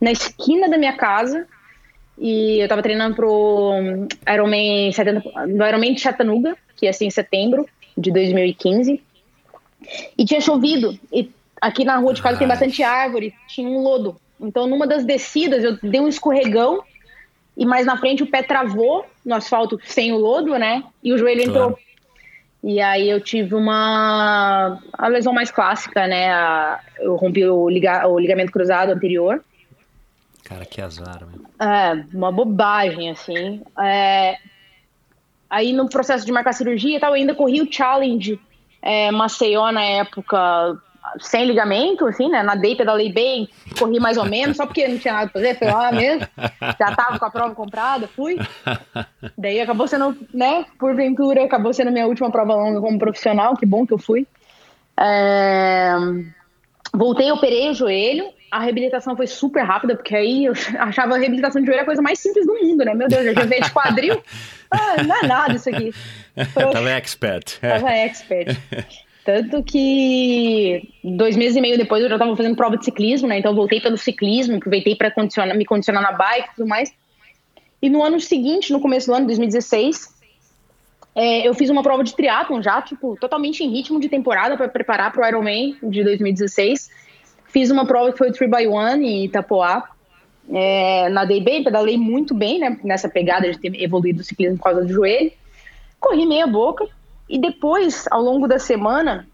na 0.00 0.12
esquina 0.12 0.68
da 0.68 0.78
minha 0.78 0.96
casa. 0.96 1.46
E 2.18 2.60
eu 2.60 2.68
tava 2.68 2.82
treinando 2.82 3.14
pro 3.14 3.74
Ironman 4.32 4.90
70, 4.90 5.20
do 5.48 5.66
Ironman 5.66 5.92
de 5.92 6.00
Chattanooga, 6.00 6.56
que 6.76 6.86
ia 6.86 6.92
ser 6.92 7.06
em 7.06 7.10
setembro 7.10 7.66
de 7.96 8.12
2015. 8.12 9.02
E 10.16 10.24
tinha 10.24 10.40
chovido. 10.40 10.98
E 11.12 11.30
aqui 11.60 11.84
na 11.84 11.96
rua 11.96 12.12
de 12.12 12.22
casa 12.22 12.38
tem 12.38 12.46
Ai. 12.46 12.52
bastante 12.52 12.82
árvore, 12.82 13.34
tinha 13.48 13.68
um 13.68 13.82
lodo. 13.82 14.16
Então, 14.40 14.66
numa 14.66 14.86
das 14.86 15.04
descidas, 15.04 15.64
eu 15.64 15.78
dei 15.82 16.00
um 16.00 16.08
escorregão 16.08 16.82
e 17.56 17.64
mais 17.64 17.86
na 17.86 17.96
frente 17.96 18.22
o 18.22 18.30
pé 18.30 18.42
travou 18.42 19.06
no 19.24 19.34
asfalto 19.34 19.80
sem 19.84 20.12
o 20.12 20.18
lodo, 20.18 20.58
né? 20.58 20.84
E 21.02 21.12
o 21.12 21.18
joelho 21.18 21.42
Claro. 21.44 21.50
entrou. 21.50 21.78
E 22.62 22.80
aí 22.80 23.08
eu 23.08 23.20
tive 23.20 23.54
uma 23.54 24.78
a 24.92 25.08
lesão 25.08 25.32
mais 25.32 25.50
clássica, 25.50 26.06
né? 26.06 26.32
A, 26.32 26.80
eu 26.98 27.16
rompi 27.16 27.46
o, 27.46 27.68
liga, 27.68 28.06
o 28.08 28.18
ligamento 28.18 28.52
cruzado 28.52 28.92
anterior. 28.92 29.42
Cara, 30.44 30.64
que 30.64 30.80
azar, 30.80 31.26
meu. 31.26 31.40
É, 31.60 32.04
uma 32.12 32.30
bobagem, 32.30 33.10
assim. 33.10 33.62
É, 33.80 34.36
aí 35.56 35.72
no 35.72 35.88
processo 35.88 36.26
de 36.26 36.32
marcar 36.32 36.52
cirurgia 36.52 36.96
e 36.96 37.00
tal, 37.00 37.10
eu 37.10 37.14
ainda 37.14 37.34
corri 37.34 37.62
o 37.62 37.72
challenge 37.72 38.38
é, 38.82 39.10
Maceió 39.10 39.72
na 39.72 39.82
época 39.82 40.76
sem 41.20 41.46
ligamento, 41.46 42.04
assim, 42.06 42.28
né? 42.28 42.42
Nadei, 42.42 42.76
pedalei 42.76 43.10
bem, 43.12 43.48
corri 43.78 43.98
mais 43.98 44.16
ou 44.16 44.24
menos, 44.24 44.56
só 44.56 44.66
porque 44.66 44.86
não 44.86 44.98
tinha 44.98 45.14
nada 45.14 45.30
pra 45.30 45.40
fazer, 45.40 45.58
foi 45.58 45.68
lá 45.68 45.92
mesmo. 45.92 46.26
Já 46.78 46.94
tava 46.94 47.18
com 47.18 47.24
a 47.24 47.30
prova 47.30 47.54
comprada, 47.54 48.08
fui. 48.08 48.36
Daí 49.38 49.60
acabou 49.60 49.86
sendo, 49.86 50.16
né, 50.34 50.66
porventura, 50.78 51.44
acabou 51.44 51.72
sendo 51.72 51.92
minha 51.92 52.06
última 52.06 52.30
prova 52.30 52.54
longa 52.54 52.80
como 52.80 52.98
profissional, 52.98 53.56
que 53.56 53.64
bom 53.64 53.86
que 53.86 53.94
eu 53.94 53.98
fui. 53.98 54.26
É... 54.98 55.94
Voltei, 56.92 57.30
operei 57.30 57.70
o 57.70 57.74
joelho, 57.74 58.26
a 58.50 58.60
reabilitação 58.60 59.16
foi 59.16 59.26
super 59.26 59.62
rápida, 59.62 59.94
porque 59.96 60.14
aí 60.14 60.44
eu 60.44 60.52
achava 60.78 61.14
a 61.14 61.18
reabilitação 61.18 61.60
de 61.60 61.66
joelho 61.66 61.82
a 61.82 61.86
coisa 61.86 62.02
mais 62.02 62.18
simples 62.18 62.46
do 62.46 62.54
mundo, 62.54 62.84
né? 62.84 62.94
Meu 62.94 63.08
Deus, 63.08 63.24
eu 63.24 63.34
já 63.34 63.44
veio 63.44 63.62
de 63.62 63.70
quadril. 63.70 64.20
Ah, 64.70 65.02
não 65.02 65.16
é 65.16 65.26
nada 65.26 65.54
isso 65.54 65.68
aqui. 65.68 65.94
Tava 66.54 66.90
expert. 66.90 67.58
Tava 67.60 67.90
expert. 67.90 68.58
Tanto 69.24 69.62
que 69.64 70.88
dois 71.02 71.36
meses 71.36 71.56
e 71.56 71.60
meio 71.60 71.76
depois 71.76 72.00
eu 72.00 72.08
já 72.08 72.14
estava 72.14 72.36
fazendo 72.36 72.54
prova 72.54 72.76
de 72.76 72.84
ciclismo, 72.84 73.26
né? 73.26 73.38
Então 73.38 73.50
eu 73.50 73.56
voltei 73.56 73.80
pelo 73.80 73.96
ciclismo, 73.96 74.56
aproveitei 74.56 74.94
para 74.94 75.10
condicionar, 75.10 75.56
me 75.56 75.64
condicionar 75.64 76.00
na 76.00 76.12
bike 76.12 76.48
e 76.48 76.54
tudo 76.54 76.68
mais. 76.68 76.94
E 77.82 77.90
no 77.90 78.02
ano 78.02 78.20
seguinte, 78.20 78.72
no 78.72 78.80
começo 78.80 79.08
do 79.08 79.14
ano, 79.14 79.26
2016, 79.26 80.14
é, 81.14 81.48
eu 81.48 81.54
fiz 81.54 81.70
uma 81.70 81.82
prova 81.82 82.04
de 82.04 82.14
triatlon 82.14 82.62
já, 82.62 82.80
tipo, 82.82 83.16
totalmente 83.20 83.64
em 83.64 83.70
ritmo 83.70 83.98
de 83.98 84.08
temporada 84.08 84.56
para 84.56 84.68
preparar 84.68 85.12
para 85.12 85.24
o 85.24 85.28
Ironman 85.28 85.76
de 85.82 86.04
2016. 86.04 86.90
Fiz 87.48 87.70
uma 87.70 87.86
prova 87.86 88.12
que 88.12 88.18
foi 88.18 88.28
o 88.28 88.32
3x1 88.32 89.02
em 89.02 89.24
Itapoá. 89.24 89.88
É, 90.52 91.08
nadei 91.08 91.40
bem, 91.40 91.64
pedalei 91.64 91.96
muito 91.96 92.34
bem, 92.34 92.58
né? 92.58 92.78
Nessa 92.84 93.08
pegada 93.08 93.50
de 93.50 93.58
ter 93.58 93.74
evoluído 93.82 94.20
o 94.20 94.24
ciclismo 94.24 94.56
por 94.56 94.64
causa 94.64 94.84
do 94.84 94.92
joelho. 94.92 95.32
Corri 95.98 96.26
meia 96.26 96.46
boca 96.46 96.86
e 97.28 97.38
depois, 97.38 98.04
ao 98.10 98.22
longo 98.22 98.46
da 98.46 98.58
semana, 98.58 99.26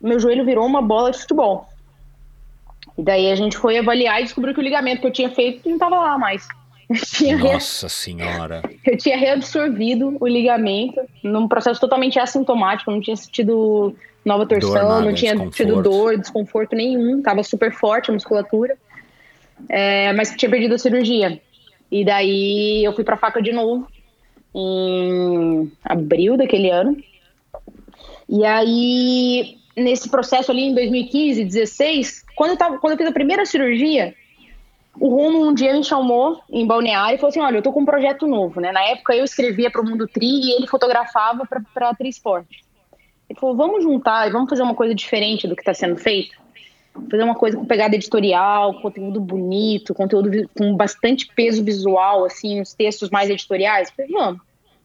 meu 0.00 0.20
joelho 0.20 0.44
virou 0.44 0.66
uma 0.66 0.82
bola 0.82 1.10
de 1.10 1.18
futebol. 1.18 1.68
E 2.96 3.02
daí 3.02 3.30
a 3.30 3.34
gente 3.34 3.56
foi 3.56 3.78
avaliar 3.78 4.20
e 4.20 4.24
descobriu 4.24 4.54
que 4.54 4.60
o 4.60 4.62
ligamento 4.62 5.00
que 5.00 5.06
eu 5.06 5.12
tinha 5.12 5.30
feito 5.30 5.66
não 5.66 5.76
estava 5.76 5.98
lá 5.98 6.18
mais. 6.18 6.46
Nossa 7.40 7.86
re... 7.86 7.92
senhora! 7.92 8.62
Eu 8.84 8.98
tinha 8.98 9.16
reabsorvido 9.16 10.16
o 10.20 10.26
ligamento 10.26 11.00
num 11.22 11.48
processo 11.48 11.80
totalmente 11.80 12.18
assintomático, 12.18 12.90
não 12.90 13.00
tinha 13.00 13.16
sentido 13.16 13.96
nova 14.22 14.46
torção, 14.46 14.72
dor, 14.72 14.82
nada, 14.82 15.00
não 15.00 15.14
tinha 15.14 15.34
tido 15.50 15.82
dor, 15.82 16.18
desconforto 16.18 16.76
nenhum, 16.76 17.22
tava 17.22 17.42
super 17.42 17.72
forte 17.72 18.10
a 18.10 18.14
musculatura, 18.14 18.76
é, 19.68 20.12
mas 20.12 20.34
tinha 20.36 20.50
perdido 20.50 20.74
a 20.74 20.78
cirurgia. 20.78 21.40
E 21.90 22.04
daí 22.04 22.84
eu 22.84 22.92
fui 22.92 23.04
pra 23.04 23.16
faca 23.16 23.40
de 23.40 23.52
novo 23.52 23.86
em 24.54 25.72
abril 25.84 26.36
daquele 26.36 26.70
ano. 26.70 26.96
E 28.28 28.44
aí, 28.44 29.56
nesse 29.76 30.08
processo 30.08 30.50
ali 30.50 30.62
em 30.62 30.74
2015, 30.74 31.44
16, 31.44 32.24
quando 32.36 32.52
eu, 32.52 32.56
tava, 32.56 32.78
quando 32.78 32.92
eu 32.92 32.98
fiz 32.98 33.06
a 33.06 33.12
primeira 33.12 33.44
cirurgia, 33.44 34.14
o 34.98 35.08
Romo 35.08 35.46
um 35.46 35.54
dia 35.54 35.72
me 35.74 35.84
chamou 35.84 36.40
em 36.48 36.66
Balneário 36.66 37.16
e 37.16 37.18
falou 37.18 37.30
assim: 37.30 37.40
Olha, 37.40 37.58
eu 37.58 37.62
tô 37.62 37.72
com 37.72 37.80
um 37.80 37.86
projeto 37.86 38.26
novo, 38.26 38.60
né? 38.60 38.72
Na 38.72 38.82
época 38.84 39.14
eu 39.14 39.24
escrevia 39.24 39.70
para 39.70 39.80
o 39.80 39.84
Mundo 39.84 40.06
Tri 40.06 40.26
e 40.26 40.52
ele 40.56 40.66
fotografava 40.66 41.46
para 41.46 41.90
a 41.90 41.94
Tri 41.94 42.08
Esporte. 42.08 42.64
Ele 43.28 43.38
falou: 43.38 43.56
Vamos 43.56 43.82
juntar 43.82 44.28
e 44.28 44.32
vamos 44.32 44.48
fazer 44.48 44.62
uma 44.62 44.74
coisa 44.74 44.94
diferente 44.94 45.48
do 45.48 45.56
que 45.56 45.62
está 45.62 45.74
sendo 45.74 45.96
feito? 45.96 46.43
Fazer 47.10 47.22
uma 47.22 47.34
coisa 47.34 47.56
com 47.56 47.64
pegada 47.64 47.94
editorial, 47.94 48.80
conteúdo 48.80 49.20
bonito, 49.20 49.94
conteúdo 49.94 50.30
com 50.56 50.76
bastante 50.76 51.26
peso 51.34 51.62
visual, 51.64 52.24
assim, 52.24 52.60
os 52.60 52.72
textos 52.72 53.10
mais 53.10 53.28
editoriais. 53.28 53.90
Falei: 53.90 54.12
Vamos, 54.12 54.40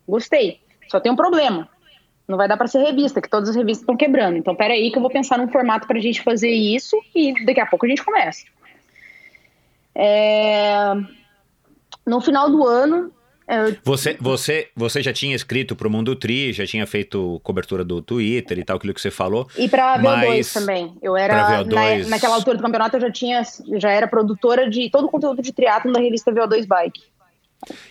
gostei. 0.08 0.60
Só 0.90 1.00
tem 1.00 1.12
um 1.12 1.16
problema 1.16 1.70
não 2.30 2.38
vai 2.38 2.48
dar 2.48 2.58
para 2.58 2.68
ser 2.68 2.84
revista, 2.84 3.20
que 3.20 3.28
todas 3.28 3.50
as 3.50 3.56
revistas 3.56 3.82
estão 3.82 3.98
quebrando. 3.98 4.38
Então, 4.38 4.56
peraí 4.56 4.92
que 4.92 4.98
eu 5.00 5.02
vou 5.02 5.10
pensar 5.10 5.40
num 5.40 5.48
formato 5.48 5.88
para 5.88 5.98
a 5.98 6.02
gente 6.02 6.22
fazer 6.22 6.52
isso 6.52 6.96
e 7.16 7.44
daqui 7.44 7.60
a 7.60 7.66
pouco 7.66 7.88
a 7.88 7.90
gente 7.90 8.06
começa. 8.06 8.46
É... 9.96 10.94
No 12.06 12.22
final 12.22 12.48
do 12.52 12.66
ano. 12.68 13.12
Eu... 13.50 13.76
Você, 13.84 14.16
você, 14.22 14.70
você 14.76 15.02
já 15.02 15.12
tinha 15.12 15.36
escrito 15.36 15.76
para 15.76 15.88
o 15.88 15.92
Mundo 15.92 16.16
Tri, 16.16 16.54
já 16.54 16.68
tinha 16.68 16.86
feito 16.86 17.42
cobertura 17.44 17.84
do 17.84 18.00
Twitter 18.00 18.60
e 18.60 18.64
tal, 18.64 18.78
aquilo 18.78 18.94
que 18.94 19.02
você 19.02 19.10
falou. 19.10 19.48
E 19.58 19.68
para 19.68 19.98
VO2 19.98 20.04
mas... 20.04 20.54
também. 20.54 20.94
Eu 21.02 21.18
era 21.18 21.64
VO2... 21.64 22.04
na, 22.04 22.10
naquela 22.10 22.36
altura 22.36 22.58
do 22.58 22.64
campeonato 22.64 22.98
eu 22.98 23.02
já 23.02 23.12
tinha, 23.12 23.42
já 23.78 23.90
era 23.90 24.08
produtora 24.08 24.70
de 24.70 24.90
todo 24.92 25.06
o 25.06 25.10
conteúdo 25.10 25.42
de 25.42 25.52
triatlo 25.52 25.92
da 25.92 26.00
revista 26.00 26.32
VO2 26.32 26.68
Bike. 26.68 27.02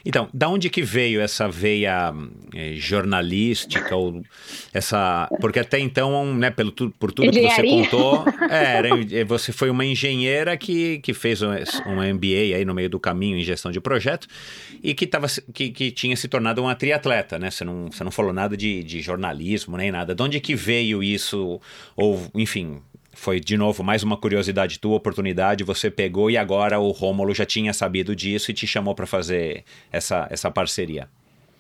Então, 0.04 0.28
da 0.32 0.48
onde 0.48 0.70
que 0.70 0.82
veio 0.82 1.20
essa 1.20 1.48
veia 1.48 2.12
é, 2.54 2.74
jornalística 2.74 3.94
ou 3.94 4.22
essa, 4.72 5.28
porque 5.40 5.58
até 5.58 5.78
então, 5.78 6.34
né, 6.34 6.50
pelo 6.50 6.72
por 6.72 7.12
tudo 7.12 7.30
que 7.30 7.42
você 7.42 7.62
contou, 7.62 8.24
era, 8.50 8.88
é, 9.12 9.24
você 9.24 9.52
foi 9.52 9.68
uma 9.68 9.84
engenheira 9.84 10.56
que, 10.56 10.98
que 11.00 11.12
fez 11.12 11.42
um, 11.42 11.50
um 11.86 12.14
MBA 12.14 12.56
aí 12.56 12.64
no 12.64 12.74
meio 12.74 12.88
do 12.88 12.98
caminho 12.98 13.36
em 13.36 13.44
gestão 13.44 13.70
de 13.70 13.80
projeto 13.80 14.26
e 14.82 14.94
que, 14.94 15.06
tava, 15.06 15.26
que, 15.52 15.70
que 15.70 15.90
tinha 15.90 16.16
se 16.16 16.28
tornado 16.28 16.62
uma 16.62 16.74
triatleta, 16.74 17.38
né? 17.38 17.50
Você 17.50 17.64
não, 17.64 17.90
você 17.90 18.02
não 18.02 18.10
falou 18.10 18.32
nada 18.32 18.56
de, 18.56 18.82
de 18.82 19.00
jornalismo 19.02 19.76
nem 19.76 19.90
nada. 19.90 20.14
De 20.14 20.22
onde 20.22 20.40
que 20.40 20.54
veio 20.54 21.02
isso? 21.02 21.60
Ou, 21.94 22.26
enfim, 22.34 22.80
foi 23.12 23.40
de 23.40 23.56
novo 23.56 23.82
mais 23.82 24.02
uma 24.02 24.16
curiosidade 24.16 24.78
tua, 24.78 24.96
oportunidade, 24.96 25.64
você 25.64 25.90
pegou 25.90 26.30
e 26.30 26.36
agora 26.36 26.78
o 26.78 26.90
Rômulo 26.90 27.34
já 27.34 27.44
tinha 27.44 27.72
sabido 27.72 28.14
disso 28.14 28.50
e 28.50 28.54
te 28.54 28.66
chamou 28.66 28.94
para 28.94 29.06
fazer 29.06 29.64
essa, 29.90 30.26
essa 30.30 30.50
parceria. 30.50 31.08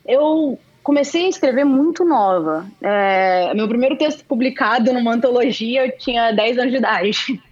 Eu 0.06 0.58
comecei 0.82 1.26
a 1.26 1.28
escrever 1.28 1.64
muito 1.64 2.04
nova. 2.04 2.66
É, 2.80 3.52
meu 3.54 3.68
primeiro 3.68 3.96
texto 3.96 4.24
publicado 4.24 4.92
numa 4.92 5.12
antologia 5.12 5.86
eu 5.86 5.98
tinha 5.98 6.32
10 6.32 6.58
anos 6.58 6.72
de 6.72 6.78
idade. 6.78 7.42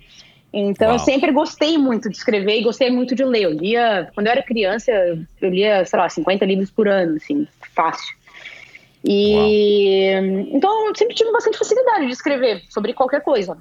Então 0.52 0.88
Uau. 0.88 0.96
eu 0.96 1.00
sempre 1.00 1.30
gostei 1.32 1.76
muito 1.76 2.08
de 2.08 2.16
escrever 2.16 2.58
e 2.58 2.62
gostei 2.62 2.90
muito 2.90 3.14
de 3.14 3.22
ler. 3.24 3.42
Eu 3.42 3.50
lia, 3.50 4.10
quando 4.14 4.28
eu 4.28 4.32
era 4.32 4.42
criança, 4.42 4.90
eu 4.90 5.50
lia, 5.50 5.84
sei 5.84 5.98
lá, 5.98 6.08
50 6.08 6.46
livros 6.46 6.70
por 6.70 6.88
ano, 6.88 7.16
assim, 7.16 7.46
fácil. 7.74 8.16
E 9.04 10.14
Uau. 10.14 10.56
então 10.56 10.88
eu 10.88 10.94
sempre 10.96 11.14
tive 11.14 11.30
bastante 11.30 11.58
facilidade 11.58 12.06
de 12.06 12.12
escrever 12.12 12.62
sobre 12.70 12.94
qualquer 12.94 13.20
coisa. 13.20 13.56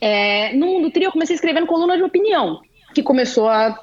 É, 0.00 0.52
no 0.54 0.66
Mundo 0.66 0.90
Tri 0.90 1.04
eu 1.04 1.12
comecei 1.12 1.34
escrevendo 1.34 1.66
coluna 1.66 1.96
de 1.96 2.02
opinião, 2.02 2.60
que 2.94 3.02
começou 3.02 3.48
a, 3.48 3.78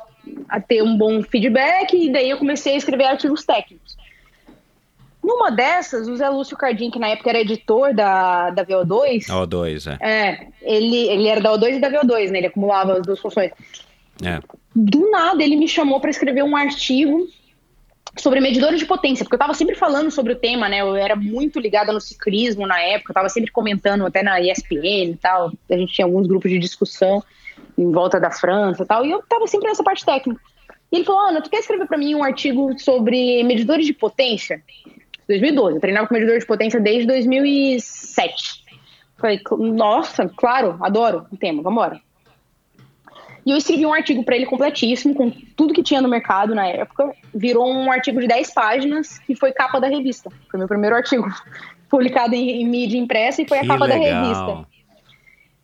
a 0.48 0.62
ter 0.62 0.84
um 0.84 0.98
bom 0.98 1.22
feedback, 1.24 1.94
e 1.96 2.12
daí 2.12 2.30
eu 2.30 2.38
comecei 2.38 2.74
a 2.74 2.78
escrever 2.78 3.06
artigos 3.06 3.46
técnicos. 3.46 3.98
Numa 5.24 5.50
dessas, 5.50 6.10
o 6.10 6.18
Zé 6.18 6.28
Lúcio 6.30 6.58
Cardim, 6.58 6.92
que 6.92 7.00
na 7.00 7.08
época 7.08 7.30
era 7.30 7.40
editor 7.40 7.94
da, 7.94 8.50
da 8.50 8.66
VO2. 8.66 9.28
O2, 9.28 9.98
é. 10.00 10.28
É, 10.30 10.48
ele, 10.62 11.08
ele 11.08 11.28
era 11.28 11.40
da 11.40 11.54
O2 11.54 11.78
e 11.78 11.80
da 11.80 11.90
VO2, 11.90 12.30
né? 12.30 12.40
Ele 12.40 12.48
acumulava 12.48 12.98
as 12.98 13.04
duas 13.04 13.20
funções. 13.20 13.52
É. 14.22 14.42
Do 14.76 15.10
nada, 15.10 15.42
ele 15.42 15.56
me 15.56 15.68
chamou 15.68 16.02
para 16.02 16.10
escrever 16.10 16.44
um 16.44 16.58
artigo 16.58 17.26
sobre 18.18 18.40
medidores 18.40 18.80
de 18.80 18.86
potência, 18.86 19.26
porque 19.26 19.36
eu 19.36 19.38
estava 19.38 19.54
sempre 19.54 19.76
falando 19.76 20.12
sobre 20.12 20.34
o 20.34 20.36
tema, 20.36 20.70
né? 20.70 20.82
Eu 20.82 20.96
era 20.96 21.16
muito 21.16 21.60
ligada 21.60 21.92
no 21.92 22.00
ciclismo 22.00 22.68
na 22.68 22.80
época, 22.80 23.12
eu 23.12 23.16
tava 23.16 23.30
sempre 23.30 23.52
comentando 23.52 24.06
até 24.06 24.22
na 24.22 24.40
ESPN 24.40 25.12
e 25.12 25.18
tal. 25.20 25.52
A 25.70 25.78
gente 25.78 25.94
tinha 25.94 26.06
alguns 26.06 26.28
grupos 26.28 26.52
de 26.52 26.60
discussão 26.60 27.24
em 27.78 27.92
volta 27.92 28.20
da 28.20 28.30
França 28.30 28.84
e 28.84 28.86
tal, 28.86 29.06
e 29.06 29.12
eu 29.12 29.20
estava 29.20 29.48
sempre 29.48 29.68
nessa 29.68 29.84
parte 29.84 30.06
técnica. 30.06 30.40
E 30.92 30.98
ele 30.98 31.06
falou: 31.06 31.22
Ana, 31.22 31.42
tu 31.42 31.50
quer 31.50 31.60
escrever 31.60 31.88
para 31.88 31.98
mim 31.98 32.14
um 32.14 32.24
artigo 32.24 32.78
sobre 32.80 33.44
medidores 33.44 33.86
de 33.86 33.94
potência? 33.94 34.62
2012. 35.28 35.76
Eu 35.76 35.82
treinava 35.82 36.08
com 36.08 36.14
medidor 36.14 36.38
de 36.38 36.46
potência 36.46 36.80
desde 36.80 37.08
2007. 37.08 38.64
Falei, 39.18 39.42
nossa, 39.58 40.30
claro, 40.36 40.78
adoro 40.82 41.26
o 41.32 41.38
tema, 41.38 41.64
vamos 41.64 41.78
embora. 41.78 42.02
E 43.46 43.52
eu 43.52 43.58
escrevi 43.58 43.86
um 43.86 43.94
artigo 43.94 44.24
para 44.24 44.36
ele 44.36 44.46
completíssimo, 44.46 45.14
com 45.14 45.30
tudo 45.56 45.74
que 45.74 45.84
tinha 45.84 46.02
no 46.02 46.08
mercado 46.08 46.56
na 46.56 46.68
época. 46.68 47.14
Virou 47.34 47.70
um 47.70 47.92
artigo 47.92 48.20
de 48.20 48.28
10 48.28 48.54
páginas, 48.54 49.20
que 49.20 49.36
foi 49.36 49.52
capa 49.52 49.80
da 49.80 49.88
revista. 49.88 50.30
Foi 50.50 50.58
meu 50.58 50.68
primeiro 50.68 50.96
artigo 50.96 51.28
publicado 51.90 52.34
em, 52.36 52.62
em 52.62 52.68
mídia 52.68 52.98
impressa 52.98 53.42
e 53.42 53.48
foi 53.48 53.60
que 53.60 53.66
a 53.66 53.68
capa 53.68 53.86
legal. 53.86 54.00
da 54.00 54.22
revista. 54.22 54.74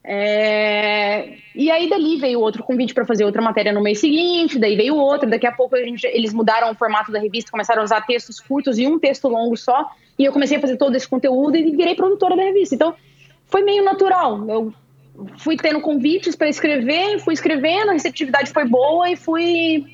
É... 0.03 1.35
E 1.53 1.69
aí 1.69 1.89
dali 1.89 2.17
veio 2.17 2.39
outro 2.39 2.63
convite 2.63 2.93
para 2.93 3.05
fazer 3.05 3.25
outra 3.25 3.41
matéria 3.41 3.71
no 3.71 3.81
mês 3.81 3.99
seguinte, 3.99 4.57
daí 4.57 4.75
veio 4.75 4.95
outra, 4.95 5.29
daqui 5.29 5.45
a 5.45 5.51
pouco 5.51 5.75
a 5.75 5.83
gente, 5.83 6.05
eles 6.07 6.33
mudaram 6.33 6.71
o 6.71 6.75
formato 6.75 7.11
da 7.11 7.19
revista, 7.19 7.51
começaram 7.51 7.81
a 7.81 7.85
usar 7.85 8.01
textos 8.01 8.39
curtos 8.39 8.79
e 8.79 8.87
um 8.87 8.97
texto 8.97 9.27
longo 9.27 9.55
só, 9.57 9.91
e 10.17 10.25
eu 10.25 10.31
comecei 10.31 10.57
a 10.57 10.61
fazer 10.61 10.77
todo 10.77 10.95
esse 10.95 11.07
conteúdo 11.07 11.57
e 11.57 11.75
virei 11.75 11.95
produtora 11.95 12.35
da 12.35 12.43
revista. 12.43 12.75
Então, 12.75 12.95
foi 13.45 13.61
meio 13.61 13.83
natural. 13.83 14.49
Eu 14.49 14.73
fui 15.37 15.55
tendo 15.57 15.81
convites 15.81 16.35
para 16.35 16.49
escrever, 16.49 17.19
fui 17.19 17.33
escrevendo, 17.33 17.89
a 17.89 17.93
receptividade 17.93 18.51
foi 18.51 18.65
boa 18.65 19.09
e 19.09 19.15
fui 19.15 19.85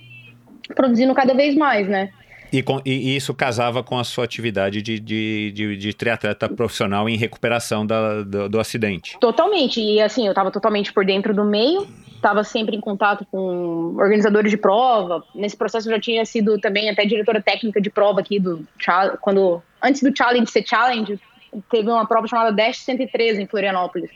produzindo 0.75 1.13
cada 1.13 1.33
vez 1.33 1.55
mais, 1.55 1.87
né? 1.87 2.09
E, 2.51 2.63
com, 2.63 2.81
e, 2.85 3.15
isso 3.15 3.33
casava 3.33 3.83
com 3.83 3.97
a 3.97 4.03
sua 4.03 4.23
atividade 4.23 4.81
de, 4.81 4.99
de, 4.99 5.51
de, 5.51 5.77
de 5.77 5.93
triatleta 5.93 6.47
profissional 6.47 7.09
em 7.09 7.17
recuperação 7.17 7.85
da, 7.85 8.21
do, 8.21 8.49
do, 8.49 8.59
acidente? 8.59 9.17
Totalmente. 9.19 9.81
E 9.81 9.99
assim, 9.99 10.25
eu 10.25 10.31
estava 10.31 10.51
totalmente 10.51 10.93
por 10.93 11.05
dentro 11.05 11.33
do 11.33 11.43
meio, 11.43 11.87
estava 12.15 12.43
sempre 12.43 12.75
em 12.75 12.79
contato 12.79 13.25
com 13.29 13.95
organizadores 13.97 14.51
de 14.51 14.57
prova. 14.57 15.23
Nesse 15.33 15.57
processo 15.57 15.89
eu 15.89 15.95
já 15.95 15.99
tinha 15.99 16.25
sido 16.25 16.57
também 16.59 16.89
até 16.89 17.05
diretora 17.05 17.41
técnica 17.41 17.81
de 17.81 17.89
prova 17.89 18.21
aqui 18.21 18.39
do 18.39 18.65
quando 19.19 19.61
antes 19.81 20.01
do 20.01 20.15
challenge 20.15 20.49
ser 20.49 20.65
challenge, 20.65 21.19
teve 21.69 21.89
uma 21.89 22.05
prova 22.05 22.27
chamada 22.27 22.51
Dash 22.51 22.77
113 22.77 23.41
em 23.41 23.47
Florianópolis. 23.47 24.09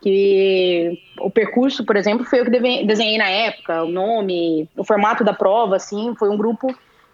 Que 0.00 1.02
o 1.20 1.30
percurso, 1.30 1.84
por 1.84 1.96
exemplo, 1.96 2.24
foi 2.24 2.40
eu 2.40 2.44
que 2.44 2.84
desenhei 2.84 3.18
na 3.18 3.28
época, 3.28 3.82
o 3.82 3.88
nome, 3.88 4.68
o 4.76 4.84
formato 4.84 5.24
da 5.24 5.32
prova, 5.32 5.76
assim, 5.76 6.14
foi 6.16 6.28
um 6.28 6.36
grupo 6.36 6.72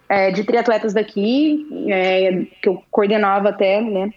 é, 0.09 0.31
de 0.31 0.44
triatletas 0.44 0.93
daqui, 0.93 1.66
é, 1.89 2.44
que 2.61 2.69
eu 2.69 2.82
coordenava 2.90 3.48
até, 3.48 3.81
né, 3.81 4.11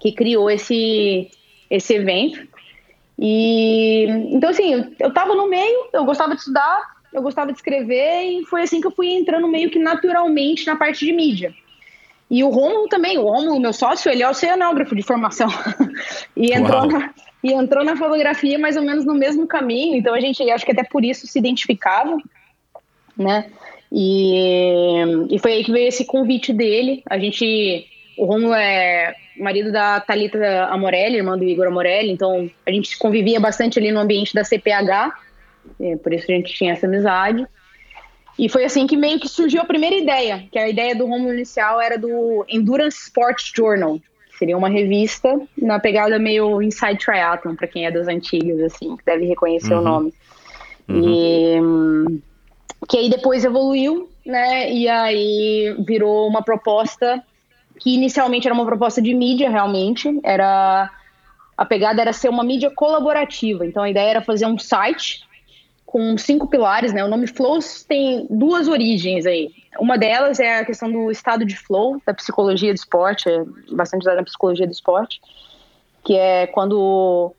que 0.00 0.12
criou 0.12 0.50
esse, 0.50 1.30
esse 1.70 1.94
evento. 1.94 2.48
E 3.18 4.06
então 4.30 4.50
assim, 4.50 4.94
eu 4.98 5.08
estava 5.08 5.34
no 5.34 5.48
meio, 5.48 5.88
eu 5.92 6.04
gostava 6.04 6.34
de 6.34 6.40
estudar, 6.40 6.82
eu 7.12 7.22
gostava 7.22 7.52
de 7.52 7.58
escrever 7.58 8.22
e 8.22 8.46
foi 8.46 8.62
assim 8.62 8.80
que 8.80 8.86
eu 8.86 8.90
fui 8.90 9.12
entrando 9.12 9.46
meio 9.46 9.70
que 9.70 9.78
naturalmente 9.78 10.66
na 10.66 10.76
parte 10.76 11.04
de 11.04 11.12
mídia. 11.12 11.54
E 12.30 12.42
o 12.42 12.48
Romulo 12.48 12.88
também, 12.88 13.18
o 13.18 13.24
Romulo, 13.24 13.60
meu 13.60 13.74
sócio, 13.74 14.10
ele 14.10 14.22
é 14.22 14.28
oceanógrafo 14.28 14.96
de 14.96 15.02
formação. 15.02 15.48
e, 16.34 16.50
entrou 16.52 16.86
na, 16.86 17.10
e 17.42 17.52
entrou 17.52 17.84
na 17.84 17.96
fotografia 17.96 18.58
mais 18.58 18.76
ou 18.76 18.82
menos 18.82 19.04
no 19.04 19.14
mesmo 19.14 19.46
caminho, 19.46 19.96
então 19.96 20.14
a 20.14 20.20
gente, 20.20 20.48
acho 20.50 20.64
que 20.64 20.72
até 20.72 20.84
por 20.84 21.04
isso 21.04 21.26
se 21.26 21.38
identificava, 21.38 22.16
né? 23.16 23.50
E, 23.90 24.94
e 25.30 25.38
foi 25.38 25.52
aí 25.52 25.64
que 25.64 25.72
veio 25.72 25.88
esse 25.88 26.06
convite 26.06 26.52
dele. 26.52 27.02
A 27.10 27.18
gente, 27.18 27.86
o 28.16 28.24
Romulo 28.24 28.54
é 28.54 29.14
marido 29.36 29.70
da 29.70 30.00
Talita 30.00 30.66
Amorelli, 30.66 31.16
irmã 31.16 31.36
do 31.36 31.44
Igor 31.44 31.66
Amorelli, 31.66 32.10
então 32.10 32.50
a 32.66 32.70
gente 32.70 32.96
convivia 32.98 33.38
bastante 33.38 33.78
ali 33.78 33.90
no 33.90 34.00
ambiente 34.00 34.34
da 34.34 34.44
CPH, 34.44 35.12
por 36.02 36.12
isso 36.12 36.30
a 36.30 36.34
gente 36.34 36.54
tinha 36.54 36.72
essa 36.72 36.86
amizade. 36.86 37.46
E 38.38 38.48
foi 38.48 38.64
assim 38.64 38.86
que 38.86 38.96
meio 38.96 39.20
que 39.20 39.28
surgiu 39.28 39.60
a 39.60 39.66
primeira 39.66 39.96
ideia, 39.96 40.44
que 40.50 40.58
a 40.58 40.68
ideia 40.68 40.94
do 40.94 41.06
Romulo 41.06 41.34
inicial 41.34 41.80
era 41.80 41.98
do 41.98 42.46
Endurance 42.48 42.96
Sports 42.96 43.52
Journal, 43.54 44.00
seria 44.42 44.58
uma 44.58 44.68
revista 44.68 45.40
na 45.56 45.78
pegada 45.78 46.18
meio 46.18 46.60
Inside 46.60 46.98
Triathlon, 46.98 47.54
para 47.54 47.68
quem 47.68 47.86
é 47.86 47.92
das 47.92 48.08
antigas, 48.08 48.60
assim, 48.60 48.96
que 48.96 49.04
deve 49.04 49.24
reconhecer 49.24 49.72
uhum. 49.72 49.80
o 49.80 49.84
nome. 49.84 50.14
Uhum. 50.88 52.06
E 52.18 52.22
que 52.88 52.98
aí 52.98 53.08
depois 53.08 53.44
evoluiu, 53.44 54.10
né? 54.26 54.68
E 54.72 54.88
aí 54.88 55.76
virou 55.86 56.26
uma 56.26 56.42
proposta 56.42 57.22
que 57.78 57.94
inicialmente 57.94 58.48
era 58.48 58.54
uma 58.54 58.66
proposta 58.66 59.00
de 59.00 59.14
mídia, 59.14 59.48
realmente. 59.48 60.10
Era 60.24 60.90
a 61.56 61.64
pegada 61.64 62.02
era 62.02 62.12
ser 62.12 62.28
uma 62.28 62.42
mídia 62.42 62.72
colaborativa. 62.74 63.64
Então 63.64 63.84
a 63.84 63.90
ideia 63.90 64.10
era 64.10 64.22
fazer 64.22 64.46
um 64.46 64.58
site 64.58 65.22
com 65.92 66.16
cinco 66.16 66.48
pilares, 66.48 66.90
né? 66.90 67.04
O 67.04 67.08
nome 67.08 67.26
Flows 67.26 67.84
tem 67.84 68.26
duas 68.30 68.66
origens 68.66 69.26
aí. 69.26 69.50
Uma 69.78 69.98
delas 69.98 70.40
é 70.40 70.60
a 70.60 70.64
questão 70.64 70.90
do 70.90 71.10
estado 71.10 71.44
de 71.44 71.54
flow, 71.54 72.00
da 72.06 72.14
psicologia 72.14 72.72
do 72.72 72.76
esporte, 72.76 73.28
é 73.28 73.44
bastante 73.70 74.00
usada 74.00 74.16
na 74.16 74.24
psicologia 74.24 74.66
do 74.66 74.72
esporte, 74.72 75.20
que 76.02 76.16
é 76.16 76.46
quando 76.46 77.34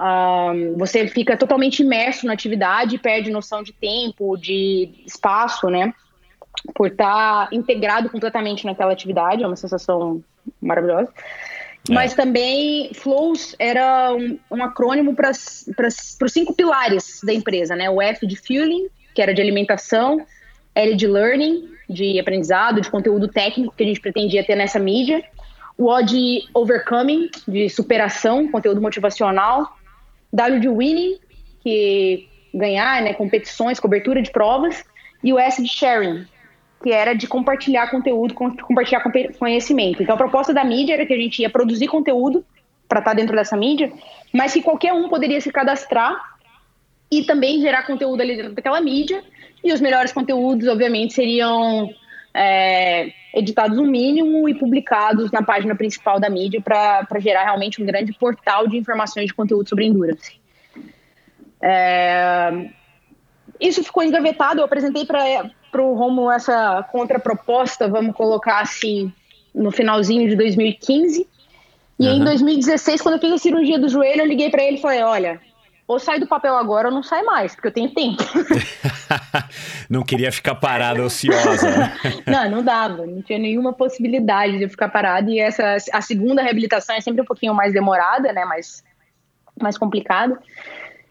um, 0.00 0.76
você 0.76 1.06
fica 1.06 1.36
totalmente 1.36 1.80
imerso 1.80 2.26
na 2.26 2.32
atividade, 2.32 2.98
perde 2.98 3.30
noção 3.30 3.62
de 3.62 3.72
tempo, 3.72 4.36
de 4.36 5.04
espaço, 5.06 5.70
né? 5.70 5.94
Por 6.74 6.88
estar 6.88 7.48
integrado 7.52 8.10
completamente 8.10 8.66
naquela 8.66 8.92
atividade, 8.92 9.44
é 9.44 9.46
uma 9.46 9.54
sensação 9.54 10.24
maravilhosa. 10.60 11.12
É. 11.88 11.92
Mas 11.92 12.14
também 12.14 12.90
Flows 12.94 13.54
era 13.58 14.12
um, 14.14 14.38
um 14.50 14.62
acrônimo 14.62 15.14
para 15.14 15.30
os 15.30 16.32
cinco 16.32 16.54
pilares 16.54 17.20
da 17.22 17.32
empresa, 17.32 17.76
né? 17.76 17.88
O 17.88 18.00
F 18.02 18.26
de 18.26 18.36
Fueling, 18.36 18.88
que 19.14 19.22
era 19.22 19.32
de 19.32 19.40
alimentação, 19.40 20.24
L 20.74 20.94
de 20.94 21.06
Learning, 21.06 21.68
de 21.88 22.18
aprendizado, 22.18 22.80
de 22.80 22.90
conteúdo 22.90 23.28
técnico 23.28 23.74
que 23.76 23.84
a 23.84 23.86
gente 23.86 24.00
pretendia 24.00 24.44
ter 24.44 24.56
nessa 24.56 24.78
mídia, 24.78 25.22
o 25.78 25.88
O 25.88 26.02
de 26.02 26.42
Overcoming, 26.54 27.28
de 27.46 27.68
superação, 27.68 28.50
conteúdo 28.50 28.80
motivacional, 28.80 29.76
W 30.32 30.60
de 30.60 30.68
Winning, 30.68 31.18
que 31.62 32.28
ganhar, 32.52 33.02
né, 33.02 33.12
competições, 33.12 33.78
cobertura 33.78 34.22
de 34.22 34.30
provas, 34.30 34.84
e 35.22 35.32
o 35.32 35.38
S 35.38 35.62
de 35.62 35.68
Sharing, 35.68 36.26
que 36.82 36.92
era 36.92 37.14
de 37.14 37.26
compartilhar 37.26 37.90
conteúdo, 37.90 38.34
compartilhar 38.34 39.02
conhecimento. 39.38 40.02
Então 40.02 40.14
a 40.14 40.18
proposta 40.18 40.52
da 40.52 40.64
mídia 40.64 40.94
era 40.94 41.06
que 41.06 41.12
a 41.12 41.18
gente 41.18 41.40
ia 41.40 41.50
produzir 41.50 41.88
conteúdo 41.88 42.44
para 42.88 43.00
estar 43.00 43.10
tá 43.12 43.16
dentro 43.16 43.34
dessa 43.34 43.56
mídia, 43.56 43.92
mas 44.32 44.52
que 44.52 44.62
qualquer 44.62 44.92
um 44.92 45.08
poderia 45.08 45.40
se 45.40 45.50
cadastrar 45.50 46.16
e 47.10 47.24
também 47.24 47.60
gerar 47.60 47.86
conteúdo 47.86 48.20
ali 48.20 48.36
dentro 48.36 48.54
daquela 48.54 48.80
mídia. 48.80 49.22
E 49.64 49.72
os 49.72 49.80
melhores 49.80 50.12
conteúdos, 50.12 50.68
obviamente, 50.68 51.14
seriam 51.14 51.90
é, 52.32 53.12
editados 53.34 53.76
no 53.76 53.84
mínimo 53.84 54.48
e 54.48 54.54
publicados 54.54 55.30
na 55.32 55.42
página 55.42 55.74
principal 55.74 56.20
da 56.20 56.28
mídia 56.28 56.60
para 56.60 57.06
gerar 57.18 57.44
realmente 57.44 57.82
um 57.82 57.86
grande 57.86 58.12
portal 58.12 58.68
de 58.68 58.76
informações 58.76 59.26
de 59.26 59.34
conteúdo 59.34 59.68
sobre 59.68 59.86
endurance. 59.86 60.38
É, 61.60 62.68
isso 63.60 63.82
ficou 63.82 64.02
engavetado, 64.02 64.60
eu 64.60 64.64
apresentei 64.64 65.04
para 65.06 65.82
o 65.82 65.94
Romulo 65.94 66.30
essa 66.30 66.82
contraproposta, 66.90 67.88
vamos 67.88 68.14
colocar 68.14 68.60
assim, 68.60 69.12
no 69.54 69.70
finalzinho 69.70 70.28
de 70.28 70.36
2015. 70.36 71.26
E 71.98 72.06
uhum. 72.06 72.14
em 72.14 72.24
2016, 72.24 73.00
quando 73.00 73.14
eu 73.14 73.20
fiz 73.20 73.32
a 73.32 73.38
cirurgia 73.38 73.78
do 73.78 73.88
joelho, 73.88 74.22
eu 74.22 74.26
liguei 74.26 74.50
para 74.50 74.62
ele 74.62 74.76
e 74.76 74.80
falei: 74.80 75.02
olha, 75.02 75.40
ou 75.88 76.00
sai 76.00 76.18
do 76.18 76.26
papel 76.26 76.56
agora 76.56 76.88
ou 76.88 76.94
não 76.94 77.02
sai 77.02 77.22
mais, 77.22 77.54
porque 77.54 77.68
eu 77.68 77.72
tenho 77.72 77.88
tempo. 77.94 78.22
não 79.88 80.02
queria 80.02 80.32
ficar 80.32 80.56
parada, 80.56 81.02
ociosa. 81.02 81.70
Né? 81.70 81.96
não, 82.26 82.50
não 82.50 82.62
dava, 82.62 83.06
não 83.06 83.22
tinha 83.22 83.38
nenhuma 83.38 83.72
possibilidade 83.72 84.58
de 84.58 84.64
eu 84.64 84.70
ficar 84.70 84.88
parada. 84.88 85.30
E 85.30 85.38
essa, 85.38 85.76
a 85.92 86.00
segunda 86.00 86.42
reabilitação 86.42 86.96
é 86.96 87.00
sempre 87.00 87.22
um 87.22 87.24
pouquinho 87.24 87.54
mais 87.54 87.72
demorada, 87.72 88.32
né? 88.32 88.44
Mais, 88.44 88.82
mais 89.60 89.78
complicada. 89.78 90.38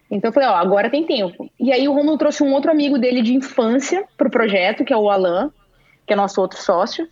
Então 0.10 0.30
eu 0.30 0.34
falei, 0.34 0.50
ó, 0.50 0.56
agora 0.56 0.90
tem 0.90 1.06
tempo. 1.06 1.50
E 1.60 1.72
aí 1.72 1.88
o 1.88 1.94
Romulo 1.94 2.18
trouxe 2.18 2.44
um 2.44 2.54
outro 2.54 2.72
amigo 2.72 2.98
dele 2.98 3.22
de 3.22 3.34
infância 3.34 4.06
pro 4.18 4.30
projeto, 4.30 4.86
que 4.86 4.94
é 4.94 4.98
o 4.98 5.10
Alan, 5.10 5.52
que 6.06 6.14
é 6.14 6.16
nosso 6.16 6.40
outro 6.40 6.60
sócio. 6.60 7.08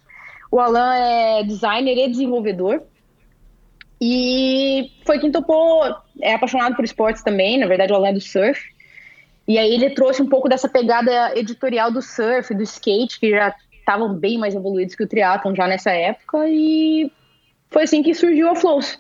O 0.52 0.60
Alan 0.60 0.94
é 0.94 1.44
designer 1.44 1.98
e 1.98 2.10
desenvolvedor. 2.10 2.84
E 4.00 4.92
foi 5.06 5.18
quem 5.18 5.32
topou, 5.32 5.84
é 6.22 6.34
apaixonado 6.34 6.76
por 6.76 6.86
esportes 6.86 7.24
também, 7.24 7.58
na 7.58 7.68
verdade 7.68 7.92
o 7.92 7.96
Alan 7.96 8.10
é 8.10 8.14
do 8.14 8.22
surf. 8.22 8.62
E 9.48 9.58
aí 9.58 9.74
ele 9.74 9.90
trouxe 9.92 10.22
um 10.22 10.30
pouco 10.30 10.48
dessa 10.48 10.70
pegada 10.70 11.38
editorial 11.38 11.92
do 11.92 12.02
surf, 12.02 12.54
do 12.54 12.64
skate, 12.64 13.20
que 13.20 13.32
já 13.32 13.54
estavam 13.80 14.14
bem 14.14 14.38
mais 14.38 14.56
evoluídos 14.56 14.96
que 14.96 15.04
o 15.04 15.08
triatlon 15.08 15.56
já 15.56 15.68
nessa 15.68 15.92
época, 15.92 16.48
e 16.48 17.12
foi 17.70 17.84
assim 17.84 18.02
que 18.04 18.14
surgiu 18.14 18.50
a 18.50 18.56
Flows. 18.56 19.00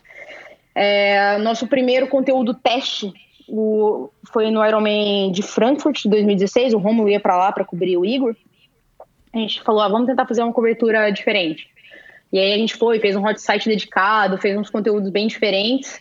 É, 0.75 1.37
nosso 1.37 1.67
primeiro 1.67 2.07
conteúdo 2.07 2.53
teste 2.53 3.13
o, 3.47 4.09
foi 4.31 4.49
no 4.51 4.65
Ironman 4.65 5.31
de 5.31 5.41
Frankfurt 5.41 6.03
de 6.03 6.09
2016, 6.09 6.73
o 6.73 6.77
Romulo 6.77 7.09
ia 7.09 7.19
para 7.19 7.37
lá 7.37 7.51
para 7.51 7.65
cobrir 7.65 7.97
o 7.97 8.05
Igor. 8.05 8.35
A 9.33 9.37
gente 9.37 9.61
falou, 9.61 9.81
ah, 9.81 9.87
vamos 9.87 10.07
tentar 10.07 10.27
fazer 10.27 10.43
uma 10.43 10.53
cobertura 10.53 11.09
diferente. 11.11 11.67
E 12.31 12.39
aí 12.39 12.53
a 12.53 12.57
gente 12.57 12.75
foi, 12.75 12.99
fez 12.99 13.15
um 13.15 13.25
hot 13.25 13.39
site 13.41 13.69
dedicado, 13.69 14.37
fez 14.37 14.57
uns 14.57 14.69
conteúdos 14.69 15.09
bem 15.09 15.27
diferentes. 15.27 15.99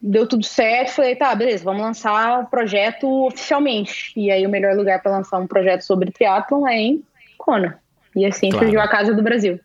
Deu 0.00 0.26
tudo 0.26 0.44
certo, 0.44 0.92
falei, 0.92 1.16
tá, 1.16 1.34
beleza, 1.34 1.64
vamos 1.64 1.82
lançar 1.82 2.40
o 2.40 2.46
projeto 2.46 3.26
oficialmente. 3.26 4.12
E 4.16 4.30
aí 4.30 4.46
o 4.46 4.50
melhor 4.50 4.76
lugar 4.76 5.02
para 5.02 5.12
lançar 5.12 5.38
um 5.38 5.46
projeto 5.46 5.82
sobre 5.82 6.10
triatlon 6.10 6.66
é 6.66 6.76
em 6.76 7.04
Kona. 7.36 7.80
E 8.14 8.24
assim 8.24 8.48
claro. 8.50 8.64
surgiu 8.64 8.80
a 8.80 8.88
Casa 8.88 9.14
do 9.14 9.22
Brasil. 9.22 9.60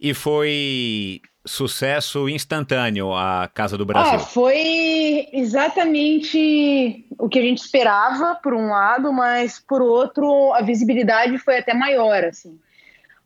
E 0.00 0.14
foi 0.14 1.20
sucesso 1.48 2.28
instantâneo 2.28 3.12
a 3.12 3.48
Casa 3.52 3.76
do 3.76 3.84
Brasil. 3.84 4.14
Ah, 4.14 4.18
foi 4.18 5.28
exatamente 5.32 7.04
o 7.18 7.28
que 7.28 7.38
a 7.38 7.42
gente 7.42 7.58
esperava, 7.58 8.38
por 8.42 8.54
um 8.54 8.68
lado, 8.68 9.12
mas 9.12 9.58
por 9.58 9.82
outro, 9.82 10.52
a 10.52 10.62
visibilidade 10.62 11.38
foi 11.38 11.58
até 11.58 11.74
maior, 11.74 12.22
assim. 12.24 12.58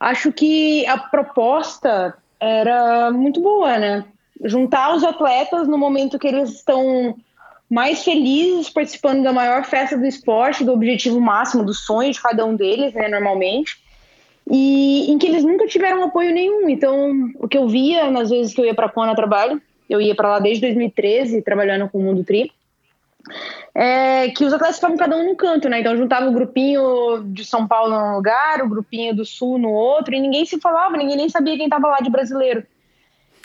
Acho 0.01 0.33
que 0.33 0.87
a 0.87 0.97
proposta 0.97 2.15
era 2.41 3.11
muito 3.11 3.41
boa, 3.41 3.79
né? 3.79 4.05
Juntar 4.45 4.95
os 4.95 5.05
atletas 5.05 5.69
no 5.69 5.77
momento 5.77 6.19
que 6.19 6.27
eles 6.27 6.51
estão 6.51 7.17
mais 7.69 8.05
felizes 8.05 8.69
participando 8.69 9.23
da 9.23 9.33
maior 9.33 9.65
festa 9.65 9.97
do 9.97 10.05
esporte, 10.05 10.65
do 10.65 10.73
objetivo 10.73 11.21
máximo, 11.21 11.65
do 11.65 11.73
sonho 11.73 12.13
de 12.13 12.21
cada 12.21 12.45
um 12.45 12.55
deles, 12.55 12.93
né, 12.93 13.09
normalmente, 13.09 13.82
e 14.51 15.11
em 15.11 15.19
que 15.19 15.27
eles 15.27 15.45
nunca 15.45 15.67
tiveram 15.67 16.05
apoio 16.05 16.33
nenhum. 16.33 16.69
Então, 16.69 17.31
o 17.39 17.49
que 17.49 17.57
eu 17.57 17.69
via 17.69 18.11
nas 18.11 18.31
vezes 18.31 18.55
que 18.55 18.61
eu 18.61 18.65
ia 18.65 18.75
para 18.75 18.87
a 18.87 18.91
Kona 18.91 19.15
trabalho, 19.15 19.61
eu 19.89 20.01
ia 20.01 20.15
para 20.15 20.31
lá 20.31 20.39
desde 20.39 20.61
2013, 20.63 21.43
trabalhando 21.43 21.89
com 21.89 21.99
o 21.99 22.03
Mundo 22.03 22.25
Tri, 22.25 22.51
é 23.75 24.31
que 24.31 24.45
os 24.45 24.53
atletas 24.53 24.77
ficavam 24.77 24.97
cada 24.97 25.17
um 25.17 25.25
num 25.25 25.35
canto, 25.35 25.69
né? 25.69 25.81
Então 25.81 25.97
juntava 25.97 26.29
o 26.29 26.33
grupinho 26.33 27.23
de 27.27 27.45
São 27.45 27.67
Paulo 27.67 27.99
num 27.99 28.17
lugar, 28.17 28.63
o 28.63 28.69
grupinho 28.69 29.15
do 29.15 29.25
Sul 29.25 29.59
no 29.59 29.71
outro, 29.71 30.15
e 30.15 30.21
ninguém 30.21 30.45
se 30.45 30.59
falava, 30.61 30.97
ninguém 30.97 31.17
nem 31.17 31.29
sabia 31.29 31.57
quem 31.57 31.67
estava 31.67 31.89
lá 31.89 31.99
de 31.99 32.11
brasileiro. 32.11 32.65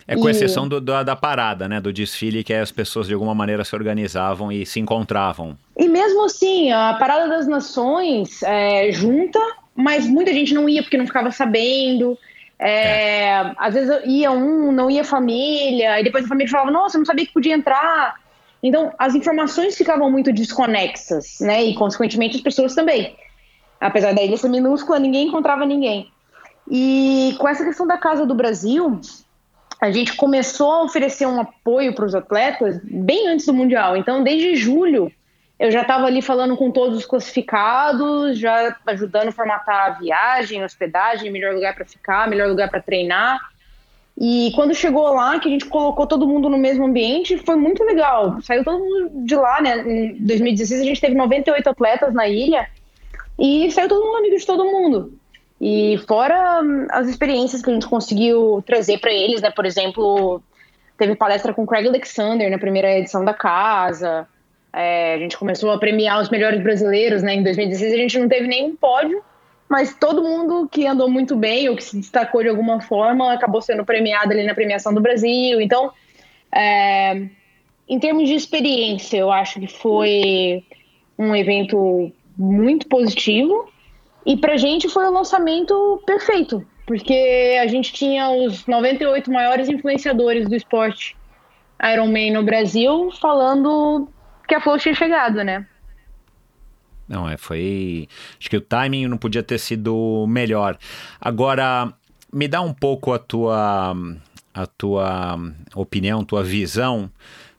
É 0.07 0.15
com 0.15 0.27
e... 0.27 0.31
exceção 0.31 0.67
do, 0.67 0.79
da, 0.79 1.03
da, 1.03 1.15
parada, 1.15 1.67
né? 1.67 1.81
Do 1.81 1.91
desfile, 1.91 2.43
que 2.43 2.53
as 2.53 2.71
pessoas 2.71 3.07
de 3.07 3.13
alguma 3.13 3.35
maneira 3.35 3.63
se 3.65 3.75
organizavam 3.75 4.51
e 4.51 4.65
se 4.65 4.79
encontravam. 4.79 5.57
E 5.75 5.87
mesmo 5.87 6.25
assim, 6.25 6.71
a 6.71 6.93
Parada 6.93 7.27
das 7.27 7.45
Nações 7.45 8.41
é, 8.43 8.89
junta, 8.91 9.39
mas 9.77 10.07
muita 10.07 10.33
gente 10.33 10.55
não 10.55 10.67
ia 10.67 10.81
porque 10.81 10.97
não 10.97 11.05
ficava 11.05 11.29
sabendo. 11.29 12.17
É, 12.57 13.29
é. 13.29 13.53
Às 13.57 13.75
vezes 13.75 14.01
ia 14.05 14.31
um, 14.31 14.71
não 14.71 14.89
ia 14.89 15.03
família, 15.03 15.99
e 15.99 16.03
depois 16.03 16.25
a 16.25 16.27
família 16.27 16.49
falava, 16.51 16.71
nossa, 16.71 16.97
eu 16.97 16.99
não 16.99 17.05
sabia 17.05 17.27
que 17.27 17.31
podia 17.31 17.53
entrar. 17.53 18.15
Então, 18.63 18.91
as 18.97 19.13
informações 19.13 19.77
ficavam 19.77 20.09
muito 20.09 20.33
desconexas, 20.33 21.37
né? 21.39 21.63
E, 21.63 21.75
consequentemente, 21.75 22.37
as 22.37 22.41
pessoas 22.41 22.73
também. 22.73 23.15
Apesar 23.79 24.15
da 24.15 24.23
ilha 24.23 24.35
ser 24.35 24.49
minúscula, 24.49 24.97
ninguém 24.97 25.27
encontrava 25.27 25.63
ninguém. 25.63 26.11
E 26.69 27.35
com 27.37 27.47
essa 27.47 27.63
questão 27.63 27.85
da 27.85 27.99
Casa 27.99 28.25
do 28.25 28.33
Brasil, 28.33 28.99
a 29.79 29.91
gente 29.91 30.15
começou 30.15 30.71
a 30.71 30.83
oferecer 30.85 31.27
um 31.27 31.39
apoio 31.39 31.93
para 31.93 32.05
os 32.05 32.15
atletas 32.15 32.79
bem 32.83 33.27
antes 33.27 33.45
do 33.45 33.53
Mundial. 33.53 33.95
Então, 33.95 34.23
desde 34.23 34.55
julho, 34.55 35.11
eu 35.59 35.71
já 35.71 35.81
estava 35.81 36.05
ali 36.05 36.21
falando 36.21 36.55
com 36.55 36.69
todos 36.69 36.97
os 36.97 37.05
classificados, 37.05 38.37
já 38.37 38.75
ajudando 38.85 39.29
a 39.29 39.31
formatar 39.31 39.87
a 39.87 39.89
viagem, 39.91 40.63
hospedagem, 40.63 41.31
melhor 41.31 41.55
lugar 41.55 41.73
para 41.73 41.85
ficar, 41.85 42.29
melhor 42.29 42.47
lugar 42.47 42.69
para 42.69 42.81
treinar. 42.81 43.39
E 44.19 44.51
quando 44.55 44.73
chegou 44.73 45.13
lá, 45.13 45.39
que 45.39 45.47
a 45.47 45.51
gente 45.51 45.65
colocou 45.65 46.05
todo 46.05 46.27
mundo 46.27 46.49
no 46.49 46.57
mesmo 46.57 46.85
ambiente, 46.85 47.37
foi 47.37 47.55
muito 47.55 47.83
legal. 47.83 48.41
Saiu 48.41 48.63
todo 48.63 48.79
mundo 48.79 49.25
de 49.25 49.35
lá, 49.35 49.61
né? 49.61 49.77
Em 49.79 50.13
2016 50.19 50.81
a 50.81 50.85
gente 50.85 51.01
teve 51.01 51.15
98 51.15 51.69
atletas 51.69 52.13
na 52.13 52.27
ilha 52.27 52.67
e 53.37 53.69
saiu 53.71 53.87
todo 53.87 54.05
mundo 54.05 54.17
amigo 54.17 54.37
de 54.37 54.45
todo 54.45 54.65
mundo. 54.65 55.13
E 55.59 55.99
fora 56.07 56.61
hum, 56.63 56.87
as 56.91 57.07
experiências 57.07 57.61
que 57.63 57.69
a 57.69 57.73
gente 57.73 57.87
conseguiu 57.87 58.63
trazer 58.65 58.99
para 58.99 59.11
eles, 59.11 59.41
né? 59.41 59.51
Por 59.51 59.65
exemplo, 59.65 60.41
teve 60.97 61.15
palestra 61.15 61.53
com 61.53 61.65
Craig 61.65 61.87
Alexander 61.87 62.49
na 62.49 62.59
primeira 62.59 62.91
edição 62.97 63.25
da 63.25 63.33
casa. 63.33 64.27
É, 64.79 65.15
a 65.15 65.17
gente 65.17 65.35
começou 65.35 65.71
a 65.71 65.79
premiar 65.79 66.21
os 66.21 66.29
melhores 66.29 66.61
brasileiros, 66.61 67.23
né? 67.23 67.33
Em 67.33 67.41
2016 67.41 67.93
a 67.93 67.97
gente 67.97 68.19
não 68.19 68.29
teve 68.29 68.47
nenhum 68.47 68.75
pódio, 68.75 69.23
mas 69.67 69.95
todo 69.95 70.21
mundo 70.21 70.69
que 70.71 70.85
andou 70.85 71.09
muito 71.09 71.35
bem 71.35 71.67
ou 71.67 71.75
que 71.75 71.83
se 71.83 71.97
destacou 71.97 72.43
de 72.43 72.49
alguma 72.49 72.79
forma 72.79 73.33
acabou 73.33 73.59
sendo 73.59 73.83
premiado 73.83 74.31
ali 74.31 74.43
na 74.43 74.53
premiação 74.53 74.93
do 74.93 75.01
Brasil. 75.01 75.59
Então, 75.59 75.91
é, 76.53 77.27
em 77.89 77.99
termos 77.99 78.29
de 78.29 78.35
experiência, 78.35 79.17
eu 79.17 79.31
acho 79.31 79.59
que 79.59 79.65
foi 79.67 80.63
um 81.17 81.35
evento 81.35 82.11
muito 82.37 82.87
positivo 82.87 83.67
e 84.23 84.37
para 84.37 84.53
a 84.53 84.57
gente 84.57 84.87
foi 84.87 85.07
o 85.07 85.11
lançamento 85.11 86.03
perfeito, 86.05 86.63
porque 86.85 87.57
a 87.59 87.65
gente 87.65 87.91
tinha 87.91 88.29
os 88.29 88.67
98 88.67 89.31
maiores 89.31 89.69
influenciadores 89.69 90.47
do 90.47 90.55
esporte 90.55 91.17
Ironman 91.81 92.31
no 92.31 92.43
Brasil 92.43 93.09
falando 93.19 94.07
que 94.47 94.55
a 94.55 94.61
Flow 94.61 94.77
tinha 94.77 94.95
chegado, 94.95 95.43
né? 95.43 95.65
Não, 97.07 97.29
é, 97.29 97.37
foi. 97.37 98.07
Acho 98.39 98.49
que 98.49 98.57
o 98.57 98.61
timing 98.61 99.07
não 99.07 99.17
podia 99.17 99.43
ter 99.43 99.57
sido 99.57 100.25
melhor. 100.27 100.77
Agora, 101.21 101.93
me 102.33 102.47
dá 102.47 102.61
um 102.61 102.73
pouco 102.73 103.13
a 103.13 103.19
tua, 103.19 103.95
a 104.53 104.65
tua 104.65 105.39
opinião, 105.73 106.25
tua 106.25 106.43
visão 106.43 107.09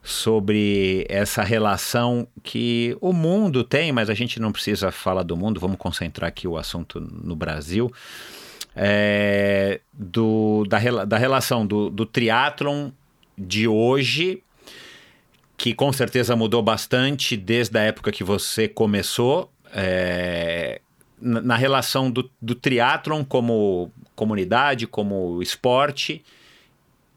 sobre 0.03 1.07
essa 1.09 1.43
relação 1.43 2.27
que 2.43 2.97
o 3.01 3.13
mundo 3.13 3.65
tem, 3.65 3.93
mas 3.93 4.09
a 4.09 4.15
gente 4.15 4.41
não 4.41 4.53
precisa 4.53 4.91
falar 4.91 5.23
do 5.23 5.37
mundo, 5.37 5.61
vamos 5.61 5.77
concentrar 5.77 6.29
aqui 6.29 6.47
o 6.49 6.57
assunto 6.57 7.01
no 7.01 7.37
Brasil. 7.37 7.93
É, 8.75 9.81
do, 9.93 10.65
da, 10.69 11.05
da 11.05 11.19
relação 11.19 11.67
do, 11.67 11.91
do 11.91 12.07
triatlon 12.07 12.91
de 13.37 13.67
hoje 13.67 14.43
que 15.59 15.75
com 15.75 15.93
certeza 15.93 16.37
mudou 16.37 16.63
bastante 16.63 17.37
desde 17.37 17.77
a 17.77 17.83
época 17.83 18.13
que 18.13 18.23
você 18.23 18.69
começou, 18.69 19.53
é, 19.75 20.81
na 21.21 21.57
relação 21.57 22.09
do, 22.09 22.31
do 22.41 22.55
triatlon 22.55 23.25
como 23.25 23.91
comunidade, 24.15 24.87
como 24.87 25.43
esporte, 25.43 26.25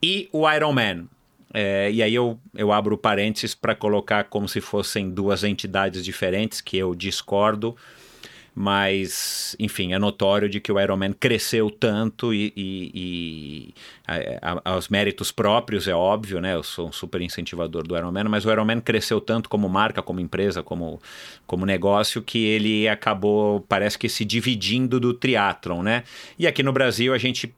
e 0.02 0.28
o 0.34 0.50
Ironman. 0.52 1.08
É, 1.54 1.92
e 1.92 2.02
aí 2.02 2.16
eu, 2.16 2.40
eu 2.56 2.72
abro 2.72 2.98
parênteses 2.98 3.54
para 3.54 3.76
colocar 3.76 4.24
como 4.24 4.50
se 4.50 4.60
fossem 4.60 5.12
duas 5.12 5.44
entidades 5.44 6.04
diferentes, 6.04 6.62
que 6.62 6.78
eu 6.78 6.96
discordo, 6.96 7.78
mas 8.54 9.56
enfim, 9.60 9.94
é 9.94 10.00
notório 10.00 10.50
de 10.50 10.60
que 10.60 10.72
o 10.72 10.80
Ironman 10.80 11.14
cresceu 11.14 11.70
tanto 11.70 12.34
e, 12.34 12.52
e, 12.56 12.92
e 12.94 13.74
a, 14.06 14.52
a, 14.52 14.74
aos 14.74 14.90
méritos 14.90 15.32
próprios, 15.32 15.88
é 15.88 15.96
óbvio, 15.96 16.42
né? 16.42 16.56
Eu 16.56 16.64
sou 16.64 16.90
um 16.90 16.92
super 16.92 17.22
incentivador 17.22 17.88
do 17.88 17.96
Ironman, 17.96 18.26
mas 18.26 18.46
o 18.46 18.52
Ironman 18.52 18.82
cresceu 18.82 19.22
tanto 19.22 19.48
como 19.48 19.70
marca, 19.70 20.02
como 20.02 20.20
empresa, 20.20 20.62
como, 20.62 21.02
como 21.48 21.66
negócio, 21.66 22.22
que 22.22 22.46
ele 22.46 22.88
acabou, 22.90 23.62
parece 23.62 23.98
que 23.98 24.10
se 24.10 24.26
dividindo 24.26 25.00
do 25.00 25.14
triatlon, 25.14 25.82
né? 25.82 26.04
E 26.38 26.46
aqui 26.46 26.62
no 26.62 26.74
Brasil 26.74 27.14
a 27.14 27.18
gente 27.18 27.54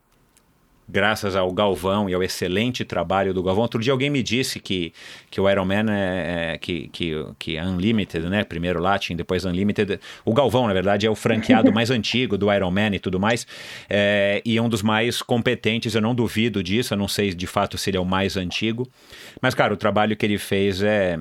graças 0.88 1.34
ao 1.34 1.50
Galvão 1.52 2.08
e 2.08 2.14
ao 2.14 2.22
excelente 2.22 2.84
trabalho 2.84 3.32
do 3.32 3.42
Galvão. 3.42 3.62
Outro 3.62 3.80
dia 3.80 3.92
alguém 3.92 4.10
me 4.10 4.22
disse 4.22 4.60
que, 4.60 4.92
que 5.30 5.40
o 5.40 5.50
Ironman 5.50 5.86
é, 5.90 6.52
é 6.52 6.58
que, 6.58 6.88
que, 6.88 7.12
que 7.38 7.56
é 7.56 7.64
Unlimited, 7.64 8.28
né? 8.28 8.44
Primeiro 8.44 8.80
Latin, 8.80 9.16
depois 9.16 9.44
Unlimited. 9.44 9.98
O 10.24 10.32
Galvão, 10.32 10.66
na 10.66 10.72
verdade, 10.72 11.06
é 11.06 11.10
o 11.10 11.14
franqueado 11.14 11.70
mais 11.74 11.90
antigo 11.90 12.36
do 12.36 12.52
Ironman 12.52 12.94
e 12.94 12.98
tudo 12.98 13.18
mais. 13.18 13.46
É, 13.88 14.42
e 14.44 14.56
é 14.56 14.62
um 14.62 14.68
dos 14.68 14.82
mais 14.82 15.22
competentes, 15.22 15.94
eu 15.94 16.02
não 16.02 16.14
duvido 16.14 16.62
disso, 16.62 16.94
eu 16.94 16.98
não 16.98 17.08
sei 17.08 17.32
de 17.32 17.46
fato 17.46 17.78
se 17.78 17.90
ele 17.90 17.96
é 17.96 18.00
o 18.00 18.04
mais 18.04 18.36
antigo. 18.36 18.88
Mas, 19.40 19.54
cara, 19.54 19.72
o 19.72 19.76
trabalho 19.76 20.16
que 20.16 20.26
ele 20.26 20.38
fez 20.38 20.82
é, 20.82 21.18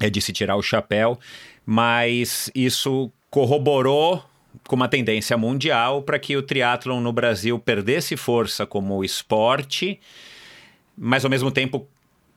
é 0.00 0.08
de 0.08 0.20
se 0.20 0.32
tirar 0.32 0.56
o 0.56 0.62
chapéu, 0.62 1.18
mas 1.66 2.50
isso 2.54 3.12
corroborou 3.30 4.24
com 4.66 4.76
uma 4.76 4.88
tendência 4.88 5.36
mundial 5.36 6.02
para 6.02 6.18
que 6.18 6.36
o 6.36 6.42
triatlon 6.42 7.00
no 7.00 7.12
Brasil 7.12 7.58
perdesse 7.58 8.16
força 8.16 8.66
como 8.66 9.04
esporte, 9.04 10.00
mas 10.96 11.24
ao 11.24 11.30
mesmo 11.30 11.50
tempo 11.50 11.86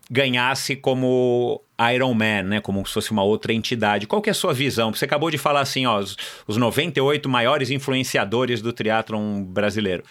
ganhasse 0.09 0.75
como 0.75 1.61
Ironman, 1.93 2.43
né, 2.43 2.61
como 2.61 2.85
se 2.85 2.93
fosse 2.93 3.11
uma 3.11 3.23
outra 3.23 3.53
entidade. 3.53 4.05
Qual 4.05 4.21
que 4.21 4.29
é 4.29 4.31
a 4.31 4.33
sua 4.33 4.53
visão? 4.53 4.93
Você 4.93 5.05
acabou 5.05 5.31
de 5.31 5.37
falar 5.37 5.61
assim, 5.61 5.85
ó, 5.85 5.99
os, 5.99 6.17
os 6.45 6.57
98 6.57 7.29
maiores 7.29 7.69
influenciadores 7.69 8.61
do 8.61 8.73
triatlon 8.73 9.41
brasileiro. 9.41 10.03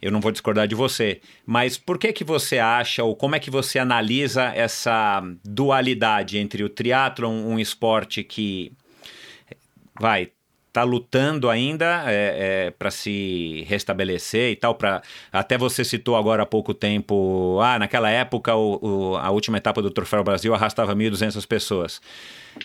Eu 0.00 0.10
não 0.12 0.20
vou 0.20 0.32
discordar 0.32 0.66
de 0.66 0.74
você, 0.74 1.20
mas 1.46 1.76
por 1.76 1.98
que 1.98 2.12
que 2.12 2.24
você 2.24 2.58
acha 2.58 3.04
ou 3.04 3.14
como 3.14 3.34
é 3.36 3.40
que 3.40 3.50
você 3.50 3.78
analisa 3.78 4.44
essa 4.54 5.22
dualidade 5.44 6.38
entre 6.38 6.62
o 6.64 6.68
triatlon, 6.68 7.32
um 7.32 7.58
esporte 7.58 8.24
que 8.24 8.72
vai 10.00 10.30
está 10.72 10.82
lutando 10.84 11.50
ainda 11.50 12.02
é, 12.06 12.66
é, 12.66 12.70
para 12.70 12.90
se 12.90 13.62
restabelecer 13.68 14.52
e 14.52 14.56
tal. 14.56 14.74
Pra, 14.74 15.02
até 15.30 15.58
você 15.58 15.84
citou 15.84 16.16
agora 16.16 16.44
há 16.44 16.46
pouco 16.46 16.72
tempo, 16.72 17.60
ah, 17.62 17.78
naquela 17.78 18.08
época 18.10 18.56
o, 18.56 18.78
o, 18.82 19.16
a 19.16 19.30
última 19.30 19.58
etapa 19.58 19.82
do 19.82 19.90
Troféu 19.90 20.24
Brasil 20.24 20.54
arrastava 20.54 20.96
1.200 20.96 21.46
pessoas. 21.46 22.00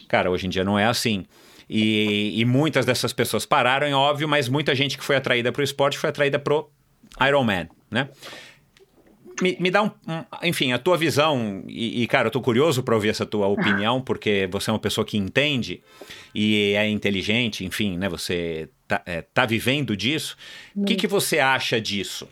Cara, 0.08 0.32
hoje 0.32 0.48
em 0.48 0.50
dia 0.50 0.64
não 0.64 0.80
é 0.80 0.86
assim. 0.86 1.26
E, 1.70 2.40
e 2.40 2.46
muitas 2.46 2.86
dessas 2.86 3.12
pessoas 3.12 3.46
pararam, 3.46 3.86
é 3.86 3.94
óbvio, 3.94 4.28
mas 4.28 4.48
muita 4.48 4.74
gente 4.74 4.98
que 4.98 5.04
foi 5.04 5.18
atraída 5.18 5.52
para 5.52 5.60
o 5.60 5.64
esporte 5.64 5.98
foi 5.98 6.10
atraída 6.10 6.40
para 6.40 6.54
o 6.54 6.70
Ironman, 7.28 7.68
né? 7.92 8.08
Me, 9.42 9.58
me 9.60 9.72
dá 9.72 9.84
um, 9.84 9.88
um, 10.08 10.24
enfim, 10.44 10.72
a 10.72 10.80
tua 10.80 10.98
visão, 10.98 11.64
e, 11.68 12.04
e 12.04 12.08
cara, 12.08 12.28
eu 12.28 12.32
tô 12.32 12.42
curioso 12.42 12.84
para 12.84 12.96
ouvir 12.96 13.10
essa 13.10 13.26
tua 13.26 13.48
opinião, 13.48 14.02
porque 14.02 14.48
você 14.52 14.70
é 14.70 14.74
uma 14.74 14.80
pessoa 14.80 15.06
que 15.06 15.18
entende 15.18 15.82
e 16.34 16.74
é 16.76 16.88
inteligente, 16.90 17.66
enfim, 17.66 17.98
né? 17.98 18.10
Você 18.10 18.70
tá, 18.88 19.02
é, 19.06 19.22
tá 19.22 19.46
vivendo 19.46 19.96
disso. 19.96 20.38
O 20.76 20.86
que, 20.86 20.96
que 20.96 21.08
você 21.08 21.40
acha 21.40 21.80
disso? 21.80 22.28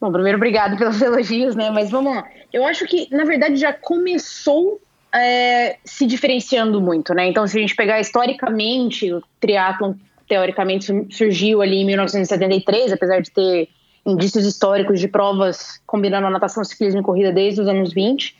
Bom, 0.00 0.12
primeiro, 0.12 0.36
obrigado 0.36 0.76
pelos 0.76 1.00
elogios, 1.02 1.54
né? 1.54 1.70
Mas 1.70 1.90
vamos 1.90 2.14
lá. 2.14 2.24
Eu 2.52 2.64
acho 2.66 2.86
que, 2.86 3.08
na 3.10 3.24
verdade, 3.24 3.56
já 3.56 3.72
começou 3.72 4.80
é, 5.14 5.76
se 5.84 6.06
diferenciando 6.06 6.80
muito, 6.80 7.14
né? 7.14 7.26
Então, 7.26 7.46
se 7.46 7.56
a 7.56 7.60
gente 7.60 7.74
pegar 7.74 8.00
historicamente, 8.00 9.12
o 9.12 9.22
triatlon, 9.40 9.94
teoricamente, 10.28 10.92
surgiu 11.10 11.62
ali 11.62 11.76
em 11.76 11.86
1973, 11.86 12.92
apesar 12.92 13.20
de 13.20 13.30
ter 13.30 13.68
indícios 14.06 14.46
históricos 14.46 15.00
de 15.00 15.08
provas 15.08 15.80
combinando 15.84 16.28
a 16.28 16.30
natação, 16.30 16.64
ciclismo 16.64 17.00
e 17.00 17.04
corrida 17.04 17.32
desde 17.32 17.60
os 17.60 17.68
anos 17.68 17.92
20. 17.92 18.34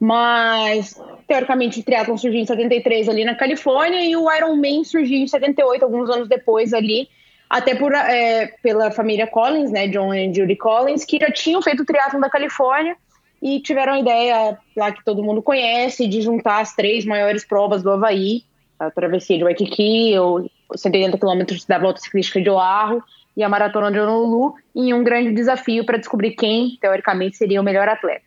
Mas, 0.00 1.00
teoricamente, 1.28 1.80
o 1.80 1.84
triatlon 1.84 2.16
surgiu 2.16 2.40
em 2.40 2.46
73 2.46 3.08
ali 3.08 3.24
na 3.24 3.34
Califórnia 3.34 4.04
e 4.04 4.16
o 4.16 4.30
Ironman 4.32 4.82
surgiu 4.82 5.18
em 5.18 5.26
78, 5.26 5.84
alguns 5.84 6.10
anos 6.10 6.28
depois 6.28 6.72
ali, 6.72 7.08
até 7.48 7.74
por, 7.74 7.92
é, 7.92 8.46
pela 8.62 8.90
família 8.90 9.26
Collins, 9.26 9.70
né, 9.70 9.86
John 9.88 10.12
e 10.12 10.34
Judy 10.34 10.56
Collins, 10.56 11.04
que 11.04 11.18
já 11.18 11.30
tinham 11.30 11.62
feito 11.62 11.82
o 11.82 11.86
triatlon 11.86 12.20
da 12.20 12.30
Califórnia 12.30 12.96
e 13.40 13.60
tiveram 13.60 13.92
a 13.92 14.00
ideia 14.00 14.58
lá 14.74 14.90
que 14.90 15.04
todo 15.04 15.22
mundo 15.22 15.42
conhece 15.42 16.08
de 16.08 16.22
juntar 16.22 16.60
as 16.60 16.74
três 16.74 17.04
maiores 17.04 17.44
provas 17.44 17.82
do 17.82 17.90
Havaí, 17.90 18.42
a 18.78 18.90
travessia 18.90 19.38
de 19.38 19.44
Waikiki, 19.44 20.18
os 20.18 20.80
180 20.80 21.18
quilômetros 21.18 21.64
da 21.64 21.78
volta 21.78 22.00
ciclística 22.00 22.40
de 22.40 22.50
Oahu 22.50 23.02
e 23.36 23.42
a 23.42 23.48
maratona 23.48 23.90
de 23.90 23.98
Honolulu, 23.98 24.54
em 24.74 24.92
um 24.94 25.02
grande 25.02 25.32
desafio 25.32 25.84
para 25.84 25.98
descobrir 25.98 26.32
quem, 26.32 26.78
teoricamente, 26.80 27.36
seria 27.36 27.60
o 27.60 27.64
melhor 27.64 27.88
atleta. 27.88 28.24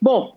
Bom, 0.00 0.36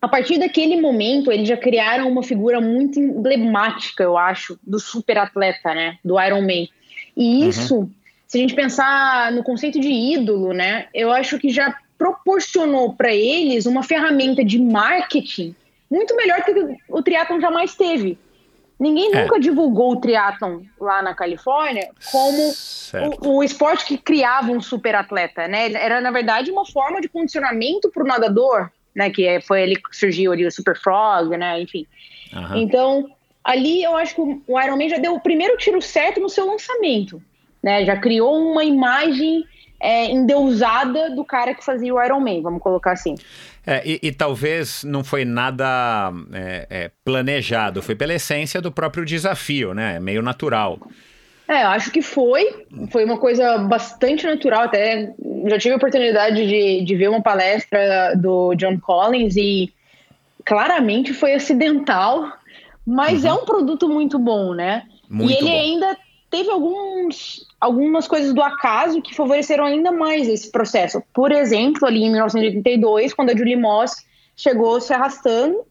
a 0.00 0.08
partir 0.08 0.38
daquele 0.38 0.80
momento, 0.80 1.32
eles 1.32 1.48
já 1.48 1.56
criaram 1.56 2.08
uma 2.08 2.22
figura 2.22 2.60
muito 2.60 2.98
emblemática, 2.98 4.02
eu 4.02 4.16
acho, 4.16 4.58
do 4.62 4.78
super 4.78 5.18
atleta, 5.18 5.74
né, 5.74 5.98
do 6.04 6.20
Ironman. 6.20 6.68
E 7.16 7.42
uhum. 7.42 7.48
isso, 7.48 7.76
uhum. 7.76 7.90
se 8.26 8.38
a 8.38 8.40
gente 8.40 8.54
pensar 8.54 9.32
no 9.32 9.42
conceito 9.42 9.80
de 9.80 9.88
ídolo, 9.88 10.52
né, 10.52 10.86
eu 10.92 11.10
acho 11.10 11.38
que 11.38 11.48
já 11.48 11.76
proporcionou 11.96 12.92
para 12.92 13.14
eles 13.14 13.66
uma 13.66 13.82
ferramenta 13.82 14.44
de 14.44 14.58
marketing 14.58 15.54
muito 15.90 16.14
melhor 16.16 16.42
que 16.44 16.52
o 16.88 17.02
triatlon 17.02 17.40
jamais 17.40 17.74
teve. 17.74 18.18
Ninguém 18.78 19.14
é. 19.14 19.22
nunca 19.22 19.40
divulgou 19.40 19.92
o 19.92 19.96
triatlon 19.96 20.60
lá 20.78 21.00
na 21.02 21.14
Califórnia 21.14 21.88
como 22.12 22.52
o, 23.22 23.36
o, 23.36 23.42
esporte 23.42 23.86
que 23.86 23.96
criava 23.96 24.52
um 24.52 24.60
super 24.60 24.94
atleta, 24.94 25.48
né? 25.48 25.72
Era, 25.72 26.00
na 26.00 26.10
verdade, 26.10 26.50
uma 26.50 26.66
forma 26.66 27.00
de 27.00 27.08
condicionamento 27.08 27.90
para 27.90 28.04
o 28.04 28.06
nadador, 28.06 28.70
né? 28.94 29.08
Que 29.08 29.26
é, 29.26 29.40
foi 29.40 29.62
ali 29.62 29.76
que 29.76 29.96
surgiu 29.96 30.32
ali 30.32 30.46
o 30.46 30.52
Super 30.52 30.78
Frog, 30.78 31.36
né? 31.38 31.58
Enfim. 31.60 31.86
Uhum. 32.34 32.56
Então, 32.56 33.10
ali 33.42 33.82
eu 33.82 33.96
acho 33.96 34.14
que 34.14 34.20
o 34.20 34.60
Ironman 34.60 34.90
já 34.90 34.98
deu 34.98 35.14
o 35.14 35.20
primeiro 35.20 35.56
tiro 35.56 35.80
certo 35.80 36.20
no 36.20 36.28
seu 36.28 36.46
lançamento, 36.46 37.22
né? 37.62 37.82
Já 37.86 37.96
criou 37.96 38.36
uma 38.36 38.62
imagem 38.62 39.42
é, 39.80 40.10
endeusada 40.10 41.10
do 41.10 41.24
cara 41.24 41.54
que 41.54 41.64
fazia 41.64 41.94
o 41.94 42.02
Iron 42.02 42.20
Man, 42.20 42.42
vamos 42.42 42.62
colocar 42.62 42.92
assim. 42.92 43.14
É, 43.66 43.82
e, 43.84 43.98
e, 44.00 44.12
talvez 44.12 44.84
não 44.84 45.02
foi 45.02 45.24
nada 45.24 46.12
é, 46.32 46.66
é, 46.70 46.90
planejado, 47.04 47.82
foi 47.82 47.96
pela 47.96 48.14
essência 48.14 48.60
do 48.60 48.70
próprio 48.70 49.04
desafio, 49.04 49.74
né? 49.74 49.96
É 49.96 50.00
meio 50.00 50.22
natural. 50.22 50.78
É, 51.48 51.62
acho 51.62 51.90
que 51.90 52.00
foi. 52.00 52.66
Foi 52.90 53.04
uma 53.04 53.18
coisa 53.18 53.58
bastante 53.58 54.24
natural. 54.24 54.62
Até 54.62 55.12
já 55.48 55.58
tive 55.58 55.74
a 55.74 55.76
oportunidade 55.76 56.46
de, 56.46 56.84
de 56.84 56.96
ver 56.96 57.08
uma 57.08 57.22
palestra 57.22 58.14
do 58.16 58.54
John 58.54 58.78
Collins 58.78 59.36
e 59.36 59.72
claramente 60.44 61.12
foi 61.12 61.34
acidental, 61.34 62.32
mas 62.86 63.24
uhum. 63.24 63.30
é 63.30 63.34
um 63.34 63.44
produto 63.44 63.88
muito 63.88 64.18
bom, 64.18 64.54
né? 64.54 64.84
Muito 65.08 65.32
e 65.32 65.36
ele 65.36 65.50
bom. 65.50 65.60
ainda 65.60 65.96
teve 66.36 66.50
alguns, 66.50 67.46
algumas 67.58 68.06
coisas 68.06 68.34
do 68.34 68.42
acaso 68.42 69.00
que 69.00 69.14
favoreceram 69.14 69.64
ainda 69.64 69.90
mais 69.90 70.28
esse 70.28 70.52
processo. 70.52 71.02
Por 71.14 71.32
exemplo, 71.32 71.86
ali 71.86 72.04
em 72.04 72.10
1982, 72.10 73.14
quando 73.14 73.30
a 73.30 73.36
Julie 73.36 73.56
Moss 73.56 74.04
chegou 74.36 74.78
se 74.78 74.92
arrastando, 74.92 75.64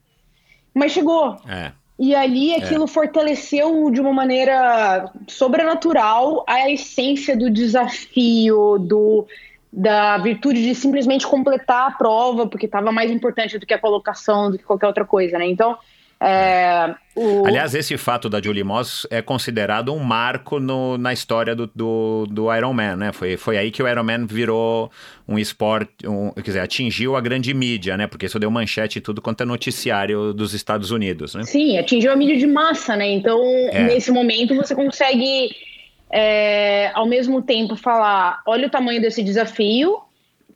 mas 0.74 0.92
chegou. 0.92 1.38
É. 1.48 1.72
E 2.00 2.16
ali 2.16 2.52
é. 2.52 2.58
aquilo 2.58 2.86
é. 2.86 2.88
fortaleceu 2.88 3.92
de 3.92 4.02
uma 4.02 4.12
maneira 4.12 5.12
sobrenatural 5.28 6.44
a 6.48 6.68
essência 6.72 7.38
do 7.38 7.52
desafio, 7.52 8.80
do 8.80 9.28
da 9.72 10.18
virtude 10.18 10.64
de 10.64 10.74
simplesmente 10.74 11.28
completar 11.28 11.90
a 11.90 11.92
prova, 11.92 12.48
porque 12.48 12.66
estava 12.66 12.94
mais 12.94 13.12
importante 13.12 13.60
do 13.60 13.66
que 13.66 13.74
a 13.74 13.78
colocação, 13.78 14.50
do 14.50 14.58
que 14.58 14.64
qualquer 14.64 14.88
outra 14.88 15.04
coisa, 15.04 15.38
né? 15.38 15.46
Então, 15.48 15.78
é, 16.27 16.95
o... 17.15 17.45
Aliás, 17.45 17.76
esse 17.76 17.95
fato 17.97 18.27
da 18.27 18.41
Julie 18.41 18.64
Moss 18.64 19.06
é 19.11 19.22
considerado 19.22 19.93
um 19.93 19.99
marco 19.99 20.60
no, 20.60 20.97
na 20.97 21.14
história 21.14 21.56
do, 21.56 21.69
do, 21.76 22.26
do 22.27 22.53
Iron 22.56 22.73
Man, 22.73 22.95
né? 22.95 23.11
Foi, 23.14 23.38
foi 23.38 23.57
aí 23.57 23.69
que 23.69 23.84
o 23.84 23.88
Iron 23.88 24.03
Man 24.03 24.26
virou 24.26 24.91
um 25.27 25.38
esporte, 25.38 26.07
um, 26.07 26.31
quer 26.31 26.41
dizer, 26.41 26.60
atingiu 26.61 27.15
a 27.15 27.22
grande 27.22 27.53
mídia, 27.53 27.95
né? 27.95 28.07
Porque 28.07 28.26
isso 28.26 28.39
deu 28.39 28.49
manchete 28.49 28.97
e 28.97 29.02
tudo 29.02 29.22
quanto 29.22 29.41
é 29.41 29.45
noticiário 29.45 30.34
dos 30.34 30.56
Estados 30.56 30.89
Unidos, 30.89 31.35
né? 31.35 31.43
Sim, 31.43 31.77
atingiu 31.77 32.11
a 32.11 32.15
mídia 32.15 32.38
de 32.38 32.47
massa, 32.47 32.95
né? 32.95 33.07
Então, 33.07 33.39
é. 33.72 33.84
nesse 33.84 34.11
momento, 34.11 34.56
você 34.56 34.73
consegue, 34.73 35.56
é, 36.10 36.89
ao 36.95 37.06
mesmo 37.06 37.39
tempo, 37.43 37.76
falar: 37.76 38.41
olha 38.47 38.65
o 38.65 38.72
tamanho 38.72 38.99
desse 38.99 39.22
desafio, 39.22 40.02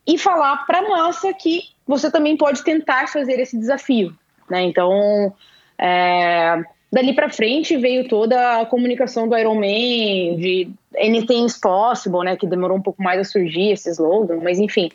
e 0.07 0.17
falar 0.17 0.65
para 0.65 0.79
a 0.79 0.89
massa 0.89 1.31
que 1.31 1.61
você 1.85 2.09
também 2.09 2.35
pode 2.35 2.63
tentar 2.63 3.07
fazer 3.07 3.39
esse 3.39 3.55
desafio, 3.55 4.17
né? 4.49 4.63
Então 4.63 5.31
é, 5.80 6.61
dali 6.91 7.14
para 7.14 7.30
frente 7.30 7.77
veio 7.77 8.07
toda 8.07 8.60
a 8.60 8.65
comunicação 8.65 9.27
do 9.27 9.38
Iron 9.38 9.56
Man, 9.56 10.38
de 10.38 10.69
Anything's 10.97 11.57
Possible, 11.57 12.23
né, 12.23 12.35
que 12.35 12.45
demorou 12.45 12.77
um 12.77 12.81
pouco 12.81 13.01
mais 13.01 13.19
a 13.19 13.23
surgir 13.23 13.72
esse 13.72 13.89
slogan, 13.91 14.39
mas 14.43 14.60
enfim. 14.60 14.91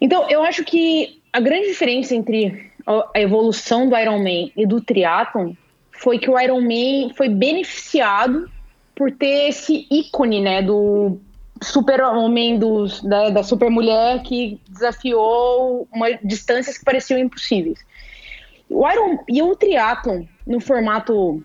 Então, 0.00 0.28
eu 0.30 0.42
acho 0.42 0.64
que 0.64 1.20
a 1.32 1.40
grande 1.40 1.68
diferença 1.68 2.14
entre 2.14 2.70
a 2.86 3.20
evolução 3.20 3.88
do 3.88 3.96
Iron 3.96 4.18
Man 4.18 4.50
e 4.56 4.66
do 4.66 4.80
triatlon 4.80 5.52
foi 5.90 6.18
que 6.18 6.30
o 6.30 6.38
Iron 6.38 6.60
Man 6.60 7.12
foi 7.14 7.28
beneficiado 7.28 8.48
por 8.94 9.10
ter 9.12 9.48
esse 9.48 9.86
ícone, 9.90 10.40
né, 10.40 10.62
do 10.62 11.18
super 11.62 12.00
homem 12.02 12.58
dos, 12.58 13.00
da, 13.02 13.30
da 13.30 13.42
super 13.42 13.68
mulher 13.68 14.22
que 14.22 14.60
desafiou 14.68 15.88
uma, 15.92 16.12
distâncias 16.22 16.78
que 16.78 16.84
pareciam 16.84 17.18
impossíveis. 17.18 17.78
O 18.68 18.88
Iron 18.90 19.18
e 19.28 19.42
o 19.42 19.56
triatlon 19.56 20.24
no 20.46 20.60
formato 20.60 21.42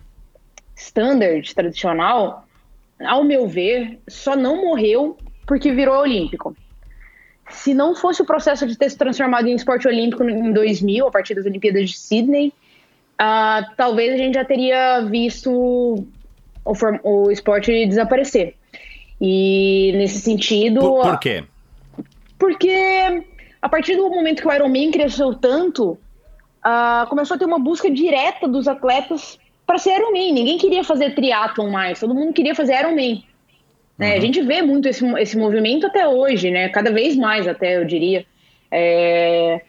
standard, 0.75 1.53
tradicional, 1.53 2.45
ao 2.99 3.23
meu 3.23 3.47
ver, 3.47 3.99
só 4.07 4.35
não 4.35 4.65
morreu 4.65 5.17
porque 5.45 5.71
virou 5.71 5.97
olímpico. 5.97 6.55
Se 7.49 7.73
não 7.73 7.95
fosse 7.95 8.21
o 8.21 8.25
processo 8.25 8.65
de 8.65 8.77
ter 8.77 8.89
se 8.89 8.97
transformado 8.97 9.47
em 9.47 9.55
esporte 9.55 9.87
olímpico 9.87 10.23
em 10.23 10.51
2000, 10.51 11.07
a 11.07 11.11
partir 11.11 11.35
das 11.35 11.45
Olimpíadas 11.45 11.89
de 11.89 11.97
Sydney, 11.97 12.53
uh, 13.21 13.75
talvez 13.75 14.13
a 14.13 14.17
gente 14.17 14.35
já 14.35 14.45
teria 14.45 15.01
visto 15.01 15.51
o, 15.51 16.73
o 17.03 17.31
esporte 17.31 17.85
desaparecer. 17.85 18.55
E 19.19 19.91
nesse 19.95 20.19
sentido. 20.19 20.79
Por, 20.79 21.03
por 21.03 21.19
quê? 21.19 21.43
Porque 22.39 23.23
a 23.61 23.69
partir 23.69 23.95
do 23.95 24.09
momento 24.09 24.41
que 24.41 24.47
o 24.47 24.51
Ironman 24.51 24.91
cresceu 24.91 25.33
tanto, 25.35 25.97
uh, 26.65 27.07
começou 27.07 27.35
a 27.35 27.38
ter 27.38 27.45
uma 27.45 27.60
busca 27.60 27.90
direta 27.90 28.48
dos 28.48 28.68
atletas 28.68 29.40
para 29.65 29.77
ser 29.77 29.98
Ironman. 29.98 30.34
Ninguém 30.34 30.57
queria 30.57 30.84
fazer 30.84 31.15
triatlon 31.15 31.69
mais, 31.69 31.99
todo 31.99 32.15
mundo 32.15 32.34
queria 32.34 32.56
fazer 32.56 32.80
Ironman. 32.80 33.23
Né? 33.98 34.11
Uhum. 34.11 34.18
A 34.18 34.19
gente 34.19 34.41
vê 34.41 34.61
muito 34.61 34.88
esse, 34.88 35.06
esse 35.19 35.38
movimento 35.38 35.85
até 35.85 36.07
hoje, 36.07 36.49
né? 36.49 36.69
Cada 36.69 36.91
vez 36.91 37.15
mais 37.15 37.48
até, 37.48 37.77
eu 37.77 37.85
diria. 37.85 38.26
É... 38.72 39.61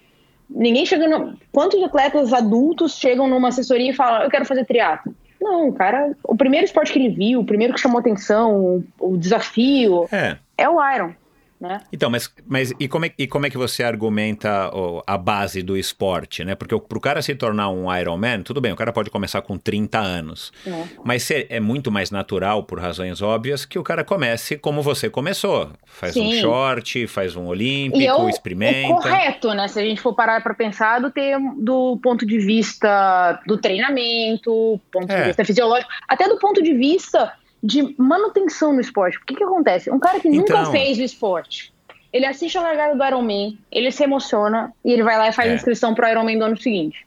Ninguém 0.49 0.87
chega 0.87 1.07
no... 1.07 1.37
Quantos 1.53 1.83
atletas 1.83 2.33
adultos 2.33 2.97
chegam 2.99 3.29
numa 3.29 3.49
assessoria 3.49 3.91
e 3.91 3.95
falam, 3.95 4.23
eu 4.23 4.31
quero 4.31 4.45
fazer 4.45 4.65
triatlon? 4.65 5.13
Não, 5.41 5.71
cara, 5.73 6.17
o 6.23 6.35
primeiro 6.35 6.65
esporte 6.65 6.93
que 6.93 6.99
ele 6.99 7.11
viu, 7.11 7.41
o 7.41 7.45
primeiro 7.45 7.75
que 7.75 7.81
chamou 7.81 7.99
atenção, 7.99 8.57
o, 8.57 8.85
o 8.99 9.17
desafio, 9.19 10.09
é. 10.11 10.39
é 10.57 10.69
o 10.69 10.79
Iron. 10.95 11.13
Né? 11.61 11.81
Então, 11.93 12.11
mas, 12.11 12.33
mas 12.47 12.73
e, 12.79 12.89
como 12.89 13.07
é, 13.07 13.13
e 13.17 13.27
como 13.27 13.47
é 13.47 13.51
que 13.51 13.57
você 13.57 13.83
argumenta 13.83 14.71
oh, 14.75 15.03
a 15.07 15.17
base 15.17 15.63
do 15.63 15.77
esporte, 15.77 16.45
né? 16.45 16.55
Porque 16.55 16.79
para 16.79 16.99
o 16.99 17.01
cara 17.01 17.23
se 17.23 17.35
tornar 17.35 17.71
um 17.71 17.95
Ironman, 17.95 18.43
tudo 18.43 18.61
bem, 18.61 18.73
o 18.73 18.77
cara 18.77 18.93
pode 18.93 19.09
começar 19.09 19.41
com 19.41 19.57
30 19.57 19.99
anos, 19.99 20.53
é. 20.67 20.85
mas 21.05 21.31
é 21.31 21.61
muito 21.61 21.91
mais 21.91 22.11
natural, 22.11 22.65
por 22.65 22.81
razões 22.81 23.23
óbvias, 23.23 23.65
que 23.65 23.79
o 23.79 23.83
cara 23.83 24.05
comece 24.05 24.59
como 24.59 24.83
você 24.83 25.09
começou. 25.09 25.71
Faz 25.87 26.15
Sim. 26.15 26.27
um 26.29 26.41
short, 26.41 27.07
faz 27.07 27.37
um 27.37 27.47
olímpico, 27.47 28.03
e 28.03 28.07
eu, 28.07 28.29
experimenta. 28.29 28.79
É 28.79 28.89
correto, 28.89 29.55
né? 29.55 29.69
Se 29.69 29.79
a 29.79 29.83
gente 29.83 30.01
for 30.01 30.15
parar 30.15 30.43
para 30.43 30.55
pensar 30.55 31.01
do, 31.01 31.11
ter, 31.11 31.39
do 31.57 31.99
ponto 32.03 32.27
de 32.27 32.39
vista 32.39 33.41
do 33.47 33.57
treinamento, 33.57 34.81
ponto 34.93 35.11
é. 35.11 35.21
de 35.21 35.27
vista 35.29 35.45
fisiológico, 35.45 35.91
até 36.09 36.29
do 36.29 36.39
ponto 36.39 36.63
de 36.63 36.75
vista 36.75 37.33
de 37.65 37.95
manutenção 37.99 38.75
no 38.75 38.81
esporte. 38.81 39.17
O 39.17 39.25
que, 39.25 39.35
que 39.35 39.43
acontece? 39.43 39.91
Um 39.91 39.99
cara 39.99 40.21
que 40.21 40.29
nunca 40.29 40.53
então... 40.53 40.71
fez 40.71 40.99
o 40.99 41.03
esporte, 41.03 41.73
ele 42.13 42.27
assiste 42.27 42.59
a 42.59 42.61
largada 42.61 42.95
do 42.95 43.03
Ironman, 43.03 43.59
ele 43.73 43.91
se 43.91 44.05
emociona 44.05 44.71
e 44.85 44.93
ele 44.93 45.03
vai 45.03 45.17
lá 45.17 45.29
e 45.31 45.33
faz 45.33 45.51
é. 45.51 45.55
inscrição 45.55 45.95
pro 45.95 46.07
Ironman 46.07 46.39
do 46.39 46.45
ano 46.45 46.59
seguinte. 46.59 47.07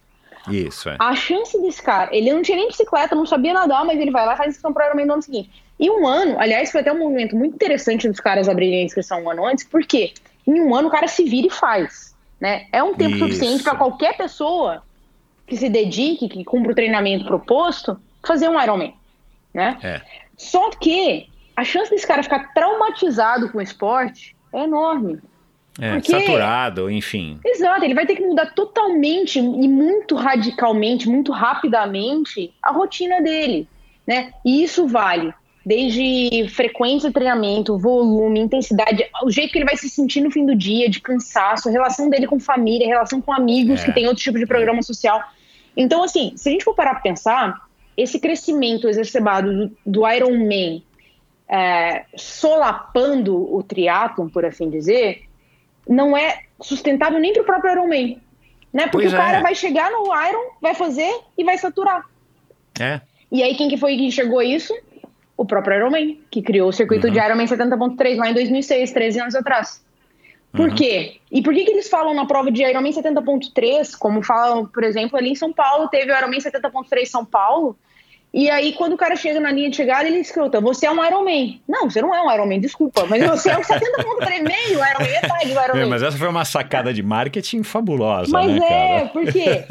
Isso, 0.50 0.90
é. 0.90 0.96
A 0.98 1.14
chance 1.14 1.62
desse 1.62 1.82
cara, 1.82 2.10
ele 2.12 2.34
não 2.34 2.42
tinha 2.42 2.58
nem 2.58 2.68
bicicleta, 2.68 3.16
não 3.16 3.26
sabia 3.26 3.54
nadar, 3.54 3.86
mas 3.86 4.00
ele 4.00 4.10
vai 4.10 4.26
lá 4.26 4.34
e 4.34 4.38
faz 4.38 4.50
inscrição 4.50 4.74
pro 4.74 4.84
Ironman 4.84 5.06
do 5.06 5.14
ano 5.14 5.22
seguinte. 5.22 5.52
E 5.80 5.92
um 5.92 6.08
ano, 6.08 6.40
aliás, 6.40 6.72
foi 6.72 6.82
até 6.82 6.92
um 6.92 6.98
movimento 6.98 7.36
muito 7.36 7.54
interessante 7.54 8.10
dos 8.10 8.20
caras 8.20 8.50
abrirem 8.50 8.82
a 8.82 8.86
inscrição 8.86 9.24
um 9.24 9.30
ano 9.30 9.46
antes, 9.46 9.64
porque 9.64 10.14
em 10.48 10.60
um 10.60 10.74
ano 10.74 10.88
o 10.88 10.92
cara 10.92 11.08
se 11.08 11.24
vira 11.24 11.48
e 11.48 11.52
faz. 11.52 12.16
Né? 12.42 12.66
É 12.72 12.82
um 12.82 12.96
tempo 12.96 13.16
Isso. 13.16 13.26
suficiente 13.26 13.64
para 13.64 13.76
qualquer 13.76 14.18
pessoa 14.18 14.82
que 15.46 15.56
se 15.56 15.70
dedique, 15.70 16.28
que 16.28 16.44
cumpra 16.44 16.72
o 16.72 16.76
treinamento 16.76 17.26
proposto, 17.26 18.00
fazer 18.26 18.50
um 18.50 18.60
Ironman. 18.60 18.96
Né? 19.54 19.78
É. 19.84 20.02
Só 20.38 20.70
que 20.70 21.28
a 21.56 21.64
chance 21.64 21.90
desse 21.90 22.06
cara 22.06 22.22
ficar 22.22 22.54
traumatizado 22.54 23.52
com 23.52 23.58
o 23.58 23.62
esporte 23.62 24.36
é 24.54 24.64
enorme. 24.64 25.20
É, 25.80 25.94
porque... 25.94 26.12
saturado, 26.12 26.90
enfim. 26.90 27.40
Exato, 27.46 27.84
ele 27.84 27.94
vai 27.94 28.06
ter 28.06 28.16
que 28.16 28.26
mudar 28.26 28.48
totalmente 28.54 29.40
e 29.40 29.68
muito 29.68 30.16
radicalmente, 30.16 31.10
muito 31.10 31.32
rapidamente 31.32 32.54
a 32.62 32.72
rotina 32.72 33.22
dele, 33.22 33.68
né? 34.06 34.32
E 34.46 34.64
isso 34.64 34.88
vale 34.88 35.34
desde 35.66 36.48
frequência 36.48 37.10
de 37.10 37.14
treinamento, 37.14 37.78
volume, 37.78 38.40
intensidade, 38.40 39.06
o 39.22 39.30
jeito 39.30 39.52
que 39.52 39.58
ele 39.58 39.66
vai 39.66 39.76
se 39.76 39.90
sentir 39.90 40.22
no 40.22 40.32
fim 40.32 40.46
do 40.46 40.56
dia, 40.56 40.90
de 40.90 41.02
cansaço, 41.02 41.68
a 41.68 41.72
relação 41.72 42.10
dele 42.10 42.26
com 42.26 42.40
família, 42.40 42.88
a 42.88 42.90
relação 42.90 43.20
com 43.20 43.34
amigos 43.34 43.82
É. 43.82 43.86
que 43.86 43.92
tem 43.92 44.08
outro 44.08 44.24
tipo 44.24 44.40
de 44.40 44.46
programa 44.46 44.82
social. 44.82 45.22
Então, 45.76 46.02
assim, 46.04 46.32
se 46.38 46.48
a 46.48 46.52
gente 46.54 46.64
for 46.64 46.74
parar 46.74 46.92
pra 46.92 47.02
pensar, 47.02 47.67
esse 47.98 48.20
crescimento 48.20 48.88
exacerbado 48.88 49.52
do, 49.52 49.78
do 49.86 50.08
Ironman 50.08 50.84
é, 51.50 52.06
solapando 52.16 53.36
o 53.56 53.64
triatlon, 53.64 54.30
por 54.30 54.46
assim 54.46 54.70
dizer, 54.70 55.24
não 55.88 56.16
é 56.16 56.44
sustentável 56.62 57.20
nem 57.20 57.34
pro 57.34 57.44
próprio 57.44 57.72
Ironman. 57.72 58.22
Né? 58.72 58.84
Porque 58.84 59.08
Pois 59.08 59.14
o 59.14 59.18
cara 59.18 59.40
é. 59.40 59.42
vai 59.42 59.56
chegar 59.56 59.90
no 59.90 60.04
Iron, 60.06 60.52
vai 60.62 60.76
fazer 60.76 61.12
e 61.38 61.44
vai 61.44 61.58
saturar. 61.58 62.06
É. 62.80 63.02
E 63.32 63.42
aí, 63.42 63.56
quem 63.56 63.68
que 63.68 63.78
foi 63.78 63.96
que 63.98 64.06
enxergou 64.06 64.42
isso? 64.42 64.74
O 65.36 65.46
próprio 65.46 65.78
Ironman, 65.78 66.20
que 66.30 66.42
criou 66.42 66.70
o 66.70 66.74
circuito 66.74 67.08
Uhum. 67.08 67.14
de 67.14 67.20
Ironman 67.20 67.46
70.3 67.46 68.18
lá 68.18 68.30
em 68.30 68.34
2006, 68.34 68.92
13 68.92 69.20
anos 69.22 69.36
atrás. 69.36 69.84
Por 70.54 70.70
Uhum. 70.70 70.76
quê? 70.76 71.18
E 71.32 71.42
por 71.42 71.54
que, 71.54 71.66
que 71.66 71.72
eles 71.72 71.90
falam 71.90 72.14
na 72.14 72.26
prova 72.26 72.50
de 72.52 72.64
Ironman 72.64 72.92
70.3, 72.92 73.98
como 74.00 74.24
falam, 74.24 74.66
por 74.66 74.84
exemplo, 74.84 75.18
ali 75.18 75.30
em 75.32 75.36
São 75.36 75.52
Paulo, 75.54 75.88
teve 75.90 76.12
o 76.12 76.18
Ironman 76.18 76.40
70.3 76.40 77.06
São 77.06 77.26
Paulo, 77.26 77.78
e 78.34 78.50
aí 78.50 78.74
quando 78.74 78.94
o 78.94 78.98
cara 78.98 79.16
chega 79.16 79.40
na 79.40 79.52
linha 79.52 79.70
de 79.70 79.76
chegada, 79.76 80.08
ele 80.08 80.20
escuta, 80.20 80.60
você 80.62 80.86
é 80.86 80.92
um 80.92 81.04
Ironman. 81.06 81.62
Não, 81.68 81.90
você 81.90 82.02
não 82.02 82.14
é 82.16 82.22
um 82.22 82.32
Ironman, 82.32 82.60
desculpa, 82.60 83.06
mas 83.06 83.24
você 83.24 83.50
é 83.52 83.58
um 83.58 83.62
70.3 83.62 84.42
meio 84.44 84.74
Ironman, 84.74 85.12
metade 85.22 85.46
do 85.46 85.52
Ironman. 85.64 85.82
É, 85.82 85.86
mas 85.86 86.02
essa 86.04 86.18
foi 86.18 86.28
uma 86.28 86.46
sacada 86.46 86.94
de 86.94 87.04
marketing 87.04 87.64
fabulosa, 87.64 88.32
Mas 88.32 88.52
né, 88.52 88.66
é, 88.66 89.00
cara? 89.00 89.10
por 89.10 89.32
quê? 89.32 89.66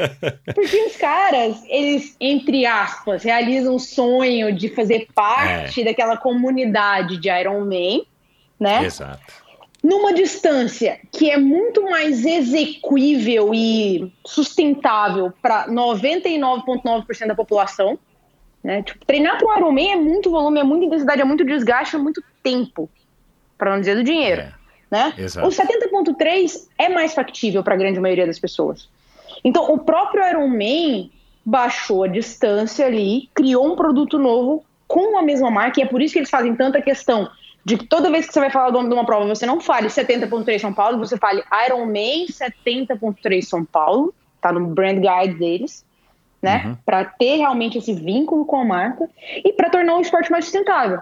Porque 0.55 0.77
os 0.77 0.97
caras, 0.97 1.62
eles, 1.69 2.16
entre 2.20 2.65
aspas, 2.66 3.23
realizam 3.24 3.74
o 3.74 3.81
sonho 3.81 4.53
de 4.55 4.69
fazer 4.69 5.09
parte 5.15 5.82
daquela 5.85 6.16
comunidade 6.16 7.19
de 7.19 7.28
Iron 7.28 7.61
Man, 7.61 8.03
né? 8.61 8.85
Exato. 8.85 9.45
Numa 9.87 10.13
distância 10.13 10.99
que 11.13 11.31
é 11.31 11.37
muito 11.37 11.81
mais 11.89 12.27
execuível 12.27 13.55
e 13.55 14.13
sustentável 14.27 15.33
para 15.41 15.69
99,9% 15.69 17.29
da 17.29 17.37
população. 17.37 17.97
Né? 18.65 18.83
Tipo, 18.83 19.07
treinar 19.07 19.39
para 19.39 19.47
um 19.47 19.57
Ironman 19.57 19.93
é 19.93 19.95
muito 19.95 20.29
volume, 20.29 20.59
é 20.59 20.65
muita 20.65 20.87
intensidade, 20.87 21.21
é 21.21 21.25
muito 21.25 21.45
desgaste, 21.45 21.95
é 21.95 22.01
muito 22.01 22.21
tempo, 22.43 22.91
para 23.57 23.71
não 23.71 23.79
dizer 23.79 23.95
do 23.95 24.03
dinheiro. 24.03 24.41
É. 24.41 24.53
Né? 24.91 25.15
Exato. 25.17 25.47
O 25.47 25.51
70.3 25.53 26.67
é 26.77 26.89
mais 26.89 27.15
factível 27.15 27.63
para 27.63 27.75
a 27.75 27.77
grande 27.77 28.01
maioria 28.01 28.27
das 28.27 28.41
pessoas. 28.41 28.89
Então, 29.45 29.73
o 29.73 29.79
próprio 29.79 30.29
Ironman 30.29 31.13
baixou 31.45 32.03
a 32.03 32.09
distância 32.09 32.87
ali, 32.87 33.31
criou 33.33 33.73
um 33.73 33.77
produto 33.77 34.19
novo 34.19 34.65
com 34.89 35.17
a 35.17 35.23
mesma 35.23 35.49
marca, 35.49 35.79
e 35.79 35.85
é 35.85 35.87
por 35.87 36.03
isso 36.03 36.15
que 36.15 36.19
eles 36.19 36.31
fazem 36.31 36.57
tanta 36.57 36.83
questão 36.83 37.31
de 37.67 37.77
que 37.77 37.85
toda 37.85 38.13
vez 38.13 38.29
que 38.29 38.33
você 38.33 38.39
vai 38.39 38.49
falar 38.49 38.69
o 38.69 38.73
nome 38.73 38.89
de 38.89 38.95
uma 38.95 39.05
prova, 39.05 39.27
você 39.27 39.45
não 39.45 39.61
fale 39.61 39.89
70.3 39.89 40.61
São 40.61 40.73
Paulo, 40.73 40.99
você 40.99 41.17
fale 41.17 41.43
Ironman 41.67 42.27
70.3 42.27 43.43
São 43.43 43.65
Paulo, 43.65 44.15
tá 44.41 44.53
no 44.53 44.69
brand 44.69 45.01
guide 45.01 45.37
deles, 45.37 45.85
né? 46.41 46.63
Uhum. 46.65 46.77
Para 46.87 47.05
ter 47.05 47.39
realmente 47.39 47.79
esse 47.79 47.93
vínculo 47.93 48.45
com 48.45 48.61
a 48.61 48.65
marca 48.65 49.11
e 49.45 49.53
para 49.53 49.69
tornar 49.69 49.97
o 49.97 50.01
esporte 50.01 50.31
mais 50.31 50.45
sustentável. 50.45 51.01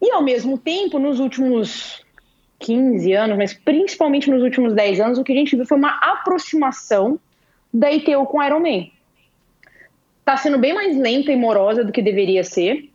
E 0.00 0.12
ao 0.12 0.22
mesmo 0.22 0.56
tempo, 0.56 1.00
nos 1.00 1.18
últimos 1.18 2.06
15 2.60 3.12
anos, 3.12 3.36
mas 3.36 3.52
principalmente 3.52 4.30
nos 4.30 4.44
últimos 4.44 4.74
10 4.74 5.00
anos, 5.00 5.18
o 5.18 5.24
que 5.24 5.32
a 5.32 5.36
gente 5.36 5.56
viu 5.56 5.66
foi 5.66 5.76
uma 5.76 5.98
aproximação 6.00 7.18
da 7.72 7.90
ITU 7.90 8.26
com 8.26 8.40
a 8.40 8.46
Ironman. 8.46 8.92
Tá 10.24 10.36
sendo 10.36 10.56
bem 10.56 10.72
mais 10.72 10.96
lenta 10.96 11.32
e 11.32 11.36
morosa 11.36 11.82
do 11.82 11.90
que 11.90 12.00
deveria 12.00 12.44
ser. 12.44 12.93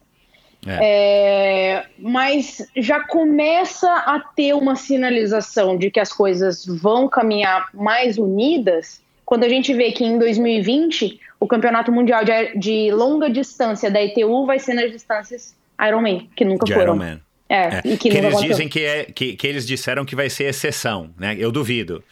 É, 0.65 1.86
mas 1.98 2.68
já 2.76 2.99
começa 2.99 3.90
a 3.90 4.19
ter 4.19 4.53
uma 4.53 4.76
sinalização 4.76 5.77
de 5.77 5.90
que 5.90 5.99
as 5.99 6.11
coisas 6.11 6.65
vão 6.65 7.07
caminhar 7.07 7.69
mais 7.73 8.18
unidas 8.18 9.02
quando 9.26 9.44
a 9.44 9.49
gente 9.49 9.73
vê 9.73 9.91
que 9.91 10.03
em 10.03 10.18
2020 10.18 11.19
o 11.40 11.48
campeonato 11.48 11.91
mundial 11.91 12.26
de, 12.26 12.57
de 12.57 12.91
longa 12.91 13.30
distância 13.30 13.90
da 13.90 14.03
ITU 14.03 14.45
vai 14.45 14.60
ser 14.60 14.73
nas 14.73 14.91
distâncias 14.91 15.56
Ironman, 15.81 16.27
que 16.36 16.44
nunca 16.44 16.65
De 16.65 16.73
foram. 16.73 16.95
Ironman. 16.95 17.22
É, 17.48 17.56
É, 17.77 17.81
e 17.84 17.98
que 17.98 18.10
que, 18.10 18.18
eles 18.18 18.30
aconteceu. 18.30 18.49
dizem 18.49 18.69
que, 18.69 18.86
é, 18.86 19.06
que, 19.06 19.36
que 19.36 19.48
eles 19.48 19.65
disseram 19.65 20.06
que 20.06 20.15
vai 20.15 20.30
ser 20.30 20.45
exceção, 20.45 21.10
né? 21.18 21.36
Eu 21.40 21.52
duvido. 21.52 22.03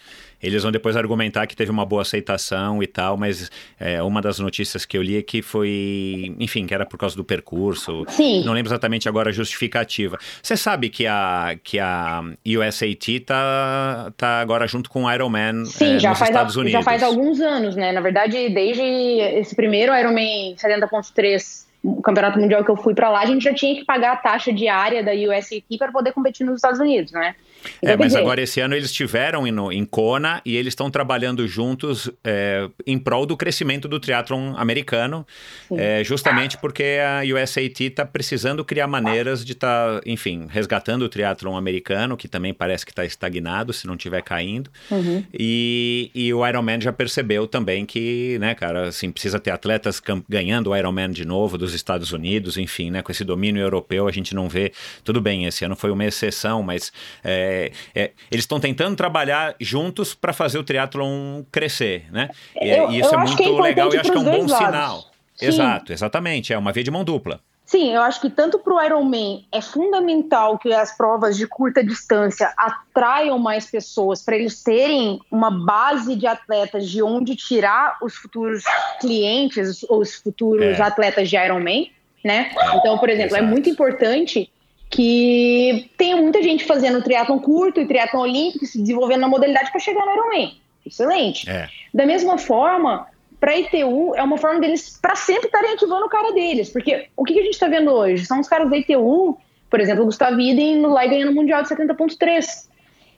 Eles 0.41 0.61
vão 0.63 0.71
depois 0.71 0.95
argumentar 0.95 1.47
que 1.47 1.55
teve 1.55 1.71
uma 1.71 1.85
boa 1.85 2.03
aceitação 2.03 2.81
e 2.83 2.87
tal, 2.87 3.17
mas 3.17 3.49
é, 3.79 4.01
uma 4.03 4.21
das 4.21 4.37
notícias 4.39 4.85
que 4.85 4.97
eu 4.97 5.01
li 5.01 5.17
é 5.17 5.21
que 5.21 5.41
foi, 5.41 6.35
enfim, 6.39 6.65
que 6.67 6.73
era 6.73 6.85
por 6.85 6.97
causa 6.97 7.15
do 7.15 7.23
percurso. 7.23 8.05
Sim. 8.09 8.43
Não 8.45 8.53
lembro 8.53 8.69
exatamente 8.69 9.09
agora 9.09 9.29
a 9.29 9.33
justificativa. 9.33 10.17
Você 10.41 10.55
sabe 10.55 10.89
que 10.89 11.07
a, 11.07 11.57
que 11.63 11.79
a 11.79 12.21
USAT 12.45 13.19
tá, 13.21 14.11
tá 14.15 14.39
agora 14.39 14.67
junto 14.67 14.89
com 14.89 15.03
o 15.05 15.11
Ironman 15.11 15.65
Sim, 15.65 15.95
é, 15.95 15.99
já, 15.99 16.09
nos 16.09 16.19
faz, 16.19 16.29
Estados 16.29 16.55
al- 16.55 16.61
Unidos. 16.61 16.79
já 16.79 16.83
faz 16.83 17.01
alguns 17.03 17.39
anos, 17.41 17.75
né? 17.75 17.91
Na 17.91 18.01
verdade, 18.01 18.49
desde 18.49 18.81
esse 18.83 19.55
primeiro 19.55 19.95
Ironman 19.95 20.55
70.3, 20.55 21.65
o 21.83 22.01
campeonato 22.01 22.39
mundial 22.39 22.63
que 22.63 22.71
eu 22.71 22.75
fui 22.77 22.93
pra 22.93 23.09
lá, 23.09 23.21
a 23.21 23.25
gente 23.25 23.43
já 23.43 23.53
tinha 23.53 23.75
que 23.75 23.85
pagar 23.85 24.13
a 24.13 24.17
taxa 24.17 24.51
diária 24.51 25.03
da 25.03 25.11
USAT 25.13 25.63
para 25.77 25.91
poder 25.91 26.11
competir 26.11 26.45
nos 26.45 26.55
Estados 26.55 26.79
Unidos, 26.79 27.11
né? 27.11 27.35
Então, 27.77 27.93
É, 27.93 27.97
mas 27.97 28.07
dizer, 28.07 28.19
agora 28.19 28.41
esse 28.41 28.59
ano 28.59 28.75
eles 28.75 28.89
estiveram 28.89 29.47
em, 29.47 29.85
Kona 29.85 30.41
e 30.45 30.55
eles 30.55 30.71
estão 30.71 30.89
trabalhando 30.89 31.47
juntos 31.47 32.09
é, 32.23 32.69
em 32.85 32.97
prol 32.97 33.25
do 33.25 33.35
crescimento 33.37 33.87
do 33.87 33.99
triatlon 33.99 34.55
americano, 34.57 35.25
é, 35.71 36.03
justamente 36.03 36.57
porque 36.57 36.97
a 37.01 37.21
USAT 37.23 37.83
está 37.85 38.05
precisando 38.05 38.63
criar 38.63 38.87
maneiras 38.87 39.43
de 39.45 39.53
estar, 39.53 40.01
enfim, 40.05 40.47
resgatando 40.49 41.03
o 41.03 41.09
triatlon 41.09 41.55
americano, 41.55 42.17
que 42.17 42.27
também 42.27 42.53
parece 42.53 42.85
que 42.85 42.91
está 42.91 43.05
estagnado, 43.05 43.73
se 43.73 43.87
não 43.87 43.95
estiver 43.95 44.21
caindo. 44.21 44.69
Uhum. 44.91 45.23
E, 45.33 46.11
e 46.13 46.33
o 46.33 46.45
Ironman 46.45 46.81
já 46.81 46.91
percebeu 46.91 47.47
também 47.47 47.85
que, 47.85 48.37
né, 48.39 48.53
cara, 48.55 48.89
assim, 48.89 49.11
precisa 49.11 49.39
ter 49.39 49.51
atletas 49.51 50.01
ganhando 50.27 50.71
o 50.71 50.75
Ironman 50.75 51.11
de 51.11 51.25
novo 51.25 51.57
dos 51.57 51.73
Estados 51.73 52.11
Unidos, 52.11 52.57
enfim, 52.57 52.91
né, 52.91 53.01
com 53.01 53.11
esse 53.11 53.23
domínio 53.23 53.61
europeu 53.61 54.07
a 54.07 54.11
gente 54.11 54.35
não 54.35 54.47
vê. 54.47 54.71
Tudo 55.03 55.21
bem, 55.21 55.45
esse 55.45 55.65
ano 55.65 55.75
foi 55.75 55.91
uma 55.91 56.05
exceção, 56.05 56.61
mas 56.61 56.91
é, 57.23 57.56
é, 57.95 58.11
eles 58.31 58.43
estão 58.43 58.59
tentando 58.59 58.95
trabalhar 58.95 59.55
juntos 59.59 60.13
para 60.13 60.33
fazer 60.33 60.57
o 60.57 60.63
triatlon 60.63 61.43
crescer, 61.51 62.05
né? 62.11 62.29
E, 62.61 62.69
Eu- 62.69 62.91
e 62.91 62.99
isso 62.99 63.13
é 63.13 63.17
acho 63.17 63.35
muito 63.37 63.59
é 63.59 63.61
legal 63.61 63.93
e 63.93 63.97
acho 63.97 64.11
que 64.11 64.17
é 64.17 64.19
um 64.21 64.23
bom 64.23 64.45
lados. 64.47 64.57
sinal. 64.57 65.01
Sim. 65.35 65.45
Exato, 65.47 65.93
exatamente. 65.93 66.51
É 66.53 66.57
uma 66.57 66.71
via 66.71 66.83
de 66.83 66.89
mão 66.91 67.03
dupla. 67.03 67.39
Sim, 67.65 67.93
eu 67.93 68.01
acho 68.01 68.21
que 68.21 68.29
tanto 68.29 68.57
para 68.59 68.73
o 68.73 68.81
Ironman 68.81 69.45
é 69.51 69.61
fundamental 69.61 70.57
que 70.57 70.71
as 70.73 70.95
provas 70.95 71.35
de 71.35 71.45
curta 71.45 71.83
distância 71.83 72.53
atraiam 72.57 73.37
mais 73.37 73.69
pessoas 73.69 74.21
para 74.23 74.37
eles 74.37 74.63
terem 74.63 75.19
uma 75.29 75.51
base 75.51 76.15
de 76.15 76.25
atletas 76.25 76.89
de 76.89 77.03
onde 77.03 77.35
tirar 77.35 77.97
os 78.01 78.15
futuros 78.15 78.63
clientes 79.01 79.83
ou 79.89 79.99
os 79.99 80.15
futuros 80.15 80.79
É. 80.79 80.81
atletas 80.81 81.29
de 81.29 81.35
Ironman, 81.35 81.91
né? 82.23 82.51
Então, 82.75 82.97
por 82.97 83.09
exemplo, 83.09 83.35
é 83.35 83.39
Exato. 83.39 83.51
muito 83.51 83.69
importante 83.69 84.49
que 84.89 85.89
tenha 85.97 86.15
muita 86.15 86.41
gente 86.41 86.65
fazendo 86.65 87.01
triatlon 87.01 87.39
curto 87.39 87.79
e 87.81 87.85
triatlon 87.85 88.21
olímpico 88.21 88.65
se 88.65 88.79
desenvolvendo 88.79 89.21
na 89.21 89.27
modalidade 89.27 89.71
para 89.71 89.79
chegar 89.79 90.05
no 90.05 90.13
Ironman. 90.13 90.57
Excelente. 90.85 91.49
É. 91.49 91.67
Da 91.93 92.05
mesma 92.05 92.37
forma, 92.37 93.07
para 93.39 93.51
a 93.51 93.59
ITU, 93.59 94.15
é 94.15 94.23
uma 94.23 94.37
forma 94.37 94.59
deles 94.59 94.97
para 95.01 95.15
sempre 95.15 95.47
estarem 95.47 95.73
ativando 95.73 96.05
o 96.05 96.09
cara 96.09 96.31
deles. 96.31 96.69
Porque 96.69 97.07
o 97.15 97.23
que, 97.23 97.33
que 97.33 97.39
a 97.39 97.43
gente 97.43 97.53
está 97.53 97.67
vendo 97.67 97.91
hoje? 97.91 98.25
São 98.25 98.39
os 98.39 98.47
caras 98.47 98.69
da 98.69 98.77
ITU, 98.77 99.37
por 99.69 99.79
exemplo, 99.79 100.03
o 100.03 100.05
Gustavo 100.05 100.39
Iden 100.39 100.81
lá 100.81 101.05
e 101.05 101.09
ganhando 101.09 101.31
o 101.31 101.35
Mundial 101.35 101.61
de 101.61 101.69
70.3. 101.69 102.67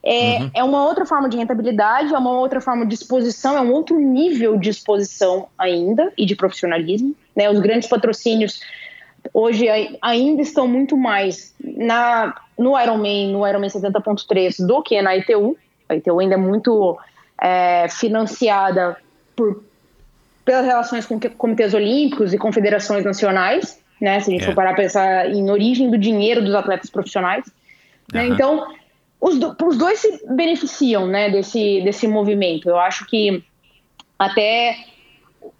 É, 0.02 0.60
é 0.60 0.64
uma 0.64 0.86
outra 0.86 1.06
forma 1.06 1.28
de 1.28 1.38
rentabilidade, 1.38 2.14
é 2.14 2.18
uma 2.18 2.32
outra 2.32 2.62
forma 2.62 2.86
de 2.86 2.96
exposição, 2.96 3.58
é 3.58 3.62
um 3.62 3.72
outro 3.72 4.00
nível 4.00 4.58
de 4.58 4.70
exposição 4.70 5.50
ainda 5.58 6.12
e 6.18 6.26
de 6.26 6.36
profissionalismo. 6.36 7.16
Né? 7.36 7.50
Os 7.50 7.60
grandes 7.60 7.88
patrocínios 7.88 8.62
hoje 9.34 9.68
ai- 9.69 9.97
ainda 10.01 10.41
estão 10.41 10.68
muito 10.68 10.95
mais 10.97 11.53
na, 11.61 12.35
no 12.57 12.80
Ironman, 12.80 13.31
no 13.31 13.47
Ironman 13.47 13.69
70.3 13.69 14.65
do 14.65 14.81
que 14.81 15.01
na 15.01 15.15
ITU. 15.18 15.57
A 15.88 15.95
ITU 15.95 16.19
ainda 16.19 16.35
é 16.35 16.38
muito 16.38 16.97
é, 17.41 17.88
financiada 17.89 18.97
por, 19.35 19.64
pelas 20.45 20.65
relações 20.65 21.06
com 21.06 21.19
comitês 21.38 21.73
olímpicos 21.73 22.34
e 22.34 22.38
confederações 22.38 23.03
nacionais, 23.06 23.81
né? 23.99 24.19
Se 24.19 24.30
a 24.30 24.34
gente 24.34 24.43
É. 24.43 24.45
for 24.45 24.56
parar 24.56 24.73
para 24.73 24.84
pensar 24.84 25.30
em 25.30 25.49
origem 25.49 25.89
do 25.89 25.97
dinheiro 25.97 26.43
dos 26.43 26.53
atletas 26.53 26.89
profissionais. 26.89 27.45
né? 28.14 28.27
Então, 28.27 28.68
os, 29.22 29.38
do- 29.39 29.56
os 29.65 29.77
dois 29.77 29.99
se 29.99 30.26
beneficiam 30.27 31.07
né, 31.07 31.30
desse, 31.30 31.81
desse 31.81 32.07
movimento. 32.07 32.69
Eu 32.69 32.77
acho 32.80 33.06
que 33.07 33.43
até 34.18 34.76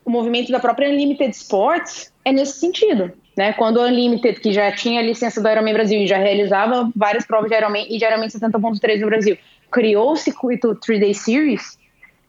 o 0.06 0.10
movimento 0.10 0.52
da 0.52 0.60
própria 0.60 0.90
Unlimited 0.90 1.32
Sports 1.36 2.12
é 2.26 2.32
nesse 2.32 2.60
sentido. 2.60 3.12
Né? 3.40 3.54
Quando 3.54 3.80
a 3.80 3.86
Unlimited, 3.86 4.42
que 4.42 4.52
já 4.52 4.70
tinha 4.70 5.00
a 5.00 5.02
licença 5.02 5.42
do 5.42 5.48
Ironman 5.48 5.72
Brasil 5.72 6.02
e 6.02 6.06
já 6.06 6.18
realizava 6.18 6.92
várias 6.94 7.26
provas 7.26 7.50
de 7.50 7.56
Ironman 7.56 7.88
e 7.90 7.98
de 7.98 8.04
Ironman 8.04 8.28
70.3 8.28 9.00
no 9.00 9.06
Brasil, 9.06 9.38
criou 9.72 10.12
o 10.12 10.16
circuito 10.18 10.76
3-Day 10.76 11.14
Series 11.14 11.80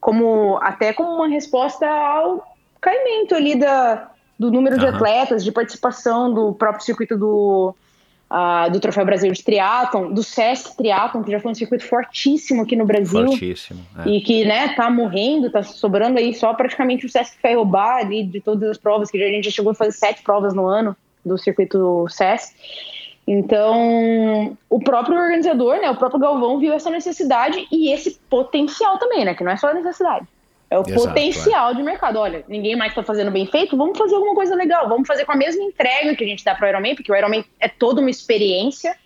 como 0.01 0.57
até 0.63 0.93
como 0.93 1.11
uma 1.17 1.27
resposta 1.27 1.85
ao 1.85 2.57
caimento 2.81 3.35
ali 3.35 3.57
da, 3.57 4.09
do 4.39 4.53
número 4.53 4.79
de 4.79 4.87
atletas, 4.87 5.43
de 5.43 5.51
participação 5.51 6.33
do 6.33 6.53
próprio 6.53 6.85
circuito 6.85 7.19
do, 7.19 7.75
uh, 8.31 8.71
do 8.71 8.79
Troféu 8.79 9.05
Brasil 9.05 9.31
de 9.33 9.43
Triatlon, 9.43 10.13
do 10.13 10.23
Sesc 10.23 10.77
Triatlon, 10.77 11.23
que 11.23 11.31
já 11.31 11.41
foi 11.41 11.51
um 11.51 11.55
circuito 11.55 11.85
fortíssimo 11.85 12.63
aqui 12.63 12.77
no 12.77 12.87
Brasil. 12.87 13.27
Fortíssimo. 13.27 13.81
É. 14.05 14.09
E 14.09 14.21
que, 14.21 14.45
né, 14.45 14.75
tá 14.75 14.89
morrendo, 14.89 15.51
tá 15.51 15.63
sobrando 15.63 16.19
aí 16.19 16.33
só 16.35 16.55
praticamente 16.55 17.07
o 17.07 17.09
Sesc 17.09 17.37
Ferrobar 17.39 17.99
ali, 17.99 18.23
de 18.25 18.41
todas 18.41 18.71
as 18.71 18.79
provas, 18.79 19.11
que 19.11 19.23
a 19.23 19.29
gente 19.29 19.45
já 19.45 19.51
chegou 19.51 19.73
a 19.73 19.75
fazer 19.75 19.93
sete 19.93 20.23
provas 20.23 20.55
no 20.55 20.67
ano 20.67 20.97
do 21.25 21.37
circuito 21.37 22.07
Sesc. 22.09 22.55
Então, 23.27 24.57
o 24.69 24.81
próprio 24.81 25.17
organizador, 25.17 25.77
né, 25.77 25.91
o 25.91 25.97
próprio 25.97 26.21
Galvão 26.21 26.59
viu 26.59 26.73
essa 26.73 26.91
necessidade 26.91 27.67
e 27.71 27.93
esse 27.93 28.19
potencial 28.29 28.99
também, 28.99 29.25
né, 29.25 29.35
que 29.35 29.45
não 29.45 29.53
é 29.53 29.57
só 29.57 29.69
a 29.69 29.75
necessidade. 29.75 30.27
É 30.71 30.79
o 30.79 30.83
Exato, 30.87 31.09
potencial 31.09 31.73
é. 31.73 31.75
de 31.75 31.83
mercado. 31.83 32.17
Olha, 32.21 32.45
ninguém 32.47 32.77
mais 32.77 32.93
está 32.93 33.03
fazendo 33.03 33.31
bem 33.33 33.45
feito, 33.45 33.77
vamos 33.77 33.99
fazer 33.99 34.15
alguma 34.15 34.35
coisa 34.35 34.55
legal. 34.55 34.89
Vamos 34.89 35.07
fazer 35.07 35.25
com 35.25 35.33
a 35.33 35.37
mesma 35.37 35.63
entrega 35.63 36.15
que 36.15 36.23
a 36.23 36.27
gente 36.27 36.45
dá 36.45 36.55
para 36.55 36.67
o 36.67 36.69
Ironman, 36.71 36.95
porque 36.95 37.11
o 37.11 37.17
Ironman 37.17 37.45
é 37.59 37.69
toda 37.69 38.01
uma 38.01 38.09
experiência, 38.09 38.97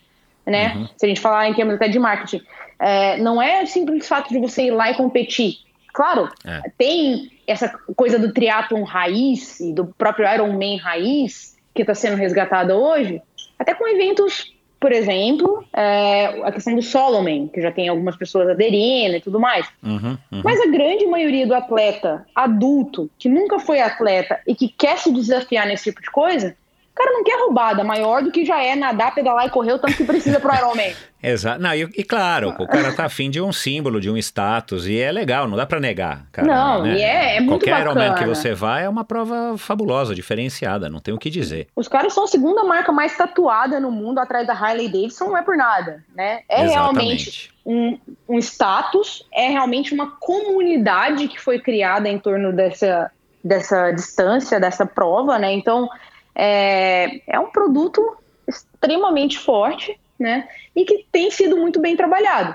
né? 0.46 0.74
Uhum. 0.76 0.88
Se 0.94 1.06
a 1.06 1.08
gente 1.08 1.20
falar 1.20 1.48
em 1.48 1.54
termos 1.54 1.74
até 1.76 1.88
de 1.88 1.98
marketing. 1.98 2.42
É, 2.78 3.16
não 3.16 3.40
é 3.40 3.64
simples 3.64 4.06
fato 4.06 4.28
de 4.28 4.38
você 4.38 4.64
ir 4.64 4.72
lá 4.72 4.90
e 4.90 4.94
competir. 4.94 5.56
Claro, 5.92 6.28
é. 6.44 6.60
tem 6.76 7.30
essa 7.46 7.68
coisa 7.96 8.18
do 8.18 8.32
triatlon 8.32 8.82
raiz 8.82 9.60
e 9.60 9.72
do 9.72 9.86
próprio 9.86 10.28
Ironman 10.28 10.76
raiz 10.76 11.56
que 11.74 11.82
está 11.82 11.94
sendo 11.94 12.16
resgatada 12.16 12.76
hoje, 12.76 13.22
até 13.58 13.74
com 13.74 13.88
eventos 13.88 14.53
por 14.84 14.92
exemplo, 14.92 15.64
é, 15.72 16.26
a 16.46 16.52
questão 16.52 16.74
do 16.74 16.82
Solomon, 16.82 17.48
que 17.48 17.58
já 17.58 17.72
tem 17.72 17.88
algumas 17.88 18.16
pessoas 18.16 18.50
aderindo 18.50 19.16
e 19.16 19.20
tudo 19.22 19.40
mais. 19.40 19.66
Uhum, 19.82 20.18
uhum. 20.30 20.42
Mas 20.44 20.60
a 20.60 20.66
grande 20.66 21.06
maioria 21.06 21.46
do 21.46 21.54
atleta 21.54 22.26
adulto, 22.34 23.10
que 23.18 23.26
nunca 23.26 23.58
foi 23.58 23.80
atleta 23.80 24.38
e 24.46 24.54
que 24.54 24.68
quer 24.68 24.98
se 24.98 25.10
desafiar 25.10 25.66
nesse 25.66 25.84
tipo 25.84 26.02
de 26.02 26.10
coisa, 26.10 26.54
o 26.94 26.96
cara 26.96 27.10
não 27.10 27.24
quer 27.24 27.40
roubada 27.40 27.82
maior 27.82 28.22
do 28.22 28.30
que 28.30 28.44
já 28.44 28.62
é 28.62 28.76
nadar, 28.76 29.12
pedalar 29.12 29.44
e 29.46 29.50
correr 29.50 29.72
o 29.72 29.78
tanto 29.80 29.96
que 29.96 30.04
precisa 30.04 30.38
pro 30.38 30.54
Ironman. 30.54 30.94
Exato. 31.20 31.60
Não, 31.60 31.74
e, 31.74 31.82
e, 31.96 32.04
claro, 32.04 32.50
o 32.50 32.68
cara 32.68 32.92
tá 32.92 33.06
afim 33.06 33.30
de 33.30 33.40
um 33.40 33.50
símbolo, 33.50 34.00
de 34.00 34.08
um 34.10 34.16
status, 34.16 34.86
e 34.86 35.00
é 35.00 35.10
legal, 35.10 35.48
não 35.48 35.56
dá 35.56 35.66
para 35.66 35.80
negar. 35.80 36.26
Cara, 36.30 36.46
não, 36.46 36.82
né? 36.82 36.98
e 36.98 37.02
é, 37.02 37.36
é 37.36 37.40
muito 37.40 37.64
Qualquer 37.64 37.84
bacana. 37.84 38.04
Ironman 38.04 38.14
que 38.22 38.26
você 38.26 38.54
vai 38.54 38.84
é 38.84 38.88
uma 38.88 39.04
prova 39.04 39.56
fabulosa, 39.58 40.14
diferenciada, 40.14 40.88
não 40.88 41.00
tem 41.00 41.12
o 41.12 41.18
que 41.18 41.30
dizer. 41.30 41.66
Os 41.74 41.88
caras 41.88 42.12
são 42.12 42.24
a 42.24 42.28
segunda 42.28 42.62
marca 42.62 42.92
mais 42.92 43.16
tatuada 43.16 43.80
no 43.80 43.90
mundo, 43.90 44.20
atrás 44.20 44.46
da 44.46 44.52
Harley 44.52 44.86
Davidson, 44.86 45.24
não 45.24 45.38
é 45.38 45.42
por 45.42 45.56
nada, 45.56 46.04
né? 46.14 46.42
É 46.48 46.62
Exatamente. 46.62 46.70
realmente 46.74 47.54
um, 47.66 47.98
um 48.28 48.38
status, 48.38 49.26
é 49.32 49.48
realmente 49.48 49.92
uma 49.92 50.12
comunidade 50.20 51.26
que 51.26 51.40
foi 51.40 51.58
criada 51.58 52.08
em 52.08 52.18
torno 52.18 52.52
dessa, 52.52 53.10
dessa 53.42 53.90
distância, 53.90 54.60
dessa 54.60 54.86
prova, 54.86 55.38
né? 55.38 55.52
Então 55.54 55.88
é, 56.34 57.20
é 57.26 57.38
um 57.38 57.50
produto 57.50 58.16
extremamente 58.46 59.38
forte, 59.38 59.98
né? 60.18 60.48
E 60.74 60.84
que 60.84 61.06
tem 61.10 61.30
sido 61.30 61.56
muito 61.56 61.80
bem 61.80 61.96
trabalhado. 61.96 62.54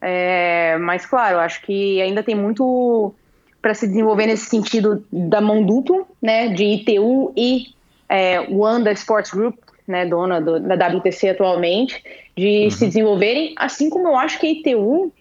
É, 0.00 0.76
mas, 0.78 1.04
claro, 1.06 1.38
acho 1.38 1.62
que 1.62 2.00
ainda 2.00 2.22
tem 2.22 2.34
muito 2.34 3.14
para 3.60 3.74
se 3.74 3.86
desenvolver 3.86 4.26
nesse 4.26 4.46
sentido 4.46 5.04
da 5.12 5.40
mão 5.40 5.62
dupla, 5.62 6.04
né? 6.20 6.48
De 6.48 6.64
ITU 6.64 7.32
e 7.36 7.66
é, 8.08 8.40
Wanda 8.50 8.92
Sports 8.92 9.30
Group, 9.30 9.56
né? 9.86 10.06
Dona 10.06 10.40
do, 10.40 10.58
da 10.60 10.74
WTC 10.88 11.30
atualmente, 11.30 12.02
de 12.36 12.64
uhum. 12.64 12.70
se 12.70 12.86
desenvolverem, 12.86 13.54
assim 13.56 13.90
como 13.90 14.08
eu 14.08 14.16
acho 14.16 14.38
que 14.38 14.46
a 14.46 14.50
ITU 14.50 15.12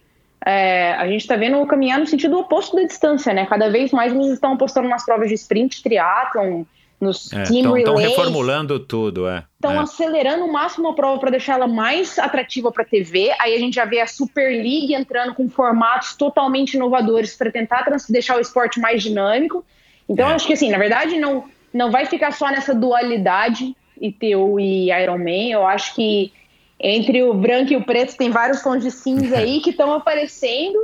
é, 0.45 0.93
a 0.93 1.07
gente 1.07 1.21
está 1.21 1.35
vendo 1.35 1.65
caminhar 1.65 1.99
no 1.99 2.07
sentido 2.07 2.39
oposto 2.39 2.75
da 2.75 2.83
distância, 2.83 3.33
né? 3.33 3.45
Cada 3.45 3.69
vez 3.69 3.91
mais 3.91 4.13
eles 4.13 4.27
estão 4.27 4.53
apostando 4.53 4.87
nas 4.87 5.05
provas 5.05 5.27
de 5.27 5.35
sprint, 5.35 5.83
triatlon, 5.83 6.63
nos 6.99 7.31
é, 7.31 7.43
team 7.43 7.77
Estão 7.77 7.95
reformulando 7.95 8.79
tudo, 8.79 9.27
é. 9.27 9.45
Estão 9.55 9.73
é. 9.73 9.77
acelerando 9.77 10.45
o 10.45 10.51
máximo 10.51 10.89
a 10.89 10.93
prova 10.93 11.19
para 11.19 11.31
deixar 11.31 11.53
ela 11.53 11.67
mais 11.67 12.19
atrativa 12.19 12.71
para 12.71 12.83
a 12.83 12.85
TV. 12.85 13.33
Aí 13.39 13.55
a 13.55 13.59
gente 13.59 13.75
já 13.75 13.85
vê 13.85 14.01
a 14.01 14.07
Super 14.07 14.49
League 14.49 14.93
entrando 14.93 15.33
com 15.33 15.49
formatos 15.49 16.15
totalmente 16.15 16.73
inovadores 16.73 17.35
para 17.35 17.51
tentar 17.51 17.85
deixar 18.09 18.37
o 18.37 18.41
esporte 18.41 18.79
mais 18.79 19.01
dinâmico. 19.01 19.63
Então, 20.07 20.29
é. 20.29 20.33
acho 20.33 20.47
que 20.47 20.53
assim, 20.53 20.69
na 20.69 20.77
verdade, 20.77 21.17
não, 21.17 21.45
não 21.73 21.91
vai 21.91 22.05
ficar 22.05 22.31
só 22.31 22.49
nessa 22.49 22.75
dualidade 22.75 23.75
ITU 24.01 24.59
e 24.59 24.91
Ironman. 24.91 25.51
Eu 25.51 25.65
acho 25.65 25.95
que 25.95 26.33
entre 26.79 27.23
o 27.23 27.33
branco 27.33 27.73
e 27.73 27.75
o 27.75 27.83
preto 27.83 28.17
tem 28.17 28.29
vários 28.29 28.61
tons 28.61 28.83
de 28.83 28.91
cinza 28.91 29.37
aí 29.37 29.59
que 29.63 29.69
estão 29.69 29.93
aparecendo 29.93 30.79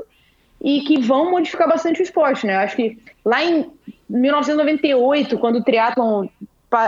e 0.62 0.82
que 0.82 1.00
vão 1.00 1.32
modificar 1.32 1.68
bastante 1.68 2.02
o 2.02 2.04
esporte, 2.04 2.46
né? 2.46 2.56
Eu 2.56 2.60
acho 2.60 2.76
que 2.76 2.98
lá 3.24 3.44
em 3.44 3.66
1998, 4.10 5.38
quando 5.38 5.58
o 5.58 5.64
triatlon 5.64 6.28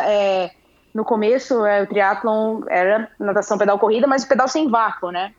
é, 0.05 0.51
no 0.93 1.05
começo 1.05 1.65
é, 1.65 1.83
o 1.83 1.87
triatlon 1.87 2.61
era 2.69 3.09
natação, 3.19 3.57
pedal, 3.57 3.79
corrida, 3.79 4.07
mas 4.07 4.23
o 4.23 4.27
pedal 4.27 4.47
sem 4.47 4.69
vácuo, 4.69 5.11
né? 5.11 5.33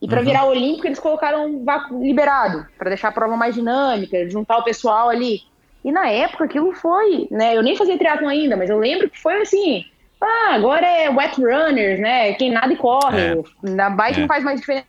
E 0.00 0.08
para 0.08 0.20
uhum. 0.20 0.26
virar 0.26 0.46
olímpico 0.46 0.86
eles 0.86 0.98
colocaram 0.98 1.62
vácuo 1.64 2.02
liberado 2.02 2.66
para 2.78 2.88
deixar 2.88 3.08
a 3.08 3.12
prova 3.12 3.36
mais 3.36 3.54
dinâmica, 3.54 4.28
juntar 4.30 4.58
o 4.58 4.64
pessoal 4.64 5.10
ali. 5.10 5.42
E 5.84 5.92
na 5.92 6.08
época 6.08 6.44
aquilo 6.44 6.72
foi, 6.72 7.26
né? 7.30 7.56
Eu 7.56 7.62
nem 7.62 7.76
fazia 7.76 7.98
triatlon 7.98 8.28
ainda, 8.28 8.56
mas 8.56 8.70
eu 8.70 8.78
lembro 8.78 9.10
que 9.10 9.18
foi 9.18 9.40
assim. 9.42 9.84
Ah, 10.20 10.54
agora 10.54 10.86
é 10.86 11.08
wet 11.08 11.40
runners, 11.40 11.98
né? 11.98 12.34
Quem 12.34 12.50
nada 12.50 12.72
e 12.72 12.76
corre. 12.76 13.20
É. 13.20 13.42
Na 13.62 13.88
bike 13.88 14.18
é. 14.18 14.20
não 14.20 14.28
faz 14.28 14.44
mais 14.44 14.60
diferença 14.60 14.86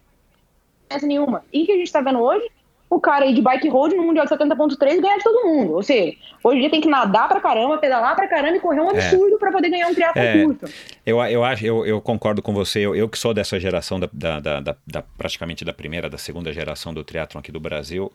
nenhuma. 1.04 1.44
E 1.52 1.64
o 1.64 1.66
que 1.66 1.72
a 1.72 1.76
gente 1.76 1.88
está 1.88 2.02
vendo 2.02 2.20
hoje 2.20 2.50
o 2.92 3.00
cara 3.00 3.24
aí 3.24 3.34
de 3.34 3.42
bike 3.42 3.70
road 3.70 3.96
no 3.96 4.04
Mundial 4.04 4.26
de 4.26 4.32
70.3 4.34 5.00
ganha 5.00 5.18
de 5.18 5.24
todo 5.24 5.48
mundo. 5.48 5.76
Ou 5.76 5.82
seja, 5.82 6.14
hoje 6.44 6.58
em 6.58 6.60
dia 6.60 6.70
tem 6.70 6.82
que 6.82 6.90
nadar 6.90 7.30
pra 7.30 7.40
caramba, 7.40 7.78
pedalar 7.78 8.18
pra 8.18 8.28
caramba 8.28 8.58
e 8.58 8.60
correr 8.60 8.82
um 8.82 8.92
é. 8.92 8.98
absurdo 8.98 9.36
é. 9.36 9.40
para 9.40 9.50
poder 9.50 9.70
ganhar 9.70 9.88
um 9.88 9.96
triatlon 9.96 10.22
é. 10.22 10.44
curto. 10.44 10.66
Eu, 11.06 11.24
eu, 11.24 11.42
acho, 11.42 11.66
eu, 11.66 11.86
eu 11.86 12.02
concordo 12.02 12.42
com 12.42 12.54
você. 12.54 12.80
Eu, 12.82 12.94
eu 12.94 13.08
que 13.08 13.18
sou 13.18 13.34
dessa 13.34 13.58
geração, 13.58 13.98
da, 13.98 14.10
da, 14.12 14.60
da, 14.60 14.76
da, 14.86 15.02
praticamente 15.18 15.64
da 15.64 15.72
primeira, 15.72 16.10
da 16.10 16.18
segunda 16.18 16.52
geração 16.52 16.94
do 16.94 17.02
triatlon 17.02 17.40
aqui 17.40 17.52
do 17.52 17.62
Brasil. 17.62 18.12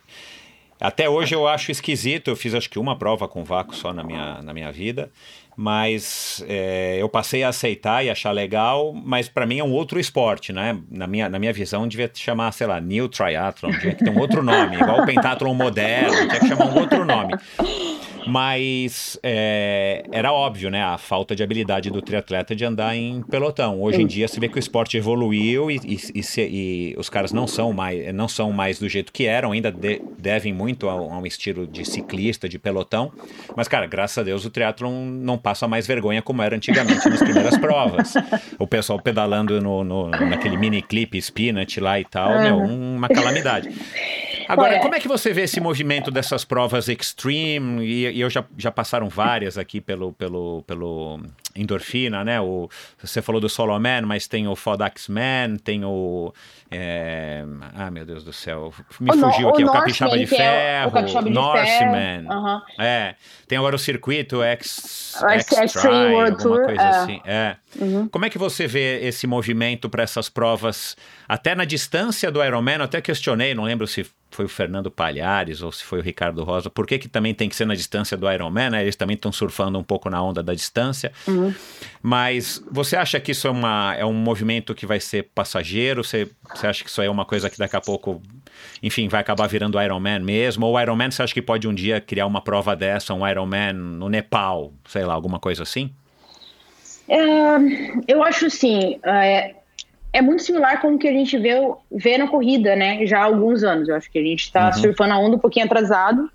Até 0.78 1.08
hoje 1.08 1.34
eu 1.34 1.48
acho 1.48 1.72
esquisito. 1.72 2.28
Eu 2.28 2.36
fiz 2.36 2.54
acho 2.54 2.68
que 2.68 2.78
uma 2.78 2.98
prova 2.98 3.26
com 3.26 3.42
vácuo 3.42 3.74
só 3.74 3.94
na 3.94 4.02
minha, 4.02 4.42
na 4.42 4.52
minha 4.52 4.70
vida 4.70 5.10
mas 5.56 6.44
é, 6.46 6.98
eu 7.00 7.08
passei 7.08 7.42
a 7.42 7.48
aceitar 7.48 8.04
e 8.04 8.10
achar 8.10 8.30
legal, 8.30 8.92
mas 8.92 9.28
para 9.28 9.46
mim 9.46 9.58
é 9.58 9.64
um 9.64 9.72
outro 9.72 9.98
esporte, 9.98 10.52
né? 10.52 10.78
Na 10.90 11.06
minha, 11.06 11.28
na 11.28 11.38
minha 11.38 11.52
visão, 11.52 11.88
devia 11.88 12.10
chamar, 12.12 12.52
sei 12.52 12.66
lá, 12.66 12.80
New 12.80 13.08
Triathlon, 13.08 13.72
tinha 13.78 13.94
que 13.94 14.04
ter 14.04 14.10
um 14.10 14.18
outro 14.18 14.42
nome, 14.42 14.76
igual 14.76 15.00
o 15.00 15.06
Pentathlon 15.06 15.54
moderno, 15.54 16.28
tinha 16.28 16.40
que 16.40 16.48
chamar 16.48 16.66
um 16.66 16.78
outro 16.78 17.04
nome. 17.04 17.32
Mas 18.26 19.18
é, 19.22 20.04
era 20.10 20.32
óbvio, 20.32 20.70
né? 20.70 20.82
A 20.82 20.98
falta 20.98 21.34
de 21.34 21.42
habilidade 21.42 21.90
do 21.90 22.02
triatleta 22.02 22.54
de 22.54 22.64
andar 22.64 22.96
em 22.96 23.22
pelotão. 23.22 23.80
Hoje 23.80 24.02
em 24.02 24.06
dia 24.06 24.26
se 24.28 24.40
vê 24.40 24.48
que 24.48 24.56
o 24.56 24.58
esporte 24.58 24.96
evoluiu 24.96 25.70
e, 25.70 25.76
e, 25.84 25.98
e, 26.14 26.22
se, 26.22 26.42
e 26.42 26.94
os 26.98 27.08
caras 27.08 27.32
não 27.32 27.46
são 27.46 27.72
mais, 27.72 28.12
não 28.14 28.28
são 28.28 28.52
mais 28.52 28.78
do 28.78 28.88
jeito 28.88 29.12
que 29.12 29.26
eram, 29.26 29.52
ainda 29.52 29.70
de, 29.70 30.00
devem 30.18 30.52
muito 30.52 30.88
a, 30.88 30.92
a, 30.92 31.18
um 31.18 31.26
estilo 31.26 31.66
de 31.66 31.84
ciclista, 31.84 32.48
de 32.48 32.58
pelotão. 32.58 33.12
Mas, 33.54 33.68
cara, 33.68 33.86
graças 33.86 34.18
a 34.18 34.22
Deus 34.22 34.44
o 34.44 34.50
triatlon 34.50 35.04
não 35.04 35.38
passa 35.38 35.68
mais 35.68 35.86
vergonha 35.86 36.20
como 36.20 36.42
era 36.42 36.56
antigamente 36.56 37.08
nas 37.08 37.22
primeiras 37.22 37.56
provas. 37.58 38.14
O 38.58 38.66
pessoal 38.66 38.98
pedalando 39.00 39.60
no, 39.60 39.84
no, 39.84 40.08
naquele 40.08 40.56
mini 40.56 40.80
clipe 40.80 41.20
Spinach 41.20 41.78
lá 41.78 42.00
e 42.00 42.04
tal, 42.04 42.40
meu, 42.40 42.56
uma 42.58 43.08
calamidade. 43.08 43.68
Agora, 44.48 44.78
como 44.80 44.94
é 44.94 45.00
que 45.00 45.08
você 45.08 45.32
vê 45.32 45.42
esse 45.42 45.60
movimento 45.60 46.10
dessas 46.10 46.44
provas 46.44 46.88
extreme? 46.88 47.84
E, 47.84 48.10
e 48.10 48.20
eu 48.20 48.30
já, 48.30 48.44
já 48.56 48.70
passaram 48.70 49.08
várias 49.08 49.58
aqui 49.58 49.80
pelo, 49.80 50.12
pelo, 50.12 50.62
pelo 50.66 51.20
endorfina, 51.54 52.24
né? 52.24 52.40
O, 52.40 52.68
você 53.02 53.22
falou 53.22 53.40
do 53.40 53.48
Solo 53.48 53.78
Man, 53.78 54.02
mas 54.02 54.26
tem 54.26 54.46
o 54.46 54.54
Fodax 54.54 55.08
Man, 55.08 55.56
tem 55.62 55.84
o. 55.84 56.32
É, 56.70 57.44
ah, 57.74 57.90
meu 57.90 58.04
Deus 58.04 58.24
do 58.24 58.32
céu. 58.32 58.72
Me 59.00 59.10
o 59.10 59.12
fugiu 59.14 59.42
no, 59.42 59.48
aqui, 59.50 59.64
o, 59.64 59.68
o 59.68 59.72
Capixaba 59.72 60.18
de 60.18 60.26
Ferro, 60.26 60.92
o, 60.92 61.30
Norseman. 61.30 62.26
Uhum. 62.28 62.60
É. 62.78 63.14
Tem 63.46 63.56
agora 63.56 63.76
o 63.76 63.78
circuito 63.78 64.42
X, 64.42 65.14
Try, 65.72 65.88
alguma 65.88 66.36
Tour, 66.36 66.64
coisa 66.64 66.82
é. 66.82 66.88
assim. 66.88 67.20
É. 67.24 67.56
Uhum. 67.78 68.08
Como 68.08 68.24
é 68.24 68.30
que 68.30 68.38
você 68.38 68.66
vê 68.66 69.06
esse 69.06 69.26
movimento 69.26 69.88
para 69.88 70.02
essas 70.02 70.28
provas, 70.28 70.96
até 71.28 71.54
na 71.54 71.64
distância 71.64 72.30
do 72.30 72.42
Ironman? 72.42 72.76
Eu 72.76 72.84
até 72.84 73.00
questionei, 73.00 73.54
não 73.54 73.64
lembro 73.64 73.86
se 73.86 74.06
foi 74.30 74.44
o 74.44 74.48
Fernando 74.48 74.90
Palhares 74.90 75.62
ou 75.62 75.72
se 75.72 75.82
foi 75.82 76.00
o 76.00 76.02
Ricardo 76.02 76.44
Rosa, 76.44 76.68
por 76.68 76.86
que, 76.86 76.98
que 76.98 77.08
também 77.08 77.32
tem 77.32 77.48
que 77.48 77.56
ser 77.56 77.64
na 77.64 77.74
distância 77.74 78.16
do 78.16 78.30
Ironman, 78.30 78.70
né? 78.70 78.82
Eles 78.82 78.94
também 78.94 79.14
estão 79.14 79.32
surfando 79.32 79.78
um 79.78 79.82
pouco 79.82 80.10
na 80.10 80.22
onda 80.22 80.42
da 80.42 80.52
distância. 80.52 81.10
Uhum. 81.26 81.54
Mas 82.02 82.62
você 82.70 82.96
acha 82.96 83.18
que 83.18 83.32
isso 83.32 83.46
é, 83.46 83.50
uma, 83.50 83.94
é 83.96 84.04
um 84.04 84.12
movimento 84.12 84.74
que 84.74 84.84
vai 84.84 85.00
ser 85.00 85.30
passageiro? 85.34 86.04
Você, 86.04 86.28
você 86.54 86.66
acha 86.66 86.84
que 86.84 86.90
isso 86.90 87.00
é 87.00 87.08
uma 87.08 87.24
coisa 87.24 87.48
que 87.48 87.58
daqui 87.58 87.76
a 87.76 87.80
pouco, 87.80 88.20
enfim, 88.82 89.08
vai 89.08 89.20
acabar 89.20 89.46
virando 89.46 89.80
Ironman 89.80 90.20
mesmo? 90.20 90.66
Ou 90.66 90.74
o 90.74 90.80
Ironman 90.80 91.10
você 91.10 91.22
acha 91.22 91.32
que 91.32 91.42
pode 91.42 91.66
um 91.66 91.74
dia 91.74 92.00
criar 92.00 92.26
uma 92.26 92.42
prova 92.42 92.76
dessa, 92.76 93.14
um 93.14 93.26
Ironman 93.26 93.72
no 93.72 94.08
Nepal, 94.08 94.72
sei 94.86 95.04
lá, 95.04 95.14
alguma 95.14 95.40
coisa 95.40 95.62
assim? 95.62 95.90
É, 97.08 97.16
eu 98.08 98.22
acho 98.22 98.46
assim, 98.46 98.98
é, 99.04 99.54
é 100.16 100.22
muito 100.22 100.42
similar 100.42 100.80
com 100.80 100.94
o 100.94 100.98
que 100.98 101.06
a 101.06 101.12
gente 101.12 101.36
vê, 101.36 101.52
vê 101.92 102.16
na 102.16 102.26
corrida, 102.26 102.74
né? 102.74 103.04
Já 103.04 103.20
há 103.20 103.24
alguns 103.24 103.62
anos. 103.62 103.86
Eu 103.86 103.96
acho 103.96 104.10
que 104.10 104.18
a 104.18 104.22
gente 104.22 104.44
está 104.44 104.68
uhum. 104.68 104.72
surfando 104.72 105.12
a 105.12 105.18
onda 105.18 105.36
um 105.36 105.38
pouquinho 105.38 105.66
atrasado. 105.66 106.30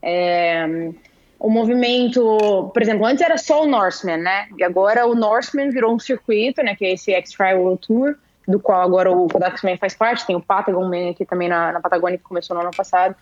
É, 0.00 0.92
o 1.36 1.50
movimento, 1.50 2.70
por 2.72 2.80
exemplo, 2.80 3.04
antes 3.04 3.20
era 3.20 3.36
só 3.36 3.64
o 3.64 3.66
Norseman, 3.66 4.18
né? 4.18 4.46
E 4.56 4.62
agora 4.62 5.08
o 5.08 5.16
Norseman 5.16 5.70
virou 5.70 5.92
um 5.92 5.98
circuito, 5.98 6.62
né? 6.62 6.76
Que 6.76 6.86
é 6.86 6.92
esse 6.92 7.12
X-Trial 7.14 7.58
World 7.58 7.80
Tour, 7.84 8.14
do 8.46 8.60
qual 8.60 8.80
agora 8.80 9.10
o 9.10 9.26
Kodax 9.26 9.60
faz 9.80 9.94
parte, 9.96 10.24
tem 10.24 10.36
o 10.36 10.40
Patagon 10.40 10.88
Man 10.88 11.10
aqui 11.10 11.26
também 11.26 11.48
na, 11.48 11.72
na 11.72 11.80
Patagônia, 11.80 12.18
que 12.18 12.24
começou 12.24 12.54
no 12.54 12.62
ano 12.62 12.70
passado. 12.70 13.16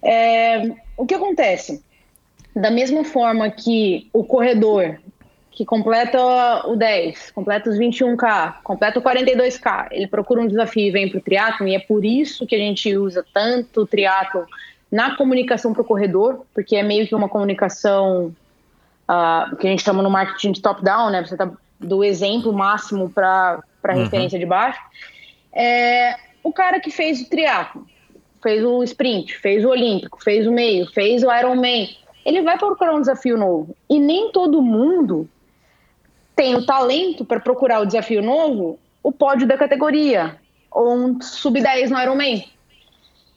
É, 0.00 0.70
o 0.96 1.04
que 1.04 1.14
acontece? 1.14 1.82
Da 2.54 2.70
mesma 2.70 3.02
forma 3.02 3.50
que 3.50 4.08
o 4.12 4.22
corredor 4.22 5.00
que 5.52 5.66
completa 5.66 6.18
o 6.66 6.74
10, 6.74 7.30
completa 7.32 7.68
os 7.68 7.78
21K, 7.78 8.62
completa 8.64 8.98
o 8.98 9.02
42K, 9.02 9.88
ele 9.90 10.06
procura 10.06 10.40
um 10.40 10.46
desafio 10.46 10.86
e 10.86 10.90
vem 10.90 11.08
para 11.10 11.18
o 11.18 11.22
triatlo, 11.22 11.68
e 11.68 11.74
é 11.74 11.78
por 11.78 12.04
isso 12.04 12.46
que 12.46 12.54
a 12.54 12.58
gente 12.58 12.96
usa 12.96 13.24
tanto 13.34 13.82
o 13.82 13.86
triatlo 13.86 14.46
na 14.90 15.14
comunicação 15.16 15.72
para 15.72 15.82
o 15.82 15.84
corredor, 15.84 16.44
porque 16.54 16.76
é 16.76 16.82
meio 16.82 17.06
que 17.06 17.14
uma 17.14 17.28
comunicação 17.28 18.34
uh, 19.08 19.56
que 19.56 19.66
a 19.66 19.70
gente 19.70 19.82
chama 19.82 20.02
no 20.02 20.10
marketing 20.10 20.52
de 20.52 20.62
top-down, 20.62 21.10
né? 21.10 21.24
Você 21.24 21.36
tá 21.36 21.50
do 21.78 22.02
exemplo 22.02 22.52
máximo 22.52 23.10
para 23.10 23.62
a 23.82 23.92
uhum. 23.92 24.04
referência 24.04 24.38
de 24.38 24.46
baixo. 24.46 24.80
É, 25.52 26.16
o 26.42 26.52
cara 26.52 26.80
que 26.80 26.90
fez 26.90 27.20
o 27.20 27.28
triatlo, 27.28 27.86
fez 28.42 28.64
o 28.64 28.82
sprint, 28.84 29.36
fez 29.38 29.64
o 29.64 29.68
olímpico, 29.68 30.22
fez 30.22 30.46
o 30.46 30.52
meio, 30.52 30.86
fez 30.92 31.22
o 31.22 31.32
Ironman, 31.32 31.88
ele 32.24 32.42
vai 32.42 32.56
procurar 32.56 32.94
um 32.94 33.00
desafio 33.00 33.36
novo. 33.36 33.74
E 33.88 33.98
nem 33.98 34.30
todo 34.30 34.62
mundo 34.62 35.28
tem 36.42 36.56
o 36.56 36.66
talento 36.66 37.24
para 37.24 37.38
procurar 37.38 37.78
o 37.78 37.86
desafio 37.86 38.20
novo, 38.20 38.76
o 39.00 39.12
pódio 39.12 39.46
da 39.46 39.56
categoria, 39.56 40.36
ou 40.72 40.92
um 40.92 41.22
sub-10 41.22 41.88
no 41.88 42.00
Ironman. 42.00 42.44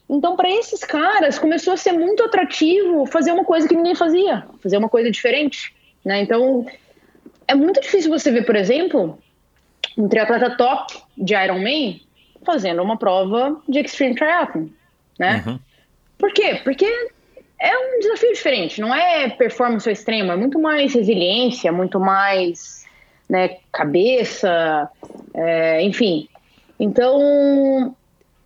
Então, 0.10 0.36
para 0.36 0.50
esses 0.50 0.80
caras, 0.80 1.38
começou 1.38 1.74
a 1.74 1.78
ser 1.78 1.92
muito 1.92 2.24
atrativo 2.24 3.06
fazer 3.06 3.32
uma 3.32 3.46
coisa 3.46 3.68
que 3.68 3.76
ninguém 3.76 3.94
fazia, 3.94 4.48
fazer 4.60 4.78
uma 4.78 4.90
coisa 4.90 5.12
diferente. 5.12 5.72
Né? 6.04 6.22
Então, 6.22 6.66
é 7.48 7.54
muito 7.54 7.80
difícil 7.80 8.10
você 8.10 8.32
ver, 8.32 8.44
por 8.44 8.56
exemplo, 8.56 9.20
um 9.96 10.10
triatleta 10.10 10.58
top 10.58 10.96
de 11.16 11.36
Ironman 11.36 12.02
fazendo 12.44 12.82
uma 12.82 12.98
prova 12.98 13.62
de 13.70 13.82
Extreme 13.82 14.16
Triathlon. 14.16 14.66
Né? 15.20 15.44
Uhum. 15.46 15.60
Por 16.18 16.34
quê? 16.34 16.60
Porque 16.64 16.88
é 17.62 17.78
um 17.78 18.00
desafio 18.00 18.34
diferente, 18.34 18.82
não 18.82 18.94
é 18.94 19.30
performance 19.30 19.88
extrema, 19.90 20.34
é 20.34 20.36
muito 20.36 20.60
mais 20.60 20.96
resiliência, 20.96 21.72
muito 21.72 22.00
mais 22.00 22.85
né, 23.30 23.58
cabeça, 23.72 24.90
é, 25.34 25.82
enfim. 25.84 26.28
Então, 26.80 27.96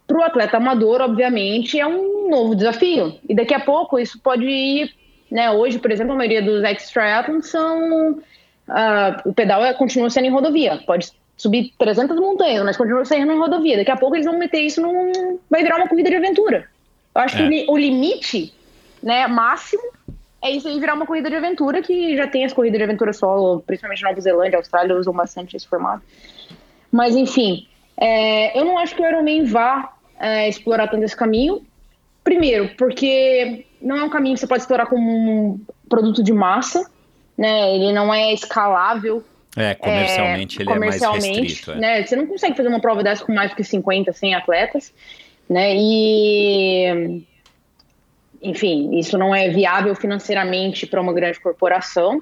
para 0.08 0.18
o 0.18 0.24
atleta 0.24 0.58
amador, 0.58 1.02
obviamente, 1.02 1.80
é 1.80 1.86
um 1.86 2.30
novo 2.30 2.56
desafio. 2.56 3.20
E 3.28 3.36
daqui 3.36 3.54
a 3.54 3.60
pouco 3.60 4.00
isso 4.00 4.20
pode 4.20 4.46
ir, 4.46 4.94
né? 5.30 5.52
Hoje, 5.52 5.80
por 5.80 5.92
exemplo, 5.92 6.14
a 6.14 6.18
maioria 6.18 6.42
dos 6.42 6.64
ex-triathlons 6.64 7.48
são 7.48 8.12
uh, 8.14 9.30
o 9.30 9.34
pedal 9.34 9.64
é, 9.64 9.74
continua 9.74 10.10
sendo 10.10 10.26
em 10.26 10.32
rodovia. 10.32 10.80
Pode 10.86 11.12
subir 11.38 11.72
300 11.78 12.20
montanhas, 12.20 12.64
mas 12.64 12.78
continua 12.78 13.06
sendo 13.06 13.32
em 13.32 13.38
rodovia. 13.38 13.78
Daqui 13.78 13.92
a 13.92 13.98
pouco 13.98 14.16
eles 14.16 14.26
vão 14.26 14.38
meter 14.38 14.62
isso 14.62 14.82
num, 14.82 15.40
vai 15.50 15.64
virar 15.64 15.78
uma 15.78 15.88
corrida 15.88 16.10
de 16.10 16.16
aventura. 16.16 16.68
Eu 17.16 17.22
acho 17.22 17.38
é. 17.38 17.48
que 17.48 17.66
o, 17.68 17.74
o 17.74 17.78
limite, 17.78 18.54
né, 19.02 19.28
máximo 19.28 19.84
é 20.42 20.52
isso 20.52 20.68
aí 20.68 20.80
virar 20.80 20.94
uma 20.94 21.06
corrida 21.06 21.30
de 21.30 21.36
aventura, 21.36 21.82
que 21.82 22.16
já 22.16 22.28
tem 22.28 22.46
as 22.46 22.54
corridas 22.54 22.78
de 22.78 22.84
aventura 22.84 23.12
solo, 23.12 23.62
principalmente 23.62 24.02
na 24.04 24.10
Nova 24.10 24.22
Zelândia, 24.22 24.58
Austrália, 24.58 24.96
usam 24.96 25.14
bastante 25.14 25.56
esse 25.56 25.68
formato. 25.68 26.04
Mas, 26.92 27.16
enfim, 27.16 27.68
é, 27.98 28.58
eu 28.58 28.64
não 28.64 28.78
acho 28.78 28.96
que 28.96 29.02
o 29.02 29.08
Ironman 29.08 29.46
vá 29.46 29.94
é, 30.20 30.48
explorar 30.48 30.88
tanto 30.88 31.04
esse 31.04 31.16
caminho. 31.16 31.62
Primeiro, 32.24 32.70
porque 32.78 33.66
não 33.82 33.98
é 33.98 34.04
um 34.04 34.10
caminho 34.10 34.36
que 34.36 34.42
você 34.42 34.48
pode 34.48 34.62
explorar 34.62 34.86
como 34.86 35.10
um 35.10 35.60
produto 35.90 36.24
de 36.24 36.32
massa, 36.32 36.90
né? 37.38 37.76
Ele 37.76 37.92
não 37.92 38.14
é 38.14 38.34
escalável. 38.34 39.24
É, 39.58 39.74
comercialmente 39.76 40.60
é, 40.60 40.62
ele 40.62 40.72
comercialmente, 40.72 41.28
é 41.28 41.32
mais 41.32 41.44
restrito. 41.44 41.72
É. 41.72 41.76
Né? 41.76 42.04
Você 42.04 42.16
não 42.16 42.28
consegue 42.28 42.56
fazer 42.56 42.70
uma 42.70 42.80
prova 42.80 43.04
dessa 43.04 43.26
com 43.26 43.34
mais 43.34 43.50
do 43.50 43.56
que 43.56 43.64
50, 43.64 44.14
100 44.14 44.36
atletas, 44.36 44.94
né? 45.50 45.76
E 45.76 47.26
enfim, 48.42 48.98
isso 48.98 49.18
não 49.18 49.34
é 49.34 49.50
viável 49.50 49.96
financeiramente 49.96 50.86
para 50.88 51.02
uma 51.02 51.14
grande 51.14 51.40
corporação. 51.40 52.22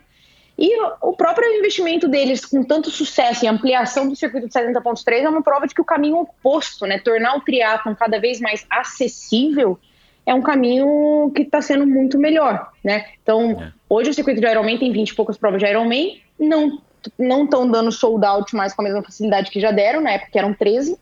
E 0.57 0.75
o 1.01 1.13
próprio 1.13 1.47
investimento 1.53 2.07
deles 2.07 2.43
com 2.43 2.63
tanto 2.63 2.89
sucesso 2.89 3.45
e 3.45 3.47
ampliação 3.47 4.09
do 4.09 4.15
circuito 4.15 4.47
de 4.47 4.53
70.3 4.53 5.23
é 5.23 5.29
uma 5.29 5.43
prova 5.43 5.67
de 5.67 5.75
que 5.75 5.81
o 5.81 5.85
caminho 5.85 6.17
oposto, 6.17 6.87
né, 6.87 6.97
tornar 6.97 7.35
o 7.35 7.41
triatlon 7.41 7.93
cada 7.93 8.19
vez 8.19 8.41
mais 8.41 8.65
acessível, 8.67 9.77
é 10.25 10.33
um 10.33 10.41
caminho 10.41 11.31
que 11.35 11.43
está 11.43 11.61
sendo 11.61 11.85
muito 11.85 12.17
melhor, 12.17 12.71
né? 12.83 13.05
Então, 13.21 13.51
é. 13.51 13.71
hoje 13.87 14.09
o 14.09 14.13
circuito 14.13 14.41
de 14.41 14.47
Ironman 14.47 14.77
tem 14.77 14.91
20 14.91 15.09
e 15.09 15.15
poucas 15.15 15.37
provas 15.37 15.59
de 15.61 15.67
Ironman, 15.67 16.19
não 16.39 16.81
não 17.17 17.45
estão 17.45 17.69
dando 17.69 17.91
sold 17.91 18.25
out 18.25 18.53
mais 18.55 18.73
com 18.73 18.81
a 18.81 18.85
mesma 18.85 19.03
facilidade 19.03 19.49
que 19.51 19.61
já 19.61 19.71
deram, 19.71 20.01
na 20.01 20.11
época 20.11 20.31
que 20.31 20.39
eram 20.39 20.53
13, 20.53 20.97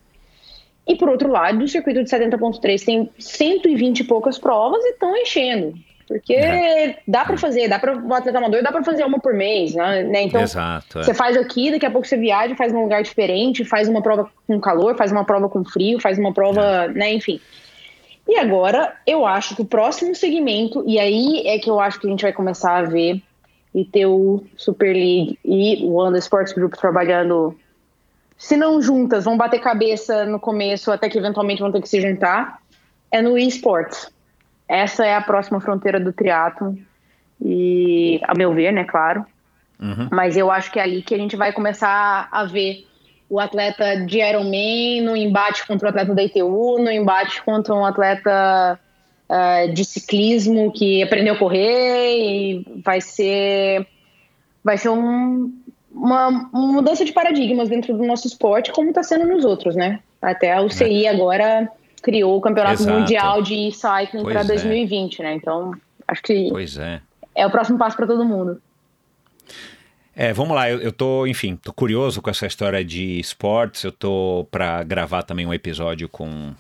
e 0.88 0.96
por 0.96 1.10
outro 1.10 1.30
lado, 1.30 1.64
o 1.64 1.68
circuito 1.68 2.04
de 2.04 2.10
70.3 2.10 2.86
tem 2.86 3.10
120 3.18 4.00
e 4.00 4.04
poucas 4.04 4.38
provas 4.38 4.84
e 4.84 4.90
estão 4.90 5.16
enchendo. 5.18 5.74
Porque 6.08 6.36
é. 6.36 7.00
dá 7.08 7.26
para 7.26 7.36
fazer, 7.36 7.68
dá 7.68 7.80
para 7.80 7.98
o 7.98 8.14
atleta 8.14 8.38
amador, 8.38 8.62
dá 8.62 8.72
para 8.72 8.84
fazer 8.84 9.04
uma 9.04 9.20
por 9.20 9.34
mês, 9.34 9.74
né? 9.74 10.04
né? 10.04 10.24
Então, 10.24 10.42
Exato, 10.42 11.00
é. 11.00 11.04
você 11.04 11.14
faz 11.16 11.36
aqui, 11.36 11.72
daqui 11.72 11.86
a 11.86 11.90
pouco 11.90 12.08
você 12.08 12.16
viaja, 12.16 12.56
faz 12.56 12.72
num 12.72 12.84
lugar 12.84 13.02
diferente, 13.02 13.66
faz 13.66 13.90
uma 13.90 14.04
prova 14.04 14.30
com 14.46 14.60
calor, 14.60 14.96
faz 14.96 15.12
uma 15.12 15.26
prova 15.26 15.50
com 15.50 15.66
frio, 15.66 16.00
faz 16.00 16.20
uma 16.20 16.32
prova, 16.32 16.62
é. 16.62 16.88
né, 16.90 17.14
enfim. 17.14 17.40
E 18.28 18.38
agora, 18.38 18.96
eu 19.06 19.26
acho 19.26 19.56
que 19.56 19.64
o 19.64 19.66
próximo 19.66 20.14
segmento, 20.14 20.84
e 20.86 21.00
aí 21.00 21.44
é 21.48 21.58
que 21.58 21.70
eu 21.70 21.80
acho 21.80 22.00
que 22.00 22.06
a 22.06 22.10
gente 22.10 22.22
vai 22.22 22.34
começar 22.34 22.78
a 22.78 22.84
ver 22.84 23.22
e 23.74 23.84
ter 23.84 24.06
o 24.06 24.44
Super 24.56 24.94
League 24.94 25.40
e 25.44 25.84
o 25.84 25.94
Wanda 25.94 26.20
Sports 26.20 26.54
Group 26.54 26.74
trabalhando 26.74 27.56
se 28.38 28.58
não 28.58 28.82
juntas, 28.82 29.24
vão 29.24 29.38
bater 29.38 29.60
cabeça 29.60 30.26
no 30.26 30.40
começo, 30.40 30.92
até 30.92 31.10
que 31.10 31.18
eventualmente 31.18 31.62
vão 31.62 31.72
ter 31.72 31.82
que 31.82 31.90
se 31.90 32.02
juntar, 32.02 32.60
é 33.12 33.22
no 33.22 33.38
esports. 33.38 34.12
Essa 34.68 35.06
é 35.06 35.16
a 35.16 35.22
próxima 35.22 35.62
fronteira 35.62 36.00
do 36.00 36.12
triatlo 36.12 36.78
e, 37.42 38.20
a 38.24 38.34
meu 38.36 38.54
ver, 38.54 38.72
né, 38.72 38.84
claro. 38.84 39.26
Uhum. 39.80 40.10
Mas 40.12 40.36
eu 40.36 40.50
acho 40.52 40.72
que 40.72 40.80
é 40.80 40.84
ali 40.84 41.02
que 41.02 41.14
a 41.14 41.18
gente 41.18 41.36
vai 41.36 41.52
começar 41.52 42.28
a 42.32 42.46
ver 42.46 42.86
o 43.30 43.40
atleta 43.40 44.06
de 44.06 44.20
Ironman 44.20 45.02
no 45.02 45.16
embate 45.16 45.66
contra 45.66 45.88
o 45.88 45.90
atleta 45.90 46.14
da 46.14 46.24
ITU, 46.24 46.78
no 46.80 46.92
embate 46.92 47.42
contra 47.44 47.74
um 47.74 47.86
atleta 47.86 48.80
uh, 49.30 49.74
de 49.74 49.84
ciclismo 49.84 50.72
que 50.72 51.02
aprendeu 51.04 51.34
a 51.34 51.38
correr 51.38 52.18
e 52.18 52.82
vai 52.84 53.02
ser 53.02 53.88
vai 54.64 54.78
ser 54.78 54.90
um, 54.90 55.54
uma, 55.96 56.30
mudança 56.52 57.06
de 57.06 57.14
paradigmas 57.14 57.70
dentro 57.70 57.98
do 57.98 58.06
nosso 58.06 58.28
esporte, 58.28 58.72
como 58.72 58.90
está 58.90 59.02
sendo 59.02 59.26
nos 59.26 59.46
outros, 59.46 59.76
né? 59.76 60.00
Até 60.22 60.54
a 60.54 60.62
UCI 60.62 61.06
é. 61.06 61.10
agora 61.10 61.70
criou 62.02 62.38
o 62.38 62.42
Campeonato 62.42 62.84
Exato. 62.84 63.00
Mundial 63.00 63.42
de 63.42 63.72
Cycling 63.72 64.24
para 64.24 64.44
2020, 64.44 65.20
é. 65.20 65.24
né? 65.24 65.34
Então, 65.36 65.72
acho 66.08 66.22
que 66.22 66.50
pois 66.52 66.78
é. 66.78 67.02
é 67.34 67.48
o 67.48 67.50
próximo 67.50 67.78
passo 67.78 67.96
para 67.96 68.06
todo 68.06 68.26
mundo. 68.26 68.62
É, 70.16 70.32
vamos 70.32 70.56
lá, 70.56 70.70
eu, 70.70 70.80
eu 70.80 70.92
tô, 70.94 71.28
enfim, 71.28 71.58
tô 71.58 71.74
curioso 71.74 72.22
com 72.22 72.30
essa 72.30 72.46
história 72.46 72.86
de 72.86 73.20
esportes, 73.20 73.84
eu 73.84 73.92
tô 73.92 74.48
para 74.50 74.82
gravar 74.84 75.24
também 75.24 75.46
um 75.46 75.54
episódio 75.54 76.08
com 76.08 76.54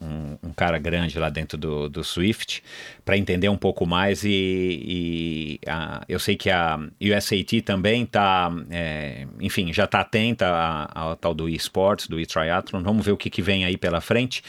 um, 0.00 0.38
um, 0.42 0.52
cara 0.52 0.78
grande 0.78 1.18
lá 1.18 1.28
dentro 1.28 1.58
do, 1.58 1.88
do 1.88 2.02
Swift 2.02 2.62
para 3.04 3.16
entender 3.16 3.48
um 3.48 3.56
pouco 3.56 3.86
mais 3.86 4.24
e, 4.24 4.30
e 4.30 5.60
a, 5.66 6.02
eu 6.08 6.18
sei 6.18 6.36
que 6.36 6.50
a 6.50 6.78
USAT 7.00 7.62
também 7.62 8.04
está, 8.04 8.50
é, 8.70 9.26
enfim, 9.40 9.72
já 9.72 9.84
está 9.84 10.00
atenta 10.00 10.46
ao 10.94 11.16
tal 11.16 11.34
do 11.34 11.48
esportes, 11.48 12.08
do 12.08 12.18
e-triathlon, 12.20 12.82
vamos 12.82 13.04
ver 13.04 13.12
o 13.12 13.16
que, 13.16 13.30
que 13.30 13.42
vem 13.42 13.64
aí 13.64 13.76
pela 13.76 14.00
frente. 14.00 14.42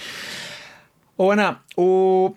Ô 1.17 1.31
Ana, 1.31 1.59
o... 1.75 2.33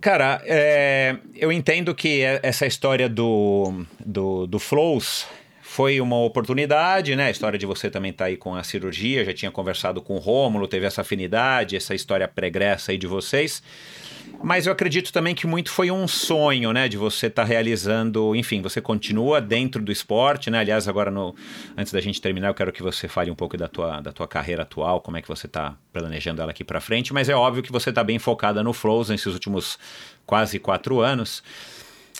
Cara, 0.00 0.40
é, 0.44 1.16
eu 1.34 1.50
entendo 1.50 1.92
que 1.92 2.22
essa 2.40 2.66
história 2.66 3.08
do, 3.08 3.84
do, 3.98 4.46
do 4.46 4.58
Flows 4.60 5.26
foi 5.70 6.00
uma 6.00 6.16
oportunidade, 6.16 7.14
né? 7.14 7.26
A 7.26 7.30
história 7.30 7.58
de 7.58 7.66
você 7.66 7.90
também 7.90 8.10
estar 8.10 8.24
tá 8.24 8.28
aí 8.28 8.38
com 8.38 8.54
a 8.54 8.62
cirurgia, 8.62 9.22
já 9.22 9.34
tinha 9.34 9.50
conversado 9.50 10.00
com 10.00 10.16
o 10.16 10.18
Rômulo, 10.18 10.66
teve 10.66 10.86
essa 10.86 11.02
afinidade, 11.02 11.76
essa 11.76 11.94
história 11.94 12.26
pregressa 12.26 12.90
aí 12.90 12.96
de 12.96 13.06
vocês. 13.06 13.62
Mas 14.42 14.66
eu 14.66 14.72
acredito 14.72 15.12
também 15.12 15.34
que 15.34 15.46
muito 15.46 15.70
foi 15.70 15.90
um 15.90 16.08
sonho, 16.08 16.72
né, 16.72 16.88
de 16.88 16.96
você 16.96 17.26
estar 17.26 17.42
tá 17.42 17.48
realizando, 17.48 18.34
enfim, 18.34 18.62
você 18.62 18.80
continua 18.80 19.42
dentro 19.42 19.82
do 19.82 19.92
esporte, 19.92 20.50
né? 20.50 20.58
Aliás, 20.58 20.88
agora 20.88 21.10
no 21.10 21.34
antes 21.76 21.92
da 21.92 22.00
gente 22.00 22.20
terminar, 22.20 22.48
eu 22.48 22.54
quero 22.54 22.72
que 22.72 22.82
você 22.82 23.06
fale 23.06 23.30
um 23.30 23.34
pouco 23.34 23.54
da 23.58 23.68
tua, 23.68 24.00
da 24.00 24.10
tua 24.10 24.26
carreira 24.26 24.62
atual, 24.62 25.02
como 25.02 25.18
é 25.18 25.22
que 25.22 25.28
você 25.28 25.46
está 25.46 25.76
planejando 25.92 26.40
ela 26.40 26.50
aqui 26.50 26.64
para 26.64 26.80
frente, 26.80 27.12
mas 27.12 27.28
é 27.28 27.36
óbvio 27.36 27.62
que 27.62 27.70
você 27.70 27.90
está 27.90 28.02
bem 28.02 28.18
focada 28.18 28.62
no 28.62 28.72
Flows 28.72 29.10
nesses 29.10 29.34
últimos 29.34 29.78
quase 30.24 30.58
quatro 30.58 31.00
anos. 31.00 31.42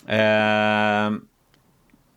É, 0.07 1.09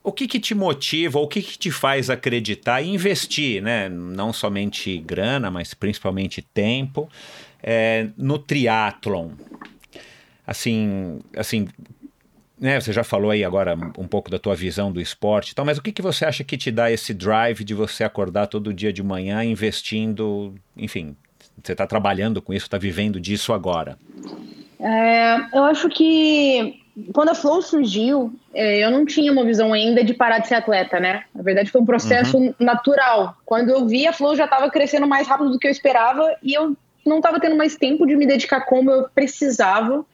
o 0.02 0.12
que, 0.12 0.26
que 0.26 0.40
te 0.40 0.54
motiva, 0.54 1.18
o 1.18 1.28
que, 1.28 1.42
que 1.42 1.56
te 1.56 1.70
faz 1.70 2.10
acreditar 2.10 2.82
e 2.82 2.88
investir, 2.88 3.62
né? 3.62 3.88
Não 3.88 4.32
somente 4.32 4.98
grana, 4.98 5.50
mas 5.50 5.74
principalmente 5.74 6.42
tempo, 6.42 7.08
é, 7.62 8.08
no 8.16 8.38
triatlon? 8.38 9.30
Assim, 10.44 11.20
assim, 11.36 11.68
né, 12.58 12.80
você 12.80 12.92
já 12.92 13.04
falou 13.04 13.30
aí 13.30 13.44
agora 13.44 13.76
um 13.96 14.08
pouco 14.08 14.30
da 14.30 14.38
tua 14.38 14.56
visão 14.56 14.90
do 14.90 15.00
esporte, 15.00 15.52
então, 15.52 15.64
mas 15.64 15.78
o 15.78 15.82
que, 15.82 15.92
que 15.92 16.02
você 16.02 16.24
acha 16.24 16.42
que 16.42 16.56
te 16.56 16.70
dá 16.70 16.90
esse 16.90 17.14
drive 17.14 17.62
de 17.64 17.74
você 17.74 18.02
acordar 18.02 18.48
todo 18.48 18.74
dia 18.74 18.92
de 18.92 19.02
manhã 19.02 19.44
investindo, 19.44 20.54
enfim, 20.76 21.16
você 21.62 21.72
está 21.72 21.86
trabalhando 21.86 22.42
com 22.42 22.52
isso, 22.52 22.66
está 22.66 22.78
vivendo 22.78 23.20
disso 23.20 23.52
agora? 23.52 23.96
É, 24.80 25.36
eu 25.56 25.62
acho 25.64 25.88
que 25.88 26.81
quando 27.12 27.30
a 27.30 27.34
Flow 27.34 27.62
surgiu, 27.62 28.32
é, 28.52 28.84
eu 28.84 28.90
não 28.90 29.06
tinha 29.06 29.32
uma 29.32 29.44
visão 29.44 29.72
ainda 29.72 30.04
de 30.04 30.12
parar 30.12 30.38
de 30.38 30.48
ser 30.48 30.56
atleta, 30.56 31.00
né? 31.00 31.24
Na 31.34 31.42
verdade, 31.42 31.70
foi 31.70 31.80
um 31.80 31.86
processo 31.86 32.36
uhum. 32.36 32.54
natural. 32.58 33.34
Quando 33.46 33.70
eu 33.70 33.86
vi, 33.86 34.06
a 34.06 34.12
Flow 34.12 34.36
já 34.36 34.44
estava 34.44 34.70
crescendo 34.70 35.06
mais 35.06 35.26
rápido 35.26 35.50
do 35.50 35.58
que 35.58 35.66
eu 35.66 35.70
esperava 35.70 36.36
e 36.42 36.52
eu 36.52 36.76
não 37.04 37.16
estava 37.16 37.40
tendo 37.40 37.56
mais 37.56 37.76
tempo 37.76 38.06
de 38.06 38.14
me 38.14 38.26
dedicar 38.26 38.62
como 38.62 38.90
eu 38.90 39.08
precisava 39.14 40.04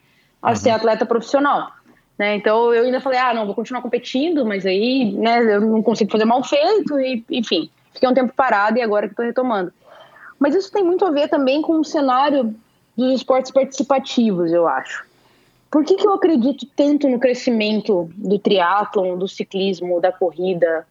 a 0.40 0.50
uhum. 0.50 0.56
ser 0.56 0.70
atleta 0.70 1.04
profissional. 1.04 1.72
Né? 2.16 2.36
Então 2.36 2.72
eu 2.72 2.84
ainda 2.84 3.00
falei, 3.00 3.18
ah, 3.18 3.34
não, 3.34 3.46
vou 3.46 3.56
continuar 3.56 3.82
competindo, 3.82 4.46
mas 4.46 4.64
aí 4.64 5.12
né, 5.12 5.56
eu 5.56 5.60
não 5.60 5.82
consigo 5.82 6.12
fazer 6.12 6.24
mal 6.24 6.44
feito, 6.44 6.98
e, 7.00 7.24
enfim, 7.30 7.70
fiquei 7.92 8.08
um 8.08 8.14
tempo 8.14 8.32
parado 8.34 8.78
e 8.78 8.82
agora 8.82 9.06
que 9.06 9.12
estou 9.12 9.24
retomando. 9.24 9.72
Mas 10.38 10.54
isso 10.54 10.70
tem 10.70 10.84
muito 10.84 11.04
a 11.04 11.10
ver 11.10 11.28
também 11.28 11.60
com 11.60 11.80
o 11.80 11.84
cenário 11.84 12.54
dos 12.96 13.14
esportes 13.14 13.50
participativos, 13.50 14.52
eu 14.52 14.68
acho. 14.68 15.07
Por 15.70 15.84
que, 15.84 15.96
que 15.96 16.06
eu 16.06 16.14
acredito 16.14 16.66
tanto 16.74 17.08
no 17.08 17.18
crescimento 17.18 18.10
do 18.16 18.38
triatlon, 18.38 19.18
do 19.18 19.28
ciclismo, 19.28 20.00
da 20.00 20.10
corrida? 20.10 20.86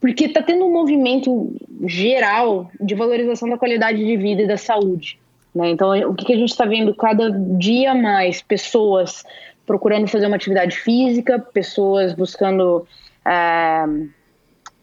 Porque 0.00 0.26
está 0.26 0.42
tendo 0.42 0.64
um 0.66 0.72
movimento 0.72 1.52
geral 1.86 2.70
de 2.80 2.94
valorização 2.94 3.48
da 3.48 3.58
qualidade 3.58 4.04
de 4.04 4.16
vida 4.16 4.42
e 4.42 4.46
da 4.46 4.56
saúde. 4.56 5.18
Né? 5.54 5.70
Então, 5.70 5.90
o 6.10 6.14
que, 6.14 6.26
que 6.26 6.32
a 6.32 6.36
gente 6.36 6.50
está 6.50 6.64
vendo 6.64 6.94
cada 6.94 7.30
dia 7.30 7.94
mais? 7.94 8.42
Pessoas 8.42 9.24
procurando 9.66 10.08
fazer 10.08 10.26
uma 10.26 10.36
atividade 10.36 10.76
física, 10.76 11.38
pessoas 11.38 12.12
buscando 12.12 12.86
é, 13.24 13.84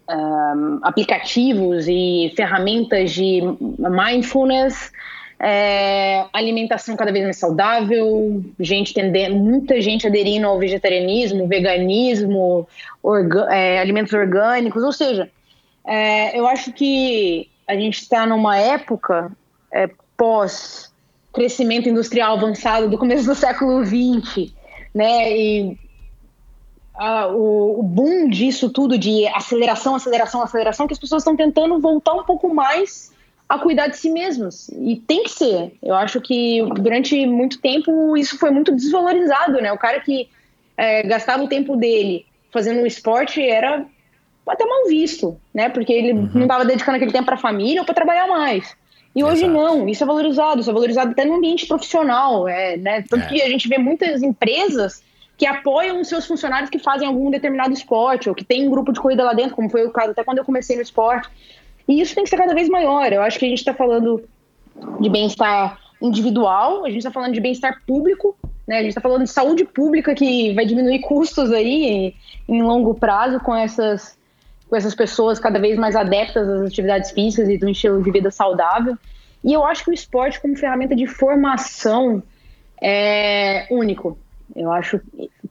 é, 0.09 0.13
aplicativos 0.81 1.87
e 1.87 2.33
ferramentas 2.35 3.11
de 3.11 3.41
mindfulness, 3.61 4.91
é, 5.43 6.25
alimentação 6.31 6.95
cada 6.95 7.11
vez 7.11 7.23
mais 7.23 7.37
saudável, 7.37 8.43
gente 8.59 8.93
tendendo, 8.93 9.35
muita 9.35 9.81
gente 9.81 10.05
aderindo 10.05 10.45
ao 10.45 10.59
vegetarianismo, 10.59 11.47
veganismo, 11.47 12.67
orga, 13.01 13.47
é, 13.51 13.79
alimentos 13.79 14.13
orgânicos, 14.13 14.83
ou 14.83 14.91
seja, 14.91 15.31
é, 15.83 16.37
eu 16.37 16.45
acho 16.45 16.71
que 16.71 17.49
a 17.67 17.73
gente 17.73 18.01
está 18.01 18.25
numa 18.27 18.55
época 18.55 19.31
é, 19.73 19.89
pós 20.15 20.93
crescimento 21.33 21.89
industrial 21.89 22.37
avançado 22.37 22.87
do 22.87 22.97
começo 22.97 23.25
do 23.25 23.33
século 23.35 23.83
XX, 23.83 24.53
né? 24.93 25.31
E 25.35 25.77
a, 26.93 27.27
o, 27.27 27.79
o, 27.79 27.83
boom 27.83 28.29
disso 28.29 28.69
tudo 28.69 28.95
de 28.95 29.25
aceleração, 29.29 29.95
aceleração, 29.95 30.43
aceleração, 30.43 30.85
que 30.85 30.93
as 30.93 30.99
pessoas 30.99 31.23
estão 31.23 31.35
tentando 31.35 31.79
voltar 31.79 32.13
um 32.13 32.23
pouco 32.23 32.53
mais 32.53 33.11
a 33.51 33.59
cuidar 33.59 33.87
de 33.87 33.97
si 33.97 34.09
mesmas. 34.09 34.69
E 34.69 34.95
tem 34.95 35.23
que 35.23 35.29
ser. 35.29 35.73
Eu 35.83 35.93
acho 35.93 36.21
que 36.21 36.61
durante 36.79 37.27
muito 37.27 37.59
tempo 37.59 38.15
isso 38.15 38.39
foi 38.39 38.49
muito 38.49 38.73
desvalorizado, 38.73 39.59
né? 39.61 39.73
O 39.73 39.77
cara 39.77 39.99
que 39.99 40.29
é, 40.77 41.03
gastava 41.03 41.43
o 41.43 41.49
tempo 41.49 41.75
dele 41.75 42.25
fazendo 42.49 42.79
um 42.79 42.85
esporte 42.85 43.45
era 43.45 43.85
até 44.47 44.65
mal 44.65 44.87
visto, 44.87 45.37
né? 45.53 45.67
Porque 45.67 45.91
ele 45.91 46.13
uhum. 46.13 46.29
não 46.33 46.41
estava 46.43 46.63
dedicando 46.63 46.95
aquele 46.95 47.11
tempo 47.11 47.25
para 47.25 47.35
a 47.35 47.39
família 47.39 47.81
ou 47.81 47.85
para 47.85 47.93
trabalhar 47.93 48.25
mais. 48.25 48.73
E 49.13 49.21
hoje 49.21 49.43
Exato. 49.43 49.53
não, 49.53 49.89
isso 49.89 50.01
é 50.01 50.07
valorizado, 50.07 50.61
isso 50.61 50.69
é 50.69 50.73
valorizado 50.73 51.11
até 51.11 51.25
no 51.25 51.35
ambiente 51.35 51.67
profissional, 51.67 52.47
é, 52.47 52.77
né? 52.77 53.03
Tanto 53.09 53.25
é. 53.25 53.27
que 53.27 53.41
a 53.41 53.49
gente 53.49 53.67
vê 53.67 53.77
muitas 53.77 54.23
empresas 54.23 55.03
que 55.37 55.45
apoiam 55.45 55.99
os 55.99 56.07
seus 56.07 56.25
funcionários 56.25 56.69
que 56.69 56.79
fazem 56.79 57.05
algum 57.05 57.29
determinado 57.29 57.73
esporte, 57.73 58.29
ou 58.29 58.35
que 58.35 58.45
tem 58.45 58.65
um 58.65 58.71
grupo 58.71 58.93
de 58.93 59.01
corrida 59.01 59.25
lá 59.25 59.33
dentro, 59.33 59.57
como 59.57 59.69
foi 59.69 59.85
o 59.85 59.91
caso 59.91 60.11
até 60.11 60.23
quando 60.23 60.37
eu 60.37 60.45
comecei 60.45 60.77
no 60.77 60.81
esporte. 60.81 61.27
E 61.91 61.99
isso 61.99 62.15
tem 62.15 62.23
que 62.23 62.29
ser 62.29 62.37
cada 62.37 62.53
vez 62.53 62.69
maior. 62.69 63.11
Eu 63.11 63.21
acho 63.21 63.37
que 63.37 63.45
a 63.45 63.49
gente 63.49 63.57
está 63.57 63.73
falando 63.73 64.23
de 65.01 65.09
bem-estar 65.09 65.77
individual, 66.01 66.85
a 66.85 66.87
gente 66.87 66.99
está 66.99 67.11
falando 67.11 67.33
de 67.33 67.41
bem-estar 67.41 67.81
público, 67.85 68.33
né? 68.65 68.77
A 68.77 68.79
gente 68.79 68.91
está 68.91 69.01
falando 69.01 69.23
de 69.23 69.29
saúde 69.29 69.65
pública 69.65 70.15
que 70.15 70.53
vai 70.53 70.65
diminuir 70.65 70.99
custos 70.99 71.51
aí 71.51 72.15
em 72.47 72.63
longo 72.63 72.95
prazo 72.95 73.41
com 73.41 73.53
essas 73.53 74.17
com 74.69 74.75
essas 74.77 74.95
pessoas 74.95 75.37
cada 75.37 75.59
vez 75.59 75.77
mais 75.77 75.97
adeptas 75.97 76.47
às 76.47 76.67
atividades 76.67 77.11
físicas 77.11 77.49
e 77.49 77.57
do 77.57 77.67
estilo 77.67 78.01
de 78.01 78.09
vida 78.09 78.31
saudável. 78.31 78.97
E 79.43 79.51
eu 79.51 79.65
acho 79.65 79.83
que 79.83 79.91
o 79.91 79.93
esporte 79.93 80.39
como 80.39 80.55
ferramenta 80.55 80.95
de 80.95 81.05
formação 81.07 82.23
é 82.81 83.67
único. 83.69 84.17
Eu 84.55 84.71
acho 84.71 85.01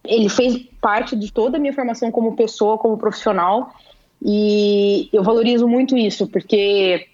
ele 0.07 0.31
fez 0.31 0.57
parte 0.81 1.15
de 1.15 1.31
toda 1.31 1.59
a 1.59 1.61
minha 1.61 1.75
formação 1.75 2.11
como 2.11 2.35
pessoa, 2.35 2.79
como 2.79 2.97
profissional, 2.97 3.75
e 4.23 5.09
eu 5.13 5.23
valorizo 5.23 5.67
muito 5.67 5.97
isso, 5.97 6.27
porque 6.27 7.07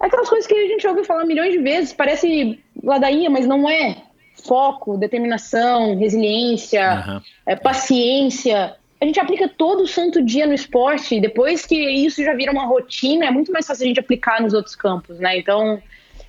é 0.00 0.06
aquelas 0.06 0.28
coisas 0.28 0.46
que 0.46 0.54
a 0.54 0.66
gente 0.66 0.86
ouve 0.86 1.04
falar 1.04 1.24
milhões 1.24 1.52
de 1.52 1.58
vezes, 1.58 1.92
parece 1.92 2.58
ladainha, 2.82 3.30
mas 3.30 3.46
não 3.46 3.68
é. 3.68 4.02
Foco, 4.46 4.98
determinação, 4.98 5.96
resiliência, 5.96 7.04
uhum. 7.06 7.20
é, 7.46 7.56
paciência 7.56 8.76
a 9.00 9.04
gente 9.04 9.20
aplica 9.20 9.48
todo 9.48 9.86
santo 9.86 10.24
dia 10.24 10.46
no 10.46 10.54
esporte, 10.54 11.20
depois 11.20 11.66
que 11.66 11.76
isso 11.76 12.24
já 12.24 12.34
vira 12.34 12.50
uma 12.50 12.64
rotina, 12.64 13.26
é 13.26 13.30
muito 13.30 13.52
mais 13.52 13.66
fácil 13.66 13.84
a 13.84 13.88
gente 13.88 14.00
aplicar 14.00 14.40
nos 14.40 14.54
outros 14.54 14.74
campos, 14.74 15.18
né? 15.18 15.38
Então, 15.38 15.82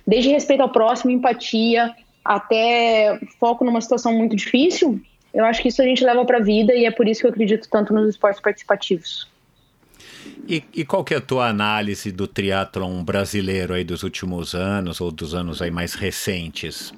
desde 0.06 0.30
respeito 0.30 0.60
ao 0.60 0.68
próximo, 0.68 1.10
empatia, 1.10 1.94
até 2.22 3.18
foco 3.40 3.64
numa 3.64 3.80
situação 3.80 4.12
muito 4.12 4.36
difícil, 4.36 5.00
eu 5.32 5.44
acho 5.44 5.62
que 5.62 5.68
isso 5.68 5.80
a 5.80 5.84
gente 5.84 6.04
leva 6.04 6.24
para 6.26 6.38
a 6.38 6.42
vida 6.42 6.74
e 6.74 6.84
é 6.84 6.90
por 6.90 7.08
isso 7.08 7.20
que 7.20 7.26
eu 7.26 7.30
acredito 7.30 7.68
tanto 7.70 7.94
nos 7.94 8.10
esportes 8.10 8.40
participativos. 8.40 9.26
E, 10.48 10.64
e, 10.72 10.82
qual 10.82 11.04
que 11.04 11.12
é 11.12 11.18
a 11.18 11.20
tua 11.20 11.46
análise 11.46 12.10
do 12.10 12.26
triatlon 12.26 13.04
brasileiro 13.04 13.74
aí 13.74 13.84
dos 13.84 14.02
últimos 14.02 14.54
anos 14.54 14.98
ou 14.98 15.12
dos 15.12 15.34
anos 15.34 15.60
aí 15.60 15.70
mais 15.70 15.92
recentes? 15.92 16.90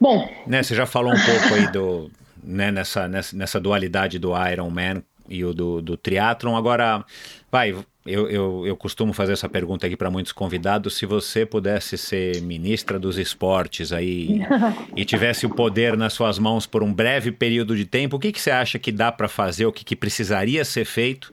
Bom, 0.00 0.28
né, 0.44 0.60
você 0.60 0.74
já 0.74 0.86
falou 0.86 1.12
um 1.12 1.24
pouco 1.24 1.54
aí 1.54 1.70
do, 1.70 2.10
né, 2.42 2.72
nessa, 2.72 3.06
nessa, 3.06 3.36
nessa 3.36 3.60
dualidade 3.60 4.18
do 4.18 4.32
Iron 4.50 4.70
Man 4.70 5.04
e 5.28 5.44
o 5.44 5.54
do, 5.54 5.80
do 5.80 5.96
triatlon. 5.96 6.56
Agora, 6.56 7.04
vai, 7.48 7.76
eu, 8.08 8.28
eu, 8.30 8.66
eu 8.66 8.76
costumo 8.76 9.12
fazer 9.12 9.32
essa 9.32 9.48
pergunta 9.48 9.86
aqui 9.86 9.96
para 9.96 10.10
muitos 10.10 10.32
convidados. 10.32 10.96
Se 10.96 11.06
você 11.06 11.44
pudesse 11.44 11.98
ser 11.98 12.40
ministra 12.42 12.98
dos 12.98 13.18
esportes 13.18 13.92
aí 13.92 14.40
e 14.96 15.04
tivesse 15.04 15.46
o 15.46 15.50
poder 15.50 15.96
nas 15.96 16.12
suas 16.12 16.38
mãos 16.38 16.66
por 16.66 16.82
um 16.82 16.92
breve 16.92 17.30
período 17.30 17.76
de 17.76 17.84
tempo, 17.84 18.16
o 18.16 18.18
que, 18.18 18.32
que 18.32 18.40
você 18.40 18.50
acha 18.50 18.78
que 18.78 18.90
dá 18.90 19.12
para 19.12 19.28
fazer, 19.28 19.66
o 19.66 19.72
que, 19.72 19.84
que 19.84 19.94
precisaria 19.94 20.64
ser 20.64 20.84
feito 20.84 21.32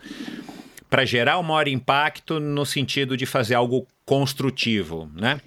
para 0.89 1.05
gerar 1.05 1.37
o 1.37 1.41
um 1.41 1.43
maior 1.43 1.67
impacto 1.67 2.39
no 2.39 2.65
sentido 2.65 3.17
de 3.17 3.25
fazer 3.25 3.55
algo 3.55 3.87
construtivo, 4.05 5.09
né? 5.15 5.41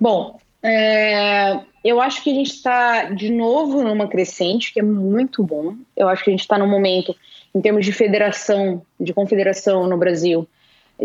Bom, 0.00 0.38
é, 0.62 1.60
eu 1.84 2.00
acho 2.00 2.22
que 2.22 2.30
a 2.30 2.34
gente 2.34 2.50
está 2.50 3.04
de 3.04 3.30
novo 3.30 3.82
numa 3.82 4.06
crescente, 4.06 4.72
que 4.72 4.80
é 4.80 4.82
muito 4.82 5.42
bom. 5.42 5.74
Eu 5.96 6.08
acho 6.08 6.24
que 6.24 6.30
a 6.30 6.32
gente 6.32 6.40
está 6.40 6.58
num 6.58 6.68
momento, 6.68 7.14
em 7.54 7.60
termos 7.60 7.84
de 7.84 7.92
federação, 7.92 8.82
de 8.98 9.12
confederação 9.12 9.86
no 9.86 9.96
Brasil, 9.96 10.46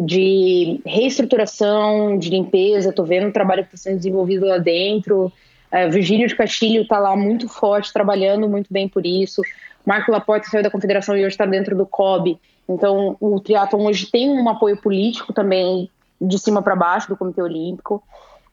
de 0.01 0.81
reestruturação, 0.85 2.17
de 2.17 2.29
limpeza. 2.29 2.89
Estou 2.89 3.05
vendo 3.05 3.27
o 3.27 3.33
trabalho 3.33 3.63
que 3.63 3.75
está 3.75 3.89
sendo 3.89 3.97
desenvolvido 3.97 4.45
lá 4.45 4.57
dentro. 4.57 5.31
É, 5.71 5.87
Virgílio 5.89 6.27
de 6.27 6.35
Castilho 6.35 6.83
está 6.83 6.99
lá 6.99 7.15
muito 7.15 7.47
forte, 7.47 7.93
trabalhando 7.93 8.47
muito 8.47 8.67
bem 8.71 8.87
por 8.87 9.05
isso. 9.05 9.41
Marco 9.85 10.11
Laporta 10.11 10.49
saiu 10.49 10.63
da 10.63 10.71
confederação 10.71 11.15
e 11.15 11.19
hoje 11.19 11.33
está 11.33 11.45
dentro 11.45 11.75
do 11.75 11.85
COB. 11.85 12.39
Então, 12.67 13.15
o 13.19 13.39
triatlon 13.39 13.85
hoje 13.85 14.09
tem 14.09 14.29
um 14.29 14.49
apoio 14.49 14.77
político 14.77 15.31
também 15.31 15.89
de 16.19 16.39
cima 16.39 16.61
para 16.61 16.75
baixo 16.75 17.07
do 17.07 17.17
Comitê 17.17 17.41
Olímpico. 17.41 18.03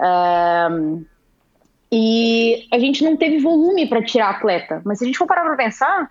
Um, 0.00 1.04
e 1.90 2.66
a 2.70 2.78
gente 2.78 3.04
não 3.04 3.16
teve 3.16 3.38
volume 3.38 3.86
para 3.86 4.02
tirar 4.02 4.30
atleta. 4.30 4.82
Mas 4.84 4.98
se 4.98 5.04
a 5.04 5.06
gente 5.06 5.18
for 5.18 5.26
parar 5.26 5.44
para 5.44 5.56
pensar, 5.56 6.10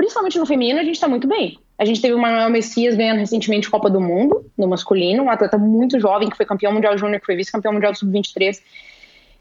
principalmente 0.00 0.38
no 0.38 0.46
feminino, 0.46 0.80
a 0.80 0.82
gente 0.82 0.94
está 0.94 1.06
muito 1.06 1.28
bem. 1.28 1.58
A 1.78 1.84
gente 1.84 2.00
teve 2.00 2.14
o 2.14 2.18
Manuel 2.18 2.48
Messias 2.48 2.96
ganhando 2.96 3.18
recentemente 3.18 3.70
Copa 3.70 3.90
do 3.90 4.00
Mundo, 4.00 4.50
no 4.56 4.66
masculino, 4.66 5.22
um 5.24 5.30
atleta 5.30 5.58
muito 5.58 6.00
jovem, 6.00 6.30
que 6.30 6.36
foi 6.36 6.46
campeão 6.46 6.72
mundial 6.72 6.96
júnior, 6.96 7.20
que 7.20 7.26
foi 7.26 7.36
vice-campeão 7.36 7.72
mundial 7.72 7.92
do 7.92 7.98
sub-23, 7.98 8.60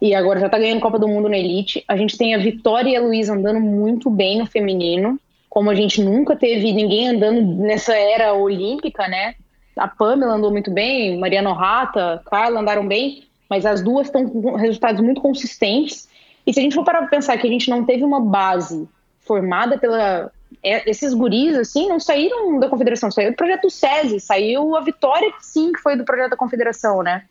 e 0.01 0.13
agora 0.13 0.39
já 0.39 0.47
está 0.47 0.59
ganhando 0.59 0.81
Copa 0.81 0.99
do 0.99 1.07
Mundo 1.07 1.29
na 1.29 1.37
elite. 1.37 1.83
A 1.87 1.95
gente 1.95 2.17
tem 2.17 2.35
a 2.35 2.37
Vitória 2.37 2.89
e 2.89 2.95
a 2.97 3.01
Luísa 3.01 3.33
andando 3.33 3.61
muito 3.61 4.09
bem 4.09 4.39
no 4.39 4.45
feminino, 4.45 5.17
como 5.49 5.69
a 5.69 5.75
gente 5.75 6.01
nunca 6.01 6.35
teve 6.35 6.73
ninguém 6.73 7.09
andando 7.09 7.41
nessa 7.41 7.95
era 7.95 8.33
olímpica, 8.33 9.07
né? 9.07 9.35
A 9.77 9.87
Pamela 9.87 10.33
andou 10.33 10.51
muito 10.51 10.69
bem, 10.69 11.17
Mariana 11.17 11.53
Rata, 11.53 12.21
Carla 12.25 12.59
andaram 12.59 12.85
bem 12.85 13.23
mas 13.49 13.65
as 13.65 13.81
duas 13.81 14.07
estão 14.07 14.29
com 14.29 14.55
resultados 14.55 15.01
muito 15.01 15.19
consistentes. 15.19 16.07
E 16.45 16.53
se 16.53 16.59
a 16.59 16.63
gente 16.63 16.75
for 16.75 16.85
parar 16.85 16.99
para 16.99 17.09
pensar 17.09 17.37
que 17.37 17.47
a 17.47 17.49
gente 17.49 17.69
não 17.69 17.83
teve 17.83 18.03
uma 18.03 18.21
base 18.21 18.87
formada 19.21 19.77
pela. 19.77 20.31
É, 20.61 20.89
esses 20.89 21.13
guris, 21.13 21.57
assim, 21.57 21.87
não 21.87 21.99
saíram 21.99 22.59
da 22.59 22.67
confederação, 22.67 23.09
saiu 23.09 23.31
do 23.31 23.35
projeto 23.35 23.69
SESI, 23.69 24.19
saiu 24.19 24.75
a 24.75 24.81
Vitória, 24.81 25.31
sim, 25.39 25.71
que 25.71 25.79
foi 25.79 25.95
do 25.95 26.03
projeto 26.03 26.31
da 26.31 26.37
confederação, 26.37 27.01
né? 27.01 27.23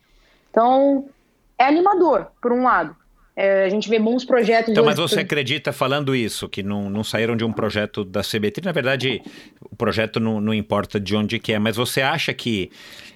Então, 0.50 1.06
é 1.58 1.64
animador, 1.64 2.28
por 2.40 2.52
um 2.52 2.64
lado. 2.64 2.96
É, 3.36 3.64
a 3.64 3.68
gente 3.68 3.88
vê 3.88 4.00
bons 4.00 4.24
projetos. 4.24 4.72
Então, 4.72 4.84
mas 4.84 4.96
você 4.96 5.20
acredita, 5.20 5.72
falando 5.72 6.12
isso, 6.12 6.48
que 6.48 6.60
não, 6.60 6.90
não 6.90 7.04
saíram 7.04 7.36
de 7.36 7.44
um 7.44 7.52
projeto 7.52 8.04
da 8.04 8.20
CBT? 8.20 8.62
Na 8.64 8.72
verdade, 8.72 9.22
o 9.60 9.76
projeto 9.76 10.18
não, 10.18 10.40
não 10.40 10.52
importa 10.52 10.98
de 10.98 11.14
onde 11.14 11.38
que 11.38 11.52
é, 11.52 11.58
mas 11.58 11.76
você 11.76 12.02
acha 12.02 12.34
que 12.34 12.68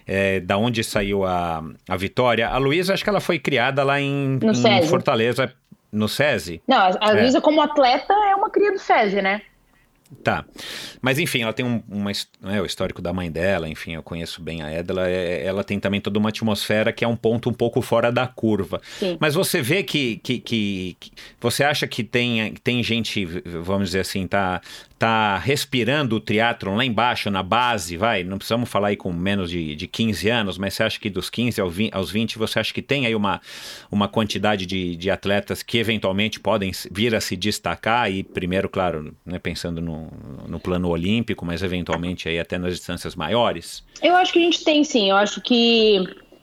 é, 0.06 0.38
da 0.38 0.56
onde 0.56 0.84
saiu 0.84 1.24
a, 1.24 1.64
a 1.88 1.96
Vitória? 1.96 2.48
A 2.48 2.56
Luísa, 2.58 2.94
acho 2.94 3.02
que 3.02 3.10
ela 3.10 3.18
foi 3.18 3.40
criada 3.40 3.82
lá 3.82 4.00
em, 4.00 4.38
em 4.38 4.86
Fortaleza, 4.86 5.52
no 5.90 6.08
SESI? 6.08 6.62
Não, 6.68 6.76
a, 6.76 6.98
a 7.00 7.10
é. 7.10 7.20
Luísa, 7.20 7.40
como 7.40 7.60
atleta, 7.60 8.12
é 8.12 8.36
uma 8.36 8.48
cria 8.48 8.70
do 8.70 8.78
SESI, 8.78 9.20
né? 9.20 9.42
Tá. 10.22 10.44
Mas 11.00 11.18
enfim, 11.18 11.42
ela 11.42 11.52
tem 11.52 11.64
um, 11.64 11.82
uma, 11.88 12.10
né, 12.40 12.60
o 12.60 12.66
histórico 12.66 13.00
da 13.00 13.12
mãe 13.12 13.30
dela, 13.30 13.68
enfim, 13.68 13.94
eu 13.94 14.02
conheço 14.02 14.42
bem 14.42 14.62
a 14.62 14.72
Edla. 14.72 15.08
É, 15.08 15.44
ela 15.44 15.64
tem 15.64 15.80
também 15.80 16.00
toda 16.00 16.18
uma 16.18 16.28
atmosfera 16.28 16.92
que 16.92 17.04
é 17.04 17.08
um 17.08 17.16
ponto 17.16 17.48
um 17.48 17.52
pouco 17.52 17.80
fora 17.80 18.12
da 18.12 18.26
curva. 18.26 18.80
Sim. 18.98 19.16
Mas 19.20 19.34
você 19.34 19.62
vê 19.62 19.82
que, 19.82 20.16
que, 20.18 20.38
que, 20.38 20.96
que, 21.00 21.10
Você 21.40 21.64
acha 21.64 21.86
que 21.86 22.04
tem, 22.04 22.54
tem 22.62 22.82
gente, 22.82 23.24
vamos 23.24 23.88
dizer 23.88 24.00
assim, 24.00 24.26
tá, 24.26 24.60
tá 25.02 25.36
respirando 25.36 26.14
o 26.14 26.20
triatlon 26.20 26.76
lá 26.76 26.84
embaixo, 26.84 27.28
na 27.28 27.42
base, 27.42 27.96
vai? 27.96 28.22
Não 28.22 28.38
precisamos 28.38 28.70
falar 28.70 28.88
aí 28.88 28.96
com 28.96 29.12
menos 29.12 29.50
de, 29.50 29.74
de 29.74 29.88
15 29.88 30.28
anos, 30.28 30.56
mas 30.56 30.74
você 30.74 30.84
acha 30.84 31.00
que 31.00 31.10
dos 31.10 31.28
15 31.28 31.60
aos 31.90 32.08
20, 32.12 32.38
você 32.38 32.60
acha 32.60 32.72
que 32.72 32.80
tem 32.80 33.04
aí 33.04 33.12
uma, 33.12 33.40
uma 33.90 34.06
quantidade 34.06 34.64
de, 34.64 34.94
de 34.94 35.10
atletas 35.10 35.60
que 35.60 35.76
eventualmente 35.78 36.38
podem 36.38 36.70
vir 36.88 37.16
a 37.16 37.20
se 37.20 37.36
destacar 37.36 38.12
e 38.12 38.22
primeiro, 38.22 38.68
claro, 38.68 39.12
né, 39.26 39.40
pensando 39.40 39.82
no, 39.82 40.06
no 40.46 40.60
plano 40.60 40.88
olímpico, 40.88 41.44
mas 41.44 41.64
eventualmente 41.64 42.28
aí 42.28 42.38
até 42.38 42.56
nas 42.56 42.76
distâncias 42.76 43.16
maiores? 43.16 43.82
Eu 44.00 44.14
acho 44.14 44.32
que 44.32 44.38
a 44.38 44.42
gente 44.42 44.62
tem 44.62 44.84
sim, 44.84 45.10
eu 45.10 45.16
acho 45.16 45.40
que 45.40 45.98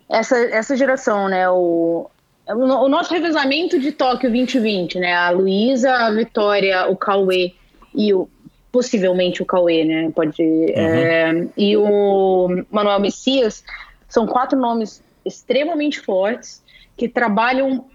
essa, 0.10 0.38
essa 0.38 0.76
geração, 0.76 1.30
né, 1.30 1.49
o, 1.49 2.10
o 2.45 2.90
nosso 2.90 3.14
revezamento 3.14 3.80
de 3.80 3.94
Tóquio 3.94 4.30
2020, 4.30 4.99
né, 4.99 5.15
a 5.15 5.30
Luísa, 5.30 5.94
a 5.94 6.11
Vitória, 6.11 6.90
o 6.90 6.98
Cauê 6.98 7.53
e 7.95 8.14
o 8.14 8.27
possivelmente 8.72 9.41
o 9.41 9.46
Cauê, 9.46 9.84
né? 9.84 10.12
Pode. 10.14 10.41
Uhum. 10.41 10.74
É, 10.76 11.48
e 11.58 11.76
o 11.76 12.64
Manuel 12.70 13.00
Messias 13.00 13.64
são 14.08 14.26
quatro 14.26 14.58
nomes 14.58 15.04
extremamente 15.26 16.00
fortes 16.00 16.64
que 16.98 17.08
trabalham 17.08 17.86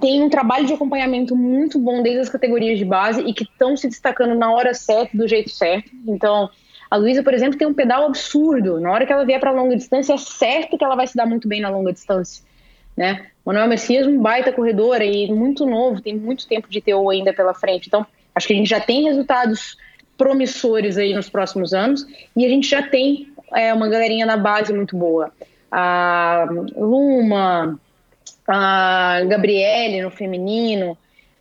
tem 0.00 0.20
um 0.20 0.28
trabalho 0.28 0.66
de 0.66 0.72
acompanhamento 0.72 1.36
muito 1.36 1.78
bom 1.78 2.02
desde 2.02 2.22
as 2.22 2.28
categorias 2.28 2.76
de 2.76 2.84
base 2.84 3.20
e 3.20 3.32
que 3.32 3.44
estão 3.44 3.76
se 3.76 3.88
destacando 3.88 4.34
na 4.34 4.52
hora 4.52 4.74
certa, 4.74 5.16
do 5.16 5.28
jeito 5.28 5.48
certo. 5.50 5.92
Então, 6.08 6.50
a 6.90 6.96
Luísa, 6.96 7.22
por 7.22 7.32
exemplo, 7.32 7.56
tem 7.56 7.66
um 7.66 7.74
pedal 7.74 8.06
absurdo. 8.06 8.80
Na 8.80 8.90
hora 8.90 9.06
que 9.06 9.12
ela 9.12 9.24
vier 9.24 9.38
para 9.38 9.52
longa 9.52 9.76
distância, 9.76 10.14
é 10.14 10.16
certo 10.16 10.76
que 10.76 10.84
ela 10.84 10.96
vai 10.96 11.06
se 11.06 11.16
dar 11.16 11.24
muito 11.24 11.46
bem 11.46 11.60
na 11.60 11.68
longa 11.68 11.92
distância. 11.92 12.42
Né? 12.96 13.26
Manuel 13.44 13.68
Messias, 13.68 14.06
um 14.08 14.20
baita 14.20 14.52
corredor 14.52 15.00
e 15.02 15.30
muito 15.32 15.66
novo, 15.66 16.00
tem 16.00 16.16
muito 16.16 16.48
tempo 16.48 16.68
de 16.68 16.80
TO 16.80 17.08
ainda 17.10 17.32
pela 17.32 17.54
frente. 17.54 17.86
Então, 17.86 18.04
acho 18.34 18.48
que 18.48 18.54
a 18.54 18.56
gente 18.56 18.68
já 18.68 18.80
tem 18.80 19.04
resultados 19.04 19.76
promissores 20.16 20.96
aí 20.96 21.12
nos 21.14 21.28
próximos 21.28 21.72
anos 21.72 22.06
e 22.36 22.44
a 22.44 22.48
gente 22.48 22.68
já 22.68 22.82
tem 22.82 23.32
é, 23.54 23.72
uma 23.72 23.88
galerinha 23.88 24.26
na 24.26 24.36
base 24.36 24.72
muito 24.72 24.96
boa. 24.96 25.32
A 25.70 26.46
Luma, 26.76 27.78
a 28.46 29.20
Gabriele 29.26 30.02
no 30.02 30.10
feminino, 30.10 30.96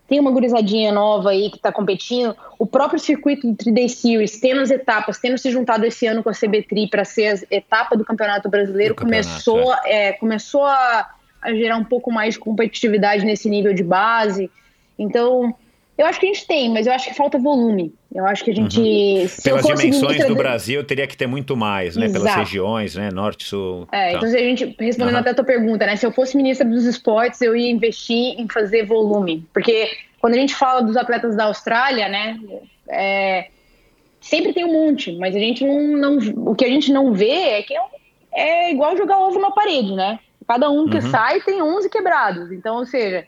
tem 0.07 0.19
uma 0.19 0.31
gurizadinha 0.31 0.91
nova 0.91 1.31
aí 1.31 1.49
que 1.49 1.55
está 1.57 1.71
competindo. 1.71 2.35
O 2.59 2.65
próprio 2.65 2.99
circuito 2.99 3.47
do 3.47 3.55
3D 3.55 3.87
Series, 3.89 4.39
tendo 4.39 4.61
as 4.61 4.69
etapas, 4.69 5.17
tendo 5.17 5.37
se 5.37 5.49
juntado 5.49 5.85
esse 5.85 6.05
ano 6.05 6.21
com 6.21 6.29
a 6.29 6.33
CBTRI 6.33 6.87
para 6.87 7.05
ser 7.05 7.47
a 7.51 7.55
etapa 7.55 7.95
do 7.95 8.05
Campeonato 8.05 8.49
Brasileiro, 8.49 8.93
do 8.93 9.01
começou, 9.01 9.55
campeonato, 9.55 9.87
é. 9.87 10.09
É, 10.09 10.13
começou 10.13 10.65
a, 10.65 11.09
a 11.41 11.53
gerar 11.53 11.77
um 11.77 11.83
pouco 11.83 12.11
mais 12.11 12.35
de 12.35 12.39
competitividade 12.39 13.25
nesse 13.25 13.49
nível 13.49 13.73
de 13.73 13.83
base. 13.83 14.51
Então, 14.99 15.55
eu 15.97 16.07
acho 16.07 16.19
que 16.19 16.25
a 16.25 16.33
gente 16.33 16.47
tem, 16.47 16.71
mas 16.71 16.87
eu 16.87 16.93
acho 16.93 17.07
que 17.07 17.13
falta 17.13 17.37
volume. 17.37 17.93
Eu 18.13 18.25
acho 18.25 18.43
que 18.43 18.51
a 18.51 18.55
gente. 18.55 18.79
Uhum. 18.79 19.27
Pelas 19.43 19.65
dimensões 19.65 20.25
do 20.25 20.35
Brasil, 20.35 20.83
teria 20.83 21.05
que 21.05 21.15
ter 21.15 21.27
muito 21.27 21.55
mais, 21.55 21.95
né? 21.95 22.05
Exato. 22.05 22.23
Pelas 22.23 22.37
regiões, 22.37 22.95
né? 22.95 23.11
Norte, 23.11 23.45
sul. 23.45 23.87
É, 23.91 24.11
tá. 24.11 24.17
então 24.17 24.29
se 24.29 24.35
a 24.35 24.39
gente, 24.39 24.75
respondendo 24.79 25.13
uhum. 25.13 25.21
até 25.21 25.29
a 25.29 25.35
tua 25.35 25.45
pergunta, 25.45 25.85
né? 25.85 25.95
Se 25.95 26.05
eu 26.05 26.11
fosse 26.11 26.35
ministra 26.35 26.67
dos 26.67 26.85
esportes, 26.85 27.41
eu 27.41 27.55
ia 27.55 27.69
investir 27.69 28.39
em 28.39 28.47
fazer 28.47 28.85
volume. 28.85 29.47
Porque 29.53 29.89
quando 30.19 30.33
a 30.33 30.37
gente 30.37 30.55
fala 30.55 30.81
dos 30.81 30.97
atletas 30.97 31.35
da 31.35 31.45
Austrália, 31.45 32.09
né? 32.09 32.39
É, 32.89 33.47
sempre 34.19 34.51
tem 34.51 34.65
um 34.65 34.73
monte, 34.73 35.11
mas 35.17 35.35
a 35.35 35.39
gente 35.39 35.63
não, 35.63 35.79
não. 35.79 36.17
O 36.49 36.55
que 36.55 36.65
a 36.65 36.69
gente 36.69 36.91
não 36.91 37.13
vê 37.13 37.29
é 37.29 37.61
que 37.61 37.75
é, 37.75 37.81
é 38.33 38.71
igual 38.71 38.97
jogar 38.97 39.19
ovo 39.19 39.39
na 39.39 39.51
parede, 39.51 39.93
né? 39.93 40.19
Cada 40.47 40.71
um 40.71 40.89
que 40.89 40.97
uhum. 40.97 41.11
sai 41.11 41.39
tem 41.41 41.61
11 41.61 41.87
quebrados. 41.87 42.51
Então, 42.51 42.77
ou 42.77 42.85
seja, 42.85 43.25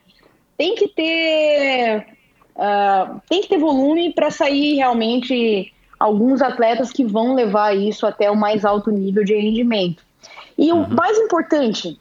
tem 0.57 0.73
que 0.75 0.87
ter 0.87 2.14
uh, 2.55 3.21
tem 3.29 3.41
que 3.41 3.49
ter 3.49 3.57
volume 3.57 4.13
para 4.13 4.31
sair 4.31 4.75
realmente 4.75 5.73
alguns 5.99 6.41
atletas 6.41 6.91
que 6.91 7.03
vão 7.03 7.33
levar 7.33 7.75
isso 7.75 8.05
até 8.05 8.29
o 8.29 8.35
mais 8.35 8.65
alto 8.65 8.91
nível 8.91 9.23
de 9.23 9.33
rendimento. 9.33 10.03
E 10.57 10.71
uhum. 10.71 10.83
o 10.83 10.89
mais 10.89 11.17
importante, 11.17 11.99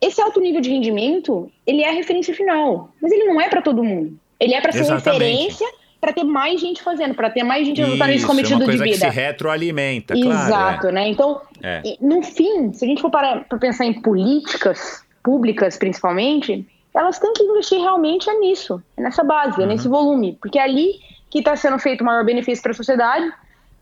esse 0.00 0.20
alto 0.20 0.40
nível 0.40 0.60
de 0.60 0.70
rendimento, 0.70 1.50
ele 1.66 1.82
é 1.82 1.88
a 1.88 1.92
referência 1.92 2.34
final, 2.34 2.90
mas 3.00 3.12
ele 3.12 3.24
não 3.24 3.40
é 3.40 3.48
para 3.48 3.62
todo 3.62 3.84
mundo. 3.84 4.18
Ele 4.38 4.54
é 4.54 4.60
para 4.60 4.72
ser 4.72 4.84
referência 4.84 5.66
para 6.00 6.14
ter 6.14 6.24
mais 6.24 6.60
gente 6.60 6.82
fazendo, 6.82 7.14
para 7.14 7.28
ter 7.28 7.42
mais 7.42 7.66
gente 7.66 7.80
resultando 7.80 8.10
nesse 8.10 8.26
cometido 8.26 8.54
é 8.54 8.56
uma 8.56 8.64
coisa 8.64 8.84
de 8.84 8.92
vida. 8.92 9.06
Que 9.06 9.12
se 9.12 9.20
retroalimenta, 9.20 10.14
Exato, 10.16 10.88
é. 10.88 10.92
né? 10.92 11.08
Então, 11.08 11.42
é. 11.62 11.82
no 12.00 12.22
fim, 12.22 12.72
se 12.72 12.86
a 12.86 12.88
gente 12.88 13.02
for 13.02 13.10
para 13.10 13.44
pensar 13.60 13.84
em 13.84 14.00
políticas 14.00 15.04
públicas, 15.22 15.76
principalmente, 15.76 16.66
elas 16.94 17.18
têm 17.18 17.32
que 17.32 17.42
investir 17.42 17.78
realmente 17.78 18.28
é 18.28 18.38
nisso, 18.38 18.82
é 18.96 19.02
nessa 19.02 19.22
base, 19.22 19.60
é 19.60 19.64
uhum. 19.64 19.68
nesse 19.68 19.88
volume, 19.88 20.36
porque 20.40 20.58
é 20.58 20.62
ali 20.62 21.00
que 21.30 21.38
está 21.38 21.54
sendo 21.54 21.78
feito 21.78 22.00
o 22.00 22.04
maior 22.04 22.24
benefício 22.24 22.62
para 22.62 22.72
a 22.72 22.74
sociedade 22.74 23.32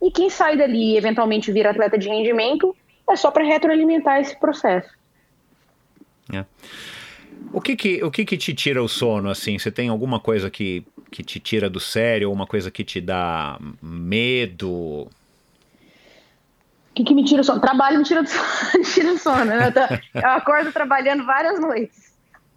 e 0.02 0.10
quem 0.10 0.28
sai 0.28 0.56
dali 0.56 0.93
e 0.93 0.97
eventualmente 0.97 1.51
vira 1.51 1.70
atleta 1.70 1.98
de 1.98 2.09
rendimento 2.09 2.76
é 3.09 3.16
só 3.16 3.30
para 3.30 3.44
retroalimentar 3.44 4.20
esse 4.20 4.39
processo. 4.39 4.90
É. 6.32 6.44
O 7.52 7.60
que 7.60 7.74
que, 7.74 8.05
o 8.05 8.10
que 8.10 8.24
que 8.24 8.36
te 8.36 8.52
tira 8.55 8.82
o 8.82 8.89
sono, 8.89 9.30
assim? 9.30 9.59
Você 9.59 9.70
tem 9.70 9.89
alguma 9.89 10.20
coisa 10.20 10.51
que, 10.51 10.85
que 11.10 11.22
te 11.22 11.40
tira 11.40 11.70
do 11.70 11.80
sério, 11.80 12.30
uma 12.30 12.47
coisa 12.47 12.70
que 12.70 12.85
te 12.85 13.01
dá 13.01 13.59
medo? 13.80 14.70
O 14.70 15.09
que, 16.94 17.05
que 17.05 17.14
me 17.14 17.24
tira 17.24 17.40
o 17.40 17.44
sono? 17.44 17.60
Trabalho 17.60 17.98
me 17.98 18.05
tira, 18.05 18.22
do 18.22 18.28
sono, 18.28 18.85
tira 18.93 19.12
o 19.12 19.18
sono. 19.18 19.44
Né? 19.47 19.68
Eu, 19.68 19.72
tô, 19.72 19.94
eu 20.20 20.30
acordo 20.30 20.70
trabalhando 20.72 21.24
várias 21.24 21.59
noites. 21.59 22.07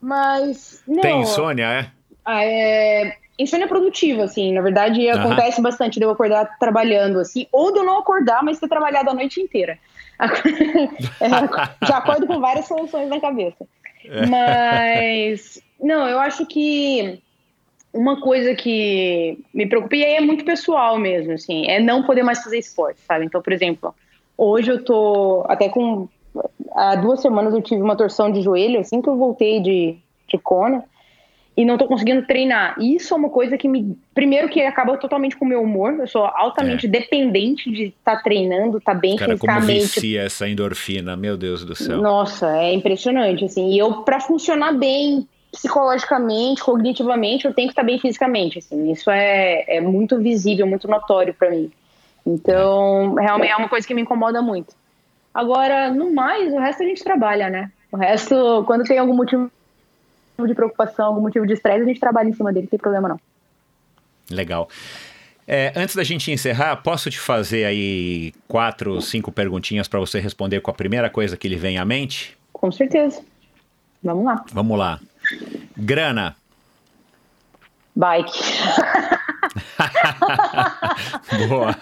Mas. 0.02 0.84
Não, 0.88 1.02
Tem 1.02 1.22
insônia, 1.22 1.66
é? 1.66 1.92
Ah, 2.26 2.44
é? 2.44 3.16
Insônia 3.38 3.68
produtiva, 3.68 4.24
assim. 4.24 4.52
Na 4.54 4.62
verdade, 4.62 5.06
uhum. 5.08 5.14
acontece 5.14 5.62
bastante 5.62 6.00
de 6.00 6.06
eu 6.06 6.10
acordar 6.10 6.58
trabalhando, 6.60 7.20
assim. 7.20 7.48
Ou 7.52 7.72
de 7.72 7.80
eu 7.80 7.86
não 7.86 8.00
acordar, 8.00 8.44
mas 8.44 8.60
ter 8.60 8.68
trabalhado 8.68 9.10
a 9.10 9.14
noite 9.14 9.40
inteira. 9.40 9.78
é, 10.20 11.88
já 11.88 11.98
acordo 11.98 12.28
com 12.28 12.40
várias 12.40 12.66
soluções 12.68 13.08
na 13.08 13.20
cabeça. 13.20 13.66
É. 14.06 14.26
Mas. 14.26 15.62
Não, 15.80 16.08
eu 16.08 16.20
acho 16.20 16.46
que 16.46 17.22
uma 17.94 18.22
coisa 18.22 18.56
que 18.56 19.38
me 19.54 19.68
preocupa, 19.68 19.96
e 19.96 20.04
aí 20.04 20.16
é 20.16 20.22
muito 20.22 20.46
pessoal 20.46 20.98
mesmo, 20.98 21.34
assim, 21.34 21.68
é 21.68 21.80
não 21.80 22.04
poder 22.04 22.24
mais 22.24 22.42
fazer 22.44 22.58
esporte, 22.58 23.02
sabe? 23.02 23.26
Então, 23.26 23.42
por 23.42 23.52
exemplo, 23.52 23.94
hoje 24.38 24.72
eu 24.72 24.84
tô 24.84 25.44
até 25.48 25.68
com 25.68 26.08
há 26.82 26.96
duas 26.96 27.22
semanas 27.22 27.54
eu 27.54 27.62
tive 27.62 27.82
uma 27.82 27.96
torção 27.96 28.32
de 28.32 28.42
joelho, 28.42 28.80
assim 28.80 29.02
que 29.02 29.08
eu 29.08 29.16
voltei 29.16 29.62
de, 29.62 29.98
de 30.28 30.38
Kona, 30.40 30.84
e 31.56 31.64
não 31.64 31.78
tô 31.78 31.86
conseguindo 31.86 32.26
treinar. 32.26 32.76
Isso 32.80 33.14
é 33.14 33.18
uma 33.18 33.30
coisa 33.30 33.58
que 33.58 33.68
me. 33.68 33.96
Primeiro, 34.16 34.50
que 34.50 34.62
acaba 34.62 34.98
totalmente 34.98 35.38
com 35.38 35.46
o 35.46 35.48
meu 35.48 35.62
humor. 35.62 35.94
Eu 36.00 36.08
sou 36.08 36.26
altamente 36.26 36.88
é. 36.88 36.90
dependente 36.90 37.70
de 37.70 37.88
estar 37.88 38.16
tá 38.16 38.24
treinando, 38.24 38.78
estar 38.78 38.94
tá 38.94 39.00
bem 39.00 39.16
Cara, 39.16 39.34
fisicamente. 39.34 39.68
Como 39.68 39.80
vicia 39.80 40.24
essa 40.24 40.48
endorfina, 40.48 41.16
meu 41.16 41.38
Deus 41.38 41.64
do 41.64 41.76
céu. 41.76 42.02
Nossa, 42.02 42.58
é 42.58 42.74
impressionante, 42.74 43.46
assim. 43.46 43.72
E 43.72 43.78
eu, 43.78 44.02
para 44.04 44.20
funcionar 44.20 44.72
bem 44.74 45.28
psicologicamente, 45.52 46.64
cognitivamente, 46.64 47.46
eu 47.46 47.54
tenho 47.54 47.68
que 47.68 47.74
estar 47.74 47.84
tá 47.84 47.86
bem 47.86 48.00
fisicamente, 48.00 48.58
assim. 48.58 48.90
Isso 48.90 49.12
é, 49.12 49.66
é 49.68 49.82
muito 49.82 50.18
visível, 50.18 50.66
muito 50.66 50.88
notório 50.88 51.34
para 51.34 51.52
mim. 51.52 51.70
Então, 52.26 53.16
realmente 53.16 53.52
é 53.52 53.58
uma 53.58 53.70
coisa 53.70 53.86
que 53.86 53.94
me 53.94 54.02
incomoda 54.02 54.42
muito. 54.42 54.74
Agora, 55.34 55.92
no 55.92 56.14
mais, 56.14 56.54
o 56.54 56.60
resto 56.60 56.84
a 56.84 56.86
gente 56.86 57.04
trabalha, 57.04 57.50
né? 57.50 57.72
O 57.92 57.98
resto, 57.98 58.64
quando 58.66 58.84
tem 58.84 58.98
algum 58.98 59.16
motivo 59.16 59.52
de 60.46 60.56
preocupação, 60.56 61.08
algum 61.08 61.22
motivo 61.22 61.46
de 61.46 61.54
estresse, 61.54 61.82
a 61.82 61.86
gente 61.86 62.00
trabalha 62.00 62.30
em 62.30 62.34
cima 62.34 62.52
dele, 62.52 62.66
não 62.66 62.70
tem 62.70 62.80
problema 62.80 63.10
não. 63.10 63.20
Legal. 64.30 64.70
É, 65.48 65.74
antes 65.76 65.96
da 65.96 66.04
gente 66.04 66.32
encerrar, 66.32 66.78
posso 66.78 67.10
te 67.10 67.20
fazer 67.20 67.66
aí 67.66 68.34
quatro, 68.48 69.02
cinco 69.02 69.32
perguntinhas 69.32 69.88
para 69.88 70.00
você 70.00 70.20
responder 70.20 70.62
com 70.62 70.72
a 70.72 70.74
primeira 70.74 71.10
coisa 71.10 71.36
que 71.36 71.48
lhe 71.48 71.58
vem 71.58 71.78
à 71.78 71.86
mente? 71.86 72.38
Com 72.54 72.72
certeza. 72.72 73.22
Vamos 74.04 74.26
lá. 74.26 74.46
Vamos 74.52 74.78
lá. 74.78 75.00
Grana. 75.78 76.36
Bike. 77.96 78.32
Boa. 81.50 81.76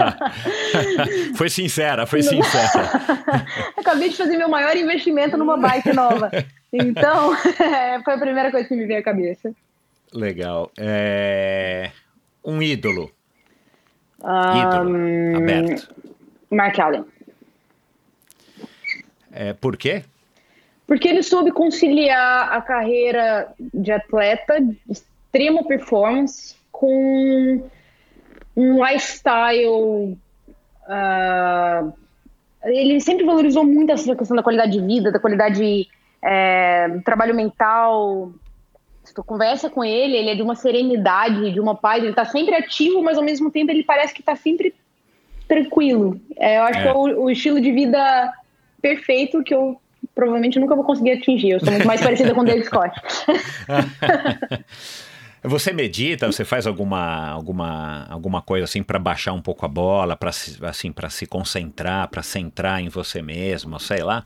Foi 1.36 1.49
sincera, 1.49 2.06
foi 2.06 2.23
sincera. 2.23 2.90
Acabei 3.77 4.10
de 4.10 4.18
fazer 4.18 4.38
meu 4.38 4.49
maior 4.49 4.76
investimento 4.76 5.38
numa 5.38 5.57
bike 5.57 5.94
nova. 5.94 6.30
Então, 6.72 7.36
é, 7.60 8.02
foi 8.03 8.14
a 8.14 8.18
primeira 8.18 8.52
coisa 8.52 8.68
que 8.68 8.76
me 8.76 8.86
veio 8.86 8.99
à 8.99 9.03
cabeça. 9.03 9.53
Legal. 10.14 10.72
É... 10.77 11.91
Um 12.44 12.61
ídolo. 12.61 13.11
Um, 14.23 14.61
ídolo. 14.61 15.38
Aberto. 15.38 15.95
Mark 16.49 16.80
Allen. 16.80 17.06
É, 19.31 19.53
por 19.53 19.77
quê? 19.77 20.03
Porque 20.88 21.07
ele 21.07 21.22
soube 21.22 21.52
conciliar 21.52 22.52
a 22.52 22.61
carreira 22.61 23.53
de 23.60 23.91
atleta, 23.91 24.56
de 25.34 25.38
extrema 25.38 25.64
performance, 25.64 26.56
com 26.72 27.69
um 28.56 28.85
lifestyle. 28.85 30.18
Uh, 30.88 31.93
ele 32.64 32.99
sempre 32.99 33.26
valorizou 33.26 33.64
muito 33.64 33.91
essa 33.91 34.15
questão 34.15 34.35
da 34.35 34.43
qualidade 34.43 34.72
de 34.72 34.85
vida, 34.85 35.11
da 35.11 35.19
qualidade 35.19 35.88
é, 36.22 36.89
do 36.89 37.01
trabalho 37.01 37.34
mental. 37.34 38.31
Se 39.03 39.14
tu 39.14 39.23
conversa 39.23 39.69
com 39.69 39.84
ele, 39.84 40.18
ele 40.18 40.30
é 40.30 40.35
de 40.35 40.41
uma 40.41 40.56
serenidade, 40.56 41.51
de 41.51 41.60
uma 41.60 41.76
paz. 41.76 42.01
Ele 42.01 42.11
está 42.11 42.26
sempre 42.26 42.56
ativo, 42.56 43.01
mas 43.01 43.18
ao 43.18 43.23
mesmo 43.23 43.49
tempo 43.49 43.72
ele 43.72 43.84
parece 43.84 44.14
que 44.14 44.22
está 44.22 44.35
sempre 44.35 44.73
tranquilo. 45.47 46.19
É, 46.38 46.57
eu 46.57 46.64
acho 46.64 46.80
é. 46.80 46.81
que 46.84 46.88
é 46.88 46.93
o, 46.93 47.23
o 47.23 47.30
estilo 47.30 47.61
de 47.61 47.72
vida 47.72 48.34
perfeito 48.81 49.43
que 49.43 49.53
eu 49.53 49.80
provavelmente 50.14 50.60
nunca 50.60 50.76
vou 50.76 50.84
conseguir 50.84 51.11
atingir. 51.11 51.51
Eu 51.51 51.60
sou 51.60 51.72
muito 51.72 51.88
mais 51.88 52.01
parecida 52.01 52.34
com 52.34 52.41
o 52.41 52.45
David 52.45 52.65
Scott. 52.65 52.93
Você 55.44 55.72
medita? 55.72 56.28
Você 56.28 56.44
faz 56.44 56.68
alguma 56.68 57.30
alguma 57.30 58.06
alguma 58.10 58.41
coisa 58.41 58.66
assim 58.66 58.84
para 58.84 58.99
baixar 58.99 59.34
um 59.34 59.41
pouco 59.41 59.66
a 59.66 59.70
bola, 59.70 60.16
para 60.18 60.32
assim 60.64 60.91
para 60.91 61.10
se 61.10 61.26
concentrar, 61.26 62.07
para 62.10 62.22
centrar 62.22 62.82
em 62.82 62.90
você 62.90 63.22
mesmo, 63.22 63.80
sei 63.80 64.03
lá? 64.03 64.26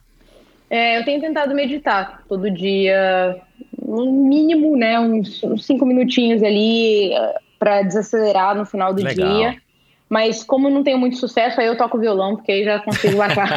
É, 0.70 0.98
eu 0.98 1.06
tenho 1.06 1.22
tentado 1.22 1.54
meditar 1.54 2.24
todo 2.28 2.50
dia, 2.50 3.40
no 3.80 4.12
mínimo, 4.12 4.76
né, 4.76 5.00
uns, 5.00 5.44
uns 5.44 5.66
cinco 5.66 5.86
minutinhos 5.86 6.42
ali 6.42 7.14
eh, 7.14 7.36
para 7.60 7.84
desacelerar 7.84 8.56
no 8.56 8.66
final 8.66 8.92
do 8.92 9.04
Legal. 9.04 9.38
dia. 9.38 9.62
Mas 10.10 10.44
como 10.44 10.70
não 10.70 10.84
tenho 10.84 10.98
muito 10.98 11.18
sucesso, 11.18 11.62
aí 11.62 11.68
eu 11.68 11.78
toco 11.78 12.00
violão, 12.00 12.36
porque 12.36 12.52
aí 12.52 12.64
já 12.64 12.80
consigo 12.80 13.18
marcar. 13.18 13.56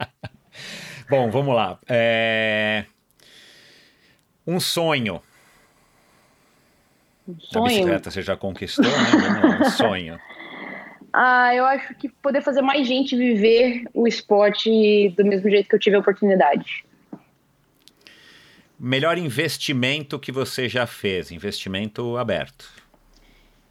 Bom, 1.08 1.30
vamos 1.30 1.54
lá. 1.54 1.78
É... 1.88 2.84
Um 4.46 4.58
sonho. 4.58 5.20
Sonho? 7.38 7.64
A 7.64 7.68
bicicleta 7.68 8.10
você 8.10 8.22
já 8.22 8.36
conquistou, 8.36 8.84
né? 8.84 9.58
Um 9.60 9.70
sonho. 9.70 10.18
Ah, 11.12 11.52
eu 11.54 11.64
acho 11.64 11.92
que 11.96 12.08
poder 12.08 12.40
fazer 12.40 12.62
mais 12.62 12.86
gente 12.86 13.16
viver 13.16 13.82
o 13.92 14.06
esporte 14.06 15.08
do 15.16 15.24
mesmo 15.24 15.50
jeito 15.50 15.68
que 15.68 15.74
eu 15.74 15.78
tive 15.80 15.96
a 15.96 15.98
oportunidade. 15.98 16.84
Melhor 18.78 19.18
investimento 19.18 20.18
que 20.18 20.30
você 20.32 20.68
já 20.68 20.86
fez? 20.86 21.30
Investimento 21.30 22.16
aberto. 22.16 22.64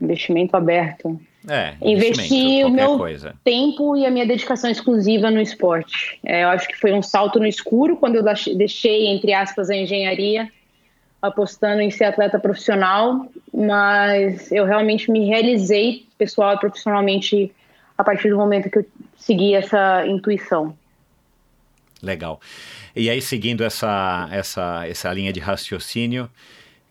Investimento 0.01 0.55
aberto. 0.55 1.19
É, 1.47 1.75
investir 1.81 2.65
o 2.65 2.69
meu 2.69 2.97
coisa. 2.97 3.33
tempo 3.43 3.95
e 3.95 4.05
a 4.05 4.11
minha 4.11 4.25
dedicação 4.25 4.69
exclusiva 4.69 5.31
no 5.31 5.41
esporte. 5.41 6.19
É, 6.25 6.43
eu 6.43 6.49
acho 6.49 6.67
que 6.67 6.77
foi 6.77 6.91
um 6.91 7.01
salto 7.01 7.39
no 7.39 7.47
escuro 7.47 7.95
quando 7.95 8.15
eu 8.15 8.23
deixei, 8.55 9.07
entre 9.07 9.33
aspas, 9.33 9.69
a 9.69 9.75
engenharia, 9.75 10.51
apostando 11.21 11.81
em 11.81 11.91
ser 11.91 12.05
atleta 12.05 12.39
profissional, 12.39 13.27
mas 13.53 14.51
eu 14.51 14.65
realmente 14.65 15.11
me 15.11 15.25
realizei 15.27 16.05
pessoal 16.17 16.55
e 16.55 16.59
profissionalmente 16.59 17.53
a 17.97 18.03
partir 18.03 18.29
do 18.29 18.37
momento 18.37 18.69
que 18.69 18.79
eu 18.79 18.85
segui 19.17 19.53
essa 19.53 20.05
intuição. 20.07 20.75
Legal. 22.01 22.39
E 22.95 23.09
aí, 23.09 23.21
seguindo 23.21 23.63
essa, 23.63 24.29
essa, 24.31 24.87
essa 24.87 25.11
linha 25.11 25.33
de 25.33 25.41
raciocínio, 25.41 26.29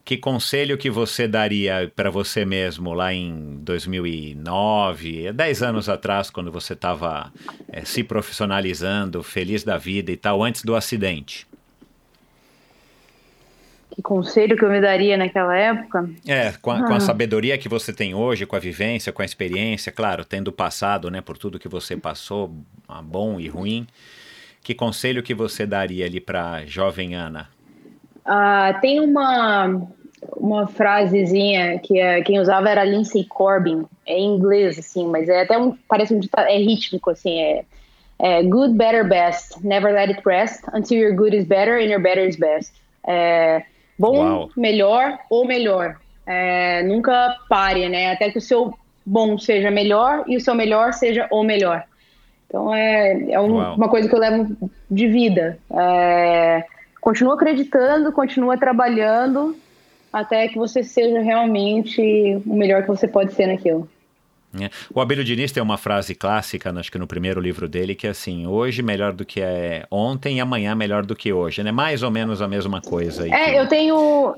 que 0.04 0.16
conselho 0.18 0.76
que 0.76 0.90
você 0.90 1.26
daria 1.26 1.90
para 1.96 2.10
você 2.10 2.44
mesmo 2.44 2.92
lá 2.92 3.12
em 3.12 3.58
2009, 3.62 5.32
10 5.32 5.62
anos 5.62 5.88
atrás, 5.88 6.30
quando 6.30 6.52
você 6.52 6.74
estava 6.74 7.32
é, 7.70 7.84
se 7.84 8.04
profissionalizando, 8.04 9.22
feliz 9.22 9.64
da 9.64 9.78
vida 9.78 10.12
e 10.12 10.16
tal, 10.16 10.42
antes 10.42 10.62
do 10.62 10.76
acidente? 10.76 11.46
Que 13.90 14.02
conselho 14.02 14.56
que 14.56 14.64
eu 14.64 14.70
me 14.70 14.80
daria 14.80 15.16
naquela 15.16 15.56
época? 15.56 16.08
É, 16.26 16.52
com 16.60 16.70
a, 16.70 16.78
ah. 16.78 16.82
com 16.84 16.92
a 16.92 16.96
ah. 16.96 17.00
sabedoria 17.00 17.58
que 17.58 17.68
você 17.68 17.92
tem 17.92 18.14
hoje, 18.14 18.46
com 18.46 18.56
a 18.56 18.58
vivência, 18.58 19.12
com 19.12 19.22
a 19.22 19.24
experiência, 19.24 19.90
claro, 19.90 20.24
tendo 20.24 20.52
passado, 20.52 21.10
né, 21.10 21.20
por 21.20 21.36
tudo 21.36 21.58
que 21.58 21.68
você 21.68 21.96
passou, 21.96 22.54
bom 23.04 23.40
e 23.40 23.48
ruim. 23.48 23.86
Que 24.62 24.74
conselho 24.74 25.22
que 25.22 25.34
você 25.34 25.66
daria 25.66 26.06
ali 26.06 26.20
para 26.20 26.64
jovem 26.66 27.14
Ana? 27.14 27.48
Uh, 28.26 28.80
tem 28.80 29.00
uma 29.00 29.88
uma 30.36 30.66
frasezinha 30.66 31.78
que 31.78 31.98
é, 31.98 32.20
quem 32.22 32.40
usava 32.40 32.68
era 32.68 32.84
Lindsay 32.84 33.24
Corbin, 33.24 33.84
é 34.06 34.18
em 34.18 34.34
inglês, 34.34 34.78
assim, 34.78 35.06
mas 35.06 35.28
é 35.28 35.42
até 35.42 35.56
um, 35.58 35.76
parece 35.88 36.14
um 36.14 36.20
é 36.36 36.58
rítmico, 36.58 37.10
assim, 37.10 37.40
é, 37.40 37.64
é, 38.18 38.42
good, 38.42 38.74
better, 38.74 39.06
best, 39.06 39.64
never 39.64 39.92
let 39.92 40.08
it 40.08 40.20
rest 40.24 40.64
until 40.72 40.98
your 40.98 41.14
good 41.14 41.36
is 41.36 41.44
better 41.44 41.76
and 41.76 41.86
your 41.86 42.00
better 42.00 42.26
is 42.26 42.36
best. 42.36 42.72
É, 43.06 43.62
bom, 43.98 44.16
Uau. 44.16 44.50
melhor 44.56 45.18
ou 45.28 45.46
melhor. 45.46 45.96
É, 46.26 46.82
nunca 46.82 47.36
pare, 47.48 47.88
né? 47.88 48.12
Até 48.12 48.30
que 48.30 48.38
o 48.38 48.42
seu 48.42 48.74
bom 49.04 49.38
seja 49.38 49.70
melhor 49.70 50.24
e 50.26 50.36
o 50.36 50.40
seu 50.40 50.54
melhor 50.54 50.92
seja 50.92 51.26
o 51.30 51.42
melhor. 51.42 51.84
Então 52.46 52.74
é, 52.74 53.30
é 53.30 53.40
um, 53.40 53.74
uma 53.74 53.88
coisa 53.88 54.08
que 54.08 54.14
eu 54.14 54.20
levo 54.20 54.70
de 54.90 55.08
vida. 55.08 55.58
É, 55.70 56.64
continua 57.00 57.34
acreditando, 57.34 58.12
continua 58.12 58.56
trabalhando 58.56 59.56
até 60.12 60.48
que 60.48 60.58
você 60.58 60.82
seja 60.82 61.20
realmente 61.20 62.00
o 62.46 62.54
melhor 62.54 62.82
que 62.82 62.88
você 62.88 63.06
pode 63.06 63.32
ser 63.34 63.46
naquilo. 63.46 63.88
É. 64.60 64.70
O 64.94 65.00
Abílio 65.00 65.22
Diniz 65.24 65.52
tem 65.52 65.62
uma 65.62 65.76
frase 65.76 66.14
clássica, 66.14 66.70
acho 66.72 66.90
que 66.90 66.98
no 66.98 67.06
primeiro 67.06 67.40
livro 67.40 67.68
dele, 67.68 67.94
que 67.94 68.06
é 68.06 68.10
assim: 68.10 68.46
hoje 68.46 68.82
melhor 68.82 69.12
do 69.12 69.24
que 69.24 69.40
é 69.40 69.84
ontem 69.90 70.38
e 70.38 70.40
amanhã 70.40 70.74
melhor 70.74 71.04
do 71.04 71.14
que 71.14 71.32
hoje. 71.32 71.60
É 71.60 71.64
né? 71.64 71.72
mais 71.72 72.02
ou 72.02 72.10
menos 72.10 72.40
a 72.40 72.48
mesma 72.48 72.80
coisa. 72.80 73.28
é, 73.28 73.50
que, 73.50 73.56
eu 73.56 73.66
tenho, 73.66 73.94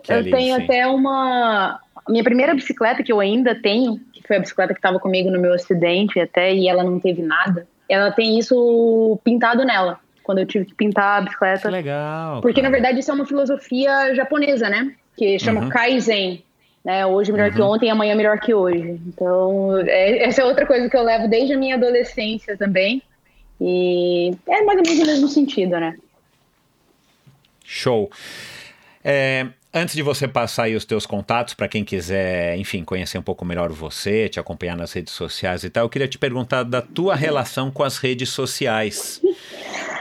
eu 0.08 0.16
ali, 0.16 0.30
tenho 0.30 0.56
sim. 0.56 0.64
até 0.64 0.86
uma. 0.86 1.78
Minha 2.08 2.24
primeira 2.24 2.54
bicicleta 2.54 3.02
que 3.02 3.12
eu 3.12 3.20
ainda 3.20 3.54
tenho, 3.54 4.00
que 4.12 4.26
foi 4.26 4.36
a 4.36 4.40
bicicleta 4.40 4.74
que 4.74 4.78
estava 4.78 4.98
comigo 4.98 5.30
no 5.30 5.40
meu 5.40 5.54
acidente 5.54 6.18
até, 6.18 6.52
e 6.52 6.68
ela 6.68 6.82
não 6.82 6.98
teve 6.98 7.22
nada, 7.22 7.68
ela 7.88 8.10
tem 8.10 8.38
isso 8.38 9.18
pintado 9.22 9.64
nela. 9.64 10.00
Quando 10.24 10.38
eu 10.38 10.46
tive 10.46 10.64
que 10.64 10.74
pintar 10.74 11.18
a 11.18 11.20
bicicleta. 11.22 11.68
Que 11.68 11.74
legal. 11.74 12.40
Porque, 12.40 12.60
cara. 12.60 12.70
na 12.70 12.72
verdade, 12.72 13.00
isso 13.00 13.10
é 13.10 13.14
uma 13.14 13.26
filosofia 13.26 14.14
japonesa, 14.14 14.68
né? 14.68 14.92
que 15.20 15.38
chama 15.38 15.60
uhum. 15.60 15.68
Kaizen. 15.68 16.42
Né? 16.84 17.04
Hoje 17.04 17.30
melhor 17.30 17.50
uhum. 17.50 17.54
que 17.54 17.62
ontem, 17.62 17.90
amanhã 17.90 18.14
melhor 18.14 18.38
que 18.40 18.54
hoje. 18.54 19.00
Então, 19.06 19.78
é, 19.86 20.24
essa 20.24 20.42
é 20.42 20.44
outra 20.44 20.66
coisa 20.66 20.88
que 20.88 20.96
eu 20.96 21.02
levo 21.02 21.28
desde 21.28 21.54
a 21.54 21.58
minha 21.58 21.74
adolescência 21.74 22.56
também. 22.56 23.02
E 23.60 24.34
é 24.48 24.62
mais 24.62 24.78
ou 24.78 24.84
menos 24.86 25.02
o 25.02 25.06
mesmo 25.06 25.28
sentido, 25.28 25.78
né? 25.78 25.96
Show. 27.62 28.10
É, 29.04 29.46
antes 29.72 29.94
de 29.94 30.02
você 30.02 30.26
passar 30.26 30.64
aí 30.64 30.74
os 30.74 30.84
teus 30.84 31.06
contatos 31.06 31.54
para 31.54 31.68
quem 31.68 31.84
quiser, 31.84 32.56
enfim, 32.56 32.82
conhecer 32.82 33.18
um 33.18 33.22
pouco 33.22 33.44
melhor 33.44 33.70
você, 33.70 34.28
te 34.28 34.40
acompanhar 34.40 34.76
nas 34.76 34.92
redes 34.92 35.12
sociais 35.12 35.62
e 35.62 35.70
tal, 35.70 35.84
eu 35.84 35.90
queria 35.90 36.08
te 36.08 36.18
perguntar 36.18 36.62
da 36.62 36.80
tua 36.80 37.14
relação 37.14 37.70
com 37.70 37.82
as 37.82 37.98
redes 37.98 38.30
sociais. 38.30 39.20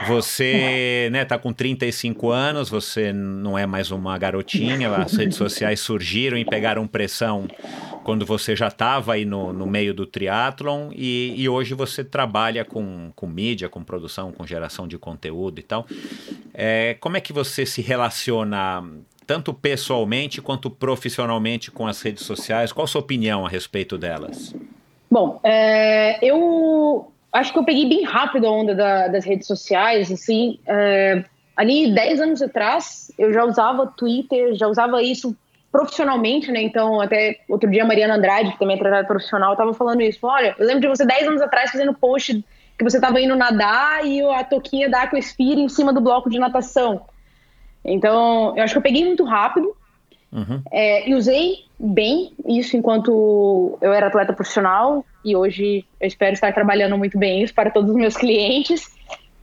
Você, 0.06 1.08
né, 1.12 1.24
tá 1.24 1.38
com 1.38 1.52
35 1.52 2.30
anos, 2.30 2.70
você 2.70 3.12
não 3.12 3.58
é 3.58 3.66
mais 3.66 3.90
uma 3.90 4.16
garotinha, 4.16 4.94
as 4.96 5.12
redes 5.14 5.36
sociais 5.36 5.80
surgiram 5.80 6.38
e 6.38 6.44
pegaram 6.44 6.86
pressão 6.86 7.46
quando 8.02 8.24
você 8.24 8.56
já 8.56 8.68
estava 8.68 9.12
aí 9.12 9.24
no, 9.24 9.52
no 9.52 9.66
meio 9.66 9.92
do 9.92 10.06
triatlon 10.06 10.90
e, 10.94 11.34
e 11.36 11.48
hoje 11.48 11.74
você 11.74 12.02
trabalha 12.02 12.64
com, 12.64 13.12
com 13.14 13.26
mídia, 13.26 13.68
com 13.68 13.84
produção, 13.84 14.32
com 14.32 14.46
geração 14.46 14.88
de 14.88 14.96
conteúdo 14.96 15.60
e 15.60 15.62
tal. 15.62 15.86
É, 16.54 16.96
como 16.98 17.16
é 17.16 17.20
que 17.20 17.32
você 17.32 17.66
se 17.66 17.82
relaciona 17.82 18.82
tanto 19.26 19.52
pessoalmente 19.52 20.40
quanto 20.40 20.70
profissionalmente 20.70 21.70
com 21.70 21.86
as 21.86 22.00
redes 22.00 22.24
sociais? 22.24 22.72
Qual 22.72 22.84
a 22.84 22.88
sua 22.88 23.02
opinião 23.02 23.44
a 23.44 23.48
respeito 23.48 23.98
delas? 23.98 24.54
Bom, 25.10 25.40
é, 25.44 26.18
eu 26.24 27.12
acho 27.32 27.52
que 27.52 27.58
eu 27.58 27.64
peguei 27.64 27.88
bem 27.88 28.04
rápido 28.04 28.46
a 28.46 28.50
onda 28.50 28.74
da, 28.74 29.08
das 29.08 29.24
redes 29.24 29.46
sociais, 29.46 30.10
assim, 30.10 30.58
é, 30.66 31.24
ali 31.56 31.94
10 31.94 32.20
anos 32.20 32.42
atrás 32.42 33.12
eu 33.18 33.32
já 33.32 33.44
usava 33.44 33.86
Twitter, 33.86 34.54
já 34.54 34.66
usava 34.66 35.02
isso 35.02 35.36
profissionalmente, 35.70 36.50
né, 36.50 36.60
então 36.62 37.00
até 37.00 37.40
outro 37.48 37.70
dia 37.70 37.84
a 37.84 37.86
Mariana 37.86 38.16
Andrade, 38.16 38.52
que 38.52 38.58
também 38.58 38.76
é 38.76 38.78
trabalhadora 38.78 39.06
profissional, 39.06 39.52
estava 39.52 39.72
falando 39.72 40.02
isso, 40.02 40.18
olha, 40.26 40.54
eu 40.58 40.66
lembro 40.66 40.80
de 40.80 40.88
você 40.88 41.06
10 41.06 41.28
anos 41.28 41.42
atrás 41.42 41.70
fazendo 41.70 41.94
post 41.94 42.44
que 42.76 42.84
você 42.84 42.96
estava 42.96 43.20
indo 43.20 43.36
nadar 43.36 44.04
e 44.04 44.22
a 44.22 44.42
toquinha 44.42 44.88
da 44.88 45.02
Aquasphere 45.02 45.60
em 45.60 45.68
cima 45.68 45.92
do 45.92 46.00
bloco 46.00 46.30
de 46.30 46.38
natação. 46.38 47.02
Então, 47.84 48.54
eu 48.56 48.64
acho 48.64 48.72
que 48.72 48.78
eu 48.78 48.82
peguei 48.82 49.04
muito 49.04 49.22
rápido 49.22 49.76
Uhum. 50.32 50.62
É, 50.70 51.08
e 51.08 51.14
usei 51.14 51.64
bem 51.78 52.32
isso 52.46 52.76
enquanto 52.76 53.78
eu 53.80 53.92
era 53.92 54.06
atleta 54.06 54.32
profissional 54.32 55.04
e 55.24 55.36
hoje 55.36 55.84
eu 56.00 56.06
espero 56.06 56.32
estar 56.32 56.52
trabalhando 56.52 56.96
muito 56.96 57.18
bem 57.18 57.42
isso 57.42 57.54
para 57.54 57.70
todos 57.70 57.90
os 57.90 57.96
meus 57.96 58.16
clientes. 58.16 58.94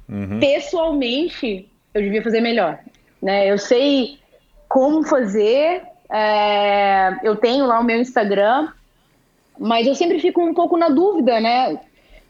Uhum. 0.09 0.39
Pessoalmente, 0.39 1.69
eu 1.93 2.01
devia 2.01 2.23
fazer 2.23 2.41
melhor. 2.41 2.79
Né? 3.21 3.49
Eu 3.51 3.57
sei 3.57 4.19
como 4.67 5.03
fazer, 5.03 5.81
é, 6.09 7.17
eu 7.23 7.35
tenho 7.35 7.65
lá 7.65 7.79
o 7.79 7.83
meu 7.83 7.99
Instagram, 7.99 8.69
mas 9.59 9.87
eu 9.87 9.95
sempre 9.95 10.19
fico 10.19 10.41
um 10.41 10.53
pouco 10.53 10.77
na 10.77 10.89
dúvida, 10.89 11.39
né? 11.39 11.79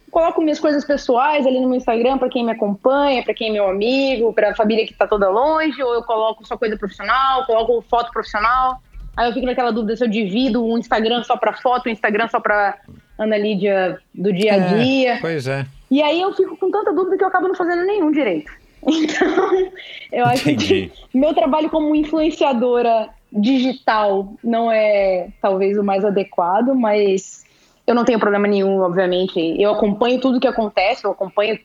Coloco 0.09 0.41
minhas 0.41 0.59
coisas 0.59 0.85
pessoais 0.85 1.45
ali 1.45 1.59
no 1.59 1.67
meu 1.67 1.77
Instagram 1.77 2.17
para 2.17 2.29
quem 2.29 2.45
me 2.45 2.51
acompanha, 2.51 3.23
para 3.23 3.33
quem 3.33 3.49
é 3.49 3.51
meu 3.51 3.67
amigo, 3.67 4.31
para 4.31 4.51
a 4.51 4.55
família 4.55 4.85
que 4.85 4.93
está 4.93 5.05
toda 5.05 5.29
longe, 5.29 5.81
ou 5.83 5.93
eu 5.93 6.03
coloco 6.03 6.47
só 6.47 6.57
coisa 6.57 6.77
profissional, 6.77 7.45
coloco 7.45 7.83
foto 7.89 8.11
profissional. 8.11 8.81
Aí 9.17 9.27
eu 9.27 9.33
fico 9.33 9.47
naquela 9.47 9.71
dúvida 9.71 9.97
se 9.97 10.03
eu 10.03 10.07
divido 10.07 10.63
um 10.63 10.77
Instagram 10.77 11.23
só 11.23 11.35
para 11.35 11.53
foto, 11.53 11.89
um 11.89 11.91
Instagram 11.91 12.27
só 12.27 12.39
para 12.39 12.77
Ana 13.17 13.35
Lídia 13.35 13.97
do 14.13 14.31
dia 14.31 14.53
a 14.53 14.57
é, 14.57 14.77
dia. 14.77 15.13
É, 15.13 15.17
pois 15.19 15.47
é. 15.47 15.65
E 15.89 16.03
aí 16.03 16.21
eu 16.21 16.31
fico 16.33 16.55
com 16.55 16.69
tanta 16.69 16.93
dúvida 16.93 17.17
que 17.17 17.23
eu 17.23 17.27
acabo 17.27 17.47
não 17.47 17.55
fazendo 17.55 17.83
nenhum 17.83 18.11
direito. 18.11 18.51
Então, 18.89 19.71
eu 20.13 20.25
acho 20.25 20.49
Entendi. 20.49 20.91
que 20.91 21.17
meu 21.17 21.33
trabalho 21.33 21.69
como 21.69 21.93
influenciadora 21.95 23.09
digital 23.33 24.33
não 24.41 24.71
é 24.71 25.29
talvez 25.41 25.77
o 25.77 25.83
mais 25.83 26.05
adequado, 26.05 26.73
mas 26.73 27.43
eu 27.85 27.95
não 27.95 28.05
tenho 28.05 28.19
problema 28.19 28.47
nenhum, 28.47 28.79
obviamente. 28.79 29.39
Eu 29.59 29.71
acompanho 29.71 30.21
tudo 30.21 30.39
que 30.39 30.47
acontece, 30.47 31.03
eu 31.03 31.11
acompanho 31.11 31.59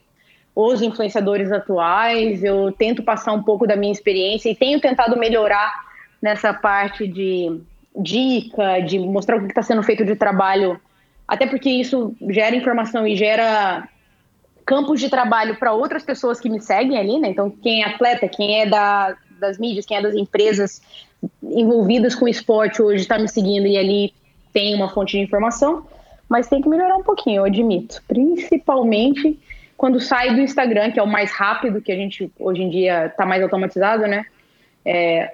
os 0.55 0.81
influenciadores 0.81 1.51
atuais, 1.51 2.43
eu 2.43 2.71
tento 2.71 3.03
passar 3.03 3.31
um 3.31 3.43
pouco 3.43 3.65
da 3.65 3.75
minha 3.75 3.91
experiência 3.91 4.49
e 4.49 4.55
tenho 4.55 4.81
tentado 4.81 5.17
melhorar 5.17 5.71
nessa 6.23 6.53
parte 6.53 7.05
de 7.05 7.59
dica, 7.93 8.79
de 8.79 8.97
mostrar 8.97 9.35
o 9.35 9.41
que 9.41 9.47
está 9.47 9.61
sendo 9.61 9.83
feito 9.83 10.05
de 10.05 10.15
trabalho, 10.15 10.79
até 11.27 11.45
porque 11.45 11.69
isso 11.69 12.15
gera 12.29 12.55
informação 12.55 13.05
e 13.05 13.13
gera 13.13 13.89
campos 14.65 15.01
de 15.01 15.09
trabalho 15.09 15.57
para 15.57 15.73
outras 15.73 16.01
pessoas 16.01 16.39
que 16.39 16.49
me 16.49 16.61
seguem 16.61 16.97
ali, 16.97 17.19
né? 17.19 17.27
Então, 17.27 17.49
quem 17.49 17.83
é 17.83 17.87
atleta, 17.87 18.25
quem 18.29 18.61
é 18.61 18.65
da, 18.65 19.17
das 19.37 19.59
mídias, 19.59 19.85
quem 19.85 19.97
é 19.97 20.01
das 20.01 20.15
empresas 20.15 20.81
envolvidas 21.43 22.15
com 22.15 22.25
esporte 22.25 22.81
hoje 22.81 23.01
está 23.01 23.19
me 23.19 23.27
seguindo 23.27 23.67
e 23.67 23.77
ali 23.77 24.13
tem 24.53 24.73
uma 24.75 24.89
fonte 24.89 25.17
de 25.17 25.23
informação, 25.23 25.85
mas 26.29 26.47
tem 26.47 26.61
que 26.61 26.69
melhorar 26.69 26.95
um 26.95 27.03
pouquinho, 27.03 27.41
eu 27.41 27.45
admito. 27.45 28.01
Principalmente 28.07 29.37
quando 29.75 29.99
sai 29.99 30.33
do 30.33 30.39
Instagram, 30.39 30.91
que 30.91 30.99
é 30.99 31.03
o 31.03 31.07
mais 31.07 31.33
rápido, 31.33 31.81
que 31.81 31.91
a 31.91 31.97
gente 31.97 32.31
hoje 32.39 32.61
em 32.61 32.69
dia 32.69 33.07
está 33.07 33.25
mais 33.25 33.43
automatizado, 33.43 34.07
né? 34.07 34.25
É, 34.85 35.33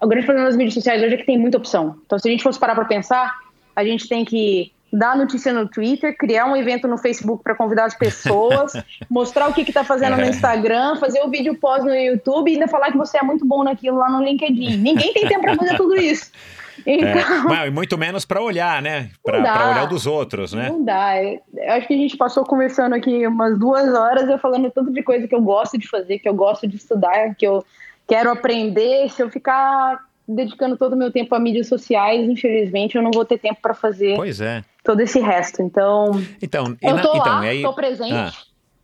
o 0.00 0.06
grande 0.06 0.26
problema 0.26 0.48
das 0.48 0.56
mídias 0.56 0.74
sociais 0.74 1.02
hoje 1.02 1.14
é 1.14 1.16
que 1.16 1.26
tem 1.26 1.38
muita 1.38 1.58
opção. 1.58 1.96
Então, 2.04 2.18
se 2.18 2.28
a 2.28 2.30
gente 2.30 2.42
fosse 2.42 2.58
parar 2.58 2.74
para 2.74 2.84
pensar, 2.84 3.34
a 3.74 3.84
gente 3.84 4.08
tem 4.08 4.24
que 4.24 4.72
dar 4.92 5.16
notícia 5.16 5.52
no 5.52 5.68
Twitter, 5.68 6.16
criar 6.16 6.46
um 6.46 6.56
evento 6.56 6.86
no 6.86 6.96
Facebook 6.96 7.42
para 7.42 7.54
convidar 7.54 7.84
as 7.84 7.94
pessoas, 7.94 8.72
mostrar 9.10 9.48
o 9.48 9.52
que 9.52 9.62
está 9.62 9.84
fazendo 9.84 10.14
é. 10.14 10.24
no 10.24 10.30
Instagram, 10.30 10.96
fazer 10.96 11.20
o 11.22 11.28
vídeo 11.28 11.56
pós 11.58 11.84
no 11.84 11.94
YouTube 11.94 12.50
e 12.50 12.54
ainda 12.54 12.68
falar 12.68 12.92
que 12.92 12.98
você 12.98 13.18
é 13.18 13.22
muito 13.22 13.44
bom 13.44 13.64
naquilo 13.64 13.98
lá 13.98 14.08
no 14.08 14.22
LinkedIn. 14.22 14.78
Ninguém 14.78 15.12
tem 15.12 15.28
tempo 15.28 15.42
para 15.42 15.56
fazer 15.56 15.76
tudo 15.76 15.96
isso. 15.96 16.30
Então, 16.84 17.54
é. 17.54 17.66
e 17.66 17.70
muito 17.70 17.96
menos 17.96 18.24
para 18.24 18.40
olhar, 18.40 18.82
né? 18.82 19.10
Para 19.24 19.38
olhar 19.38 19.86
dos 19.86 20.06
outros, 20.06 20.52
né? 20.52 20.68
Não 20.68 20.84
dá. 20.84 21.20
Eu 21.20 21.72
acho 21.72 21.88
que 21.88 21.94
a 21.94 21.96
gente 21.96 22.16
passou 22.16 22.44
conversando 22.44 22.94
aqui 22.94 23.26
umas 23.26 23.58
duas 23.58 23.92
horas, 23.92 24.28
eu 24.28 24.38
falando 24.38 24.70
tanto 24.70 24.92
de 24.92 25.02
coisa 25.02 25.26
que 25.26 25.34
eu 25.34 25.40
gosto 25.40 25.78
de 25.78 25.88
fazer, 25.88 26.18
que 26.18 26.28
eu 26.28 26.34
gosto 26.34 26.68
de 26.68 26.76
estudar, 26.76 27.34
que 27.34 27.46
eu 27.46 27.64
quero 28.06 28.30
aprender. 28.30 29.10
Se 29.10 29.22
eu 29.22 29.30
ficar 29.30 30.06
dedicando 30.28 30.76
todo 30.76 30.94
o 30.94 30.96
meu 30.96 31.10
tempo 31.12 31.34
a 31.34 31.38
mídias 31.38 31.68
sociais, 31.68 32.28
infelizmente 32.28 32.96
eu 32.96 33.02
não 33.02 33.10
vou 33.10 33.24
ter 33.24 33.38
tempo 33.38 33.60
para 33.60 33.74
fazer 33.74 34.16
pois 34.16 34.40
é. 34.40 34.64
todo 34.82 35.00
esse 35.00 35.20
resto. 35.20 35.62
Então, 35.62 36.10
então 36.42 36.76
eu 36.82 37.02
tô 37.02 37.14
na, 37.14 37.18
lá, 37.18 37.24
então, 37.24 37.40
aí... 37.40 37.62
tô 37.62 37.74
presente, 37.74 38.12
ah. 38.12 38.32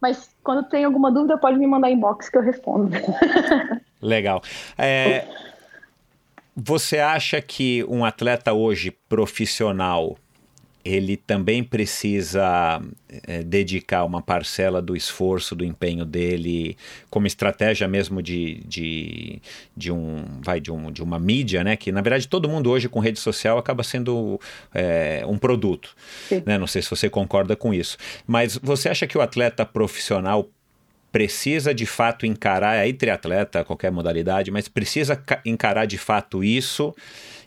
mas 0.01 0.31
quando 0.43 0.69
tem 0.69 0.85
alguma 0.85 1.11
dúvida 1.11 1.37
pode 1.37 1.59
me 1.59 1.67
mandar 1.67 1.91
inbox 1.91 2.29
que 2.29 2.39
eu 2.39 2.43
respondo. 2.43 2.91
Legal. 4.01 4.43
É, 4.79 5.27
você 6.55 6.99
acha 6.99 7.41
que 7.41 7.85
um 7.89 8.05
atleta 8.05 8.53
hoje 8.53 8.91
profissional 9.09 10.17
ele 10.85 11.17
também 11.17 11.63
precisa 11.63 12.83
é, 13.27 13.43
dedicar 13.43 14.05
uma 14.05 14.21
parcela 14.21 14.83
do 14.83 14.97
esforço, 14.97 15.55
do 15.55 15.65
empenho 15.65 16.05
dele, 16.05 16.77
como 17.09 17.27
estratégia 17.27 17.87
mesmo 17.87 18.21
de, 18.21 18.63
de, 18.67 19.41
de, 19.77 19.93
um, 19.93 20.25
vai, 20.43 20.61
de, 20.61 20.73
um, 20.73 20.91
de 20.91 21.03
uma 21.03 21.19
mídia, 21.19 21.63
né? 21.63 21.77
Que 21.77 21.93
na 21.93 22.01
verdade 22.01 22.27
todo 22.27 22.49
mundo 22.49 22.71
hoje 22.71 22.89
com 22.89 22.99
rede 22.99 23.21
social 23.21 23.59
acaba 23.59 23.83
sendo 23.83 24.41
é, 24.75 25.25
um 25.27 25.39
produto. 25.39 25.95
Né? 26.45 26.59
Não 26.59 26.67
sei 26.67 26.83
se 26.83 26.91
você 26.91 27.09
concorda 27.09 27.55
com 27.55 27.73
isso. 27.73 27.97
Mas 28.27 28.59
você 28.61 28.89
acha 28.89 29.07
que 29.07 29.17
o 29.17 29.21
atleta 29.21 29.65
profissional 29.65 30.49
precisa 31.13 31.75
de 31.75 31.85
fato 31.85 32.25
encarar, 32.25 32.77
é 32.77 32.89
entre 32.89 33.11
atleta, 33.11 33.63
qualquer 33.63 33.93
modalidade, 33.93 34.51
mas 34.51 34.67
precisa 34.67 35.23
encarar 35.45 35.85
de 35.85 35.99
fato 35.99 36.43
isso 36.43 36.95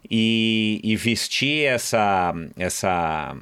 e, 0.10 0.80
e 0.84 0.96
vestir 0.96 1.66
essa, 1.66 2.34
essa 2.58 3.36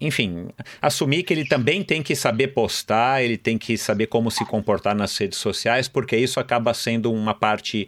enfim, 0.00 0.48
assumir 0.80 1.22
que 1.22 1.34
ele 1.34 1.44
também 1.44 1.84
tem 1.84 2.02
que 2.02 2.16
saber 2.16 2.48
postar, 2.48 3.22
ele 3.22 3.36
tem 3.36 3.58
que 3.58 3.76
saber 3.76 4.06
como 4.06 4.30
se 4.30 4.44
comportar 4.46 4.94
nas 4.94 5.16
redes 5.16 5.38
sociais, 5.38 5.88
porque 5.88 6.16
isso 6.16 6.40
acaba 6.40 6.72
sendo 6.72 7.12
uma 7.12 7.34
parte, 7.34 7.86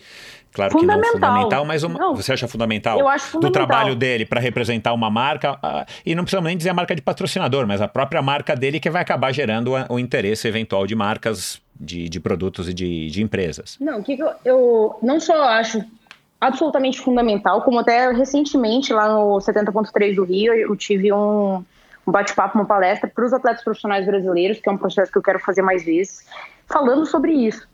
claro 0.53 0.77
que 0.77 0.85
não 0.85 1.03
fundamental, 1.03 1.65
mas 1.65 1.83
uma, 1.83 1.99
não, 1.99 2.15
você 2.15 2.35
acha 2.35 2.47
fundamental, 2.47 2.99
fundamental, 2.99 3.41
do 3.41 3.51
trabalho 3.51 3.97
dele 3.97 4.27
para 4.27 4.41
representar 4.41 4.93
uma 4.93 5.11
marca, 5.11 5.55
uh, 5.55 5.91
e 6.05 6.15
não 6.15 6.24
precisa 6.24 6.43
nem 6.43 6.57
dizer 6.57 6.69
a 6.69 6.74
marca 6.74 6.95
de 6.95 7.01
patrocinador, 7.01 7.66
mas 7.66 7.81
a 7.81 7.89
própria 7.89 8.20
marca 8.20 8.55
dele 8.55 8.79
que 8.79 8.91
vai 8.91 9.01
acabar 9.01 9.33
gerando 9.33 9.73
o 9.89 9.99
interesse 9.99 10.47
eventual 10.47 10.87
de 10.87 10.95
marcas, 10.95 11.62
de, 11.81 12.11
de 12.11 12.20
produtos 12.20 12.69
e 12.69 12.74
de, 12.74 13.11
de 13.11 13.23
empresas. 13.23 13.79
Não, 13.81 14.01
o 14.01 14.05
que, 14.05 14.16
que 14.16 14.23
eu, 14.23 14.33
eu 14.45 14.99
não 15.03 15.19
só 15.19 15.45
acho 15.45 15.83
absolutamente 16.43 17.01
fundamental, 17.01 17.62
como 17.62 17.78
até 17.78 18.10
recentemente 18.10 18.93
lá 18.93 19.09
no 19.09 19.36
70.3 19.36 20.16
do 20.16 20.24
Rio, 20.24 20.52
eu 20.52 20.74
tive 20.74 21.12
um, 21.12 21.64
um 22.05 22.10
bate-papo, 22.10 22.59
uma 22.59 22.64
palestra 22.64 23.09
para 23.09 23.24
os 23.24 23.32
atletas 23.32 23.62
profissionais 23.62 24.05
brasileiros, 24.05 24.59
que 24.59 24.69
é 24.69 24.73
um 24.73 24.77
processo 24.77 25.12
que 25.12 25.16
eu 25.16 25.23
quero 25.23 25.39
fazer 25.39 25.62
mais 25.62 25.85
vezes, 25.85 26.27
falando 26.66 27.06
sobre 27.06 27.32
isso. 27.32 27.69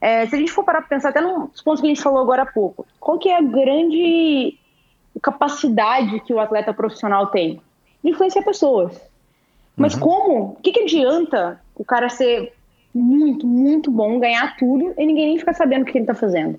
É, 0.00 0.24
se 0.26 0.34
a 0.34 0.38
gente 0.38 0.50
for 0.50 0.64
parar 0.64 0.80
para 0.80 0.88
pensar 0.88 1.10
até 1.10 1.20
nos 1.20 1.60
pontos 1.60 1.82
que 1.82 1.86
a 1.86 1.90
gente 1.90 2.02
falou 2.02 2.22
agora 2.22 2.44
há 2.44 2.46
pouco, 2.46 2.86
qual 2.98 3.18
que 3.18 3.28
é 3.28 3.36
a 3.36 3.42
grande 3.42 4.58
capacidade 5.20 6.20
que 6.20 6.32
o 6.32 6.40
atleta 6.40 6.72
profissional 6.72 7.26
tem? 7.26 7.60
De 8.02 8.12
influenciar 8.12 8.42
pessoas. 8.42 8.98
Mas 9.76 9.92
uhum. 9.92 10.00
como? 10.00 10.42
O 10.52 10.56
que, 10.62 10.72
que 10.72 10.80
adianta 10.80 11.60
o 11.74 11.84
cara 11.84 12.08
ser 12.08 12.54
muito, 12.94 13.46
muito 13.46 13.90
bom, 13.90 14.18
ganhar 14.18 14.56
tudo 14.56 14.94
e 14.96 15.04
ninguém 15.04 15.26
nem 15.26 15.38
ficar 15.38 15.52
sabendo 15.52 15.82
o 15.82 15.84
que 15.84 15.98
ele 15.98 16.04
está 16.04 16.14
fazendo? 16.14 16.58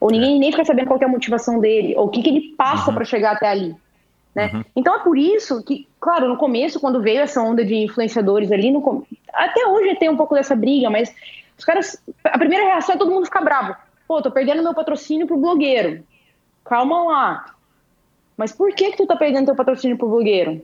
Ou 0.00 0.10
ninguém 0.10 0.36
é. 0.36 0.38
nem 0.38 0.52
fica 0.52 0.64
sabendo 0.64 0.88
qual 0.88 1.00
é 1.00 1.04
a 1.04 1.08
motivação 1.08 1.58
dele, 1.58 1.94
ou 1.96 2.06
o 2.06 2.08
que, 2.08 2.22
que 2.22 2.28
ele 2.28 2.54
passa 2.56 2.90
uhum. 2.90 2.96
para 2.96 3.04
chegar 3.04 3.32
até 3.32 3.48
ali. 3.48 3.74
Né? 4.34 4.50
Uhum. 4.52 4.64
Então 4.76 4.94
é 4.94 4.98
por 4.98 5.16
isso 5.16 5.62
que, 5.64 5.88
claro, 5.98 6.28
no 6.28 6.36
começo, 6.36 6.78
quando 6.78 7.00
veio 7.00 7.20
essa 7.20 7.40
onda 7.40 7.64
de 7.64 7.74
influenciadores 7.74 8.52
ali, 8.52 8.70
no, 8.70 9.06
até 9.32 9.66
hoje 9.66 9.96
tem 9.96 10.10
um 10.10 10.16
pouco 10.16 10.34
dessa 10.34 10.54
briga, 10.54 10.90
mas 10.90 11.14
os 11.58 11.64
caras. 11.64 11.96
A 12.22 12.38
primeira 12.38 12.64
reação 12.64 12.94
é 12.94 12.98
todo 12.98 13.10
mundo 13.10 13.24
ficar 13.24 13.40
bravo. 13.40 13.74
Pô, 14.06 14.20
tô 14.20 14.30
perdendo 14.30 14.62
meu 14.62 14.74
patrocínio 14.74 15.26
pro 15.26 15.38
blogueiro. 15.38 16.04
Calma 16.64 17.04
lá. 17.04 17.54
Mas 18.36 18.52
por 18.52 18.72
que 18.74 18.90
que 18.90 18.96
tu 18.98 19.06
tá 19.06 19.16
perdendo 19.16 19.46
teu 19.46 19.56
patrocínio 19.56 19.96
pro 19.96 20.08
blogueiro? 20.08 20.62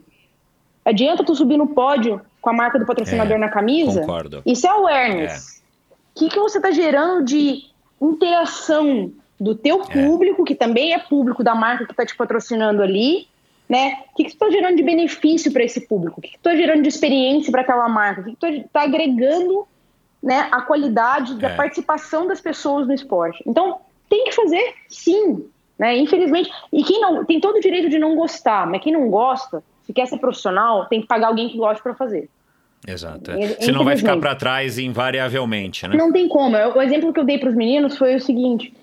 Adianta 0.85 1.25
tu 1.25 1.35
subir 1.35 1.57
no 1.57 1.69
pódio 1.69 2.21
com 2.41 2.51
a 2.51 2.53
marca 2.53 2.79
do 2.79 2.85
patrocinador 2.85 3.37
é, 3.37 3.39
na 3.39 3.49
camisa? 3.49 4.01
Concordo. 4.01 4.43
Isso 4.45 4.67
é 4.67 4.71
awareness. 4.71 5.63
O 6.15 6.25
é. 6.25 6.29
que, 6.29 6.29
que 6.29 6.41
você 6.41 6.61
tá 6.61 6.71
gerando 6.71 7.25
de 7.25 7.63
interação 8.01 9.13
do 9.43 9.55
teu 9.55 9.83
é. 9.83 9.87
público, 9.87 10.43
é. 10.43 10.45
que 10.47 10.55
também 10.55 10.93
é 10.93 10.99
público 10.99 11.43
da 11.43 11.55
marca 11.55 11.85
que 11.85 11.93
está 11.93 12.07
te 12.07 12.17
patrocinando 12.17 12.83
ali, 12.83 13.27
né? 13.69 13.99
O 14.13 14.17
que, 14.17 14.25
que 14.25 14.31
tu 14.31 14.35
está 14.35 14.51
gerando 14.51 14.77
de 14.77 14.83
benefício 14.83 15.53
para 15.53 15.65
esse 15.65 15.81
público? 15.87 16.19
O 16.19 16.23
que, 16.23 16.29
que 16.29 16.39
tu 16.39 16.49
está 16.49 16.55
gerando 16.55 16.83
de 16.83 16.89
experiência 16.89 17.51
para 17.51 17.63
aquela 17.63 17.89
marca? 17.89 18.21
O 18.21 18.25
que, 18.25 18.31
que 18.33 18.37
tu 18.37 18.47
está 18.47 18.83
agregando 18.83 19.67
né, 20.23 20.49
a 20.53 20.63
qualidade 20.63 21.35
da 21.35 21.49
é. 21.49 21.57
participação 21.57 22.27
das 22.27 22.41
pessoas 22.41 22.87
no 22.87 22.95
esporte? 22.95 23.43
Então, 23.47 23.81
tem 24.09 24.25
que 24.25 24.33
fazer 24.33 24.75
sim, 24.89 25.45
né? 25.79 25.97
Infelizmente, 25.97 26.51
e 26.73 26.85
quem 26.85 27.01
não 27.01 27.25
tem 27.25 27.41
todo 27.41 27.57
o 27.57 27.61
direito 27.61 27.89
de 27.89 27.99
não 27.99 28.15
gostar, 28.15 28.67
mas 28.67 28.83
quem 28.83 28.93
não 28.93 29.09
gosta, 29.09 29.63
se 29.85 29.93
quer 29.93 30.07
ser 30.07 30.19
profissional, 30.19 30.87
tem 30.87 31.01
que 31.01 31.07
pagar 31.07 31.29
alguém 31.29 31.49
que 31.49 31.57
goste 31.57 31.83
para 31.83 31.95
fazer. 31.95 32.29
Exato. 32.87 33.31
É. 33.31 33.61
Senão 33.61 33.85
vai 33.85 33.97
ficar 33.97 34.17
para 34.17 34.35
trás 34.35 34.79
invariavelmente, 34.79 35.87
né? 35.87 35.97
Não 35.97 36.13
tem 36.13 36.29
como. 36.29 36.57
O 36.57 36.83
exemplo 36.83 37.13
que 37.13 37.21
eu 37.21 37.25
dei 37.25 37.39
para 37.39 37.49
os 37.49 37.55
meninos 37.55 37.97
foi 37.97 38.17
o 38.17 38.21
seguinte: 38.21 38.75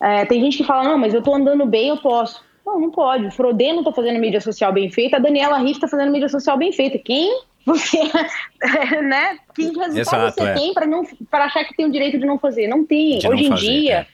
é, 0.00 0.24
tem 0.24 0.40
gente 0.40 0.56
que 0.56 0.64
fala, 0.64 0.88
não, 0.88 0.98
mas 0.98 1.12
eu 1.12 1.22
tô 1.22 1.34
andando 1.34 1.66
bem, 1.66 1.88
eu 1.88 1.98
posso. 1.98 2.42
Não, 2.64 2.80
não 2.80 2.90
pode. 2.90 3.26
O 3.26 3.30
Frodê 3.30 3.72
não 3.72 3.84
tá 3.84 3.92
fazendo 3.92 4.18
mídia 4.18 4.40
social 4.40 4.72
bem 4.72 4.90
feita, 4.90 5.16
a 5.16 5.20
Daniela 5.20 5.58
Riff 5.58 5.80
tá 5.80 5.88
fazendo 5.88 6.10
mídia 6.12 6.28
social 6.28 6.56
bem 6.56 6.72
feita. 6.72 6.98
Quem 6.98 7.42
você, 7.64 7.98
né? 9.02 9.38
Que 9.54 9.64
resultado 9.64 9.98
Exato, 9.98 10.34
você 10.34 10.48
é. 10.48 10.54
tem 10.54 10.72
para 10.72 10.86
não 10.86 11.04
para 11.30 11.44
achar 11.44 11.64
que 11.64 11.76
tem 11.76 11.86
o 11.86 11.92
direito 11.92 12.18
de 12.18 12.24
não 12.24 12.38
fazer? 12.38 12.66
Não 12.66 12.84
tem. 12.84 13.18
De 13.18 13.28
Hoje 13.28 13.42
não 13.42 13.48
em 13.48 13.48
fazer, 13.50 13.66
dia, 13.66 14.06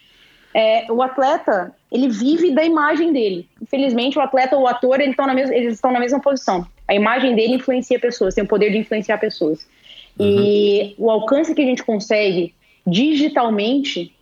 é. 0.52 0.86
é. 0.86 0.92
o 0.92 1.02
atleta 1.02 1.72
ele 1.90 2.08
vive 2.08 2.52
da 2.52 2.64
imagem 2.64 3.12
dele. 3.12 3.48
Infelizmente, 3.62 4.18
o 4.18 4.20
atleta 4.20 4.56
ou 4.56 4.62
o 4.62 4.66
ator, 4.66 5.00
eles 5.00 5.10
estão 5.10 5.26
na 5.26 5.34
mesma, 5.34 5.54
eles 5.54 5.74
estão 5.74 5.92
na 5.92 6.00
mesma 6.00 6.20
posição. 6.20 6.66
A 6.88 6.94
imagem 6.94 7.34
dele 7.34 7.54
influencia 7.54 7.98
pessoas, 7.98 8.34
tem 8.34 8.44
o 8.44 8.48
poder 8.48 8.70
de 8.70 8.78
influenciar 8.78 9.18
pessoas. 9.18 9.66
Uhum. 10.18 10.26
E 10.26 10.94
o 10.98 11.10
alcance 11.10 11.54
que 11.54 11.62
a 11.62 11.64
gente 11.64 11.84
consegue 11.84 12.54
digitalmente 12.86 14.12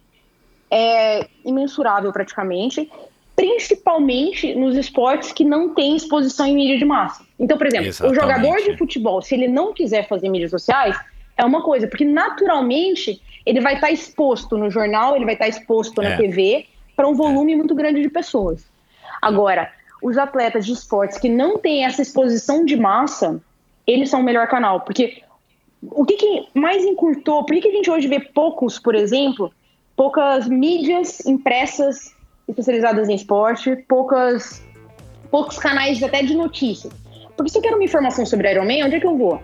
é 0.75 1.29
imensurável 1.45 2.13
praticamente, 2.13 2.91
principalmente 3.37 4.57
nos 4.57 4.77
esportes 4.77 5.31
que 5.31 5.45
não 5.45 5.73
têm 5.73 5.95
exposição 5.95 6.47
em 6.47 6.55
mídia 6.57 6.79
de 6.79 6.85
massa. 6.85 7.25
Então, 7.39 7.57
por 7.57 7.69
exemplo, 7.69 7.87
Exatamente. 7.87 8.19
o 8.19 8.21
jogador 8.21 8.57
de 8.63 8.77
futebol, 8.77 9.23
se 9.23 9.35
ele 9.37 9.47
não 9.47 9.73
quiser 9.73 10.09
fazer 10.09 10.29
mídias 10.29 10.51
sociais, 10.51 10.99
é 11.37 11.45
uma 11.45 11.63
coisa, 11.63 11.87
porque 11.87 12.05
naturalmente 12.05 13.23
ele 13.47 13.61
vai 13.61 13.75
estar 13.75 13.93
exposto 13.93 14.59
no 14.59 14.69
jornal, 14.69 15.15
ele 15.15 15.25
vai 15.25 15.35
estar 15.35 15.47
exposto 15.47 16.03
na 16.03 16.11
é. 16.11 16.17
TV 16.17 16.67
para 16.97 17.07
um 17.07 17.15
volume 17.15 17.55
muito 17.55 17.75
grande 17.75 18.03
de 18.03 18.09
pessoas. 18.09 18.67
Agora, 19.23 19.71
os 20.03 20.19
atletas 20.19 20.67
de 20.67 20.73
esportes 20.73 21.19
que 21.19 21.29
não 21.29 21.57
têm 21.57 21.85
essa 21.85 22.03
exposição 22.03 22.65
de 22.65 22.77
massa, 22.77 23.41
eles 23.87 24.11
são 24.11 24.21
o 24.21 24.25
melhor 24.25 24.49
canal, 24.49 24.81
porque 24.81 25.23
o 25.83 26.05
que, 26.05 26.15
que 26.15 26.49
mais 26.53 26.85
encurtou? 26.85 27.45
Por 27.45 27.55
que, 27.55 27.63
que 27.63 27.69
a 27.69 27.73
gente 27.73 27.91
hoje 27.91 28.09
vê 28.09 28.19
poucos, 28.19 28.79
por 28.79 28.95
exemplo, 28.95 29.53
poucas 29.97 30.49
mídias 30.49 31.25
impressas 31.27 32.15
especializadas 32.49 33.09
em 33.09 33.15
esporte, 33.15 33.77
poucas, 33.89 34.63
poucos 35.31 35.59
canais 35.59 36.03
até 36.03 36.23
de 36.23 36.35
notícias? 36.35 36.93
Porque 37.37 37.51
se 37.51 37.59
eu 37.59 37.63
quero 37.63 37.77
uma 37.77 37.85
informação 37.85 38.25
sobre 38.25 38.51
Ironman, 38.51 38.85
onde 38.85 38.97
é 38.97 39.01
que 39.01 39.07
eu 39.07 39.17
vou? 39.17 39.41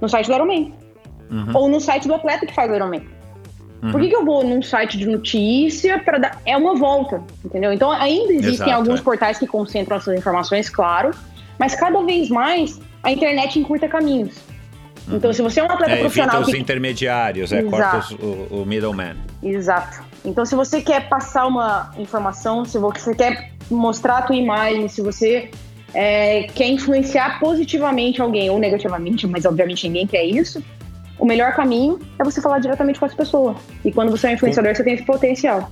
No 0.00 0.08
site 0.08 0.26
do 0.26 0.34
Ironman. 0.34 0.74
Uhum. 1.30 1.50
Ou 1.54 1.68
no 1.68 1.80
site 1.80 2.06
do 2.06 2.14
atleta 2.14 2.46
que 2.46 2.54
faz 2.54 2.70
o 2.70 2.74
Ironman. 2.74 3.02
Uhum. 3.82 3.90
Por 3.90 4.00
que, 4.00 4.08
que 4.08 4.16
eu 4.16 4.24
vou 4.24 4.44
num 4.44 4.62
site 4.62 4.96
de 4.96 5.06
notícia 5.06 5.98
para 5.98 6.18
dar. 6.18 6.42
É 6.44 6.56
uma 6.56 6.74
volta, 6.74 7.22
entendeu? 7.44 7.72
Então 7.72 7.90
ainda 7.90 8.32
existem 8.32 8.66
Exato, 8.66 8.70
alguns 8.70 9.00
é. 9.00 9.02
portais 9.02 9.38
que 9.38 9.46
concentram 9.46 9.96
essas 9.96 10.16
informações, 10.18 10.68
claro, 10.68 11.10
mas 11.58 11.74
cada 11.74 12.02
vez 12.02 12.28
mais 12.28 12.80
a 13.02 13.12
internet 13.12 13.58
encurta 13.58 13.88
caminhos. 13.88 14.36
Uhum. 15.08 15.16
Então, 15.16 15.32
se 15.32 15.42
você 15.42 15.60
é 15.60 15.62
um 15.62 15.70
atleta 15.70 15.92
é, 15.92 16.00
profissional. 16.00 16.36
Evita 16.36 16.50
os 16.50 16.54
que... 16.54 16.60
intermediários, 16.60 17.52
é, 17.52 17.62
corta 17.62 17.98
os, 17.98 18.10
o, 18.12 18.62
o 18.62 18.66
middleman. 18.66 19.16
Exato. 19.42 20.02
Então, 20.24 20.44
se 20.44 20.54
você 20.54 20.80
quer 20.80 21.08
passar 21.08 21.46
uma 21.46 21.92
informação, 21.98 22.64
se 22.64 22.78
você 22.78 23.14
quer 23.14 23.52
mostrar 23.70 24.18
a 24.18 24.22
tua 24.22 24.36
imagem, 24.36 24.88
se 24.88 25.00
você 25.00 25.50
é, 25.94 26.44
quer 26.54 26.68
influenciar 26.68 27.38
positivamente 27.38 28.20
alguém 28.20 28.50
ou 28.50 28.58
negativamente, 28.58 29.26
mas 29.26 29.44
obviamente 29.44 29.88
ninguém 29.88 30.06
quer 30.06 30.24
isso, 30.24 30.62
o 31.18 31.24
melhor 31.24 31.54
caminho 31.54 31.98
é 32.18 32.24
você 32.24 32.40
falar 32.40 32.58
diretamente 32.58 32.98
com 32.98 33.06
as 33.06 33.14
pessoas. 33.14 33.56
E 33.84 33.92
quando 33.92 34.10
você 34.10 34.26
é 34.26 34.30
um 34.30 34.34
influenciador, 34.34 34.74
você 34.74 34.84
tem 34.84 34.94
esse 34.94 35.04
potencial. 35.04 35.70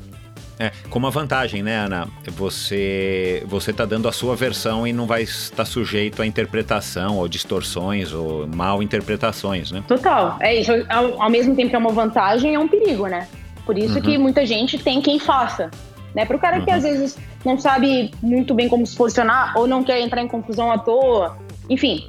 É, 0.58 0.70
com 0.88 0.98
uma 0.98 1.10
vantagem, 1.10 1.62
né, 1.62 1.76
Ana? 1.76 2.08
Você 2.32 3.42
você 3.46 3.72
tá 3.72 3.84
dando 3.84 4.08
a 4.08 4.12
sua 4.12 4.36
versão 4.36 4.86
e 4.86 4.92
não 4.92 5.06
vai 5.06 5.22
estar 5.22 5.64
sujeito 5.64 6.22
a 6.22 6.26
interpretação 6.26 7.18
ou 7.18 7.26
distorções 7.26 8.12
ou 8.12 8.46
mal 8.46 8.82
interpretações, 8.82 9.72
né? 9.72 9.82
Total. 9.86 10.36
É 10.40 10.54
isso. 10.54 10.70
Ao, 10.88 11.22
ao 11.22 11.30
mesmo 11.30 11.56
tempo 11.56 11.70
que 11.70 11.76
é 11.76 11.78
uma 11.78 11.92
vantagem, 11.92 12.54
é 12.54 12.58
um 12.58 12.68
perigo, 12.68 13.06
né? 13.06 13.26
Por 13.66 13.76
isso 13.76 13.96
uhum. 13.96 14.02
que 14.02 14.18
muita 14.18 14.46
gente 14.46 14.78
tem 14.78 15.00
quem 15.00 15.18
faça. 15.18 15.70
Né? 16.14 16.24
Para 16.24 16.36
o 16.36 16.38
cara 16.38 16.58
uhum. 16.58 16.64
que 16.64 16.70
às 16.70 16.84
vezes 16.84 17.18
não 17.44 17.58
sabe 17.58 18.12
muito 18.22 18.54
bem 18.54 18.68
como 18.68 18.86
se 18.86 18.94
posicionar 18.96 19.54
ou 19.56 19.66
não 19.66 19.82
quer 19.82 20.00
entrar 20.00 20.22
em 20.22 20.28
confusão 20.28 20.70
à 20.70 20.78
toa. 20.78 21.36
Enfim, 21.68 22.08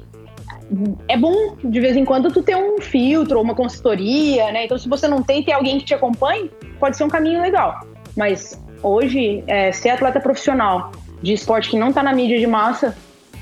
é 1.08 1.16
bom 1.16 1.56
de 1.64 1.80
vez 1.80 1.96
em 1.96 2.04
quando 2.04 2.30
tu 2.30 2.42
ter 2.42 2.56
um 2.56 2.80
filtro, 2.80 3.40
uma 3.40 3.54
consultoria, 3.54 4.52
né? 4.52 4.64
Então, 4.64 4.78
se 4.78 4.88
você 4.88 5.08
não 5.08 5.22
tem, 5.22 5.42
ter 5.42 5.52
alguém 5.52 5.78
que 5.78 5.84
te 5.84 5.94
acompanhe, 5.94 6.50
pode 6.78 6.96
ser 6.96 7.04
um 7.04 7.08
caminho 7.08 7.40
legal. 7.40 7.80
Mas 8.16 8.58
hoje, 8.82 9.44
é, 9.46 9.70
ser 9.72 9.90
atleta 9.90 10.20
profissional 10.20 10.92
de 11.22 11.32
esporte 11.32 11.70
que 11.70 11.78
não 11.78 11.90
está 11.90 12.02
na 12.02 12.12
mídia 12.12 12.38
de 12.38 12.46
massa 12.46 12.96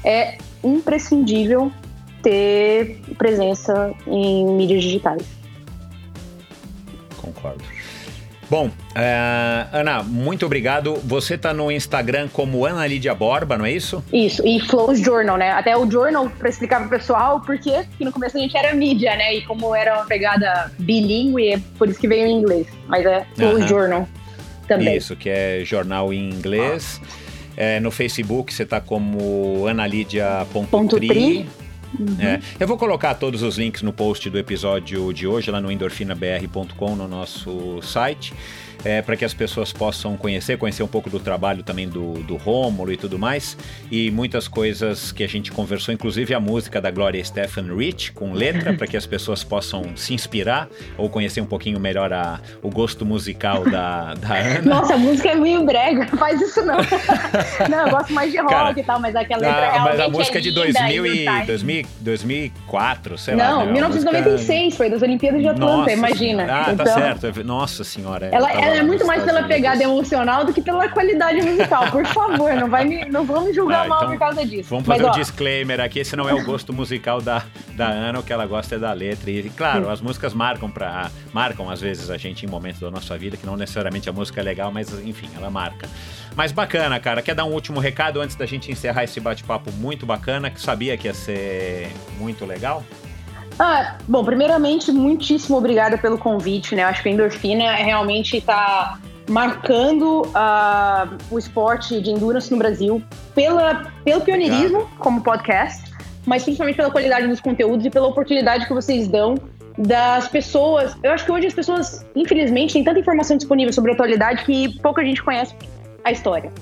é 0.04 0.36
imprescindível 0.62 1.70
ter 2.22 3.00
presença 3.16 3.92
em 4.06 4.46
mídias 4.56 4.82
digitais. 4.82 5.22
Concordo. 7.16 7.62
Bom, 8.50 8.70
é, 8.94 9.66
Ana, 9.72 10.02
muito 10.02 10.44
obrigado. 10.44 10.94
Você 11.04 11.34
está 11.34 11.52
no 11.54 11.72
Instagram 11.72 12.28
como 12.30 12.64
Ana 12.66 12.86
Lídia 12.86 13.14
Borba, 13.14 13.56
não 13.56 13.64
é 13.64 13.72
isso? 13.72 14.04
Isso, 14.12 14.46
e 14.46 14.60
Flows 14.60 15.00
Journal, 15.00 15.36
né? 15.36 15.50
Até 15.52 15.76
o 15.76 15.90
Journal, 15.90 16.30
para 16.38 16.48
explicar 16.50 16.78
para 16.78 16.86
o 16.86 16.90
pessoal, 16.90 17.40
porque 17.40 17.84
no 17.98 18.12
começo 18.12 18.36
a 18.36 18.40
gente 18.40 18.56
era 18.56 18.74
mídia, 18.74 19.16
né? 19.16 19.34
E 19.34 19.42
como 19.42 19.74
era 19.74 19.94
uma 19.94 20.04
pegada 20.04 20.70
bilíngue, 20.78 21.54
é 21.54 21.60
por 21.78 21.88
isso 21.88 21.98
que 21.98 22.06
veio 22.06 22.26
em 22.26 22.38
inglês. 22.38 22.66
Mas 22.86 23.04
é 23.06 23.26
Flows 23.34 23.60
uh 23.60 23.64
-huh. 23.64 23.68
Journal 23.68 24.08
também. 24.66 24.96
Isso, 24.96 25.14
que 25.16 25.28
é 25.28 25.62
jornal 25.64 26.12
em 26.12 26.30
inglês. 26.30 27.00
É, 27.56 27.78
no 27.80 27.90
Facebook 27.90 28.52
você 28.52 28.64
está 28.64 28.80
como 28.80 29.66
analídia.tri. 29.68 31.46
Uhum. 31.98 32.16
É, 32.20 32.40
eu 32.58 32.66
vou 32.66 32.76
colocar 32.76 33.14
todos 33.14 33.42
os 33.42 33.56
links 33.56 33.82
no 33.82 33.92
post 33.92 34.28
do 34.28 34.36
episódio 34.36 35.12
de 35.12 35.28
hoje 35.28 35.50
lá 35.50 35.60
no 35.60 35.70
endorfinabr.com 35.70 36.96
no 36.96 37.06
nosso 37.06 37.80
site 37.82 38.34
é, 38.84 39.02
para 39.02 39.16
que 39.16 39.24
as 39.24 39.34
pessoas 39.34 39.72
possam 39.72 40.16
conhecer, 40.16 40.56
conhecer 40.56 40.82
um 40.82 40.88
pouco 40.88 41.10
do 41.10 41.20
trabalho 41.20 41.62
também 41.62 41.88
do, 41.88 42.14
do 42.22 42.36
Rômulo 42.36 42.92
e 42.92 42.96
tudo 42.96 43.18
mais, 43.18 43.56
e 43.90 44.10
muitas 44.10 44.48
coisas 44.48 45.12
que 45.12 45.22
a 45.22 45.28
gente 45.28 45.52
conversou, 45.52 45.92
inclusive 45.92 46.34
a 46.34 46.40
música 46.40 46.80
da 46.80 46.90
Gloria 46.90 47.24
Stephen 47.24 47.74
Rich, 47.76 48.12
com 48.12 48.32
letra, 48.32 48.72
para 48.74 48.86
que 48.86 48.96
as 48.96 49.06
pessoas 49.06 49.44
possam 49.44 49.96
se 49.96 50.14
inspirar 50.14 50.68
ou 50.96 51.08
conhecer 51.08 51.40
um 51.40 51.46
pouquinho 51.46 51.78
melhor 51.78 52.12
a, 52.12 52.40
o 52.62 52.70
gosto 52.70 53.04
musical 53.04 53.64
da, 53.64 54.14
da 54.14 54.34
Ana. 54.34 54.62
Nossa, 54.62 54.94
a 54.94 54.98
música 54.98 55.30
é 55.30 55.34
meio 55.34 55.64
brega, 55.64 56.06
faz 56.16 56.40
isso 56.40 56.64
não. 56.64 56.76
não, 57.68 57.86
eu 57.86 57.90
gosto 57.90 58.12
mais 58.12 58.30
de 58.30 58.38
rock 58.38 58.50
Cara, 58.50 58.80
e 58.80 58.82
tal, 58.82 59.00
mas 59.00 59.16
aquela 59.16 59.42
letra 59.42 59.70
ah, 59.72 59.80
Mas 59.80 60.00
a 60.00 60.08
música 60.08 60.38
é, 60.38 60.40
é 60.40 60.42
de 60.42 60.50
2000 60.52 61.06
e, 61.06 61.46
2000, 61.46 61.86
2004, 62.00 63.18
sei 63.18 63.34
não, 63.34 63.58
lá. 63.58 63.64
Não, 63.64 63.72
1996, 63.72 64.64
música... 64.64 64.76
foi 64.76 64.90
das 64.90 65.02
Olimpíadas 65.02 65.40
de 65.40 65.48
Atlanta, 65.48 65.76
Nossa, 65.76 65.92
imagina. 65.92 66.44
Ah, 66.44 66.64
tá 66.64 66.72
então, 66.72 66.84
tá 66.84 66.92
certo. 66.92 67.44
Nossa 67.44 67.84
senhora. 67.84 68.28
Ela, 68.32 68.50
ela 68.64 68.76
é 68.76 68.82
muito 68.82 69.06
mais 69.06 69.22
pela 69.22 69.42
pegada 69.42 69.82
emocional 69.82 70.44
do 70.44 70.52
que 70.52 70.60
pela 70.60 70.88
qualidade 70.88 71.42
musical. 71.42 71.90
Por 71.90 72.06
favor, 72.06 72.54
não, 72.54 72.68
vai 72.68 72.84
me, 72.84 73.04
não 73.06 73.24
vamos 73.24 73.44
me 73.44 73.52
julgar 73.52 73.84
ah, 73.84 73.88
mal 73.88 73.98
então 73.98 74.12
por 74.12 74.18
causa 74.18 74.46
disso. 74.46 74.68
Vamos 74.70 74.86
fazer 74.86 75.04
o 75.04 75.08
um 75.08 75.12
disclaimer 75.12 75.80
aqui: 75.80 75.98
esse 75.98 76.16
não 76.16 76.28
é 76.28 76.34
o 76.34 76.44
gosto 76.44 76.72
musical 76.72 77.20
da, 77.20 77.44
da 77.74 77.88
Ana, 77.88 78.20
o 78.20 78.22
que 78.22 78.32
ela 78.32 78.46
gosta 78.46 78.76
é 78.76 78.78
da 78.78 78.92
letra. 78.92 79.30
E, 79.30 79.50
claro, 79.50 79.90
as 79.90 80.00
músicas 80.00 80.34
marcam, 80.34 80.70
pra, 80.70 81.10
marcam 81.32 81.70
às 81.70 81.80
vezes 81.80 82.10
a 82.10 82.16
gente 82.16 82.46
em 82.46 82.48
momentos 82.48 82.80
da 82.80 82.90
nossa 82.90 83.16
vida, 83.16 83.36
que 83.36 83.46
não 83.46 83.56
necessariamente 83.56 84.08
a 84.08 84.12
música 84.12 84.40
é 84.40 84.44
legal, 84.44 84.70
mas 84.72 84.92
enfim, 85.04 85.28
ela 85.36 85.50
marca. 85.50 85.88
Mas 86.34 86.52
bacana, 86.52 86.98
cara. 86.98 87.22
Quer 87.22 87.34
dar 87.34 87.44
um 87.44 87.52
último 87.52 87.80
recado 87.80 88.20
antes 88.20 88.36
da 88.36 88.46
gente 88.46 88.70
encerrar 88.70 89.04
esse 89.04 89.20
bate-papo 89.20 89.70
muito 89.72 90.04
bacana, 90.04 90.50
que 90.50 90.60
sabia 90.60 90.96
que 90.96 91.06
ia 91.06 91.14
ser 91.14 91.90
muito 92.18 92.44
legal? 92.44 92.82
Ah, 93.58 93.96
bom, 94.08 94.24
primeiramente, 94.24 94.90
muitíssimo 94.90 95.56
obrigada 95.56 95.96
pelo 95.96 96.18
convite, 96.18 96.74
né? 96.74 96.82
Acho 96.84 97.02
que 97.02 97.08
a 97.08 97.12
endorfina 97.12 97.72
realmente 97.72 98.38
está 98.38 98.98
marcando 99.28 100.22
uh, 100.22 101.16
o 101.30 101.38
esporte 101.38 102.00
de 102.00 102.10
endurance 102.10 102.50
no 102.50 102.58
Brasil 102.58 103.02
pela, 103.34 103.90
pelo 104.04 104.20
pioneirismo 104.20 104.88
como 104.98 105.22
podcast, 105.22 105.90
mas 106.26 106.42
principalmente 106.42 106.76
pela 106.76 106.90
qualidade 106.90 107.26
dos 107.26 107.40
conteúdos 107.40 107.86
e 107.86 107.90
pela 107.90 108.06
oportunidade 108.08 108.66
que 108.66 108.74
vocês 108.74 109.08
dão 109.08 109.36
das 109.78 110.28
pessoas. 110.28 110.96
Eu 111.02 111.12
acho 111.12 111.24
que 111.24 111.32
hoje 111.32 111.46
as 111.46 111.54
pessoas, 111.54 112.04
infelizmente, 112.14 112.74
têm 112.74 112.84
tanta 112.84 113.00
informação 113.00 113.36
disponível 113.36 113.72
sobre 113.72 113.92
a 113.92 113.94
atualidade 113.94 114.44
que 114.44 114.78
pouca 114.80 115.04
gente 115.04 115.22
conhece 115.22 115.54
a 116.04 116.12
história. 116.12 116.52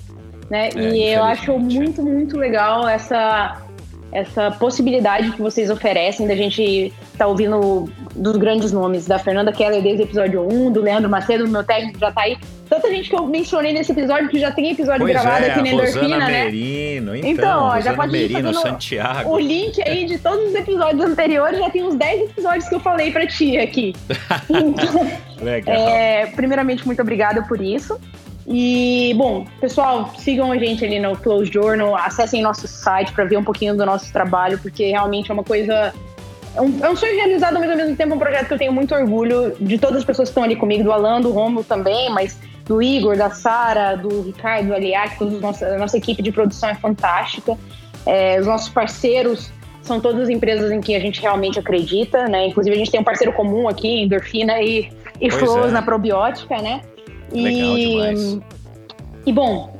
Né? 0.51 0.69
É, 0.69 0.79
e 0.79 1.03
eu 1.15 1.23
acho 1.23 1.59
muito, 1.59 2.03
muito 2.03 2.37
legal 2.37 2.89
essa 2.89 3.63
essa 4.13 4.51
possibilidade 4.51 5.31
que 5.33 5.41
vocês 5.41 5.71
oferecem 5.71 6.27
da 6.27 6.37
gente 6.37 6.63
estar 6.63 7.19
tá 7.19 7.27
ouvindo 7.27 7.91
dos 8.15 8.37
grandes 8.37 8.71
nomes, 8.71 9.07
da 9.07 9.19
Fernanda 9.19 9.51
Keller 9.51 9.83
desde 9.83 10.03
o 10.03 10.05
episódio 10.05 10.47
1, 10.47 10.71
do 10.71 10.83
Leandro 10.83 11.09
Macedo, 11.09 11.49
meu 11.49 11.65
técnico 11.65 11.99
já 11.99 12.13
tá 12.13 12.23
aí. 12.23 12.37
Tanta 12.69 12.89
gente 12.91 13.09
que 13.09 13.17
eu 13.17 13.27
mencionei 13.27 13.73
nesse 13.73 13.93
episódio 13.93 14.29
que 14.29 14.39
já 14.39 14.51
tem 14.51 14.71
episódio 14.71 15.01
pois 15.01 15.13
gravado 15.13 15.45
é, 15.45 15.51
aqui 15.51 15.63
na 15.63 15.69
Endorfina, 15.69 16.19
né? 16.19 16.45
Merino, 16.45 17.17
então, 17.17 17.31
então 17.31 17.63
ó, 17.65 17.81
já 17.81 17.95
pode 17.95 18.13
Merino, 18.13 18.51
ir 18.51 18.55
Santiago. 18.55 19.31
o 19.31 19.39
link 19.39 19.83
aí 19.83 20.05
de 20.07 20.19
todos 20.19 20.49
os 20.49 20.55
episódios 20.55 21.05
anteriores, 21.05 21.59
já 21.59 21.71
tem 21.71 21.83
uns 21.83 21.95
10 21.95 22.31
episódios 22.31 22.69
que 22.69 22.75
eu 22.75 22.81
falei 22.81 23.11
pra 23.11 23.27
ti 23.27 23.57
aqui. 23.59 23.95
Então, 24.49 25.11
Legal. 25.41 25.75
É, 25.75 26.27
primeiramente, 26.27 26.87
muito 26.87 27.03
obrigada 27.03 27.43
por 27.43 27.61
isso. 27.61 27.99
E, 28.47 29.15
bom, 29.17 29.47
pessoal, 29.61 30.13
sigam 30.19 30.51
a 30.51 30.59
gente 30.59 30.85
ali 30.85 30.99
no 30.99 31.17
Close 31.17 31.51
Journal, 31.53 31.95
acessem 31.95 32.43
nosso 32.43 32.67
site 32.67 33.13
para 33.13 33.25
ver 33.25 33.37
um 33.37 33.45
pouquinho 33.45 33.77
do 33.77 33.87
nosso 33.87 34.13
trabalho, 34.13 34.59
porque 34.59 34.91
realmente 34.91 35.31
é 35.31 35.35
uma 35.35 35.45
coisa. 35.45 35.95
É 36.55 36.61
um, 36.61 36.85
é 36.85 36.91
um 36.91 36.97
sonho 36.97 37.15
realizado, 37.15 37.55
mas 37.59 37.71
ao 37.71 37.77
mesmo 37.77 37.97
tempo 37.97 38.13
é 38.13 38.17
um 38.17 38.19
projeto 38.19 38.49
que 38.49 38.55
eu 38.55 38.59
tenho 38.59 38.73
muito 38.73 38.95
orgulho 38.95 39.55
de 39.59 39.79
todas 39.79 39.99
as 39.99 40.05
pessoas 40.05 40.29
que 40.29 40.33
estão 40.33 40.43
ali 40.43 40.57
comigo, 40.57 40.85
do 40.85 40.93
Alan, 40.93 41.21
do 41.21 41.31
Romulo 41.31 41.65
também, 41.65 42.11
mas 42.11 42.39
do 42.67 42.83
Igor, 42.83 43.17
da 43.17 43.31
Sara, 43.31 43.97
do 43.97 44.23
Ricardo, 44.23 44.69
do 44.69 44.75
Aliac, 44.75 45.19
toda 45.19 45.37
a 45.37 45.41
nossa, 45.41 45.67
a 45.67 45.79
nossa 45.79 45.97
equipe 45.97 46.23
de 46.23 46.31
produção 46.31 46.69
é 46.69 46.75
fantástica. 46.75 47.57
É, 48.05 48.39
os 48.41 48.47
nossos 48.47 48.69
parceiros 48.69 49.51
são 49.83 50.01
todas 50.01 50.23
as 50.23 50.29
empresas 50.29 50.71
em 50.71 50.81
que 50.81 50.95
a 50.95 51.01
gente 51.01 51.21
realmente 51.21 51.59
acredita, 51.59 52.29
né? 52.29 52.49
Inclusive 52.49 52.75
a 52.75 52.79
gente 52.79 52.91
tem 52.91 53.01
um 53.01 53.05
parceiro 53.05 53.33
comum 53.33 53.69
aqui, 53.69 54.03
Endorfina 54.03 54.61
e, 54.61 54.93
e 55.21 55.31
Flows 55.31 55.69
é. 55.69 55.73
na 55.73 55.83
probiótica, 55.83 56.61
né? 56.61 56.83
Legal 57.33 57.79
e, 57.79 57.89
demais. 57.89 58.39
E 59.27 59.33
bom, 59.33 59.77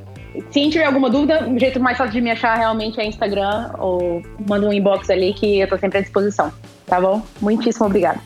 se 0.51 0.69
tiver 0.69 0.85
alguma 0.85 1.09
dúvida, 1.09 1.47
o 1.47 1.59
jeito 1.59 1.79
mais 1.79 1.97
fácil 1.97 2.13
de 2.13 2.21
me 2.21 2.31
achar 2.31 2.55
realmente 2.55 2.99
é 2.99 3.05
Instagram 3.05 3.71
ou 3.77 4.21
manda 4.47 4.67
um 4.67 4.73
inbox 4.73 5.09
ali 5.09 5.33
que 5.33 5.59
eu 5.59 5.67
tô 5.67 5.77
sempre 5.77 5.99
à 5.99 6.01
disposição. 6.01 6.51
Tá 6.87 6.99
bom? 6.99 7.21
Muitíssimo 7.41 7.85
obrigada. 7.85 8.19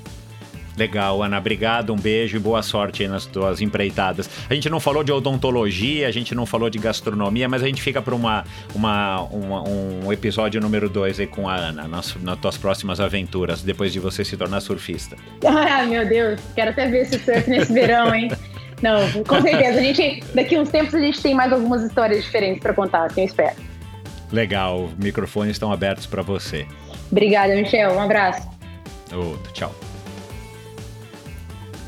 Legal, 0.77 1.23
Ana. 1.23 1.39
Obrigado, 1.39 1.91
um 1.91 1.95
beijo 1.95 2.37
e 2.37 2.39
boa 2.39 2.61
sorte 2.61 3.01
aí 3.01 3.09
nas 3.09 3.25
tuas 3.25 3.61
empreitadas. 3.61 4.29
A 4.47 4.53
gente 4.53 4.69
não 4.69 4.79
falou 4.79 5.03
de 5.03 5.11
odontologia, 5.11 6.07
a 6.07 6.11
gente 6.11 6.35
não 6.35 6.45
falou 6.45 6.69
de 6.69 6.77
gastronomia, 6.77 7.49
mas 7.49 7.63
a 7.63 7.65
gente 7.65 7.81
fica 7.81 7.99
para 7.99 8.13
uma, 8.13 8.43
uma, 8.75 9.23
uma, 9.23 9.63
um 9.67 10.13
episódio 10.13 10.61
número 10.61 10.87
2 10.87 11.21
aí 11.21 11.27
com 11.27 11.49
a 11.49 11.55
Ana, 11.55 11.87
nas, 11.87 12.15
nas 12.17 12.37
tuas 12.37 12.57
próximas 12.57 12.99
aventuras, 12.99 13.63
depois 13.63 13.91
de 13.91 13.99
você 13.99 14.23
se 14.23 14.37
tornar 14.37 14.61
surfista. 14.61 15.17
Ah, 15.69 15.85
meu 15.85 16.07
Deus, 16.07 16.39
quero 16.55 16.71
até 16.71 16.87
ver 16.87 17.01
esse 17.01 17.19
surf 17.19 17.49
nesse 17.49 17.73
verão, 17.73 18.13
hein? 18.13 18.29
Não, 18.81 19.23
com 19.23 19.41
certeza. 19.41 19.79
A 19.79 19.83
gente, 19.83 20.23
daqui 20.33 20.57
uns 20.57 20.69
tempos 20.69 20.93
a 20.93 20.99
gente 20.99 21.21
tem 21.21 21.33
mais 21.33 21.51
algumas 21.51 21.83
histórias 21.83 22.23
diferentes 22.23 22.61
para 22.61 22.73
contar, 22.73 23.05
assim, 23.05 23.21
eu 23.21 23.27
espero. 23.27 23.55
Legal, 24.31 24.89
microfones 24.97 25.51
estão 25.51 25.71
abertos 25.71 26.05
para 26.05 26.21
você. 26.21 26.67
Obrigada, 27.11 27.55
Michel. 27.55 27.93
Um 27.93 28.01
abraço. 28.01 28.47
Outro, 29.13 29.51
tchau. 29.53 29.73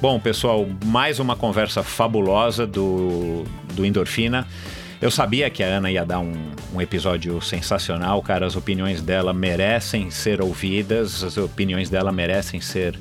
Bom, 0.02 0.18
pessoal, 0.18 0.66
mais 0.86 1.20
uma 1.20 1.36
conversa 1.36 1.84
fabulosa 1.84 2.66
do, 2.66 3.44
do 3.74 3.86
Endorfina. 3.86 4.48
Eu 5.02 5.12
sabia 5.12 5.50
que 5.50 5.62
a 5.64 5.68
Ana 5.68 5.92
ia 5.92 6.06
dar 6.06 6.20
um, 6.20 6.34
um, 6.74 6.82
episódio 6.82 7.42
sensacional, 7.42 8.22
cara. 8.22 8.46
As 8.46 8.56
opiniões 8.56 9.02
dela 9.02 9.34
merecem 9.34 10.10
ser 10.10 10.42
ouvidas, 10.42 11.24
as 11.24 11.38
opiniões 11.38 11.90
dela 11.90 12.12
merecem 12.12 12.60
ser 12.62 12.98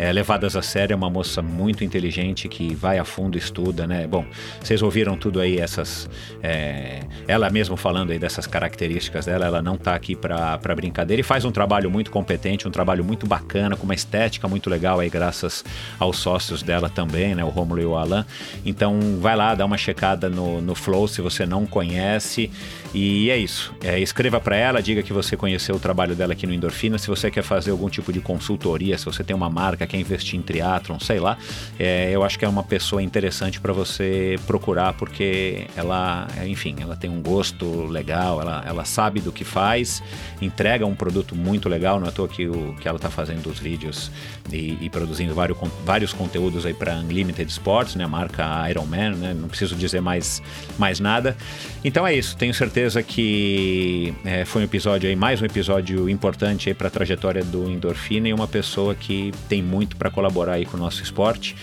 é, 0.00 0.10
levadas 0.10 0.56
a 0.56 0.62
sério. 0.62 0.94
É 0.94 0.96
uma 0.96 1.10
moça 1.10 1.42
muito 1.42 1.84
inteligente 1.84 2.48
que 2.48 2.74
vai 2.74 2.98
a 2.98 3.04
fundo, 3.04 3.36
estuda, 3.36 3.86
né? 3.86 4.06
Bom, 4.06 4.24
vocês 4.58 4.80
ouviram 4.80 5.14
tudo 5.14 5.40
aí, 5.40 5.58
essas. 5.58 6.08
É, 6.42 7.00
ela 7.28 7.50
mesmo 7.50 7.76
falando 7.76 8.10
aí 8.10 8.18
dessas 8.18 8.46
características 8.46 9.26
dela, 9.26 9.44
ela 9.44 9.60
não 9.60 9.76
tá 9.76 9.94
aqui 9.94 10.16
para 10.16 10.58
brincadeira 10.74 11.20
e 11.20 11.22
faz 11.22 11.44
um 11.44 11.50
trabalho 11.50 11.90
muito 11.90 12.10
competente, 12.10 12.66
um 12.66 12.70
trabalho 12.70 13.04
muito 13.04 13.26
bacana, 13.26 13.76
com 13.76 13.84
uma 13.84 13.94
estética 13.94 14.48
muito 14.48 14.70
legal 14.70 15.00
aí, 15.00 15.10
graças 15.10 15.62
aos 15.98 16.18
sócios 16.18 16.62
dela 16.62 16.88
também, 16.88 17.34
né? 17.34 17.44
O 17.44 17.50
Romulo 17.50 17.82
e 17.82 17.84
o 17.84 17.94
Alan. 17.94 18.24
Então, 18.64 19.18
vai 19.20 19.36
lá, 19.36 19.54
dá 19.54 19.66
uma 19.66 19.76
checada 19.76 20.30
no, 20.30 20.62
no 20.62 20.74
Flow 20.74 21.06
se 21.08 21.20
você 21.20 21.44
não 21.44 21.66
conhece. 21.66 22.50
E 22.92 23.30
é 23.30 23.36
isso. 23.36 23.72
É, 23.84 24.00
escreva 24.00 24.40
para 24.40 24.56
ela, 24.56 24.82
diga 24.82 25.00
que 25.02 25.12
você 25.12 25.36
conheceu 25.36 25.76
o 25.76 25.78
trabalho 25.78 26.16
dela 26.16 26.32
aqui 26.32 26.44
no 26.44 26.52
Endorfina. 26.52 26.98
Se 26.98 27.06
você 27.06 27.30
quer 27.30 27.42
fazer 27.42 27.70
algum 27.70 27.88
tipo 27.88 28.12
de 28.12 28.20
consultoria, 28.20 28.98
se 28.98 29.04
você 29.04 29.22
tem 29.22 29.34
uma 29.34 29.48
marca, 29.48 29.86
quer 29.86 29.96
investir 29.96 30.38
em 30.38 30.42
triatlon, 30.42 30.98
sei 30.98 31.20
lá, 31.20 31.38
é, 31.78 32.10
eu 32.10 32.24
acho 32.24 32.36
que 32.36 32.44
é 32.44 32.48
uma 32.48 32.64
pessoa 32.64 33.00
interessante 33.00 33.60
para 33.60 33.72
você 33.72 34.36
procurar, 34.44 34.94
porque 34.94 35.66
ela, 35.76 36.26
enfim, 36.44 36.76
ela 36.80 36.96
tem 36.96 37.08
um 37.08 37.22
gosto 37.22 37.86
legal, 37.86 38.40
ela, 38.40 38.64
ela 38.66 38.84
sabe 38.84 39.20
do 39.20 39.30
que 39.30 39.44
faz, 39.44 40.02
entrega 40.42 40.84
um 40.84 40.94
produto 40.94 41.36
muito 41.36 41.68
legal. 41.68 42.00
Não 42.00 42.06
é 42.06 42.08
à 42.08 42.12
toa 42.12 42.26
que, 42.26 42.48
o, 42.48 42.74
que 42.80 42.88
ela 42.88 42.96
está 42.96 43.08
fazendo 43.08 43.48
os 43.48 43.60
vídeos 43.60 44.10
e, 44.52 44.76
e, 44.80 44.90
produzindo 44.90 45.32
vários, 45.32 45.56
vários 45.84 46.12
conteúdos 46.12 46.66
aí 46.66 46.74
para 46.74 46.96
Unlimited 46.96 47.48
Sports, 47.50 47.94
né, 47.94 48.02
a 48.02 48.08
marca 48.08 48.68
Ironman, 48.68 49.14
né, 49.14 49.32
não 49.32 49.48
preciso 49.48 49.76
dizer 49.76 50.00
mais, 50.00 50.42
mais 50.76 50.98
nada. 50.98 51.36
Então 51.84 52.04
é 52.04 52.12
isso, 52.12 52.36
tenho 52.36 52.52
certeza 52.52 52.79
que 53.06 54.14
é, 54.24 54.44
foi 54.44 54.62
um 54.62 54.64
episódio 54.64 55.08
aí, 55.08 55.14
mais 55.14 55.42
um 55.42 55.44
episódio 55.44 56.08
importante 56.08 56.68
aí 56.68 56.74
para 56.74 56.88
a 56.88 56.90
trajetória 56.90 57.44
do 57.44 57.70
Endorfina 57.70 58.28
e 58.28 58.32
uma 58.32 58.48
pessoa 58.48 58.94
que 58.94 59.32
tem 59.48 59.62
muito 59.62 59.96
para 59.96 60.10
colaborar 60.10 60.54
aí 60.54 60.64
com 60.64 60.76
o 60.76 60.80
nosso 60.80 61.02
esporte. 61.02 61.54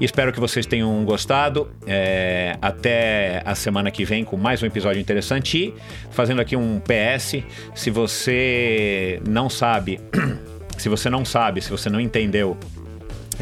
Espero 0.00 0.32
que 0.32 0.40
vocês 0.40 0.64
tenham 0.64 1.04
gostado. 1.04 1.68
É, 1.86 2.56
até 2.62 3.42
a 3.44 3.54
semana 3.54 3.90
que 3.90 4.04
vem 4.04 4.24
com 4.24 4.36
mais 4.36 4.62
um 4.62 4.66
episódio 4.66 5.00
interessante. 5.00 5.58
E 5.58 5.74
fazendo 6.10 6.40
aqui 6.40 6.56
um 6.56 6.80
PS, 6.80 7.42
se 7.74 7.90
você 7.90 9.20
não 9.28 9.50
sabe, 9.50 10.00
se 10.78 10.88
você 10.88 11.10
não 11.10 11.24
sabe, 11.24 11.60
se 11.60 11.70
você 11.70 11.90
não 11.90 12.00
entendeu 12.00 12.56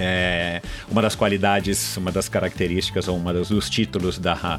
é, 0.01 0.63
uma 0.91 1.03
das 1.03 1.15
qualidades, 1.15 1.97
uma 1.97 2.11
das 2.11 2.29
características 2.29 3.07
ou 3.07 3.17
uma 3.17 3.33
dos, 3.33 3.69
títulos 3.69 4.19
da, 4.19 4.59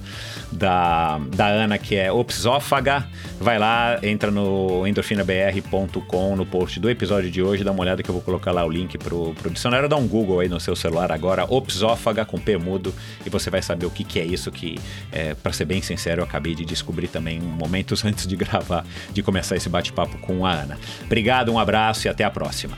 da, 0.52 1.20
da 1.36 1.48
Ana, 1.48 1.78
que 1.78 1.96
é 1.96 2.12
Opsófaga. 2.12 3.08
Vai 3.40 3.58
lá, 3.58 4.00
entra 4.04 4.30
no 4.30 4.86
endorfinabr.com 4.86 6.36
no 6.36 6.46
post 6.46 6.80
do 6.80 6.90
episódio 6.90 7.32
de 7.32 7.42
hoje, 7.42 7.64
dá 7.64 7.72
uma 7.72 7.82
olhada 7.82 8.04
que 8.04 8.10
eu 8.10 8.14
vou 8.14 8.22
colocar 8.22 8.52
lá 8.52 8.64
o 8.64 8.70
link 8.70 8.98
pro, 8.98 9.34
pro 9.34 9.50
dicionário. 9.50 9.90
Dá 9.90 9.96
um 9.96 10.08
Google 10.08 10.42
aí 10.42 10.48
no 10.48 10.60
seu 10.60 10.76
celular 10.76 11.12
agora, 11.12 11.46
Opsófaga 11.46 12.24
com 12.24 12.38
P 12.38 12.58
mudo, 12.58 12.94
e 13.26 13.30
você 13.30 13.50
vai 13.50 13.62
saber 13.62 13.88
o 13.88 13.90
que, 13.90 14.04
que 14.04 14.20
é 14.20 14.26
isso 14.26 14.52
que, 14.52 14.80
é, 15.12 15.34
para 15.34 15.52
ser 15.52 15.66
bem 15.66 15.82
sincero, 15.82 16.22
eu 16.22 16.26
acabei 16.26 16.54
de 16.54 16.64
descobrir 16.64 17.08
também 17.08 17.40
momentos 17.40 18.04
antes 18.06 18.28
de 18.28 18.36
gravar, 18.36 18.86
de 19.12 19.24
começar 19.24 19.56
esse 19.56 19.70
bate-papo 19.70 20.18
com 20.20 20.46
a 20.46 20.52
Ana. 20.52 20.78
Obrigado, 21.04 21.52
um 21.52 21.58
abraço 21.58 22.08
e 22.08 22.10
até 22.10 22.24
a 22.24 22.30
próxima. 22.30 22.78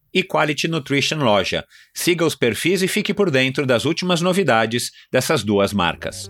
e 0.13 0.23
Quality 0.23 0.67
Nutrition 0.67 1.17
Loja. 1.17 1.65
Siga 1.93 2.25
os 2.25 2.35
perfis 2.35 2.81
e 2.81 2.87
fique 2.87 3.13
por 3.13 3.31
dentro 3.31 3.65
das 3.65 3.85
últimas 3.85 4.21
novidades 4.21 4.91
dessas 5.11 5.43
duas 5.43 5.73
marcas. 5.73 6.29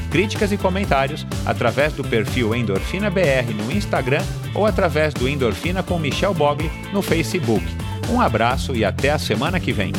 críticas 0.11 0.51
e 0.51 0.57
comentários 0.57 1.25
através 1.45 1.93
do 1.93 2.03
perfil 2.03 2.53
Endorfina 2.53 3.09
BR 3.09 3.53
no 3.55 3.71
Instagram 3.71 4.21
ou 4.53 4.65
através 4.65 5.13
do 5.13 5.27
Endorfina 5.27 5.81
com 5.81 5.97
Michel 5.97 6.33
Bogli 6.33 6.69
no 6.93 7.01
Facebook. 7.01 7.65
Um 8.09 8.19
abraço 8.19 8.75
e 8.75 8.83
até 8.83 9.09
a 9.09 9.17
semana 9.17 9.59
que 9.59 9.71
vem. 9.71 9.93